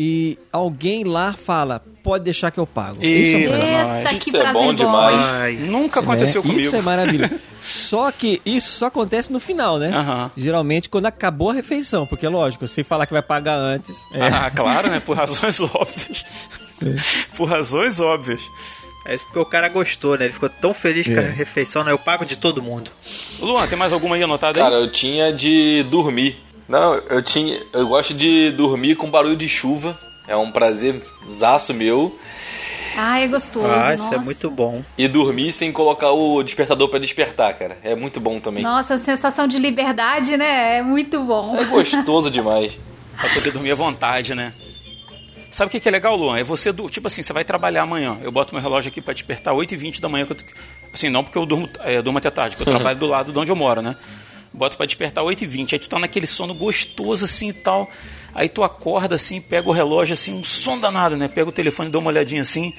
E 0.02 0.38
alguém 0.50 1.04
lá 1.04 1.34
fala, 1.34 1.84
pode 2.02 2.24
deixar 2.24 2.52
que 2.52 2.58
eu 2.58 2.66
pago. 2.66 3.04
Isso 3.04 3.36
é 3.36 3.40
um 3.40 3.42
Eita. 3.42 3.98
Eita, 3.98 4.14
Isso 4.14 4.32
que 4.32 4.38
é 4.38 4.54
bom 4.54 4.74
demais. 4.74 5.22
Ai, 5.22 5.54
Nunca 5.56 6.00
aconteceu 6.00 6.42
né? 6.42 6.48
comigo. 6.50 6.68
Isso 6.68 6.76
é 6.78 6.82
maravilhoso. 6.82 7.34
só 7.62 8.10
que 8.10 8.42
isso 8.46 8.72
só 8.80 8.86
acontece 8.86 9.30
no 9.30 9.42
final, 9.42 9.78
né? 9.78 9.92
Geralmente 10.38 10.88
quando 10.88 11.08
acabou 11.08 11.50
a 11.50 11.54
refeição, 11.54 12.08
porque 12.08 12.26
lógico, 12.30 12.66
você 12.66 12.82
falar 12.82 13.06
que 13.08 13.12
vai 13.12 13.22
pagar 13.22 13.56
antes. 13.56 14.00
É. 14.14 14.26
Ah, 14.28 14.50
claro, 14.50 14.90
né? 14.90 15.02
Por 15.02 15.18
razões 15.18 15.60
óbvias. 15.60 16.26
Por 17.36 17.50
razões 17.50 18.00
óbvias. 18.00 18.40
é 19.06 19.16
isso 19.16 19.26
porque 19.26 19.40
o 19.40 19.46
cara 19.46 19.68
gostou, 19.68 20.18
né? 20.18 20.26
Ele 20.26 20.34
ficou 20.34 20.48
tão 20.48 20.74
feliz 20.74 21.08
com 21.08 21.20
a 21.20 21.24
É. 21.24 21.30
refeição, 21.30 21.84
né? 21.84 21.92
Eu 21.92 22.00
pago 22.00 22.24
de 22.26 22.38
todo 22.38 22.64
mundo. 22.64 22.90
Luan, 23.42 23.68
tem 23.68 23.78
mais 23.78 23.92
alguma 23.92 24.16
aí 24.16 24.24
anotada 24.24 24.58
aí? 24.60 24.64
Cara, 24.64 24.76
eu 24.76 24.90
tinha 24.90 25.34
de 25.34 25.84
dormir. 25.90 26.38
Não, 26.70 26.94
eu 26.96 27.22
tinha. 27.22 27.62
Eu 27.74 27.88
gosto 27.88 28.14
de 28.14 28.52
dormir 28.52 28.96
com 28.96 29.10
barulho 29.10 29.36
de 29.36 29.50
chuva. 29.50 29.98
É 30.28 30.36
um 30.38 30.52
prazer 30.52 31.02
zaço 31.32 31.74
meu. 31.74 32.16
Ai, 32.96 33.24
é 33.24 33.28
gostoso. 33.28 33.66
Ah, 33.68 33.96
isso 33.96 34.04
nossa. 34.04 34.16
é 34.16 34.20
muito 34.20 34.50
bom. 34.52 34.84
E 34.98 35.08
dormir 35.08 35.52
sem 35.54 35.72
colocar 35.72 36.12
o 36.12 36.44
despertador 36.44 36.88
pra 36.90 37.00
despertar, 37.00 37.54
cara. 37.56 37.78
É 37.84 37.96
muito 37.96 38.20
bom 38.20 38.40
também. 38.40 38.64
Nossa, 38.64 38.96
a 38.96 38.98
sensação 39.00 39.48
de 39.48 39.58
liberdade, 39.58 40.38
né? 40.38 40.78
É 40.78 40.82
muito 40.84 41.24
bom. 41.24 41.56
É 41.58 41.64
gostoso 41.66 42.30
demais. 42.30 42.74
Pra 43.20 43.30
poder 43.34 43.52
dormir 43.52 43.72
à 43.72 43.76
vontade, 43.76 44.36
né? 44.36 44.54
Sabe 45.50 45.70
o 45.70 45.72
que 45.72 45.80
que 45.80 45.88
é 45.90 45.92
legal, 45.92 46.16
Luan? 46.16 46.38
É 46.38 46.44
você, 46.44 46.72
do- 46.72 46.88
tipo 46.90 47.08
assim, 47.08 47.24
você 47.24 47.34
vai 47.34 47.44
trabalhar 47.44 47.82
amanhã. 47.82 48.18
Eu 48.22 48.32
boto 48.32 48.54
meu 48.54 48.62
relógio 48.62 48.90
aqui 48.90 49.02
pra 49.02 49.14
despertar 49.14 49.54
8h20 49.56 50.00
da 50.00 50.08
manhã. 50.08 50.26
Que 50.26 50.34
eu, 50.34 50.36
t- 50.38 50.46
assim, 50.94 51.10
não 51.10 51.24
porque 51.24 51.38
eu 51.38 51.46
durmo, 51.46 51.68
é, 51.80 51.98
eu 51.98 52.04
durmo 52.04 52.20
até 52.20 52.30
tarde, 52.30 52.56
porque 52.56 52.70
eu 52.70 52.76
trabalho 52.76 53.00
do 53.00 53.08
lado 53.08 53.32
de 53.32 53.40
onde 53.40 53.52
eu 53.52 53.56
moro, 53.56 53.82
né? 53.82 53.96
Boto 54.54 54.76
pra 54.78 54.86
despertar 54.86 55.24
8h20. 55.24 55.74
Aí 55.74 55.80
tu 55.80 55.88
tá 55.90 56.00
naquele 56.00 56.26
sono 56.28 56.54
gostoso 56.54 57.26
assim 57.26 57.50
e 57.50 57.54
tal. 57.54 57.90
Aí 58.34 58.48
tu 58.50 58.64
acorda 58.64 59.16
assim, 59.16 59.40
pega 59.42 59.68
o 59.70 59.72
relógio 59.72 60.14
assim, 60.14 60.34
um 60.34 60.44
som 60.44 60.80
danado, 60.80 61.16
né? 61.18 61.28
Pega 61.28 61.50
o 61.50 61.52
telefone, 61.52 61.90
dá 61.90 62.00
uma 62.00 62.10
olhadinha 62.10 62.42
assim. 62.42 62.74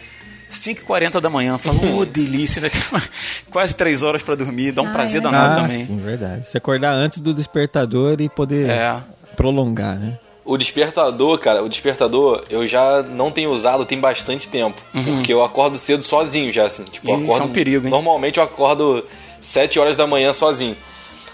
5h40 0.49 1.21
da 1.21 1.31
manhã, 1.31 1.57
fala, 1.59 1.79
ô 1.95 2.05
delícia, 2.07 2.61
né? 2.61 2.69
Tem 2.69 2.81
quase 3.51 3.75
3 3.77 4.03
horas 4.03 4.23
pra 4.23 4.35
dormir, 4.35 4.73
dá 4.73 4.83
um 4.83 4.89
Ah, 4.89 4.91
prazer 4.91 5.21
é? 5.21 5.23
danado 5.25 5.53
Ah, 5.61 5.63
também. 5.63 5.85
sim, 5.87 5.97
verdade. 5.97 6.49
Se 6.49 6.57
acordar 6.59 6.93
antes 6.93 7.21
do 7.21 7.33
despertador 7.33 8.21
e 8.21 8.29
poder 8.29 8.69
É. 8.69 8.97
prolongar, 9.37 9.97
né? 9.99 10.19
O 10.45 10.57
despertador, 10.57 11.39
cara, 11.39 11.63
o 11.63 11.69
despertador 11.69 12.43
eu 12.51 12.67
já 12.67 13.03
não 13.03 13.31
tenho 13.31 13.53
usado 13.53 13.85
tem 13.85 14.01
bastante 14.01 14.49
tempo. 14.49 14.81
Porque 15.05 15.33
eu 15.33 15.45
acordo 15.45 15.79
cedo 15.79 16.03
sozinho 16.03 16.53
já, 16.53 16.67
assim. 16.67 16.83
Tipo, 16.85 17.07
Isso 17.07 17.25
acordo, 17.25 17.43
é 17.43 17.47
um 17.47 17.53
perigo, 17.53 17.85
hein? 17.87 17.91
Normalmente 17.91 18.39
eu 18.39 18.43
acordo 18.43 19.05
7 19.41 19.79
horas 19.79 19.97
da 19.97 20.07
manhã 20.09 20.33
sozinho. 20.33 20.77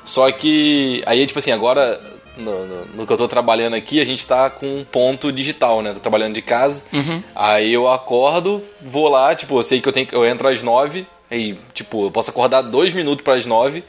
Só 0.06 0.30
que 0.32 1.02
aí, 1.04 1.26
tipo 1.26 1.38
assim, 1.38 1.50
agora 1.50 2.00
no, 2.36 2.66
no- 2.66 2.84
no 2.94 3.06
que 3.06 3.12
eu 3.12 3.16
tô 3.16 3.26
trabalhando 3.28 3.74
aqui, 3.74 4.00
a 4.00 4.04
gente 4.04 4.24
tá 4.24 4.48
com 4.48 4.66
um 4.66 4.84
ponto 4.84 5.30
digital, 5.32 5.82
né? 5.82 5.92
Tô 5.92 6.00
trabalhando 6.00 6.34
de 6.34 6.42
casa. 6.42 6.82
Uhum. 6.92 7.22
Aí 7.34 7.72
eu 7.72 7.88
acordo, 7.88 8.62
vou 8.80 9.08
lá, 9.08 9.34
tipo, 9.34 9.58
eu 9.58 9.62
sei 9.62 9.80
que 9.80 9.88
eu 9.88 9.92
tenho 9.92 10.06
que- 10.06 10.14
eu 10.14 10.24
entro 10.26 10.46
às 10.48 10.62
9, 10.62 11.06
aí, 11.30 11.58
tipo, 11.74 12.06
eu 12.06 12.10
posso 12.10 12.30
acordar 12.30 12.62
dois 12.62 12.92
minutos 12.92 13.24
para 13.24 13.34
as 13.34 13.44
9 13.46 13.82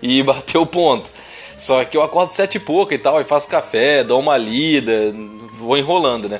e 0.00 0.22
bater 0.24 0.58
o 0.58 0.66
ponto. 0.66 1.10
Só 1.56 1.84
que 1.84 1.96
eu 1.96 2.02
acordo 2.02 2.32
sete 2.32 2.56
e 2.56 2.60
pouco 2.60 2.92
e 2.92 2.98
tal, 2.98 3.20
e 3.20 3.24
faço 3.24 3.48
café, 3.48 4.02
dou 4.04 4.18
uma 4.20 4.36
lida, 4.36 5.14
vou 5.58 5.78
enrolando, 5.78 6.28
né? 6.28 6.36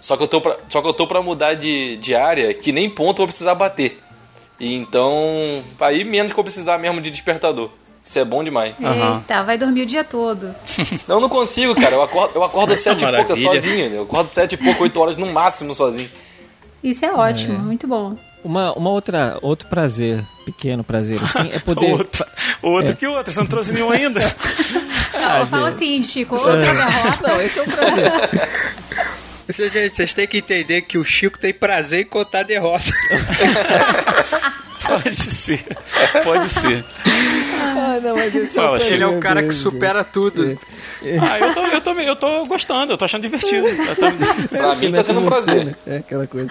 Só 0.00 0.16
que 0.16 0.22
eu 0.24 0.28
tô 0.28 0.40
pra, 0.40 0.56
só 0.68 0.82
que 0.82 0.88
eu 0.88 0.92
tô 0.92 1.06
pra 1.06 1.22
mudar 1.22 1.54
de, 1.54 1.96
de 1.98 2.14
área 2.16 2.52
que 2.52 2.72
nem 2.72 2.90
ponto 2.90 3.10
eu 3.22 3.24
vou 3.24 3.26
precisar 3.28 3.54
bater. 3.54 3.98
E 4.58 4.74
então, 4.74 5.62
aí 5.80 6.02
menos 6.04 6.32
que 6.32 6.38
eu 6.38 6.44
precisar 6.44 6.78
mesmo 6.78 7.00
de 7.00 7.10
despertador. 7.10 7.70
Isso 8.06 8.18
é 8.20 8.24
bom 8.24 8.44
demais. 8.44 8.72
Aham. 8.80 9.16
Eita, 9.16 9.42
vai 9.42 9.58
dormir 9.58 9.82
o 9.82 9.86
dia 9.86 10.04
todo. 10.04 10.54
Não, 11.08 11.20
não 11.20 11.28
consigo, 11.28 11.74
cara. 11.74 11.96
Eu 11.96 12.02
acordo, 12.02 12.36
eu 12.36 12.44
acordo 12.44 12.74
sete 12.78 12.98
e 12.98 13.00
pouco 13.04 13.12
maravilha. 13.12 13.52
sozinho. 13.52 13.86
Eu 13.94 14.02
acordo 14.04 14.28
sete 14.28 14.52
e 14.52 14.56
pouco, 14.56 14.84
oito 14.84 15.00
horas 15.00 15.16
no 15.18 15.26
máximo 15.26 15.74
sozinho. 15.74 16.08
Isso 16.84 17.04
é 17.04 17.12
ótimo, 17.12 17.58
muito 17.58 17.88
bom. 17.88 18.16
Uma, 18.44 18.72
uma 18.74 18.90
outra, 18.90 19.38
outro 19.42 19.68
prazer, 19.68 20.24
pequeno 20.44 20.84
prazer, 20.84 21.20
assim, 21.20 21.50
é 21.52 21.58
poder. 21.58 21.90
Outro, 21.98 22.24
outro 22.62 22.96
que 22.96 23.06
outro, 23.08 23.32
você 23.32 23.40
não 23.40 23.46
trouxe 23.46 23.72
nenhum 23.72 23.90
ainda. 23.90 24.20
Não, 24.20 25.46
fala 25.46 25.68
assim, 25.70 26.00
Chico, 26.04 26.36
outra 26.36 26.56
derrota. 26.60 27.28
Não, 27.28 27.42
esse 27.42 27.58
é 27.58 27.62
um 27.62 27.66
prazer. 27.66 28.12
Isso, 29.48 29.68
gente, 29.68 29.96
vocês 29.96 30.14
têm 30.14 30.28
que 30.28 30.38
entender 30.38 30.82
que 30.82 30.96
o 30.96 31.04
Chico 31.04 31.38
tem 31.40 31.52
prazer 31.52 32.02
em 32.02 32.08
contar 32.08 32.44
derrota. 32.44 32.84
Pode 34.88 35.14
ser, 35.16 35.64
pode 36.24 36.48
ser. 36.48 36.84
ah, 37.60 38.00
não, 38.02 38.14
mas 38.16 38.34
esse 38.34 38.58
é 38.58 38.62
um 38.62 38.64
Fala, 38.64 38.82
Ele 38.82 39.02
é 39.02 39.06
o 39.06 39.20
cara 39.20 39.42
que 39.42 39.52
supera 39.52 40.04
tudo. 40.04 40.58
Ah, 41.22 41.38
eu 41.40 41.54
tô, 41.54 41.60
eu 41.66 41.80
tô, 41.80 41.90
eu 41.92 42.16
tô 42.16 42.46
gostando, 42.46 42.92
eu 42.92 42.96
tô 42.98 43.04
achando 43.04 43.22
divertido. 43.22 43.66
Tô- 43.96 44.48
Pra 44.56 44.74
mim 44.76 44.92
tá 44.92 45.02
sendo 45.02 45.20
um 45.20 45.26
prazer. 45.26 45.76
É 45.86 45.96
aquela 45.98 46.26
coisa. 46.26 46.48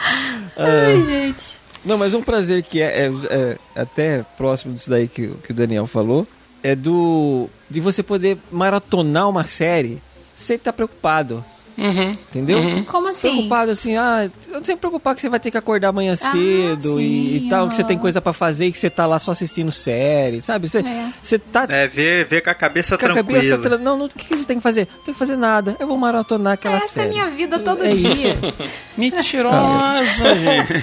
Ai, 0.58 1.02
gente. 1.04 1.58
Não, 1.84 1.98
mas 1.98 2.14
um 2.14 2.22
prazer 2.22 2.64
que 2.64 2.82
é, 2.82 3.08
é- 3.08 3.12
é 3.30 3.58
até 3.82 4.26
próximo 4.38 4.74
disso 4.74 4.90
daí 4.90 5.08
que, 5.08 5.28
o- 5.28 5.36
que 5.38 5.52
o 5.52 5.54
Daniel 5.54 5.86
falou 5.88 6.28
é 6.64 6.76
do 6.76 7.48
de 7.70 7.80
você 7.80 8.02
poder 8.02 8.38
maratonar 8.52 9.30
uma 9.30 9.44
série 9.44 10.02
sem 10.36 10.56
estar 10.56 10.74
preocupado. 10.74 11.44
Uhum. 11.78 12.12
Entendeu? 12.30 12.60
Como 12.90 13.10
assim? 13.10 13.22
Preocupado 13.32 13.72
assim, 13.72 13.98
ah, 13.98 14.30
eu 14.50 14.64
sempre 14.64 14.78
preocupar 14.78 15.14
que 15.14 15.20
você 15.22 15.28
vai 15.30 15.40
ter 15.40 15.52
que 15.52 15.58
acordar 15.58 15.90
amanhã 15.90 16.16
cedo 16.16 17.02
e, 17.02 17.40
sim, 17.40 17.46
e 17.46 17.50
tal, 17.50 17.68
que 17.68 17.76
você 17.76 17.84
tem 17.84 17.98
coisa 17.98 18.22
pra 18.22 18.32
fazer 18.32 18.68
e 18.68 18.72
que 18.72 18.78
você 18.78 18.90
tá 18.90 19.06
lá 19.06 19.20
só 19.20 19.32
assistindo 19.32 19.72
série, 19.72 20.42
sabe? 20.42 20.70
Você, 20.70 20.80
É. 20.80 21.10
você 21.22 21.38
tá 21.38 21.68
É, 21.70 21.86
ver, 21.88 22.26
ver 22.28 22.42
com 22.42 22.50
a 22.50 22.54
cabeça 22.54 22.98
com 22.98 23.06
a 23.06 23.10
tranquila. 23.10 23.40
cabeça. 23.40 23.58
Tra... 23.58 23.78
Não, 23.78 23.98
não, 23.98 24.06
o 24.06 24.10
que, 24.10 24.26
que 24.26 24.38
você 24.38 24.46
tem 24.46 24.58
que 24.58 24.64
fazer? 24.64 24.88
Não 24.98 25.04
tem 25.04 25.14
que 25.14 25.20
fazer 25.20 25.36
nada. 25.36 25.76
Eu 25.80 25.88
vou 25.88 25.98
maratonar 25.98 26.54
aquela 26.54 26.78
Essa 26.78 26.86
é 26.86 26.90
série. 27.04 27.08
a 27.08 27.12
minha 27.12 27.30
vida 27.30 27.60
todo 27.60 27.84
É 27.84 27.94
dia. 27.94 28.38
Mentirosa, 28.98 30.36
gente. 30.40 30.82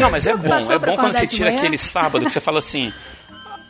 Não, 0.00 0.10
mas 0.10 0.26
é 0.26 0.34
bom, 0.36 0.72
é 0.72 0.78
bom 0.78 0.96
quando 0.96 1.12
você 1.12 1.26
tira 1.26 1.50
manhã. 1.50 1.58
aquele 1.58 1.78
sábado 1.78 2.24
que 2.24 2.32
você 2.32 2.40
fala 2.40 2.58
assim. 2.58 2.92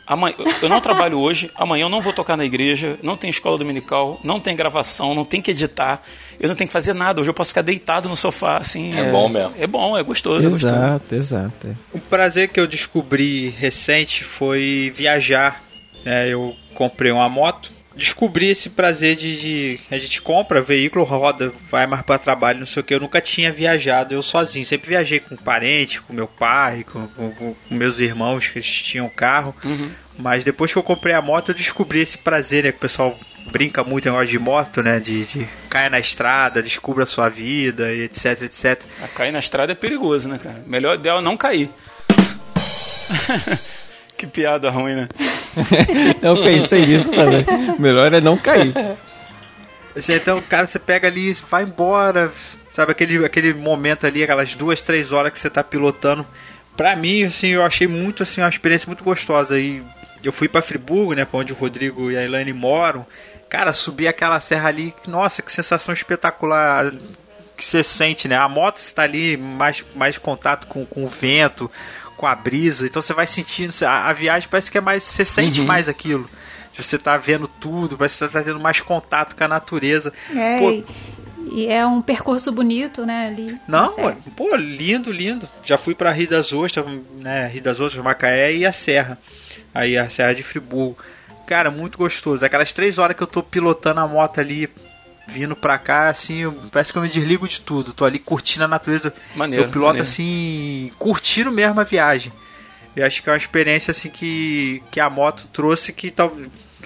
Amanhã, 0.07 0.35
eu 0.61 0.69
não 0.69 0.79
trabalho 0.79 1.19
hoje, 1.19 1.49
amanhã 1.55 1.85
eu 1.85 1.89
não 1.89 1.99
vou 1.99 2.13
tocar 2.13 2.37
na 2.37 2.45
igreja, 2.45 2.97
não 3.01 3.17
tem 3.17 3.29
escola 3.29 3.57
dominical, 3.57 4.19
não 4.23 4.39
tem 4.39 4.55
gravação, 4.55 5.15
não 5.15 5.25
tem 5.25 5.41
que 5.41 5.49
editar, 5.49 6.01
eu 6.39 6.47
não 6.47 6.55
tenho 6.55 6.67
que 6.67 6.73
fazer 6.73 6.93
nada. 6.93 7.19
Hoje 7.21 7.29
eu 7.29 7.33
posso 7.33 7.49
ficar 7.49 7.63
deitado 7.63 8.07
no 8.07 8.15
sofá, 8.15 8.57
assim. 8.57 8.95
É 8.97 9.11
bom 9.11 9.27
mesmo. 9.27 9.53
É 9.57 9.65
bom, 9.65 9.97
é 9.97 10.03
gostoso, 10.03 10.47
é 10.47 10.51
gostoso. 10.51 10.75
Exato, 10.75 11.15
exato. 11.15 11.67
é. 11.67 11.97
Um 11.97 11.99
prazer 11.99 12.49
que 12.49 12.59
eu 12.59 12.67
descobri 12.67 13.49
recente 13.49 14.23
foi 14.23 14.91
viajar. 14.95 15.63
né? 16.03 16.29
eu 16.29 16.55
comprei 16.75 17.11
uma 17.11 17.27
moto. 17.27 17.71
Descobri 17.95 18.47
esse 18.49 18.71
prazer 18.71 19.15
de, 19.15 19.39
de- 19.39 19.79
A 19.89 19.97
gente 19.97 20.21
compra 20.21 20.61
veículo, 20.61 21.05
roda, 21.05 21.51
vai 21.71 21.87
mais 21.87 22.03
para 22.03 22.19
trabalho, 22.19 22.59
não 22.59 22.65
sei 22.67 22.81
o 22.81 22.83
que. 22.83 22.93
Eu 22.93 22.99
nunca 22.99 23.21
tinha 23.21 23.53
viajado 23.53 24.13
eu 24.13 24.21
sozinho. 24.21 24.65
Sempre 24.65 24.89
viajei 24.89 25.21
com 25.21 25.35
parente, 25.37 26.01
com 26.01 26.11
meu 26.13 26.27
pai, 26.27 26.85
com, 26.91 27.07
com- 27.07 27.31
com 27.31 27.55
meus 27.71 27.99
irmãos 27.99 28.49
que 28.49 28.57
eles 28.59 28.69
tinham 28.69 29.07
carro. 29.07 29.55
Mas 30.17 30.43
depois 30.43 30.71
que 30.71 30.77
eu 30.77 30.83
comprei 30.83 31.15
a 31.15 31.21
moto, 31.21 31.49
eu 31.51 31.55
descobri 31.55 31.99
esse 32.01 32.17
prazer, 32.17 32.63
né? 32.65 32.71
Que 32.71 32.77
o 32.77 32.81
pessoal 32.81 33.17
brinca 33.51 33.83
muito 33.83 34.07
em 34.07 34.11
negócio 34.11 34.29
de 34.29 34.39
moto, 34.39 34.81
né? 34.83 34.99
De, 34.99 35.25
de 35.25 35.47
cair 35.69 35.89
na 35.89 35.99
estrada, 35.99 36.61
descubra 36.63 37.03
a 37.03 37.07
sua 37.07 37.29
vida, 37.29 37.91
e 37.93 38.01
etc, 38.03 38.41
etc. 38.43 38.81
A 39.03 39.07
cair 39.07 39.31
na 39.31 39.39
estrada 39.39 39.71
é 39.71 39.75
perigoso, 39.75 40.27
né, 40.29 40.37
cara? 40.41 40.63
Melhor 40.67 40.95
ideal 40.95 41.19
é 41.19 41.21
não 41.21 41.35
cair. 41.37 41.69
que 44.17 44.25
piada 44.27 44.69
ruim, 44.69 44.95
né? 44.95 45.07
Eu 46.21 46.41
pensei 46.43 46.85
nisso 46.85 47.11
também. 47.11 47.45
Melhor 47.79 48.13
é 48.13 48.21
não 48.21 48.37
cair. 48.37 48.73
Então, 50.09 50.41
cara, 50.41 50.67
você 50.67 50.77
pega 50.77 51.07
ali, 51.07 51.31
vai 51.49 51.63
embora, 51.63 52.31
sabe, 52.69 52.91
aquele, 52.91 53.25
aquele 53.25 53.53
momento 53.53 54.05
ali, 54.05 54.23
aquelas 54.23 54.55
duas, 54.55 54.81
três 54.81 55.11
horas 55.11 55.31
que 55.31 55.39
você 55.39 55.49
tá 55.49 55.63
pilotando. 55.63 56.25
Pra 56.75 56.95
mim, 56.95 57.23
assim, 57.23 57.47
eu 57.49 57.63
achei 57.63 57.87
muito, 57.87 58.23
assim, 58.23 58.41
uma 58.41 58.49
experiência 58.49 58.87
muito 58.87 59.03
gostosa. 59.03 59.57
E 59.57 59.81
eu 60.21 60.33
fui 60.33 60.49
pra 60.49 60.61
Friburgo, 60.61 61.13
né, 61.13 61.23
pra 61.23 61.39
onde 61.39 61.53
o 61.53 61.55
Rodrigo 61.55 62.11
e 62.11 62.17
a 62.17 62.23
Elaine 62.23 62.51
moram. 62.51 63.05
Cara, 63.47 63.71
subir 63.71 64.07
aquela 64.07 64.39
serra 64.41 64.67
ali, 64.67 64.93
nossa, 65.07 65.41
que 65.41 65.51
sensação 65.51 65.93
espetacular 65.93 66.91
que 67.55 67.63
você 67.63 67.83
sente, 67.83 68.27
né? 68.27 68.35
A 68.35 68.49
moto 68.49 68.77
está 68.77 69.03
ali 69.03 69.37
mais, 69.37 69.83
mais 69.95 70.17
contato 70.17 70.67
com, 70.67 70.85
com 70.85 71.05
o 71.05 71.07
vento, 71.07 71.71
com 72.25 72.29
a 72.29 72.35
brisa, 72.35 72.87
então 72.87 73.01
você 73.03 73.13
vai 73.13 73.27
sentindo, 73.27 73.71
a, 73.85 74.09
a 74.09 74.13
viagem 74.13 74.49
parece 74.49 74.71
que 74.71 74.79
é 74.79 74.81
mais, 74.81 75.03
você 75.03 75.23
sente 75.23 75.61
mais 75.61 75.87
aquilo. 75.87 76.27
Você 76.75 76.97
tá 76.97 77.15
vendo 77.17 77.47
tudo, 77.47 77.95
parece 77.95 78.15
que 78.15 78.25
você 78.25 78.29
tá 78.31 78.43
tendo 78.43 78.59
mais 78.59 78.81
contato 78.81 79.35
com 79.35 79.43
a 79.43 79.47
natureza. 79.47 80.11
É, 80.35 80.57
Pô, 80.57 80.71
e- 80.71 80.85
e 81.51 81.67
é 81.67 81.85
um 81.85 82.01
percurso 82.01 82.51
bonito, 82.51 83.05
né, 83.05 83.27
ali. 83.27 83.57
não, 83.67 83.95
ué, 83.97 84.17
pô, 84.35 84.55
lindo, 84.55 85.11
lindo. 85.11 85.47
Já 85.63 85.77
fui 85.77 85.93
pra 85.93 86.11
Rio 86.11 86.27
das 86.27 86.51
Ostras, 86.51 86.85
né? 87.19 87.47
Rio 87.47 87.61
das 87.61 87.79
Ostras, 87.79 88.03
Macaé 88.03 88.55
e 88.55 88.65
a 88.65 88.71
Serra. 88.71 89.17
Aí 89.73 89.95
a 89.97 90.09
Serra 90.09 90.33
de 90.33 90.41
Friburgo. 90.41 90.97
cara, 91.45 91.69
muito 91.69 91.95
gostoso. 91.97 92.43
Aquelas 92.43 92.73
três 92.73 92.97
horas 92.97 93.15
que 93.15 93.21
eu 93.21 93.27
tô 93.27 93.43
pilotando 93.43 93.99
a 93.99 94.07
moto 94.07 94.39
ali, 94.39 94.67
vindo 95.27 95.55
pra 95.55 95.77
cá, 95.77 96.09
assim, 96.09 96.39
eu- 96.41 96.53
parece 96.71 96.91
que 96.91 96.97
eu 96.97 97.01
me 97.01 97.09
desligo 97.09 97.47
de 97.47 97.59
tudo. 97.61 97.93
Tô 97.93 98.05
ali 98.05 98.19
curtindo 98.19 98.65
a 98.65 98.67
natureza. 98.67 99.13
Maneiro, 99.35 99.65
eu 99.65 99.69
piloto 99.69 99.87
maneiro. 99.97 100.07
assim, 100.07 100.91
curtindo 100.99 101.51
mesmo 101.51 101.79
a 101.79 101.83
viagem. 101.83 102.31
Eu 102.95 103.05
acho 103.05 103.21
que 103.21 103.29
é 103.29 103.31
uma 103.33 103.37
experiência 103.37 103.91
assim 103.91 104.09
que, 104.09 104.81
que 104.91 104.99
a 104.99 105.09
moto 105.09 105.47
trouxe 105.51 105.91
que 105.91 106.09
tal, 106.09 106.33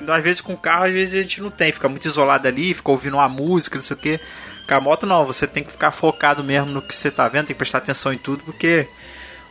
às 0.07 0.23
vezes 0.23 0.41
com 0.41 0.53
o 0.53 0.57
carro 0.57 0.85
às 0.85 0.91
vezes 0.91 1.13
a 1.13 1.21
gente 1.21 1.39
não 1.41 1.51
tem, 1.51 1.71
fica 1.71 1.87
muito 1.87 2.07
isolado 2.07 2.47
ali, 2.47 2.73
fica 2.73 2.89
ouvindo 2.89 3.15
uma 3.17 3.29
música, 3.29 3.75
não 3.77 3.83
sei 3.83 3.95
o 3.95 3.99
que. 3.99 4.19
Com 4.67 4.73
a 4.73 4.81
moto 4.81 5.05
não, 5.05 5.25
você 5.25 5.45
tem 5.45 5.63
que 5.63 5.71
ficar 5.71 5.91
focado 5.91 6.43
mesmo 6.43 6.71
no 6.71 6.81
que 6.81 6.95
você 6.95 7.11
tá 7.11 7.27
vendo, 7.27 7.45
tem 7.47 7.53
que 7.55 7.59
prestar 7.59 7.77
atenção 7.79 8.11
em 8.13 8.17
tudo, 8.17 8.43
porque 8.43 8.87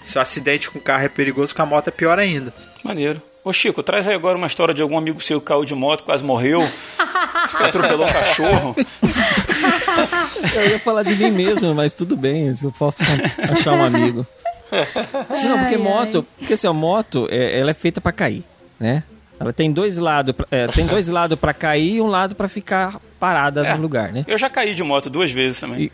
se 0.04 0.18
o 0.18 0.20
acidente 0.20 0.68
com 0.70 0.78
o 0.78 0.82
carro 0.82 1.04
é 1.04 1.08
perigoso, 1.08 1.54
com 1.54 1.62
a 1.62 1.66
moto 1.66 1.88
é 1.88 1.90
pior 1.92 2.18
ainda. 2.18 2.52
Maneiro. 2.82 3.20
Ô 3.48 3.52
Chico, 3.52 3.82
traz 3.82 4.06
aí 4.06 4.14
agora 4.14 4.36
uma 4.36 4.46
história 4.46 4.74
de 4.74 4.82
algum 4.82 4.98
amigo 4.98 5.22
seu 5.22 5.40
que 5.40 5.46
caiu 5.46 5.64
de 5.64 5.74
moto, 5.74 6.04
quase 6.04 6.22
morreu, 6.22 6.68
atropelou 7.54 8.06
um 8.06 8.12
cachorro. 8.12 8.76
Eu 10.54 10.66
ia 10.68 10.78
falar 10.78 11.02
de 11.02 11.14
mim 11.16 11.30
mesmo, 11.30 11.74
mas 11.74 11.94
tudo 11.94 12.14
bem, 12.14 12.54
eu 12.62 12.70
posso 12.72 12.98
achar 13.50 13.72
um 13.72 13.82
amigo. 13.82 14.26
Não, 15.44 15.60
porque 15.60 15.78
moto, 15.78 16.26
porque 16.38 16.52
assim, 16.52 16.66
a 16.66 16.74
moto, 16.74 17.26
é, 17.30 17.58
ela 17.58 17.70
é 17.70 17.74
feita 17.74 18.02
pra 18.02 18.12
cair, 18.12 18.44
né? 18.78 19.02
Ela 19.40 19.50
tem 19.50 19.72
dois 19.72 19.96
lados, 19.96 20.34
pra- 20.36 20.46
é, 20.50 20.66
tem 20.66 20.84
dois 20.84 21.08
lados 21.08 21.38
para 21.38 21.54
cair 21.54 21.94
e 21.94 22.00
um 22.02 22.06
lado 22.06 22.34
pra 22.34 22.48
ficar 22.48 23.00
parada 23.18 23.66
É. 23.66 23.74
no 23.76 23.80
lugar, 23.80 24.12
né? 24.12 24.26
Eu 24.28 24.36
já 24.36 24.50
caí 24.50 24.74
de 24.74 24.82
moto 24.82 25.08
duas 25.08 25.30
vezes 25.30 25.58
também. 25.58 25.84
E- 25.84 25.92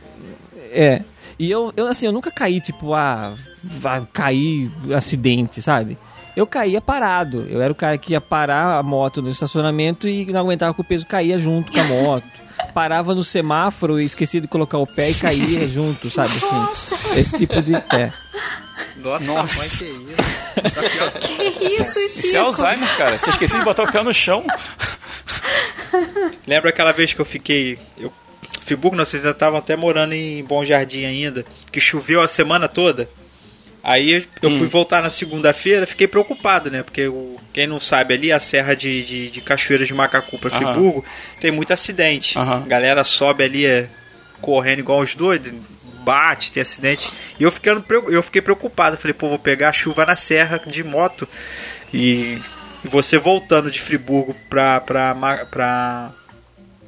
É. 0.72 1.02
E 1.38 1.48
eu, 1.48 1.72
eu 1.76 1.86
assim, 1.86 2.06
eu 2.06 2.12
nunca 2.12 2.32
caí 2.32 2.60
tipo, 2.60 2.94
ah, 2.94 3.34
vai 3.62 4.04
cair 4.12 4.72
acidente, 4.96 5.62
sabe? 5.62 5.96
Eu 6.36 6.46
caía 6.46 6.80
parado. 6.80 7.46
Eu 7.48 7.62
era 7.62 7.72
o 7.72 7.76
cara 7.76 7.96
que 7.96 8.12
ia 8.12 8.20
parar 8.20 8.78
a 8.78 8.82
moto 8.82 9.22
no 9.22 9.30
estacionamento 9.30 10.08
e 10.08 10.26
não 10.26 10.40
aguentava 10.40 10.74
que 10.74 10.80
o 10.80 10.84
peso 10.84 11.06
caía 11.06 11.38
junto 11.38 11.70
com 11.70 11.80
a 11.80 11.84
moto. 11.84 12.26
Parava 12.72 13.14
no 13.14 13.22
semáforo 13.22 14.00
e 14.00 14.04
esquecia 14.04 14.40
de 14.40 14.48
colocar 14.48 14.78
o 14.78 14.86
pé 14.86 15.10
e 15.10 15.14
caía 15.14 15.66
junto, 15.66 16.10
sabe? 16.10 16.30
Assim, 16.30 17.20
esse 17.20 17.38
tipo 17.38 17.62
de. 17.62 17.74
É. 17.74 18.12
Nossa, 18.96 19.24
Nossa. 19.24 19.58
mãe, 19.58 19.68
que 19.68 20.64
isso? 20.64 21.58
Que 21.58 21.64
isso, 21.66 22.08
Chico? 22.08 22.26
Isso 22.26 22.36
é 22.36 22.38
Alzheimer, 22.38 22.96
cara. 22.96 23.18
Você 23.18 23.30
esqueceu 23.30 23.58
de 23.58 23.64
botar 23.64 23.84
o 23.84 23.92
pé 23.92 24.02
no 24.02 24.14
chão. 24.14 24.44
Lembra 26.46 26.70
aquela 26.70 26.92
vez 26.92 27.12
que 27.12 27.20
eu 27.20 27.24
fiquei. 27.24 27.78
Eu, 27.98 28.12
Friburgo, 28.64 28.96
não, 28.96 29.04
vocês 29.04 29.24
ainda 29.24 29.36
estavam 29.36 29.58
até 29.58 29.76
morando 29.76 30.14
em 30.14 30.42
Bom 30.42 30.64
Jardim 30.64 31.04
ainda, 31.04 31.44
que 31.70 31.80
choveu 31.80 32.20
a 32.20 32.28
semana 32.28 32.66
toda. 32.66 33.08
Aí 33.86 34.26
eu 34.40 34.48
Hum. 34.48 34.58
fui 34.58 34.66
voltar 34.66 35.02
na 35.02 35.10
segunda-feira, 35.10 35.86
fiquei 35.86 36.08
preocupado, 36.08 36.70
né? 36.70 36.82
Porque 36.82 37.06
o, 37.06 37.36
quem 37.52 37.66
não 37.66 37.78
sabe 37.78 38.14
ali, 38.14 38.32
a 38.32 38.40
serra 38.40 38.74
de, 38.74 39.04
de, 39.04 39.30
de 39.30 39.40
Cachoeira 39.42 39.84
de 39.84 39.92
Macacu 39.92 40.38
para. 40.38 40.48
Friburgo 40.50 41.04
tem 41.38 41.50
muito 41.50 41.70
acidente. 41.70 42.38
Aham. 42.38 42.62
A 42.64 42.66
galera 42.66 43.04
sobe 43.04 43.44
ali 43.44 43.66
é, 43.66 43.86
correndo 44.40 44.78
igual 44.78 45.00
os 45.00 45.14
doidos, 45.14 45.52
bate, 46.02 46.50
tem 46.50 46.62
acidente. 46.62 47.12
E 47.38 47.42
eu, 47.42 47.50
ficando, 47.52 47.84
eu 48.10 48.22
fiquei 48.22 48.40
preocupado. 48.40 48.96
Falei, 48.96 49.12
pô, 49.12 49.28
vou 49.28 49.38
pegar 49.38 49.68
a 49.68 49.72
chuva 49.74 50.06
na 50.06 50.16
serra 50.16 50.58
de 50.66 50.82
moto. 50.82 51.28
E 51.92 52.38
você 52.82 53.18
voltando 53.18 53.70
de 53.70 53.80
Friburgo 53.82 54.34
pra, 54.48 54.80
pra, 54.80 55.14
Ma- 55.14 55.44
pra, 55.44 56.10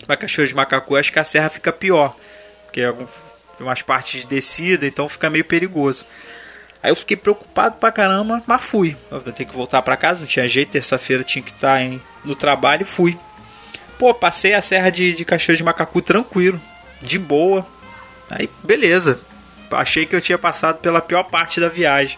pra 0.06 0.16
Cachoeira 0.16 0.48
de 0.48 0.54
Macacu, 0.54 0.96
acho 0.96 1.12
que 1.12 1.18
a 1.18 1.24
serra 1.24 1.50
fica 1.50 1.70
pior. 1.74 2.16
Porque 2.64 2.80
é 2.80 2.90
tem 2.92 3.66
umas 3.66 3.80
partes 3.82 4.22
de 4.22 4.26
descida, 4.26 4.86
então 4.86 5.08
fica 5.10 5.28
meio 5.30 5.44
perigoso. 5.44 6.04
Aí 6.82 6.90
eu 6.90 6.96
fiquei 6.96 7.16
preocupado 7.16 7.76
pra 7.76 7.90
caramba, 7.90 8.42
mas 8.46 8.64
fui. 8.64 8.96
Eu 9.10 9.20
tenho 9.20 9.48
que 9.48 9.54
voltar 9.56 9.82
pra 9.82 9.96
casa, 9.96 10.20
não 10.20 10.26
tinha 10.26 10.48
jeito, 10.48 10.70
terça-feira 10.72 11.24
tinha 11.24 11.42
que 11.42 11.50
estar 11.50 11.80
em- 11.82 12.00
no 12.24 12.34
trabalho 12.36 12.82
e 12.82 12.84
fui. 12.84 13.18
Pô, 13.98 14.12
passei 14.12 14.52
a 14.54 14.60
serra 14.62 14.90
de, 14.90 15.12
de 15.14 15.24
Cachoeira 15.24 15.56
de 15.56 15.64
Macacu 15.64 16.02
tranquilo, 16.02 16.60
de 17.02 17.18
boa. 17.18 17.66
Aí, 18.30 18.48
beleza. 18.62 19.18
Achei 19.70 20.06
que 20.06 20.14
eu 20.14 20.20
tinha 20.20 20.38
passado 20.38 20.78
pela 20.78 21.00
pior 21.00 21.24
parte 21.24 21.58
da 21.60 21.68
viagem. 21.68 22.16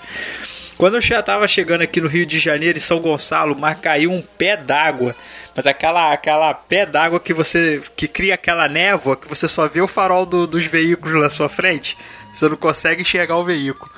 Quando 0.77 0.95
eu 0.97 1.01
já 1.03 1.23
tava 1.23 1.47
chegando 1.49 1.83
aqui 1.83 2.01
no 2.01 2.09
Rio 2.09 2.27
de 2.27 2.39
Janeiro, 2.39 2.77
em 2.79 2.81
São 2.81 3.01
Gonçalo, 3.01 3.57
mas 3.59 3.79
caiu 3.81 4.13
um 4.13 4.21
pé 4.23 4.57
d'água. 4.57 5.15
Mas 5.57 5.67
aquela, 5.67 6.13
aquela 6.13 6.55
pé 6.55 6.87
d'água 6.87 7.19
que 7.19 7.33
você. 7.33 7.83
que 7.97 8.07
cria 8.07 8.35
aquela 8.35 8.69
névoa 8.69 9.17
que 9.17 9.27
você 9.29 9.49
só 9.49 9.67
vê 9.67 9.81
o 9.81 9.89
farol 9.89 10.25
do- 10.25 10.47
dos 10.47 10.67
veículos 10.67 11.21
na 11.21 11.31
sua 11.31 11.49
frente. 11.49 11.97
Você 12.33 12.49
não 12.49 12.57
consegue 12.57 13.03
enxergar 13.03 13.37
o 13.39 13.45
veículo. 13.45 13.91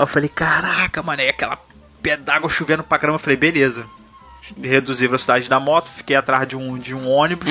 Aí 0.00 0.02
eu 0.02 0.06
falei, 0.06 0.30
caraca, 0.30 1.02
mano, 1.02 1.20
é 1.20 1.28
aquela 1.28 1.58
pé 2.02 2.16
d'água 2.16 2.48
chovendo 2.48 2.82
pra 2.82 2.98
caramba. 2.98 3.16
Eu 3.16 3.20
falei, 3.20 3.36
beleza. 3.36 3.84
Reduzi 4.62 5.04
a 5.04 5.08
velocidade 5.08 5.46
da 5.46 5.60
moto, 5.60 5.90
fiquei 5.90 6.16
atrás 6.16 6.48
de 6.48 6.56
um, 6.56 6.78
de 6.78 6.94
um 6.94 7.06
ônibus 7.06 7.50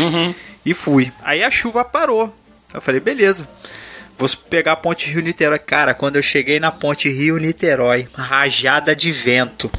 e 0.65 0.73
fui. 0.73 1.13
Aí 1.21 1.43
a 1.43 1.51
chuva 1.51 1.85
parou. 1.85 2.35
Eu 2.73 2.81
falei, 2.81 2.99
beleza. 2.99 3.47
Vou 4.17 4.27
pegar 4.49 4.71
a 4.71 4.75
ponte 4.75 5.11
Rio-Niterói. 5.11 5.59
Cara, 5.59 5.93
quando 5.93 6.15
eu 6.15 6.23
cheguei 6.23 6.59
na 6.59 6.71
ponte 6.71 7.07
Rio-Niterói, 7.07 8.09
rajada 8.15 8.95
de 8.95 9.11
vento. 9.11 9.69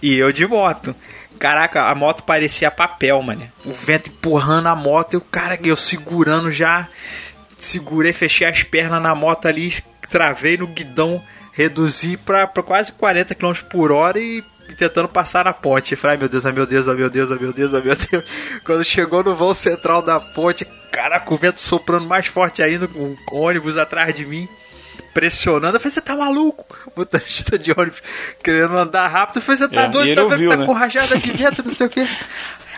E 0.00 0.14
eu 0.14 0.32
de 0.32 0.46
moto. 0.46 0.96
Caraca, 1.38 1.90
a 1.90 1.94
moto 1.94 2.22
parecia 2.22 2.70
papel, 2.70 3.20
mano. 3.20 3.46
O 3.62 3.72
vento 3.72 4.08
empurrando 4.08 4.68
a 4.68 4.74
moto 4.74 5.12
e 5.12 5.16
o 5.18 5.20
cara, 5.20 5.58
eu 5.62 5.76
segurando 5.76 6.50
já. 6.50 6.88
Segurei, 7.58 8.14
fechei 8.14 8.46
as 8.46 8.62
pernas 8.62 9.02
na 9.02 9.14
moto 9.14 9.46
ali, 9.46 9.70
travei 10.08 10.56
no 10.56 10.66
guidão, 10.66 11.22
reduzi 11.52 12.16
pra 12.16 12.46
quase 12.46 12.92
40 12.92 13.34
km 13.34 13.52
por 13.70 13.92
hora 13.92 14.18
e 14.18 14.44
tentando 14.76 15.08
passar 15.08 15.44
na 15.44 15.52
ponte. 15.52 15.92
Eu 15.92 15.98
Falei, 15.98 16.16
ai 16.16 16.20
meu 16.20 16.28
Deus, 16.28 16.44
ai 16.46 16.52
meu 16.52 16.66
Deus, 16.66 16.88
ai 16.88 16.94
meu 16.94 17.10
Deus, 17.10 17.30
ai 17.30 17.38
meu 17.38 17.52
Deus, 17.52 17.74
ai 17.74 17.82
meu 17.82 17.96
Deus. 17.96 18.24
Quando 18.64 18.84
chegou 18.84 19.22
no 19.22 19.34
vão 19.34 19.54
central 19.54 20.02
da 20.02 20.18
ponte, 20.20 20.66
caraca, 20.92 21.32
o 21.32 21.36
vento 21.36 21.60
soprando 21.60 22.06
mais 22.06 22.26
forte 22.26 22.62
ainda, 22.62 22.86
com 22.88 22.98
um 22.98 23.16
ônibus 23.32 23.76
atrás 23.76 24.14
de 24.14 24.26
mim, 24.26 24.48
pressionando. 25.14 25.76
Eu 25.76 25.80
falei, 25.80 25.92
você 25.92 26.00
tá 26.00 26.16
maluco? 26.16 26.66
Motorista 26.96 27.58
de 27.58 27.72
ônibus 27.72 28.02
querendo 28.42 28.76
andar 28.76 29.06
rápido. 29.06 29.36
Eu 29.36 29.42
falei, 29.42 29.58
você 29.58 29.68
tá 29.68 29.82
É, 29.82 29.88
doido? 29.88 30.14
Tá 30.14 30.22
vendo 30.22 30.28
que 30.28 30.32
ouviu, 30.34 30.50
tá 30.50 30.56
né? 30.58 30.66
com 30.66 30.72
rajada 30.72 31.16
de 31.18 31.32
vento, 31.32 31.62
não 31.64 31.72
sei 31.72 31.86
o 31.86 31.90
quê. 31.90 32.06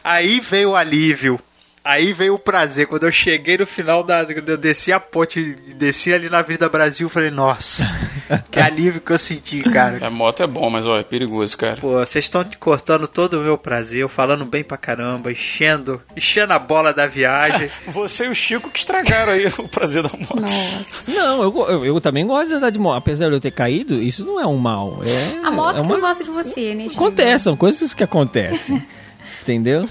Aí 0.05 0.41
veio 0.41 0.71
o 0.71 0.77
alívio. 0.77 1.41
Aí 1.85 2.13
veio 2.13 2.35
o 2.35 2.39
prazer. 2.39 2.87
Quando 2.87 3.05
eu 3.05 3.13
cheguei 3.13 3.57
no 3.57 3.67
final 3.67 4.03
da. 4.03 4.25
Quando 4.25 4.49
eu 4.49 4.57
desci 4.59 4.93
a 4.93 5.01
ponte 5.01 5.41
e 5.41 5.75
desci 5.75 6.13
ali 6.13 6.29
na 6.29 6.39
Avenida 6.39 6.69
Brasil, 6.69 7.07
eu 7.07 7.11
falei, 7.11 7.31
nossa, 7.31 7.85
que 8.51 8.61
alívio 8.61 9.01
que 9.01 9.13
eu 9.13 9.19
senti, 9.19 9.63
cara. 9.63 9.99
A 10.07 10.11
moto 10.11 10.43
é 10.43 10.47
bom, 10.47 10.69
mas 10.69 10.87
ó, 10.87 10.99
é 10.99 11.03
perigoso, 11.03 11.57
cara. 11.57 11.77
Pô, 11.81 11.93
vocês 11.93 12.25
estão 12.25 12.45
cortando 12.59 13.09
todo 13.09 13.41
o 13.41 13.43
meu 13.43 13.57
prazer, 13.57 14.01
eu 14.01 14.09
falando 14.09 14.45
bem 14.45 14.63
pra 14.63 14.77
caramba, 14.77 15.33
enchendo, 15.33 16.03
enchendo 16.17 16.53
a 16.53 16.59
bola 16.59 16.93
da 16.93 17.07
viagem. 17.07 17.71
Você 17.89 18.27
e 18.27 18.29
o 18.29 18.35
Chico 18.35 18.71
que 18.71 18.79
estragaram 18.79 19.33
aí 19.33 19.47
o 19.47 19.69
prazer 19.69 20.03
da 20.03 20.11
moto. 20.11 20.41
Nossa. 20.41 21.05
Não, 21.09 21.43
eu, 21.43 21.67
eu, 21.69 21.87
eu 21.87 22.01
também 22.01 22.27
gosto 22.27 22.49
de 22.49 22.55
andar 22.55 22.71
de 22.71 22.79
moto. 22.79 22.99
Apesar 22.99 23.29
de 23.29 23.35
eu 23.35 23.41
ter 23.41 23.51
caído, 23.51 23.95
isso 23.95 24.25
não 24.25 24.41
é 24.41 24.47
um 24.47 24.57
mal. 24.57 25.01
É, 25.05 25.47
A 25.47 25.51
moto 25.51 25.77
é 25.77 25.81
que 25.81 25.87
uma... 25.87 25.95
não 25.95 26.01
gosta 26.01 26.25
de 26.25 26.31
você, 26.31 26.75
né, 26.75 26.89
Chico? 26.89 27.03
Acontece, 27.03 27.45
são 27.45 27.57
coisas 27.57 27.95
que 27.95 28.05
acontecem. 28.05 28.83
Entendeu? 29.43 29.89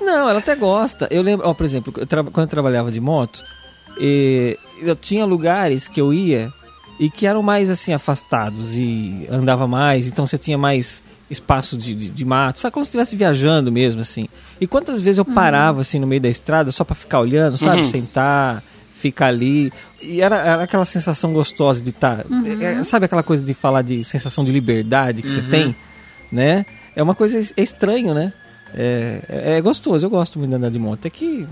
Não, 0.00 0.28
ela 0.28 0.38
até 0.38 0.54
gosta. 0.54 1.06
Eu 1.10 1.22
lembro, 1.22 1.46
ó, 1.48 1.54
por 1.54 1.64
exemplo, 1.64 1.92
eu 1.96 2.06
tra- 2.06 2.22
quando 2.24 2.44
eu 2.46 2.50
trabalhava 2.50 2.90
de 2.92 3.00
moto, 3.00 3.42
eu 4.80 4.94
tinha 4.96 5.24
lugares 5.24 5.88
que 5.88 6.00
eu 6.00 6.12
ia 6.12 6.52
e 6.98 7.10
que 7.10 7.26
eram 7.26 7.42
mais 7.42 7.68
assim 7.70 7.92
afastados 7.92 8.76
e 8.76 9.26
andava 9.30 9.66
mais, 9.66 10.06
então 10.06 10.26
você 10.26 10.38
tinha 10.38 10.56
mais 10.58 11.02
espaço 11.30 11.76
de, 11.76 11.94
de, 11.94 12.08
de 12.10 12.24
mato, 12.24 12.58
sabe 12.58 12.72
como 12.72 12.84
se 12.84 12.90
estivesse 12.90 13.16
viajando 13.16 13.72
mesmo 13.72 14.00
assim. 14.00 14.28
E 14.60 14.66
quantas 14.66 15.00
vezes 15.00 15.18
eu 15.18 15.24
parava 15.24 15.80
assim 15.80 15.98
no 15.98 16.06
meio 16.06 16.20
da 16.20 16.28
estrada 16.28 16.70
só 16.70 16.84
pra 16.84 16.94
ficar 16.94 17.20
olhando, 17.20 17.58
sabe, 17.58 17.80
sentar, 17.86 18.62
ficar 19.00 19.26
ali 19.26 19.72
e 20.00 20.20
era, 20.20 20.36
era 20.36 20.62
aquela 20.62 20.84
sensação 20.84 21.32
gostosa 21.32 21.82
de 21.82 21.90
estar, 21.90 22.24
sabe 22.84 23.06
aquela 23.06 23.22
coisa 23.22 23.42
de 23.44 23.52
falar 23.54 23.82
de 23.82 24.04
sensação 24.04 24.44
de 24.44 24.52
liberdade 24.52 25.20
que 25.22 25.28
você 25.30 25.42
tem, 25.42 25.76
né? 26.30 26.64
É 26.94 27.02
uma 27.02 27.14
coisa 27.14 27.38
es- 27.38 27.52
é 27.56 27.62
estranho, 27.62 28.14
né? 28.14 28.32
É, 28.74 29.22
é, 29.28 29.56
é 29.58 29.60
gostoso, 29.60 30.04
eu 30.06 30.10
gosto 30.10 30.38
muito 30.38 30.50
de 30.50 30.56
andar 30.56 30.70
de 30.70 30.78
moto. 30.78 31.06
É 31.06 31.10
que, 31.10 31.46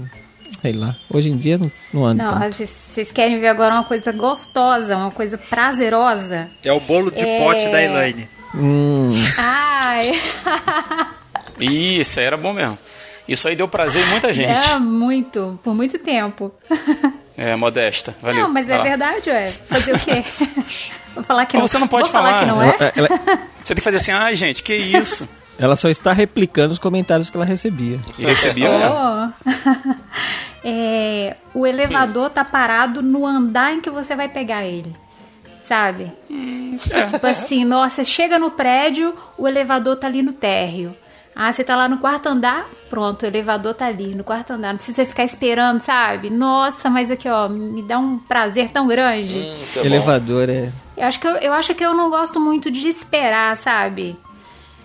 sei 0.61 0.73
lá, 0.73 0.97
hoje 1.11 1.31
em 1.31 1.37
dia 1.37 1.57
não, 1.59 1.71
não 1.93 2.05
ando 2.07 2.23
Não, 2.23 2.39
vocês- 2.53 2.69
vocês 2.71 3.11
querem 3.11 3.41
ver 3.41 3.49
agora 3.49 3.75
uma 3.75 3.85
coisa 3.85 4.13
gostosa, 4.13 4.97
uma 4.97 5.11
coisa 5.11 5.39
prazerosa? 5.39 6.49
É 6.65 6.73
o 6.73 6.81
bolo 6.81 7.11
de 7.11 7.25
É. 7.25 7.39
pote 7.45 7.69
da 7.69 7.83
Elaine. 7.83 8.29
Hum, 8.55 9.11
Ai, 9.39 10.13
Isso, 11.61 12.21
aí 12.21 12.27
era 12.27 12.37
bom 12.37 12.53
mesmo. 12.53 12.79
Isso 13.27 13.49
aí 13.49 13.57
deu 13.57 13.67
prazer 13.67 14.05
em 14.05 14.11
muita 14.11 14.33
gente. 14.35 14.53
é 14.71 14.79
muito, 14.79 15.59
por 15.63 15.75
muito 15.75 15.99
tempo. 15.99 16.53
É, 17.37 17.57
modesta. 17.57 18.15
Valeu. 18.21 18.43
Não, 18.43 18.53
mas 18.53 18.67
Vai 18.67 18.75
é 18.77 18.79
lá. 18.79 18.85
verdade, 18.85 19.31
ué. 19.31 19.47
Fazer 19.47 19.95
o 19.95 19.99
quê? 19.99 20.25
Vou 21.15 21.25
falar 21.25 21.47
que 21.47 21.57
Mas 21.57 21.63
não. 21.63 21.69
você 21.69 21.79
não 21.79 21.89
pode 21.89 22.05
Vou 22.05 22.13
falar. 22.13 22.41
falar. 22.41 22.41
que 22.41 22.47
não 22.47 22.63
é? 22.63 22.93
ela, 22.97 23.09
Você 23.63 23.75
tem 23.75 23.77
que 23.77 23.81
fazer 23.83 23.97
assim, 23.97 24.13
ai 24.13 24.35
gente, 24.37 24.63
que 24.63 24.75
isso? 24.75 25.29
Ela 25.59 25.77
só 25.77 25.89
está 25.89 26.13
replicando 26.13 26.73
os 26.73 26.79
comentários 26.79 27.31
que 27.31 27.37
ela 27.37 27.45
recebia. 27.45 28.01
E 28.19 28.25
recebia 28.25 28.71
mesmo. 28.71 28.95
Oh. 28.95 29.95
É, 30.67 31.37
o 31.53 31.67
elevador 31.67 32.31
tá 32.31 32.43
parado 32.43 33.03
no 33.03 33.27
andar 33.27 33.75
em 33.75 33.83
que 33.83 33.91
você 33.91 34.17
vai 34.17 34.31
pegar 34.31 34.65
ele. 34.65 34.97
Sabe? 35.63 36.11
É. 36.31 37.11
Tipo 37.11 37.27
assim, 37.27 37.67
nossa, 37.67 38.03
chega 38.03 38.39
no 38.39 38.51
prédio, 38.51 39.15
o 39.37 39.47
elevador 39.47 39.97
tá 39.97 40.07
ali 40.07 40.23
no 40.23 40.33
térreo. 40.33 40.97
Ah, 41.37 41.53
você 41.53 41.63
tá 41.63 41.77
lá 41.77 41.87
no 41.87 41.99
quarto 41.99 42.29
andar? 42.29 42.67
Pronto, 42.89 43.25
o 43.25 43.27
elevador 43.27 43.75
tá 43.75 43.87
ali, 43.87 44.15
no 44.15 44.25
quarto 44.25 44.53
andar. 44.53 44.69
Não 44.69 44.77
precisa 44.77 45.05
ficar 45.05 45.25
esperando, 45.25 45.81
sabe? 45.81 46.31
Nossa, 46.31 46.89
mas 46.89 47.11
aqui, 47.11 47.29
ó, 47.29 47.47
me 47.49 47.83
dá 47.83 47.99
um 47.99 48.19
prazer 48.19 48.71
tão 48.71 48.87
grande. 48.87 49.41
Hum, 49.41 49.59
é 49.77 49.81
bom. 49.81 49.85
Elevador 49.85 50.49
é. 50.49 50.73
Eu, 50.97 51.07
acho 51.07 51.21
que 51.21 51.27
eu, 51.27 51.37
eu 51.37 51.53
acho 51.53 51.75
que 51.75 51.85
eu 51.85 51.93
não 51.93 52.09
gosto 52.09 52.41
muito 52.41 52.71
de 52.71 52.89
esperar, 52.89 53.55
sabe? 53.57 54.17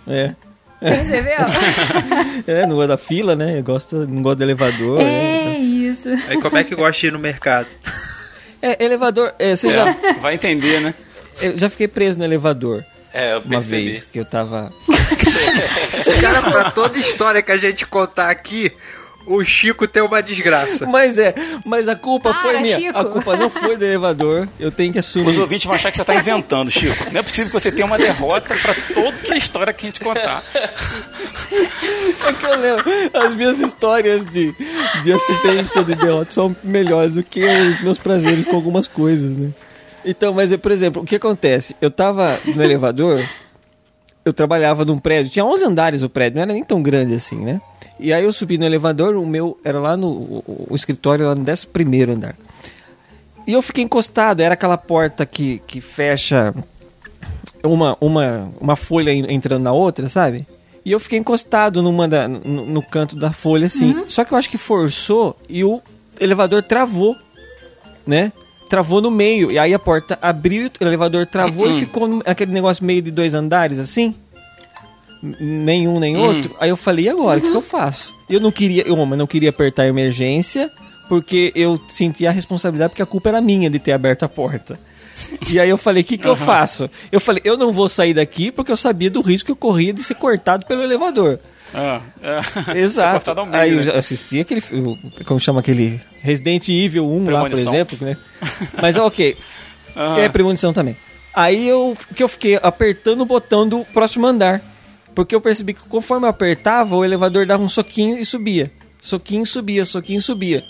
É. 0.07 0.35
Percebeu? 0.79 1.37
É, 2.47 2.65
não 2.65 2.75
gosta 2.75 2.87
da 2.89 2.97
fila, 2.97 3.35
né? 3.35 3.61
Gosta, 3.61 4.05
não 4.07 4.21
gosta 4.23 4.37
do 4.37 4.43
elevador. 4.43 5.01
é 5.01 5.03
né? 5.03 5.57
isso. 5.59 6.07
Aí 6.27 6.41
como 6.41 6.57
é 6.57 6.63
que 6.63 6.73
gosta 6.75 6.99
de 7.01 7.07
ir 7.07 7.11
no 7.13 7.19
mercado? 7.19 7.67
É, 8.61 8.83
elevador. 8.83 9.33
É, 9.39 9.55
você 9.55 9.71
já, 9.71 9.87
É, 9.89 10.13
vai 10.19 10.33
entender, 10.33 10.81
né? 10.81 10.93
eu 11.41 11.57
já 11.57 11.69
fiquei 11.69 11.87
preso 11.87 12.17
no 12.19 12.25
elevador 12.25 12.83
É, 13.13 13.35
eu 13.35 13.39
uma 13.39 13.61
vez 13.61 14.03
que 14.03 14.19
eu 14.19 14.25
tava. 14.25 14.69
Cara, 16.19 16.41
pra 16.51 16.69
toda 16.71 16.97
história 16.99 17.41
que 17.41 17.53
a 17.53 17.57
gente 17.57 17.85
contar 17.85 18.29
aqui, 18.29 18.69
o 19.29 19.45
Chico 19.45 19.87
tem 19.87 20.01
uma 20.01 20.21
desgraça. 20.21 20.85
Mas 20.87 21.17
é, 21.17 21.35
mas 21.63 21.87
a 21.87 21.95
culpa 21.95 22.31
Para, 22.31 22.41
foi 22.41 22.59
minha. 22.59 22.79
Chico. 22.79 22.97
A 22.97 23.05
culpa 23.05 23.35
não 23.35 23.49
foi 23.49 23.77
do 23.77 23.85
elevador. 23.85 24.47
Eu 24.59 24.71
tenho 24.71 24.91
que 24.91 24.99
assumir. 24.99 25.29
Os 25.29 25.37
ouvintes 25.37 25.65
vão 25.65 25.75
achar 25.75 25.91
que 25.91 25.97
você 25.97 26.03
tá 26.03 26.15
inventando, 26.15 26.71
Chico. 26.71 26.95
Não 27.11 27.19
é 27.19 27.23
possível 27.23 27.45
que 27.45 27.53
você 27.53 27.71
tenha 27.71 27.85
uma 27.85 27.97
derrota 27.97 28.55
pra 28.55 28.73
toda 28.93 29.33
a 29.33 29.37
história 29.37 29.71
que 29.71 29.85
a 29.85 29.89
gente 29.89 30.01
contar. 30.01 30.43
É 32.25 32.33
que 32.33 32.45
eu 32.45 32.55
lembro, 32.59 32.85
as 33.13 33.35
minhas 33.35 33.59
histórias 33.59 34.25
de, 34.25 34.53
de 35.03 35.13
acidente 35.13 35.83
de 35.83 35.95
derrota 35.95 36.31
são 36.31 36.55
melhores 36.63 37.13
do 37.13 37.23
que 37.23 37.43
os 37.43 37.81
meus 37.81 37.97
prazeres 37.97 38.45
com 38.45 38.55
algumas 38.55 38.87
coisas, 38.87 39.29
né? 39.29 39.51
Então, 40.03 40.33
mas, 40.33 40.55
por 40.57 40.71
exemplo, 40.71 41.03
o 41.03 41.05
que 41.05 41.15
acontece? 41.15 41.75
Eu 41.81 41.91
tava 41.91 42.39
no 42.55 42.63
elevador, 42.63 43.27
eu 44.29 44.33
trabalhava 44.33 44.85
num 44.85 44.97
prédio, 44.97 45.31
tinha 45.31 45.43
11 45.45 45.63
andares 45.65 46.03
o 46.03 46.09
prédio, 46.09 46.35
não 46.37 46.43
era 46.43 46.53
nem 46.53 46.63
tão 46.63 46.81
grande 46.81 47.13
assim, 47.15 47.37
né? 47.37 47.61
E 47.99 48.13
aí 48.13 48.23
eu 48.23 48.31
subi 48.31 48.57
no 48.57 48.65
elevador, 48.65 49.15
o 49.15 49.25
meu 49.25 49.57
era 49.63 49.79
lá 49.79 49.97
no 49.97 50.07
o, 50.07 50.67
o 50.69 50.75
escritório, 50.75 51.27
lá 51.27 51.35
no 51.35 51.41
11 51.41 52.11
andar. 52.11 52.35
E 53.45 53.53
eu 53.53 53.61
fiquei 53.61 53.83
encostado, 53.83 54.41
era 54.41 54.53
aquela 54.53 54.77
porta 54.77 55.25
que, 55.25 55.61
que 55.67 55.81
fecha 55.81 56.53
uma, 57.63 57.97
uma, 57.99 58.49
uma 58.59 58.75
folha 58.75 59.11
en- 59.11 59.25
entrando 59.33 59.63
na 59.63 59.71
outra, 59.71 60.07
sabe? 60.07 60.45
E 60.85 60.91
eu 60.91 60.99
fiquei 60.99 61.19
encostado 61.19 61.81
numa 61.81 62.07
da, 62.07 62.27
no, 62.27 62.65
no 62.65 62.81
canto 62.81 63.15
da 63.15 63.31
folha, 63.31 63.65
assim. 63.65 64.05
Só 64.07 64.23
que 64.23 64.33
eu 64.33 64.37
acho 64.37 64.49
que 64.49 64.57
forçou 64.57 65.35
e 65.49 65.63
o 65.63 65.81
elevador 66.19 66.63
travou, 66.63 67.15
né? 68.05 68.31
Travou 68.69 69.01
no 69.01 69.09
meio. 69.09 69.51
E 69.51 69.57
aí 69.57 69.73
a 69.73 69.79
porta 69.79 70.17
abriu, 70.21 70.69
o 70.79 70.83
elevador 70.83 71.25
travou 71.25 71.69
e 71.69 71.79
ficou 71.79 72.21
aquele 72.25 72.51
negócio 72.51 72.85
meio 72.85 73.01
de 73.01 73.11
dois 73.11 73.33
andares, 73.33 73.79
assim. 73.79 74.15
Nenhum 75.21 75.99
nem 75.99 76.15
outro. 76.15 76.55
Aí 76.59 76.69
eu 76.69 76.77
falei, 76.77 77.05
e 77.05 77.09
agora? 77.09 77.39
O 77.39 77.41
que, 77.41 77.51
que 77.51 77.57
eu 77.57 77.61
faço? 77.61 78.13
Eu 78.29 78.39
não 78.39 78.51
queria, 78.51 78.87
eu 78.87 78.95
não 78.95 79.27
queria 79.27 79.49
apertar 79.49 79.83
a 79.83 79.87
emergência, 79.87 80.71
porque 81.09 81.51
eu 81.55 81.81
sentia 81.87 82.29
a 82.29 82.31
responsabilidade, 82.31 82.91
porque 82.91 83.01
a 83.01 83.05
culpa 83.05 83.29
era 83.29 83.41
minha 83.41 83.69
de 83.69 83.79
ter 83.79 83.91
aberto 83.91 84.23
a 84.23 84.29
porta. 84.29 84.79
E 85.51 85.59
aí 85.59 85.69
eu 85.69 85.77
falei, 85.77 86.03
o 86.03 86.05
que, 86.05 86.17
que 86.17 86.27
eu 86.27 86.35
faço? 86.35 86.89
Eu 87.11 87.19
falei, 87.19 87.41
eu 87.43 87.57
não 87.57 87.73
vou 87.73 87.89
sair 87.89 88.13
daqui 88.13 88.51
porque 88.51 88.71
eu 88.71 88.77
sabia 88.77 89.09
do 89.09 89.21
risco 89.21 89.47
que 89.47 89.51
eu 89.51 89.55
corria 89.55 89.91
de 89.91 90.03
ser 90.03 90.15
cortado 90.15 90.65
pelo 90.65 90.83
elevador. 90.83 91.39
Ah, 91.73 92.01
é. 92.21 92.79
Exato. 92.79 93.33
meio, 93.45 93.55
Aí 93.55 93.71
eu 93.71 93.77
né? 93.77 93.83
já 93.83 93.93
assisti 93.95 94.39
aquele, 94.39 94.61
como 95.25 95.39
chama 95.39 95.59
aquele 95.59 96.01
Resident 96.21 96.67
Evil 96.69 97.09
1 97.09 97.29
lá, 97.29 97.41
por 97.41 97.51
exemplo, 97.51 97.97
né? 98.01 98.17
Mas 98.81 98.95
ok. 98.95 99.37
Aham. 99.95 100.19
É 100.19 100.29
premonição 100.29 100.73
também. 100.73 100.95
Aí 101.33 101.67
eu 101.67 101.95
que 102.15 102.23
eu 102.23 102.27
fiquei 102.27 102.59
apertando 102.61 103.21
o 103.21 103.25
botão 103.25 103.67
do 103.67 103.85
próximo 103.85 104.25
andar, 104.25 104.61
porque 105.13 105.35
eu 105.35 105.41
percebi 105.41 105.73
que 105.73 105.81
conforme 105.81 106.25
eu 106.25 106.29
apertava, 106.29 106.95
o 106.95 107.05
elevador 107.05 107.45
dava 107.45 107.63
um 107.63 107.69
soquinho 107.69 108.17
e 108.17 108.25
subia. 108.25 108.71
Soquinho 109.01 109.45
subia, 109.45 109.85
soquinho 109.85 110.21
subia. 110.21 110.63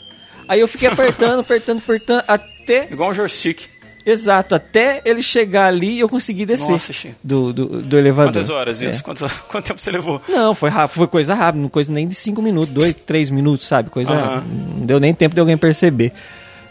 Aí 0.48 0.60
eu 0.60 0.68
fiquei 0.68 0.88
apertando, 0.90 1.40
apertando, 1.40 1.80
apertando 1.80 2.24
até 2.28 2.88
Igual 2.92 3.12
um 3.12 3.14
joystick. 3.14 3.68
Exato, 4.12 4.56
até 4.56 5.02
ele 5.06 5.22
chegar 5.22 5.68
ali 5.68 5.98
e 5.98 6.00
eu 6.00 6.10
consegui 6.10 6.46
descer 6.46 6.72
Nossa, 6.72 6.94
do, 7.24 7.54
do, 7.54 7.82
do 7.82 7.98
elevador. 7.98 8.32
Quantas 8.34 8.50
horas 8.50 8.82
É. 8.82 8.90
isso? 8.90 9.04
Quantas- 9.04 9.40
quanto 9.48 9.66
tempo 9.66 9.80
você 9.82 9.92
levou? 9.92 10.22
Não, 10.28 10.56
foi 10.56 10.70
rápido, 10.70 10.96
foi 10.98 11.08
coisa 11.08 11.36
rápida, 11.36 11.62
não 11.62 11.70
coisa 11.70 11.92
nem 11.92 12.08
de 12.08 12.16
5 12.16 12.42
minutos, 12.42 12.70
2, 12.70 12.94
3 13.06 13.30
minutos, 13.30 13.68
sabe? 13.68 13.90
Coisa. 13.90 14.12
Não 14.42 14.86
deu 14.86 15.00
nem 15.00 15.14
tempo 15.14 15.36
de 15.36 15.40
alguém 15.42 15.58
perceber. 15.58 16.12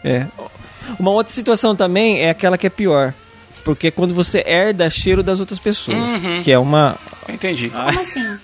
É. 0.04 0.26
Uma 0.98 1.10
outra 1.10 1.32
situação 1.32 1.76
também 1.76 2.20
é 2.20 2.30
aquela 2.30 2.56
que 2.58 2.66
é 2.66 2.70
pior. 2.70 3.14
Porque 3.64 3.88
é 3.88 3.90
quando 3.90 4.14
você 4.14 4.42
herda 4.46 4.88
cheiro 4.88 5.22
das 5.22 5.40
outras 5.40 5.58
pessoas. 5.58 5.96
Uhum. 5.98 6.42
Que 6.42 6.52
é 6.52 6.58
uma. 6.58 6.96
Eu 7.28 7.34
entendi. 7.34 7.70
Como 7.70 8.00
assim? 8.00 8.24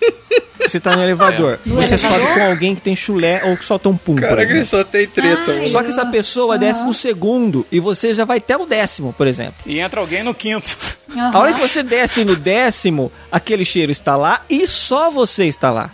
Você 0.60 0.80
tá 0.80 0.96
no 0.96 1.02
elevador. 1.02 1.58
No 1.66 1.74
você 1.76 1.94
elevador? 1.94 2.20
sobe 2.26 2.34
com 2.34 2.44
alguém 2.46 2.74
que 2.74 2.80
tem 2.80 2.96
chulé 2.96 3.42
ou 3.44 3.56
que 3.56 3.64
solta 3.64 3.88
um 3.88 3.96
pum, 3.96 4.14
Cara, 4.14 4.46
que 4.46 4.64
só 4.64 4.82
tem 4.82 5.06
treta. 5.06 5.52
Ai. 5.52 5.66
Só 5.66 5.82
que 5.82 5.88
essa 5.90 6.06
pessoa 6.06 6.56
desce 6.56 6.84
no 6.84 6.94
segundo 6.94 7.66
e 7.70 7.78
você 7.80 8.14
já 8.14 8.24
vai 8.24 8.38
até 8.38 8.56
o 8.56 8.64
décimo, 8.64 9.12
por 9.12 9.26
exemplo. 9.26 9.54
E 9.66 9.78
entra 9.78 10.00
alguém 10.00 10.22
no 10.22 10.32
quinto. 10.34 10.74
A 11.16 11.38
hora 11.38 11.52
que 11.52 11.60
você 11.60 11.82
desce 11.82 12.24
no 12.24 12.34
décimo, 12.36 13.12
aquele 13.30 13.64
cheiro 13.64 13.92
está 13.92 14.16
lá 14.16 14.42
e 14.48 14.66
só 14.66 15.10
você 15.10 15.44
está 15.44 15.70
lá. 15.70 15.90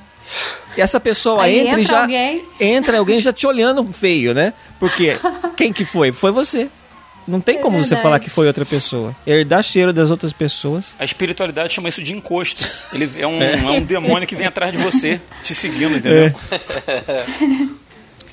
E 0.77 0.81
essa 0.81 1.01
pessoa 1.01 1.43
Aí 1.43 1.59
entra, 1.59 1.79
e 1.79 1.83
entra 1.83 1.83
já 1.83 2.01
alguém. 2.03 2.45
entra 2.61 2.99
alguém 2.99 3.21
já 3.21 3.33
te 3.33 3.47
olhando 3.47 3.85
feio, 3.93 4.33
né? 4.35 4.53
Porque 4.79 5.19
quem 5.57 5.73
que 5.73 5.85
foi? 5.85 6.13
Foi 6.13 6.31
você. 6.31 6.69
Não 7.29 7.41
tem 7.41 7.61
como 7.61 7.83
você 7.83 7.97
falar 7.97 8.19
que 8.19 8.29
foi 8.31 8.47
outra 8.47 8.65
pessoa. 8.67 9.15
Herdar 9.27 9.63
cheiro 9.63 9.93
das 9.93 10.11
outras 10.11 10.33
pessoas. 10.33 10.93
A 10.99 11.05
espiritualidade 11.05 11.73
chama 11.73 11.89
isso 11.89 12.03
de 12.03 12.13
encosto. 12.13 12.65
Ele 12.93 13.09
é 13.19 13.27
um, 13.27 13.41
é. 13.43 13.57
um 13.71 13.83
demônio 13.83 14.27
que 14.27 14.35
vem 14.35 14.47
atrás 14.47 14.73
de 14.73 14.79
você, 14.79 15.21
te 15.43 15.55
seguindo, 15.55 15.97
entendeu? 15.97 16.35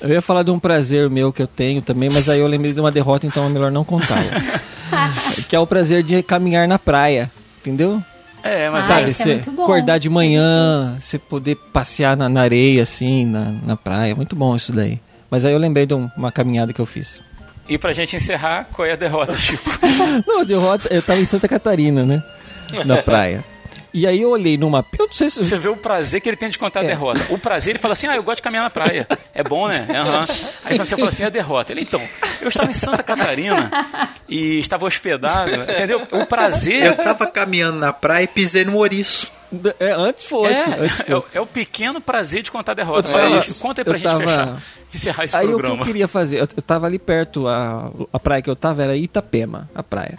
Eu 0.00 0.10
ia 0.10 0.22
falar 0.22 0.42
de 0.44 0.50
um 0.50 0.58
prazer 0.58 1.10
meu 1.10 1.32
que 1.32 1.42
eu 1.42 1.46
tenho 1.46 1.82
também, 1.82 2.08
mas 2.08 2.28
aí 2.28 2.38
eu 2.38 2.46
lembrei 2.46 2.72
de 2.72 2.80
uma 2.80 2.90
derrota, 2.92 3.26
então 3.26 3.44
é 3.46 3.48
melhor 3.48 3.70
não 3.72 3.84
contar. 3.84 4.22
que 5.48 5.56
é 5.56 5.58
o 5.58 5.66
prazer 5.66 6.02
de 6.02 6.22
caminhar 6.22 6.68
na 6.68 6.78
praia, 6.78 7.30
entendeu? 7.60 8.02
É, 8.42 8.70
mas 8.70 8.84
Ah, 8.84 8.88
Sabe, 8.94 9.10
isso 9.10 9.22
é 9.28 9.36
você 9.42 9.50
bom. 9.50 9.64
acordar 9.64 9.98
de 9.98 10.08
manhã, 10.08 10.96
você 10.98 11.18
poder 11.18 11.56
passear 11.72 12.16
na, 12.16 12.28
na 12.28 12.40
areia, 12.42 12.82
assim, 12.84 13.26
na, 13.26 13.50
na 13.64 13.76
praia. 13.76 14.14
Muito 14.14 14.36
bom 14.36 14.54
isso 14.54 14.72
daí. 14.72 15.00
Mas 15.28 15.44
aí 15.44 15.52
eu 15.52 15.58
lembrei 15.58 15.84
de 15.84 15.94
um- 15.94 16.08
uma 16.16 16.30
caminhada 16.30 16.72
que 16.72 16.80
eu 16.80 16.86
fiz. 16.86 17.20
E 17.68 17.76
pra 17.78 17.92
gente 17.92 18.16
encerrar, 18.16 18.66
qual 18.72 18.86
é 18.86 18.92
a 18.92 18.96
derrota, 18.96 19.36
Chico? 19.38 19.68
Não, 20.26 20.44
derrota, 20.44 20.88
eu 20.92 21.02
tava 21.02 21.20
em 21.20 21.26
Santa 21.26 21.46
Catarina, 21.48 22.04
né? 22.04 22.22
Na 22.84 22.98
praia. 23.02 23.44
E 23.92 24.06
aí 24.06 24.20
eu 24.20 24.30
olhei 24.30 24.56
no 24.58 24.68
mapa. 24.68 24.90
Eu 24.98 25.06
não 25.06 25.12
sei 25.14 25.28
se. 25.30 25.36
Você 25.42 25.56
vê 25.56 25.66
o 25.68 25.76
prazer 25.76 26.20
que 26.20 26.28
ele 26.28 26.36
tem 26.36 26.50
de 26.50 26.58
contar 26.58 26.80
a 26.80 26.84
É. 26.84 26.88
derrota. 26.88 27.20
O 27.30 27.38
prazer, 27.38 27.72
ele 27.72 27.78
fala 27.78 27.92
assim, 27.92 28.06
ah, 28.06 28.14
eu 28.16 28.22
gosto 28.22 28.36
de 28.36 28.42
caminhar 28.42 28.64
na 28.64 28.70
praia. 28.70 29.08
É 29.34 29.42
bom, 29.42 29.66
né? 29.66 29.86
Aham. 29.88 30.26
Aí 30.64 30.76
quando 30.76 30.86
você 30.86 30.96
fala 30.96 31.08
assim, 31.08 31.24
a 31.24 31.30
derrota. 31.30 31.72
Ele, 31.72 31.80
então, 31.82 32.00
eu 32.40 32.48
estava 32.48 32.70
em 32.70 32.74
Santa 32.74 33.02
Catarina 33.02 33.70
e 34.28 34.60
estava 34.60 34.84
hospedado, 34.86 35.50
entendeu? 35.72 36.02
O 36.12 36.16
Eu 36.18 36.26
prazer 36.26 36.94
tava 36.96 37.26
caminhando 37.26 37.78
na 37.78 37.92
praia 37.92 38.24
e 38.24 38.28
pisei 38.28 38.64
no 38.64 38.76
ouriço. 38.76 39.30
É, 39.80 39.92
antes 39.92 40.26
fosse. 40.26 40.52
é, 40.52 40.64
antes 40.80 41.00
é, 41.08 41.16
o- 41.16 41.20
fosse. 41.22 41.36
é 41.38 41.40
o 41.40 41.46
pequeno 41.46 41.98
prazer 42.02 42.42
de 42.42 42.52
contar 42.52 42.72
a 42.72 42.74
derrota. 42.74 43.08
Eu 43.08 43.40
Chico, 43.40 43.60
conta 43.60 43.80
aí 43.80 43.84
pra 43.86 43.94
eu 43.94 43.98
gente 43.98 44.06
tava- 44.10 44.20
fechar. 44.26 44.56
Encerrar 44.94 45.24
esse 45.24 45.36
Aí 45.36 45.44
o 45.46 45.48
que 45.50 45.54
programa. 45.56 45.80
eu 45.82 45.86
queria 45.86 46.08
fazer? 46.08 46.36
Eu, 46.40 46.48
eu 46.56 46.62
tava 46.62 46.86
ali 46.86 46.98
perto, 46.98 47.46
a, 47.46 47.90
a 48.12 48.18
praia 48.18 48.40
que 48.42 48.48
eu 48.50 48.56
tava 48.56 48.82
era 48.82 48.96
Itapema, 48.96 49.68
a 49.74 49.82
praia. 49.82 50.18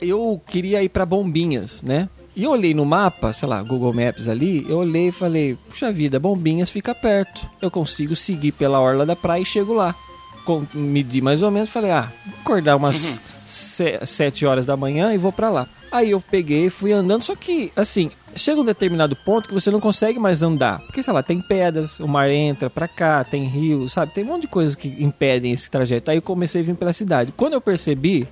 Eu 0.00 0.40
queria 0.46 0.82
ir 0.82 0.88
pra 0.88 1.04
Bombinhas, 1.06 1.82
né? 1.82 2.08
E 2.36 2.44
eu 2.44 2.50
olhei 2.52 2.72
no 2.72 2.84
mapa, 2.86 3.32
sei 3.32 3.48
lá, 3.48 3.62
Google 3.62 3.92
Maps 3.92 4.28
ali, 4.28 4.64
eu 4.68 4.78
olhei 4.78 5.08
e 5.08 5.12
falei, 5.12 5.58
puxa 5.68 5.90
vida, 5.90 6.18
Bombinhas 6.18 6.70
fica 6.70 6.94
perto. 6.94 7.44
Eu 7.60 7.70
consigo 7.70 8.14
seguir 8.14 8.52
pela 8.52 8.80
orla 8.80 9.04
da 9.04 9.16
praia 9.16 9.42
e 9.42 9.44
chego 9.44 9.72
lá. 9.74 9.94
Com, 10.44 10.64
medi 10.72 11.20
mais 11.20 11.42
ou 11.42 11.50
menos, 11.50 11.68
falei, 11.68 11.90
ah, 11.90 12.10
acordar 12.40 12.76
umas 12.76 13.20
se- 13.44 14.00
sete 14.06 14.46
horas 14.46 14.64
da 14.64 14.76
manhã 14.76 15.12
e 15.12 15.18
vou 15.18 15.32
pra 15.32 15.50
lá. 15.50 15.66
Aí 15.92 16.12
eu 16.12 16.20
peguei, 16.20 16.70
fui 16.70 16.92
andando, 16.92 17.22
só 17.24 17.34
que, 17.34 17.72
assim, 17.74 18.10
chega 18.34 18.60
um 18.60 18.64
determinado 18.64 19.16
ponto 19.16 19.48
que 19.48 19.54
você 19.54 19.70
não 19.70 19.80
consegue 19.80 20.18
mais 20.18 20.42
andar. 20.42 20.80
Porque, 20.80 21.02
sei 21.02 21.12
lá, 21.12 21.22
tem 21.22 21.40
pedras, 21.40 21.98
o 21.98 22.06
mar 22.06 22.30
entra 22.30 22.70
pra 22.70 22.86
cá, 22.86 23.24
tem 23.24 23.44
rio, 23.44 23.88
sabe? 23.88 24.12
Tem 24.12 24.24
um 24.24 24.28
monte 24.28 24.42
de 24.42 24.48
coisas 24.48 24.74
que 24.74 24.88
impedem 24.98 25.52
esse 25.52 25.70
trajeto. 25.70 26.10
Aí 26.10 26.18
eu 26.18 26.22
comecei 26.22 26.60
a 26.60 26.64
vir 26.64 26.74
pela 26.74 26.92
cidade. 26.92 27.32
Quando 27.36 27.54
eu 27.54 27.60
percebi, 27.60 28.26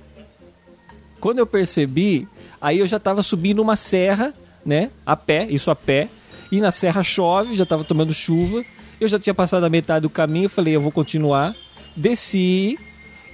quando 1.19 1.39
eu 1.39 1.45
percebi, 1.45 2.27
aí 2.61 2.79
eu 2.79 2.87
já 2.87 2.99
tava 2.99 3.21
subindo 3.21 3.61
uma 3.61 3.75
serra, 3.75 4.33
né? 4.65 4.89
A 5.05 5.15
pé, 5.15 5.47
isso 5.49 5.69
a 5.71 5.75
pé. 5.75 6.09
E 6.51 6.59
na 6.59 6.71
serra 6.71 7.03
chove, 7.03 7.55
já 7.55 7.65
tava 7.65 7.83
tomando 7.83 8.13
chuva. 8.13 8.63
Eu 8.99 9.07
já 9.07 9.19
tinha 9.19 9.33
passado 9.33 9.65
a 9.65 9.69
metade 9.69 10.03
do 10.03 10.09
caminho, 10.09 10.45
eu 10.45 10.49
falei, 10.49 10.75
eu 10.75 10.81
vou 10.81 10.91
continuar. 10.91 11.55
Desci 11.95 12.77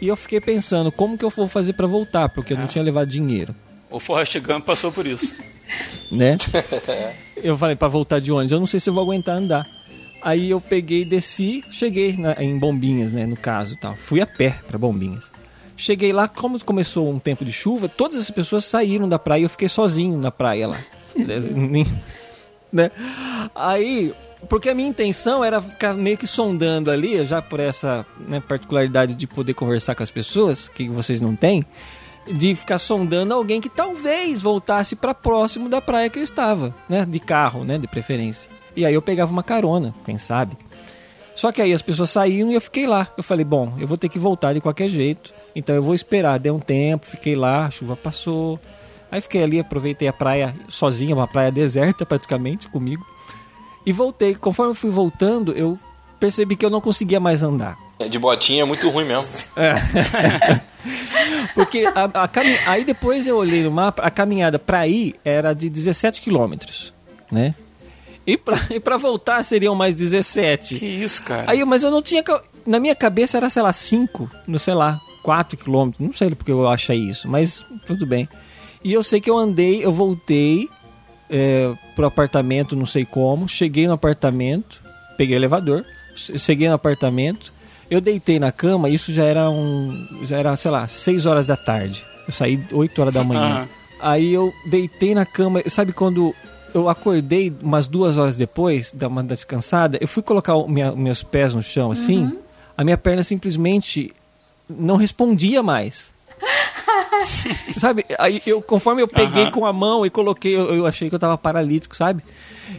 e 0.02 0.08
eu 0.08 0.16
fiquei 0.16 0.42
pensando, 0.42 0.92
como 0.92 1.18
que 1.18 1.24
eu 1.24 1.30
vou 1.30 1.48
fazer 1.48 1.74
pra 1.74 1.88
voltar? 1.88 2.30
Porque 2.30 2.54
eu 2.54 2.58
não 2.58 2.68
tinha 2.68 2.84
levado 2.84 3.10
dinheiro 3.10 3.56
O 3.90 4.00
Forrest 4.00 4.38
Gump 4.40 4.66
passou 4.66 4.92
por 4.92 5.06
isso. 5.06 5.42
né? 6.12 6.38
eu 7.38 7.58
falei 7.58 7.76
pra 7.76 7.88
voltar 7.88 8.20
de 8.20 8.32
ônibus, 8.32 8.52
eu 8.52 8.60
não 8.60 8.68
sei 8.68 8.80
se 8.80 8.90
eu 8.90 8.94
vou 8.94 9.04
aguentar 9.04 9.38
andar. 9.38 9.68
Aí 10.22 10.50
eu 10.50 10.60
peguei, 10.60 11.06
desci, 11.06 11.64
cheguei 11.70 12.14
na- 12.18 12.36
em 12.42 12.58
Bombinhas, 12.58 13.12
né, 13.12 13.26
no 13.26 13.36
caso, 13.38 13.78
tal. 13.80 13.96
Fui 13.96 14.20
a 14.22 14.26
pé 14.28 14.60
pra 14.68 14.78
Bombinhas. 14.78 15.32
Cheguei 15.78 16.12
lá, 16.14 16.28
como 16.28 16.64
começou 16.64 17.12
um 17.12 17.20
tempo 17.20 17.44
de 17.46 17.52
chuva, 17.52 17.88
todas 17.88 18.18
as 18.18 18.30
pessoas 18.32 18.66
saíram 18.66 19.08
da 19.08 19.20
praia 19.20 19.42
e 19.42 19.44
eu 19.44 19.50
fiquei 19.50 19.68
sozinho 19.70 20.18
na 20.18 20.32
praia 20.32 20.68
lá. 20.68 20.80
Né? 22.72 22.92
Aí, 23.56 24.14
porque 24.50 24.68
a 24.70 24.76
minha 24.76 24.90
intenção 24.90 25.42
era 25.46 25.62
ficar 25.62 25.94
meio 25.94 26.18
que 26.18 26.28
sondando 26.28 26.92
ali, 26.92 27.26
já 27.26 27.42
por 27.42 27.60
essa 27.60 28.06
né, 28.28 28.42
particularidade 28.46 29.14
de 29.14 29.26
poder 29.26 29.54
conversar 29.54 29.96
com 29.96 30.04
as 30.04 30.12
pessoas, 30.12 30.68
que 30.68 30.90
vocês 30.90 31.22
não 31.22 31.38
têm, 31.38 31.64
de 32.28 32.56
ficar 32.56 32.80
sondando 32.80 33.34
alguém 33.34 33.62
que 33.62 33.70
talvez 33.70 34.42
voltasse 34.42 34.96
para 34.96 35.14
próximo 35.14 35.70
da 35.70 35.82
praia 35.82 36.10
que 36.10 36.20
eu 36.20 36.24
estava, 36.24 36.74
né, 36.90 37.06
de 37.06 37.20
carro, 37.20 37.64
né, 37.64 37.78
de 37.78 37.88
preferência. 37.88 38.50
E 38.76 38.86
aí 38.86 38.94
eu 38.94 39.02
pegava 39.02 39.32
uma 39.32 39.44
carona, 39.44 39.94
quem 40.04 40.18
sabe. 40.18 40.58
Só 41.36 41.52
que 41.52 41.62
aí 41.62 41.74
as 41.74 41.82
pessoas 41.82 42.10
saíam 42.10 42.50
e 42.50 42.56
eu 42.56 42.62
fiquei 42.62 42.88
lá. 42.88 43.10
Eu 43.18 43.24
falei, 43.24 43.44
bom, 43.44 43.74
eu 43.78 43.88
vou 43.88 43.98
ter 43.98 44.08
que 44.08 44.18
voltar 44.18 44.54
de 44.54 44.62
qualquer 44.62 44.88
jeito. 44.88 45.34
Então 45.54 45.76
eu 45.76 45.84
vou 45.84 45.94
esperar. 45.94 46.40
Deu 46.40 46.56
um 46.56 46.60
tempo, 46.60 47.06
fiquei 47.06 47.36
lá, 47.36 47.66
a 47.66 47.72
chuva 47.72 47.96
passou. 47.96 48.60
Aí 49.12 49.20
fiquei 49.20 49.44
ali, 49.44 49.60
aproveitei 49.60 50.08
a 50.08 50.14
praia 50.14 50.54
sozinha, 50.70 51.14
uma 51.14 51.28
praia 51.28 51.52
deserta 51.52 52.06
praticamente 52.06 52.70
comigo. 52.70 53.06
E 53.86 53.92
voltei. 53.92 54.34
Conforme 54.34 54.72
eu 54.72 54.76
fui 54.76 54.90
voltando, 54.90 55.52
eu 55.52 55.78
percebi 56.20 56.56
que 56.56 56.66
eu 56.66 56.70
não 56.70 56.80
conseguia 56.80 57.20
mais 57.20 57.44
andar. 57.44 57.78
De 58.10 58.18
botinha 58.18 58.64
é 58.64 58.66
muito 58.66 58.90
ruim 58.90 59.06
mesmo. 59.06 59.28
Porque 61.54 61.86
a, 61.86 62.24
a 62.24 62.28
cami- 62.28 62.58
aí 62.66 62.84
depois 62.84 63.26
eu 63.28 63.38
olhei 63.38 63.64
no 63.64 63.72
mapa, 63.72 64.02
a 64.04 64.10
caminhada 64.12 64.58
pra 64.60 64.88
ir 64.88 65.16
era 65.24 65.54
de 65.54 65.70
17 65.70 66.22
quilômetros, 66.22 66.94
né? 67.32 67.54
E 68.28 68.38
pra, 68.38 68.58
e 68.72 68.80
pra 68.80 68.98
voltar 68.98 69.44
seriam 69.44 69.76
mais 69.76 69.96
17. 69.96 70.76
Que 70.80 70.86
isso, 70.86 71.22
cara. 71.24 71.46
Aí, 71.48 71.64
mas 71.64 71.84
eu 71.84 71.92
não 71.92 72.02
tinha. 72.02 72.24
Na 72.66 72.80
minha 72.80 72.96
cabeça 72.96 73.38
era, 73.38 73.50
sei 73.50 73.62
lá, 73.62 73.72
5, 73.72 74.30
no 74.48 74.58
sei 74.58 74.74
lá, 74.74 75.00
4 75.22 75.56
quilômetros. 75.58 76.06
Não 76.06 76.12
sei 76.14 76.32
porque 76.34 76.52
eu 76.52 76.68
achei 76.68 76.98
isso, 76.98 77.30
mas 77.30 77.64
tudo 77.86 78.06
bem. 78.06 78.28
E 78.84 78.92
eu 78.94 79.04
sei 79.04 79.22
que 79.22 79.30
eu 79.30 79.38
andei, 79.38 79.86
eu 79.86 79.92
voltei 79.92 80.68
é, 81.30 81.72
pro 81.96 82.06
apartamento, 82.08 82.76
não 82.76 82.86
sei 82.88 83.06
como. 83.06 83.48
Cheguei 83.48 83.86
no 83.86 83.94
apartamento, 83.94 84.82
peguei 85.18 85.36
o 85.36 85.40
elevador, 85.40 85.86
che- 86.16 86.40
cheguei 86.40 86.68
no 86.68 86.74
apartamento. 86.74 87.54
Eu 87.90 88.02
deitei 88.02 88.40
na 88.40 88.52
cama, 88.52 88.90
isso 88.90 89.12
já 89.14 89.24
era 89.24 89.50
um. 89.50 90.08
Já 90.24 90.38
era, 90.38 90.56
sei 90.56 90.72
lá, 90.72 90.88
6 90.88 91.26
horas 91.26 91.46
da 91.46 91.56
tarde. 91.56 92.04
Eu 92.28 92.34
saí 92.34 92.60
8 92.72 93.00
horas 93.02 93.14
da 93.14 93.24
manhã. 93.24 93.42
Aham. 93.42 93.70
Aí 94.02 94.34
eu 94.34 94.54
deitei 94.66 95.14
na 95.16 95.26
cama, 95.26 95.62
sabe 95.68 95.94
quando 95.94 96.36
eu 96.74 96.90
acordei 96.90 97.54
umas 97.62 97.88
duas 97.88 98.18
horas 98.18 98.36
depois, 98.36 98.92
da 98.92 99.08
uma 99.08 99.24
descansada, 99.24 99.98
eu 100.02 100.08
fui 100.08 100.22
colocar 100.22 100.56
o 100.56 100.68
minha- 100.68 100.92
meus 100.92 101.24
pés 101.24 101.54
no 101.54 101.64
chão 101.64 101.90
assim, 101.92 102.38
a 102.78 102.84
minha 102.84 102.98
perna 102.98 103.24
simplesmente 103.24 104.12
não 104.70 104.98
respondia 104.98 105.64
mais. 105.64 106.12
sabe? 107.78 108.06
Aí 108.20 108.42
eu, 108.46 108.62
conforme 108.62 109.02
eu 109.02 109.08
peguei 109.08 109.44
Aham. 109.44 109.52
com 109.52 109.66
a 109.66 109.74
mão 109.74 110.06
e 110.06 110.10
coloquei, 110.10 110.56
eu, 110.56 110.74
eu 110.74 110.86
achei 110.86 111.10
que 111.10 111.16
eu 111.16 111.20
tava 111.20 111.38
paralítico, 111.38 111.96
sabe? 111.96 112.24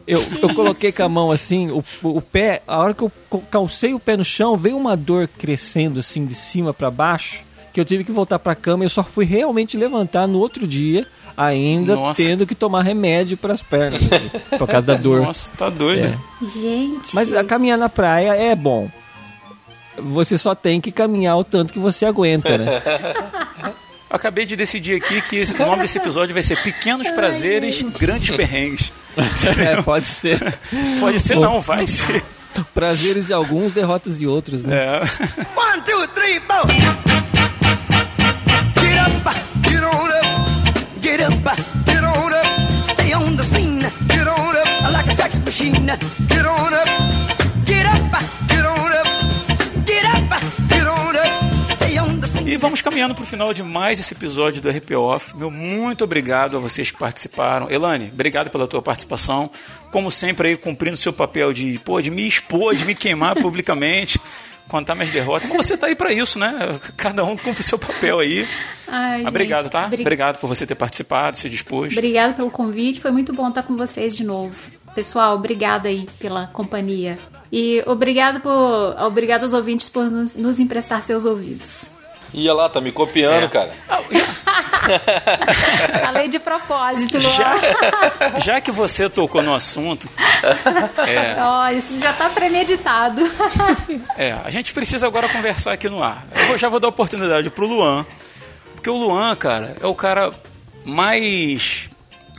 Eu, 0.07 0.23
eu 0.43 0.55
coloquei 0.55 0.93
com 0.93 1.03
a 1.03 1.09
mão 1.09 1.31
assim, 1.31 1.71
o, 1.71 1.83
o 2.03 2.21
pé, 2.21 2.63
a 2.67 2.79
hora 2.79 2.95
que 2.95 3.03
eu 3.03 3.13
calcei 3.51 3.95
o 3.95 4.01
pé 4.01 4.17
no 4.17 4.25
chão, 4.25 4.57
veio 4.57 4.77
uma 4.77 4.97
dor 4.97 5.29
crescendo 5.29 6.01
assim 6.01 6.25
de 6.25 6.35
cima 6.35 6.75
pra 6.75 6.91
baixo, 6.91 7.45
que 7.73 7.81
eu 7.81 7.85
tive 7.85 8.05
que 8.05 8.13
voltar 8.13 8.39
pra 8.39 8.55
cama 8.55 8.85
e 8.85 8.87
eu 8.87 8.91
só 8.91 9.03
fui 9.05 9.25
realmente 9.25 9.77
levantar 9.77 10.27
no 10.27 10.39
outro 10.39 10.67
dia, 10.67 11.07
ainda 11.37 11.95
Nossa. 11.95 12.23
tendo 12.23 12.47
que 12.47 12.55
tomar 12.55 12.83
remédio 12.83 13.37
pras 13.37 13.63
pernas, 13.63 14.03
assim, 14.11 14.31
por 14.59 14.67
causa 14.67 14.87
da 14.87 14.95
dor. 14.95 15.23
Nossa, 15.23 15.53
tá 15.53 15.69
doido. 15.69 16.07
É. 16.07 16.47
Gente. 16.47 17.15
Mas 17.15 17.33
a 17.33 17.45
caminhar 17.45 17.79
na 17.79 17.89
praia 17.89 18.35
é 18.35 18.55
bom. 18.57 18.91
Você 19.99 20.37
só 20.39 20.55
tem 20.55 20.81
que 20.81 20.91
caminhar 20.93 21.37
o 21.37 21.45
tanto 21.45 21.73
que 21.73 21.79
você 21.79 22.05
aguenta, 22.07 22.57
né? 22.59 22.83
Acabei 24.09 24.47
de 24.47 24.55
decidir 24.57 25.03
aqui 25.03 25.21
que 25.21 25.37
esse- 25.37 25.53
o 25.55 25.59
nome 25.67 25.83
desse 25.83 25.99
episódio 25.99 26.33
vai 26.33 26.43
ser 26.43 26.63
Pequenos 26.63 27.11
Prazeres, 27.11 27.83
Grandes 27.99 28.35
Perrengues. 28.37 28.93
É, 29.59 29.81
pode 29.81 30.05
ser. 30.05 30.39
Pode 31.01 31.19
ser 31.19 31.37
não, 31.37 31.59
vai 31.59 31.87
ser. 31.87 32.23
Prazeres 32.75 33.29
de 33.29 33.33
alguns, 33.33 33.73
derrotas 33.73 34.19
de 34.19 34.27
outros, 34.27 34.63
né? 34.63 34.77
É. 34.77 35.01
One, 35.59 35.83
two, 35.83 36.07
three, 36.09 36.39
four. 36.41 36.67
Get 38.79 38.99
up, 38.99 39.13
get 39.63 39.83
on 39.83 40.11
up, 40.11 41.01
get 41.01 41.21
up, 41.23 41.33
get 41.87 42.05
on 42.05 42.33
up. 42.33 42.93
Stay 42.93 43.15
on 43.15 43.37
the 43.37 43.45
scene, 43.45 43.81
get 44.09 44.27
on 44.29 44.55
up 44.57 44.93
like 44.93 45.09
a 45.11 45.15
sex 45.17 45.39
machine. 45.41 45.87
Get 46.29 46.45
on 46.45 46.75
up, 46.75 46.89
E 52.47 52.57
vamos 52.57 52.81
caminhando 52.81 53.13
para 53.15 53.25
o 53.25 53.27
final 53.27 53.53
de 53.53 53.63
mais 53.65 53.99
esse 53.99 54.15
episódio 54.15 54.63
do 54.63 54.71
RP 54.71 54.93
Off. 54.93 55.37
Meu 55.37 55.51
muito 55.51 56.05
obrigado 56.05 56.57
a 56.57 56.61
vocês 56.61 56.93
que 56.93 56.99
participaram. 56.99 57.69
Elane, 57.69 58.09
obrigado 58.13 58.51
pela 58.51 58.69
tua 58.69 58.81
participação. 58.81 59.51
Como 59.91 60.11
sempre 60.13 60.49
aí 60.51 60.57
cumprindo 60.57 60.97
seu 60.97 61.13
papel 61.13 61.53
de, 61.53 61.79
pô, 61.81 62.01
de 62.01 62.09
me 62.11 62.27
expor, 62.27 62.75
de 62.77 62.85
me 62.85 62.95
queimar 62.95 63.35
publicamente, 63.43 64.21
contar 64.69 64.95
minhas 64.95 65.11
derrotas. 65.11 65.49
Mas 65.49 65.67
você 65.67 65.77
tá 65.77 65.89
aí 65.89 65.97
para 65.97 66.13
isso, 66.13 66.39
né? 66.39 66.79
Cada 66.97 67.25
um 67.25 67.37
cumpre 67.37 67.65
seu 67.65 67.79
papel 67.81 68.21
aí. 68.21 68.47
Ai, 68.87 69.19
gente, 69.19 69.29
obrigado, 69.29 69.69
tá? 69.69 69.87
obri- 69.87 70.03
Obrigado 70.03 70.39
por 70.39 70.47
você 70.47 70.65
ter 70.65 70.77
participado, 70.77 71.37
se 71.37 71.51
dispôs. 71.51 71.93
Obrigada 71.95 72.33
pelo 72.35 72.51
convite, 72.51 73.01
foi 73.01 73.11
muito 73.11 73.33
bom 73.33 73.49
estar 73.49 73.65
com 73.65 73.77
vocês 73.77 74.17
de 74.17 74.23
novo. 74.23 74.55
Pessoal, 74.95 75.35
obrigada 75.35 75.89
aí 75.89 76.09
pela 76.21 76.47
companhia. 76.47 77.19
E 77.51 77.83
obrigado 77.87 78.41
por, 78.41 78.97
obrigado 79.03 79.43
aos 79.43 79.53
ouvintes 79.53 79.89
por 79.89 80.09
nos, 80.09 80.37
nos 80.37 80.61
emprestar 80.61 81.03
seus 81.03 81.25
ouvidos. 81.25 81.87
Ia 82.35 82.53
lá, 82.53 82.69
tá 82.69 82.81
me 82.81 82.93
copiando, 82.93 83.45
É. 83.45 83.49
cara. 83.49 83.71
Falei 86.01 86.29
de 86.29 86.39
propósito, 86.39 87.19
Luan. 87.19 87.33
Já, 87.33 88.39
já 88.39 88.61
que 88.61 88.71
você 88.71 89.09
tocou 89.09 89.43
no 89.43 89.55
assunto, 89.55 90.09
é, 91.07 91.37
Ó, 91.41 91.69
isso 91.71 91.97
já 91.99 92.13
tá 92.13 92.29
premeditado. 92.29 93.23
É, 94.17 94.35
a 94.45 94.51
gente 94.51 94.73
precisa 94.73 95.07
agora 95.07 95.29
conversar 95.29 95.73
aqui 95.73 95.89
no 95.89 96.03
ar. 96.03 96.27
Eu 96.35 96.47
vou- 96.47 96.59
já 96.59 96.69
vou 96.69 96.81
dar 96.81 96.89
oportunidade 96.89 97.49
pro 97.51 97.67
Luan, 97.67 98.05
porque 98.75 98.91
o 98.91 98.97
Luan, 98.97 99.35
cara, 99.37 99.75
é 99.81 99.87
o 99.87 99.95
cara 99.95 100.33
mais. 100.85 101.91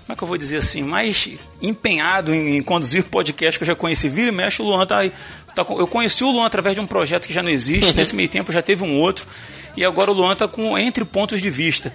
Como 0.02 0.14
é 0.14 0.16
que 0.16 0.24
eu 0.24 0.28
vou 0.28 0.38
dizer 0.38 0.58
assim? 0.58 0.84
Mais 0.84 1.30
empenhado 1.62 2.34
em, 2.34 2.58
em 2.58 2.64
conduzir 2.64 3.04
podcast 3.04 3.58
que 3.60 3.64
eu 3.64 3.68
já 3.68 3.76
conheci. 3.76 4.08
Vira 4.08 4.30
e 4.30 4.32
mexe, 4.32 4.62
o 4.62 4.66
Luan 4.66 4.86
tá 4.86 5.00
aí. 5.00 5.12
tá 5.54 5.66
eu 5.70 5.86
conheci 5.88 6.24
o 6.24 6.32
Luan 6.32 6.46
através 6.46 6.76
de 6.76 6.82
um 6.82 6.88
projeto 6.88 7.28
que 7.28 7.34
já 7.34 7.44
não 7.44 7.50
existe. 7.50 7.94
Nesse 7.96 8.16
meio 8.16 8.30
tempo 8.30 8.50
já 8.52 8.62
teve 8.62 8.84
um 8.86 9.02
outro. 9.02 9.26
E 9.78 9.86
agora 9.86 10.10
o 10.10 10.14
Luan 10.14 10.36
tá 10.36 10.48
com 10.48 10.76
Entre 10.76 11.06
Pontos 11.06 11.40
de 11.40 11.52
Vista. 11.52 11.94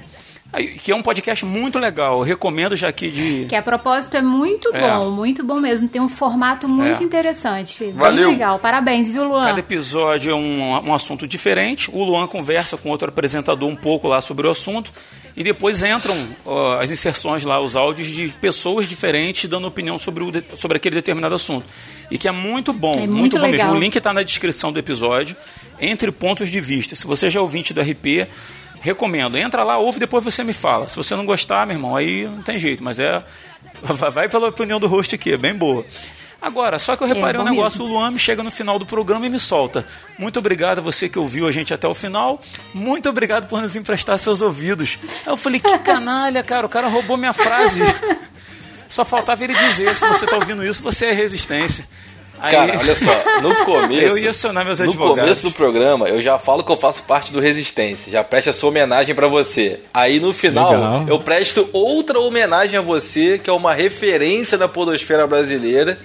Que 0.78 0.92
é 0.92 0.94
um 0.94 1.00
podcast 1.02 1.46
muito 1.46 1.78
legal. 1.78 2.18
Eu 2.18 2.22
recomendo 2.22 2.76
já 2.76 2.88
aqui 2.88 3.10
de. 3.10 3.46
Que 3.48 3.56
a 3.56 3.62
propósito 3.62 4.16
é 4.18 4.20
muito 4.22 4.68
É. 4.74 4.80
bom, 4.82 5.10
muito 5.10 5.42
bom 5.42 5.58
mesmo. 5.58 5.88
Tem 5.88 6.00
um 6.00 6.08
formato 6.10 6.68
muito 6.68 7.00
É. 7.00 7.04
interessante. 7.04 7.84
Bem 7.84 7.92
Valeu. 7.94 8.30
legal. 8.30 8.58
Parabéns, 8.58 9.08
viu, 9.10 9.24
Luan? 9.24 9.44
Cada 9.44 9.60
episódio 9.60 10.30
é 10.30 10.34
um, 10.34 10.88
um 10.88 10.94
assunto 10.94 11.26
diferente. 11.26 11.90
O 11.90 12.04
Luan 12.04 12.26
conversa 12.26 12.76
com 12.76 12.90
outro 12.90 13.08
apresentador 13.08 13.66
um 13.66 13.74
pouco 13.74 14.06
lá 14.06 14.20
sobre 14.20 14.46
o 14.46 14.50
assunto. 14.50 14.92
E 15.34 15.42
depois 15.42 15.82
entram 15.82 16.28
ó, 16.44 16.78
as 16.78 16.90
inserções 16.90 17.42
lá, 17.44 17.58
os 17.58 17.74
áudios 17.74 18.08
de 18.08 18.28
pessoas 18.38 18.86
diferentes 18.86 19.48
dando 19.48 19.66
opinião 19.66 19.98
sobre, 19.98 20.22
o 20.22 20.30
sobre 20.54 20.76
aquele 20.76 20.94
determinado 20.96 21.34
assunto. 21.34 21.64
E 22.10 22.18
que 22.18 22.28
é 22.28 22.32
muito 22.32 22.74
bom, 22.74 22.92
É 22.92 22.96
muito, 23.06 23.12
muito 23.14 23.36
bom 23.38 23.42
mesmo. 23.48 23.56
legal. 23.56 23.72
O 23.74 23.78
link 23.80 23.96
está 23.96 24.12
na 24.12 24.22
descrição 24.22 24.70
do 24.70 24.78
episódio, 24.78 25.34
entre 25.80 26.12
pontos 26.12 26.50
de 26.50 26.60
vista. 26.60 26.94
Se 26.94 27.06
você 27.06 27.30
já 27.30 27.40
é 27.40 27.42
ouvinte 27.42 27.72
do 27.72 27.80
RP, 27.80 28.28
recomendo. 28.82 29.38
Entra 29.38 29.62
lá, 29.62 29.78
ouve, 29.78 29.98
depois 29.98 30.22
você 30.22 30.44
me 30.44 30.52
fala. 30.52 30.88
Se 30.88 30.96
você 30.96 31.16
não 31.16 31.24
gostar, 31.24 31.66
meu 31.66 31.76
irmão, 31.76 31.96
aí 31.96 32.24
não 32.24 32.42
tem 32.42 32.58
jeito. 32.58 32.84
Mas 32.84 32.98
é. 33.00 33.22
vai- 34.10 34.28
pela 34.28 34.48
opinião 34.48 34.78
do 34.78 34.86
host 34.86 35.14
aqui, 35.14 35.32
é 35.32 35.36
bem 35.36 35.54
boa. 35.54 35.84
Agora, 36.40 36.76
só 36.76 36.96
que 36.96 37.04
eu 37.04 37.06
reparei 37.06 37.40
um 37.40 37.44
bom 37.44 37.50
negócio, 37.50 37.78
mesmo. 37.84 37.94
o 37.94 37.98
Luan 38.00 38.10
me 38.10 38.18
chega 38.18 38.42
no 38.42 38.50
final 38.50 38.76
do 38.76 38.84
programa 38.84 39.24
e 39.24 39.28
me 39.30 39.38
solta. 39.38 39.86
Muito 40.18 40.40
obrigado 40.40 40.80
a 40.80 40.82
você 40.82 41.08
que 41.08 41.16
ouviu 41.16 41.46
a 41.46 41.52
gente 41.52 41.72
até 41.72 41.86
o 41.86 41.94
final. 41.94 42.40
Muito 42.74 43.08
obrigado 43.08 43.46
por 43.46 43.62
nos 43.62 43.76
emprestar 43.76 44.18
seus 44.18 44.40
ouvidos. 44.40 44.98
Aí 45.24 45.32
eu 45.32 45.36
falei, 45.36 45.60
que 45.60 45.78
canalha, 45.78 46.42
cara, 46.42 46.66
o 46.66 46.68
cara 46.68 46.88
roubou 46.88 47.16
minha 47.16 47.32
frase. 47.32 47.80
Só 48.88 49.04
faltava 49.04 49.42
ele 49.44 49.54
dizer, 49.54 49.96
se 49.96 50.04
você 50.06 50.26
tá 50.26 50.34
ouvindo 50.36 50.64
isso, 50.64 50.82
você 50.82 51.06
é 51.06 51.12
resistência. 51.12 51.86
Aí, 52.42 52.50
Cara, 52.52 52.78
olha 52.78 52.94
só, 52.96 53.40
no 53.40 53.54
começo. 53.64 54.06
Eu 54.06 54.18
ia 54.18 54.30
acionar 54.30 54.64
meus 54.64 54.80
No 54.80 54.86
advogados. 54.88 55.20
começo 55.20 55.42
do 55.44 55.52
programa, 55.52 56.08
eu 56.08 56.20
já 56.20 56.38
falo 56.38 56.64
que 56.64 56.72
eu 56.72 56.76
faço 56.76 57.04
parte 57.04 57.32
do 57.32 57.38
Resistência. 57.40 58.10
Já 58.10 58.24
preste 58.24 58.50
a 58.50 58.52
sua 58.52 58.70
homenagem 58.70 59.14
pra 59.14 59.28
você. 59.28 59.78
Aí 59.94 60.18
no 60.18 60.32
final, 60.32 60.72
Legal. 60.72 61.04
eu 61.08 61.18
presto 61.20 61.68
outra 61.72 62.18
homenagem 62.18 62.76
a 62.78 62.82
você, 62.82 63.38
que 63.38 63.48
é 63.48 63.52
uma 63.52 63.72
referência 63.72 64.58
da 64.58 64.66
podosfera 64.68 65.26
brasileira. 65.26 65.96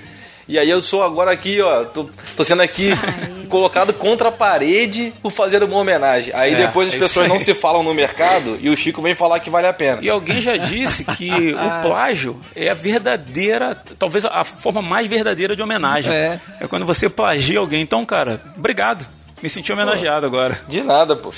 E 0.47 0.57
aí 0.57 0.69
eu 0.69 0.81
sou 0.81 1.03
agora 1.03 1.31
aqui, 1.31 1.61
ó, 1.61 1.83
tô, 1.83 2.09
tô 2.35 2.45
sendo 2.45 2.61
aqui 2.61 2.91
colocado 3.49 3.93
contra 3.93 4.29
a 4.29 4.31
parede 4.31 5.13
por 5.21 5.31
fazer 5.31 5.61
uma 5.61 5.77
homenagem. 5.77 6.33
Aí 6.33 6.53
É, 6.53 6.67
depois 6.67 6.87
as 6.89 6.95
é 6.95 6.99
pessoas 6.99 7.27
não 7.27 7.37
se 7.39 7.53
falam 7.53 7.83
no 7.83 7.93
mercado 7.93 8.57
e 8.61 8.69
o 8.69 8.77
Chico 8.77 9.01
vem 9.01 9.13
falar 9.13 9.39
que 9.41 9.49
vale 9.49 9.67
a 9.67 9.73
pena. 9.73 9.99
E 10.01 10.09
alguém 10.09 10.39
já 10.41 10.55
disse 10.55 11.03
que 11.03 11.29
o 11.53 11.81
plágio 11.81 12.39
é 12.55 12.69
a 12.69 12.73
verdadeira, 12.73 13.75
talvez 13.99 14.23
a 14.25 14.43
forma 14.45 14.81
mais 14.81 15.07
verdadeira 15.07 15.55
de 15.55 15.61
homenagem. 15.61 16.13
É. 16.13 16.39
É 16.61 16.67
quando 16.67 16.85
você 16.85 17.09
plagia 17.09 17.59
alguém. 17.59 17.81
Então, 17.81 18.05
cara, 18.05 18.41
obrigado. 18.57 19.05
Me 19.41 19.49
senti 19.49 19.71
homenageado 19.71 20.25
agora. 20.25 20.59
De 20.67 20.81
nada, 20.81 21.15
pô. 21.15 21.31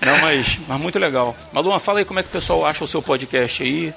Não, 0.00 0.18
mas, 0.20 0.58
mas 0.66 0.80
muito 0.80 0.98
legal. 0.98 1.36
Maluma, 1.52 1.78
fala 1.78 1.98
aí 2.00 2.04
como 2.04 2.18
é 2.20 2.22
que 2.22 2.28
o 2.28 2.32
pessoal 2.32 2.64
acha 2.64 2.82
o 2.82 2.88
seu 2.88 3.02
podcast 3.02 3.62
aí. 3.62 3.92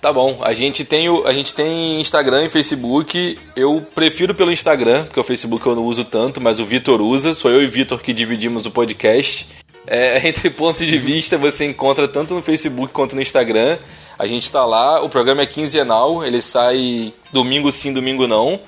Tá 0.00 0.10
bom, 0.10 0.38
a 0.40 0.54
gente 0.54 0.82
tem 0.82 1.10
o, 1.10 1.26
a 1.26 1.32
gente 1.32 1.54
tem 1.54 2.00
Instagram 2.00 2.46
e 2.46 2.48
Facebook. 2.48 3.38
Eu 3.54 3.86
prefiro 3.94 4.34
pelo 4.34 4.50
Instagram, 4.50 5.04
porque 5.04 5.20
o 5.20 5.24
Facebook 5.24 5.66
eu 5.66 5.76
não 5.76 5.84
uso 5.84 6.04
tanto, 6.06 6.40
mas 6.40 6.58
o 6.58 6.64
Vitor 6.64 7.02
usa. 7.02 7.34
Sou 7.34 7.50
eu 7.50 7.62
e 7.62 7.66
o 7.66 7.70
Vitor 7.70 8.00
que 8.00 8.14
dividimos 8.14 8.64
o 8.64 8.70
podcast. 8.70 9.46
É, 9.86 10.16
entre 10.26 10.48
pontos 10.48 10.86
de 10.86 10.96
vista 10.96 11.36
você 11.36 11.66
encontra 11.66 12.08
tanto 12.08 12.32
no 12.32 12.42
Facebook 12.42 12.94
quanto 12.94 13.14
no 13.14 13.20
Instagram. 13.20 13.76
A 14.18 14.26
gente 14.26 14.50
tá 14.50 14.64
lá, 14.64 15.02
o 15.02 15.08
programa 15.10 15.42
é 15.42 15.46
quinzenal, 15.46 16.24
ele 16.24 16.40
sai 16.40 17.12
domingo 17.30 17.70
sim, 17.70 17.92
domingo 17.92 18.26
não. 18.26 18.58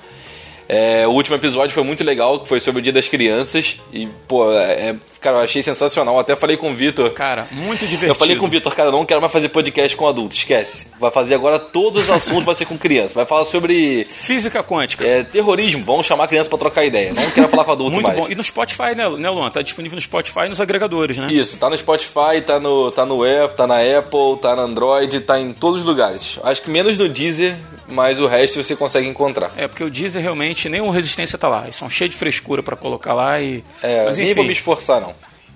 É, 0.69 1.07
o 1.07 1.11
último 1.11 1.35
episódio 1.35 1.73
foi 1.73 1.83
muito 1.83 2.03
legal, 2.03 2.39
que 2.39 2.47
foi 2.47 2.59
sobre 2.59 2.79
o 2.79 2.83
Dia 2.83 2.93
das 2.93 3.07
Crianças. 3.07 3.79
E, 3.91 4.07
pô, 4.27 4.51
é, 4.51 4.95
cara, 5.23 5.37
eu 5.37 5.43
achei 5.43 5.63
sensacional. 5.63 6.19
Até 6.19 6.35
falei 6.35 6.57
com 6.57 6.69
o 6.71 6.73
Vitor. 6.75 7.09
Cara, 7.11 7.47
muito 7.51 7.87
divertido. 7.87 8.11
Eu 8.11 8.15
falei 8.15 8.35
com 8.35 8.45
o 8.45 8.49
Vitor, 8.49 8.75
cara, 8.75 8.89
eu 8.89 8.91
não 8.91 9.05
quero 9.05 9.21
mais 9.21 9.31
fazer 9.31 9.49
podcast 9.49 9.95
com 9.95 10.07
adulto, 10.07 10.35
esquece. 10.35 10.87
Vai 10.99 11.09
fazer 11.09 11.35
agora 11.35 11.57
todos 11.57 12.03
os 12.03 12.09
assuntos, 12.09 12.43
vai 12.43 12.55
ser 12.55 12.65
com 12.65 12.77
criança. 12.77 13.13
Vai 13.15 13.25
falar 13.25 13.45
sobre 13.45 14.05
Física 14.09 14.61
quântica. 14.63 15.05
é, 15.05 15.23
terrorismo, 15.23 15.83
vamos 15.83 16.05
chamar 16.05 16.25
a 16.25 16.27
criança 16.27 16.49
pra 16.49 16.59
trocar 16.59 16.83
ideia. 16.85 17.13
Não 17.13 17.31
quero 17.31 17.47
falar 17.49 17.63
com 17.63 17.71
adulto 17.71 17.93
muito 17.93 18.07
mais. 18.07 18.19
bom. 18.19 18.27
E 18.29 18.35
no 18.35 18.43
Spotify, 18.43 18.93
né, 18.95 19.09
né, 19.09 19.29
Luan? 19.29 19.49
Tá 19.49 19.61
disponível 19.61 19.95
no 19.95 20.01
Spotify 20.01 20.41
e 20.45 20.49
nos 20.49 20.59
agregadores, 20.59 21.17
né? 21.17 21.31
Isso, 21.31 21.57
tá 21.57 21.69
no 21.69 21.77
Spotify, 21.77 22.41
tá 22.45 22.59
no, 22.59 22.91
tá 22.91 23.05
no 23.05 23.21
Apple, 23.23 23.55
tá 23.55 23.65
na 23.67 23.77
Apple, 23.77 24.37
tá 24.41 24.55
no 24.55 24.61
Android, 24.63 25.19
tá 25.21 25.39
em 25.39 25.53
todos 25.53 25.79
os 25.81 25.85
lugares. 25.85 26.39
Acho 26.43 26.61
que 26.61 26.69
menos 26.69 26.97
no 26.97 27.07
Deezer, 27.07 27.55
mas 27.87 28.19
o 28.19 28.27
resto 28.27 28.61
você 28.63 28.75
consegue 28.75 29.07
encontrar. 29.07 29.51
É, 29.55 29.67
porque 29.67 29.83
o 29.83 29.89
Deezer 29.89 30.21
realmente, 30.21 30.67
nem 30.69 30.81
o 30.81 30.89
Resistência 30.89 31.37
tá 31.37 31.47
lá. 31.47 31.63
Eles 31.63 31.75
são 31.75 31.89
cheios 31.89 32.11
de 32.13 32.17
frescura 32.17 32.61
pra 32.63 32.75
colocar 32.75 33.13
lá 33.13 33.39
e... 33.41 33.63
É, 33.81 34.05
Mas 34.05 34.17
nem 34.17 34.33
vou 34.33 34.43
me 34.43 34.51
enfim, 34.51 34.59
esforçar, 34.59 34.99
não. 35.01 35.12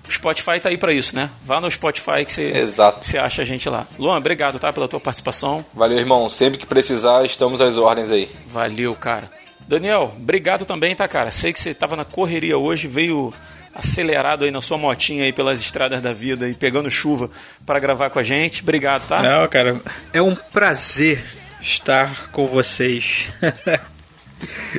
O 0.08 0.12
Spotify 0.12 0.58
tá 0.58 0.68
aí 0.70 0.78
pra 0.78 0.92
isso, 0.92 1.14
né? 1.14 1.30
Vá 1.44 1.60
no 1.60 1.70
Spotify 1.70 2.24
que 2.24 2.32
você... 2.32 3.18
Acha 3.18 3.42
a 3.42 3.44
gente 3.44 3.68
lá. 3.68 3.86
Luan, 3.98 4.16
obrigado, 4.16 4.58
tá? 4.58 4.72
Pela 4.72 4.88
tua 4.88 4.98
participação. 4.98 5.64
Valeu, 5.74 5.98
irmão. 5.98 6.28
Sempre 6.30 6.58
que 6.58 6.66
precisar, 6.66 7.24
estamos 7.24 7.60
às 7.60 7.76
ordens 7.76 8.10
aí. 8.10 8.28
Valeu, 8.48 8.94
cara. 8.94 9.30
Daniel, 9.66 10.14
obrigado 10.16 10.64
também, 10.64 10.94
tá, 10.96 11.06
cara? 11.06 11.30
Sei 11.30 11.52
que 11.52 11.60
você 11.60 11.74
tava 11.74 11.94
na 11.94 12.04
correria 12.04 12.56
hoje, 12.56 12.88
veio 12.88 13.34
acelerado 13.74 14.44
aí 14.46 14.50
na 14.50 14.60
sua 14.62 14.78
motinha 14.78 15.24
aí 15.24 15.32
pelas 15.32 15.60
estradas 15.60 16.00
da 16.00 16.12
vida 16.12 16.48
e 16.48 16.54
pegando 16.54 16.90
chuva 16.90 17.30
para 17.66 17.78
gravar 17.78 18.08
com 18.08 18.18
a 18.18 18.22
gente. 18.22 18.62
Obrigado, 18.62 19.06
tá? 19.06 19.22
Não, 19.22 19.46
cara, 19.46 19.78
é 20.12 20.22
um 20.22 20.34
prazer 20.34 21.22
estar 21.60 22.30
com 22.32 22.46
vocês. 22.46 23.26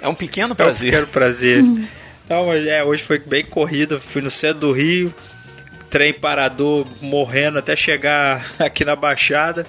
É 0.02 0.08
um 0.08 0.16
pequeno 0.16 0.52
É 0.52 0.54
um 0.54 0.56
prazer. 0.56 0.92
pequeno 0.92 1.08
prazer. 1.08 1.62
Não, 2.30 2.46
mas 2.46 2.66
é, 2.68 2.84
hoje 2.84 3.04
foi 3.04 3.18
bem 3.18 3.44
corrido. 3.44 4.00
Fui 4.00 4.22
no 4.22 4.30
centro 4.30 4.60
do 4.60 4.72
Rio, 4.72 5.14
trem 5.90 6.14
parador, 6.14 6.86
morrendo 7.02 7.58
até 7.58 7.76
chegar 7.76 8.46
aqui 8.60 8.86
na 8.86 8.96
Baixada. 8.96 9.66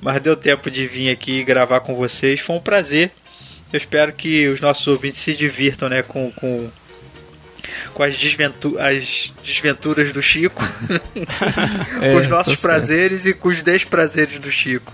Mas 0.00 0.22
deu 0.22 0.34
tempo 0.34 0.70
de 0.70 0.86
vir 0.86 1.10
aqui 1.10 1.44
gravar 1.44 1.80
com 1.80 1.94
vocês. 1.94 2.40
Foi 2.40 2.56
um 2.56 2.60
prazer. 2.60 3.10
Eu 3.70 3.76
espero 3.76 4.12
que 4.14 4.48
os 4.48 4.60
nossos 4.60 4.86
ouvintes 4.88 5.20
se 5.20 5.34
divirtam, 5.34 5.88
né, 5.88 6.02
com, 6.02 6.32
com, 6.32 6.68
com 7.92 8.02
as, 8.02 8.16
desventu 8.16 8.76
as 8.80 9.32
desventuras 9.44 10.12
do 10.12 10.20
Chico, 10.22 10.60
É, 12.00 12.12
com 12.12 12.18
os 12.18 12.26
nossos 12.26 12.54
tá 12.54 12.60
certo. 12.60 12.60
prazeres 12.62 13.26
e 13.26 13.34
com 13.34 13.48
os 13.48 13.62
desprazeres 13.62 14.38
do 14.40 14.50
Chico. 14.50 14.92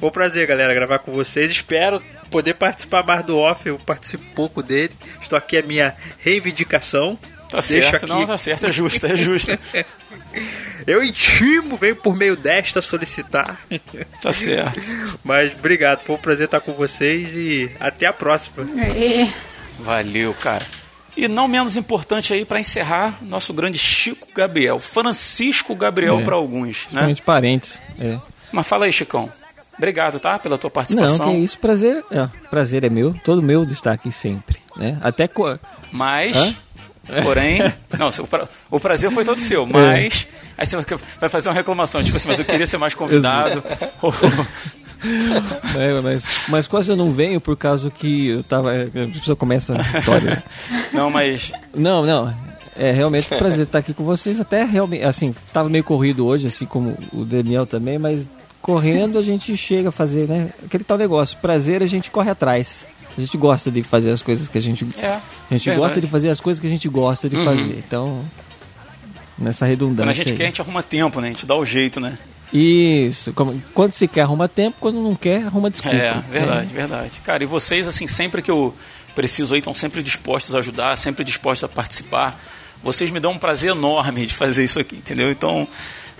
Foi 0.00 0.08
um 0.08 0.12
prazer, 0.12 0.46
galera, 0.46 0.74
gravar 0.74 0.98
com 0.98 1.12
vocês. 1.12 1.50
Espero 1.50 2.02
poder 2.30 2.54
participar 2.54 3.04
mais 3.04 3.24
do 3.24 3.36
off. 3.38 3.66
Eu 3.68 3.78
participo 3.78 4.24
pouco 4.34 4.62
dele. 4.62 4.92
Estou 5.20 5.36
aqui 5.36 5.56
a 5.58 5.62
minha 5.62 5.94
reivindicação. 6.18 7.18
Tá 7.50 7.58
Deixa 7.60 7.90
certo, 7.90 8.04
aqui. 8.04 8.06
não, 8.08 8.26
tá 8.26 8.36
certo, 8.36 8.66
é 8.66 8.72
justo, 8.72 9.06
é 9.06 9.16
justo. 9.16 9.50
Eu 10.86 11.02
intimo, 11.02 11.76
venho 11.76 11.96
por 11.96 12.14
meio 12.16 12.36
desta 12.36 12.80
solicitar. 12.82 13.58
Tá 14.22 14.32
certo. 14.32 14.80
Mas 15.24 15.52
obrigado, 15.54 16.00
foi 16.00 16.14
um 16.14 16.18
prazer 16.18 16.44
estar 16.44 16.60
com 16.60 16.72
vocês 16.74 17.34
e 17.34 17.70
até 17.80 18.06
a 18.06 18.12
próxima. 18.12 18.66
Valeu, 19.78 20.34
cara. 20.34 20.66
E 21.16 21.26
não 21.26 21.48
menos 21.48 21.76
importante 21.76 22.32
aí 22.32 22.44
para 22.44 22.60
encerrar, 22.60 23.18
nosso 23.22 23.52
grande 23.52 23.78
Chico 23.78 24.28
Gabriel, 24.34 24.78
Francisco 24.78 25.74
Gabriel 25.74 26.20
É. 26.20 26.22
para 26.24 26.36
alguns, 26.36 26.86
né? 26.92 27.02
Principalmente 27.04 27.22
parentes. 27.22 27.82
É. 27.98 28.18
Mas 28.52 28.66
fala 28.66 28.84
aí, 28.86 28.92
Chicão. 28.92 29.30
Obrigado, 29.78 30.18
tá? 30.20 30.38
Pela 30.38 30.58
tua 30.58 30.68
Não, 30.68 30.72
participação. 30.72 31.32
que 31.32 31.38
isso, 31.38 31.58
prazer, 31.58 32.04
é, 32.10 32.28
prazer 32.50 32.84
é 32.84 32.90
meu, 32.90 33.14
todo 33.24 33.40
meu 33.42 33.64
de 33.64 33.72
estar 33.72 33.92
aqui 33.92 34.10
sempre, 34.12 34.58
né? 34.76 34.98
Até 35.00 35.26
co- 35.26 35.58
Mas, 35.92 36.36
Hã? 36.36 36.54
porém, 37.22 37.60
não, 37.98 38.08
o, 38.08 38.26
pra- 38.26 38.48
o 38.70 38.78
prazer 38.80 39.10
foi 39.10 39.24
todo 39.24 39.38
É. 39.38 39.42
seu, 39.44 39.64
mas 39.64 40.26
aí 40.58 40.66
você 40.66 40.76
vai 41.20 41.28
fazer 41.28 41.48
uma 41.48 41.54
reclamação, 41.54 42.02
tipo 42.02 42.16
assim, 42.16 42.28
mas 42.28 42.38
eu 42.38 42.44
queria 42.44 42.66
ser 42.66 42.76
mais 42.78 42.94
convidado. 42.94 43.62
É, 45.76 46.00
mas, 46.00 46.24
mas 46.48 46.66
quase 46.66 46.90
eu 46.90 46.96
não 46.96 47.12
venho 47.12 47.40
por 47.40 47.56
causa 47.56 47.88
que 47.88 48.30
eu 48.30 48.42
tava. 48.42 48.72
A 48.72 48.86
pessoa 49.16 49.36
começa 49.36 49.74
a 49.80 49.98
história. 50.00 50.42
não, 50.92 51.08
mas 51.08 51.52
Não, 51.72 52.04
não. 52.04 52.34
É 52.76 52.90
realmente 52.90 53.32
um 53.32 53.38
prazer 53.38 53.60
estar 53.66 53.78
aqui 53.78 53.94
com 53.94 54.02
vocês. 54.04 54.40
Até 54.40 54.64
realmente, 54.64 55.04
assim, 55.04 55.32
tava 55.52 55.68
meio 55.68 55.84
corrido 55.84 56.26
hoje, 56.26 56.48
assim 56.48 56.66
como 56.66 56.96
o 57.12 57.24
Daniel 57.24 57.64
também, 57.64 57.96
mas 57.96 58.26
correndo 58.60 59.18
a 59.18 59.22
gente 59.22 59.56
chega 59.56 59.88
a 59.88 59.92
fazer, 59.92 60.28
né? 60.28 60.50
Aquele 60.64 60.84
tal 60.84 60.98
negócio. 60.98 61.36
Prazer 61.38 61.82
a 61.82 61.86
gente 61.86 62.10
corre 62.10 62.30
atrás. 62.30 62.86
A 63.16 63.20
gente 63.20 63.36
gosta 63.36 63.70
de 63.70 63.82
fazer 63.82 64.10
as 64.12 64.22
coisas 64.22 64.48
que 64.48 64.56
a 64.58 64.60
gente. 64.60 64.86
é. 64.98 65.06
A 65.08 65.20
gente 65.50 65.64
verdade. 65.64 65.76
gosta 65.78 66.00
de 66.00 66.06
fazer 66.06 66.28
as 66.30 66.40
coisas 66.40 66.60
que 66.60 66.66
a 66.66 66.70
gente 66.70 66.88
gosta 66.88 67.28
de 67.28 67.36
Uhum. 67.36 67.44
fazer. 67.44 67.78
Então, 67.86 68.24
nessa 69.38 69.66
redundância. 69.66 70.04
Quando 70.04 70.10
a 70.10 70.12
gente 70.12 70.30
aí. 70.32 70.36
quer, 70.36 70.44
a 70.44 70.46
gente 70.46 70.60
arruma 70.60 70.82
tempo, 70.82 71.20
né? 71.20 71.28
A 71.28 71.30
gente 71.32 71.46
dá 71.46 71.56
o 71.56 71.64
jeito, 71.64 71.98
né? 72.00 72.16
Isso. 72.52 73.32
Quando 73.74 73.92
se 73.92 74.06
quer, 74.08 74.22
arruma 74.22 74.48
tempo. 74.48 74.76
Quando 74.80 75.00
não 75.02 75.14
quer, 75.14 75.44
arruma 75.46 75.68
desculpa. 75.70 75.96
É, 75.96 76.14
verdade, 76.30 76.72
verdade. 76.72 77.20
Cara, 77.24 77.42
e 77.42 77.46
vocês, 77.46 77.86
assim, 77.88 78.06
sempre 78.06 78.40
que 78.40 78.50
eu 78.50 78.74
preciso 79.14 79.52
aí, 79.54 79.58
estão 79.58 79.74
sempre 79.74 80.02
dispostos 80.02 80.54
a 80.54 80.58
ajudar, 80.58 80.96
sempre 80.96 81.24
dispostos 81.24 81.64
a 81.64 81.68
participar. 81.68 82.40
Vocês 82.82 83.10
me 83.10 83.18
dão 83.18 83.32
um 83.32 83.38
prazer 83.38 83.72
enorme 83.72 84.26
de 84.26 84.34
fazer 84.34 84.62
isso 84.64 84.78
aqui, 84.78 84.96
entendeu? 84.96 85.30
Então, 85.30 85.66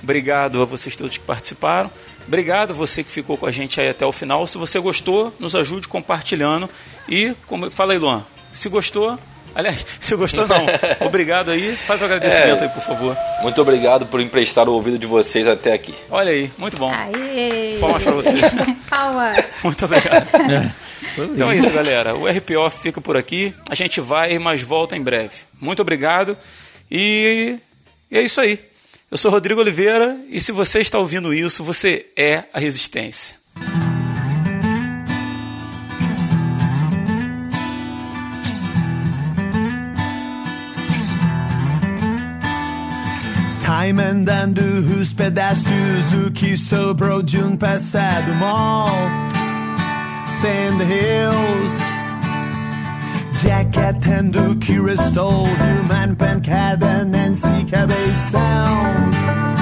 obrigado 0.02 0.60
a 0.60 0.64
vocês 0.64 0.96
todos 0.96 1.16
que 1.16 1.24
participaram. 1.24 1.90
Obrigado 2.28 2.70
a 2.72 2.74
você 2.74 3.02
que 3.02 3.10
ficou 3.10 3.36
com 3.38 3.46
a 3.46 3.50
gente 3.50 3.80
aí 3.80 3.88
até 3.88 4.04
o 4.04 4.12
final. 4.12 4.46
Se 4.46 4.58
você 4.58 4.78
gostou, 4.78 5.34
nos 5.40 5.56
ajude 5.56 5.88
compartilhando. 5.88 6.68
E, 7.08 7.34
como 7.46 7.70
fala 7.70 7.94
aí, 7.94 7.98
Luan, 7.98 8.22
se 8.52 8.68
gostou, 8.68 9.18
aliás, 9.54 9.84
se 9.98 10.14
gostou 10.14 10.46
não, 10.46 10.66
obrigado 11.06 11.50
aí. 11.50 11.74
Faz 11.74 12.02
o 12.02 12.04
agradecimento 12.04 12.60
É. 12.62 12.66
aí, 12.66 12.68
por 12.68 12.82
favor. 12.82 13.16
Muito 13.40 13.60
obrigado 13.62 14.04
por 14.04 14.20
emprestar 14.20 14.68
o 14.68 14.72
ouvido 14.74 14.98
de 14.98 15.06
vocês 15.06 15.48
até 15.48 15.72
aqui. 15.72 15.94
Olha 16.10 16.30
aí, 16.30 16.50
muito 16.58 16.76
bom. 16.76 16.92
Aê! 16.92 17.78
Palmas 17.80 18.02
pra 18.02 18.12
vocês. 18.12 18.42
Palmas! 18.90 19.44
Muito 19.64 19.84
obrigado. 19.86 20.26
Então 21.34 21.50
é 21.50 21.56
isso, 21.56 21.72
galera. 21.72 22.14
O 22.14 22.28
RPO 22.28 22.68
fica 22.70 23.00
por 23.00 23.16
aqui. 23.16 23.54
A 23.70 23.74
gente 23.74 24.00
vai, 24.02 24.38
mas 24.38 24.60
volta 24.62 24.94
em 24.96 25.02
breve. 25.02 25.34
Muito 25.58 25.80
obrigado. 25.80 26.36
E, 26.90 27.56
e 28.10 28.18
é 28.18 28.20
isso 28.22 28.38
aí. 28.40 28.60
Eu 29.10 29.16
sou 29.16 29.30
Rodrigo 29.30 29.58
Oliveira 29.58 30.18
e 30.28 30.38
se 30.38 30.52
você 30.52 30.80
está 30.80 30.98
ouvindo 30.98 31.32
isso, 31.32 31.64
você 31.64 32.06
é 32.14 32.44
a 32.52 32.60
resistência. 32.60 33.38
Time 43.64 44.02
andando 44.02 44.60
os 45.00 45.14
pedaços 45.14 46.04
do 46.12 46.30
que 46.30 46.58
sobrou 46.58 47.22
de 47.22 47.38
um 47.38 47.56
passado 47.56 48.34
mal. 48.34 48.90
Jacket 53.40 54.04
and 54.08 54.34
Duki 54.34 54.84
Restore, 54.84 55.46
Human 55.46 56.16
pen, 56.16 56.40
Cad 56.42 56.82
and 56.82 57.12
Nancy 57.12 57.64
sound. 58.30 59.57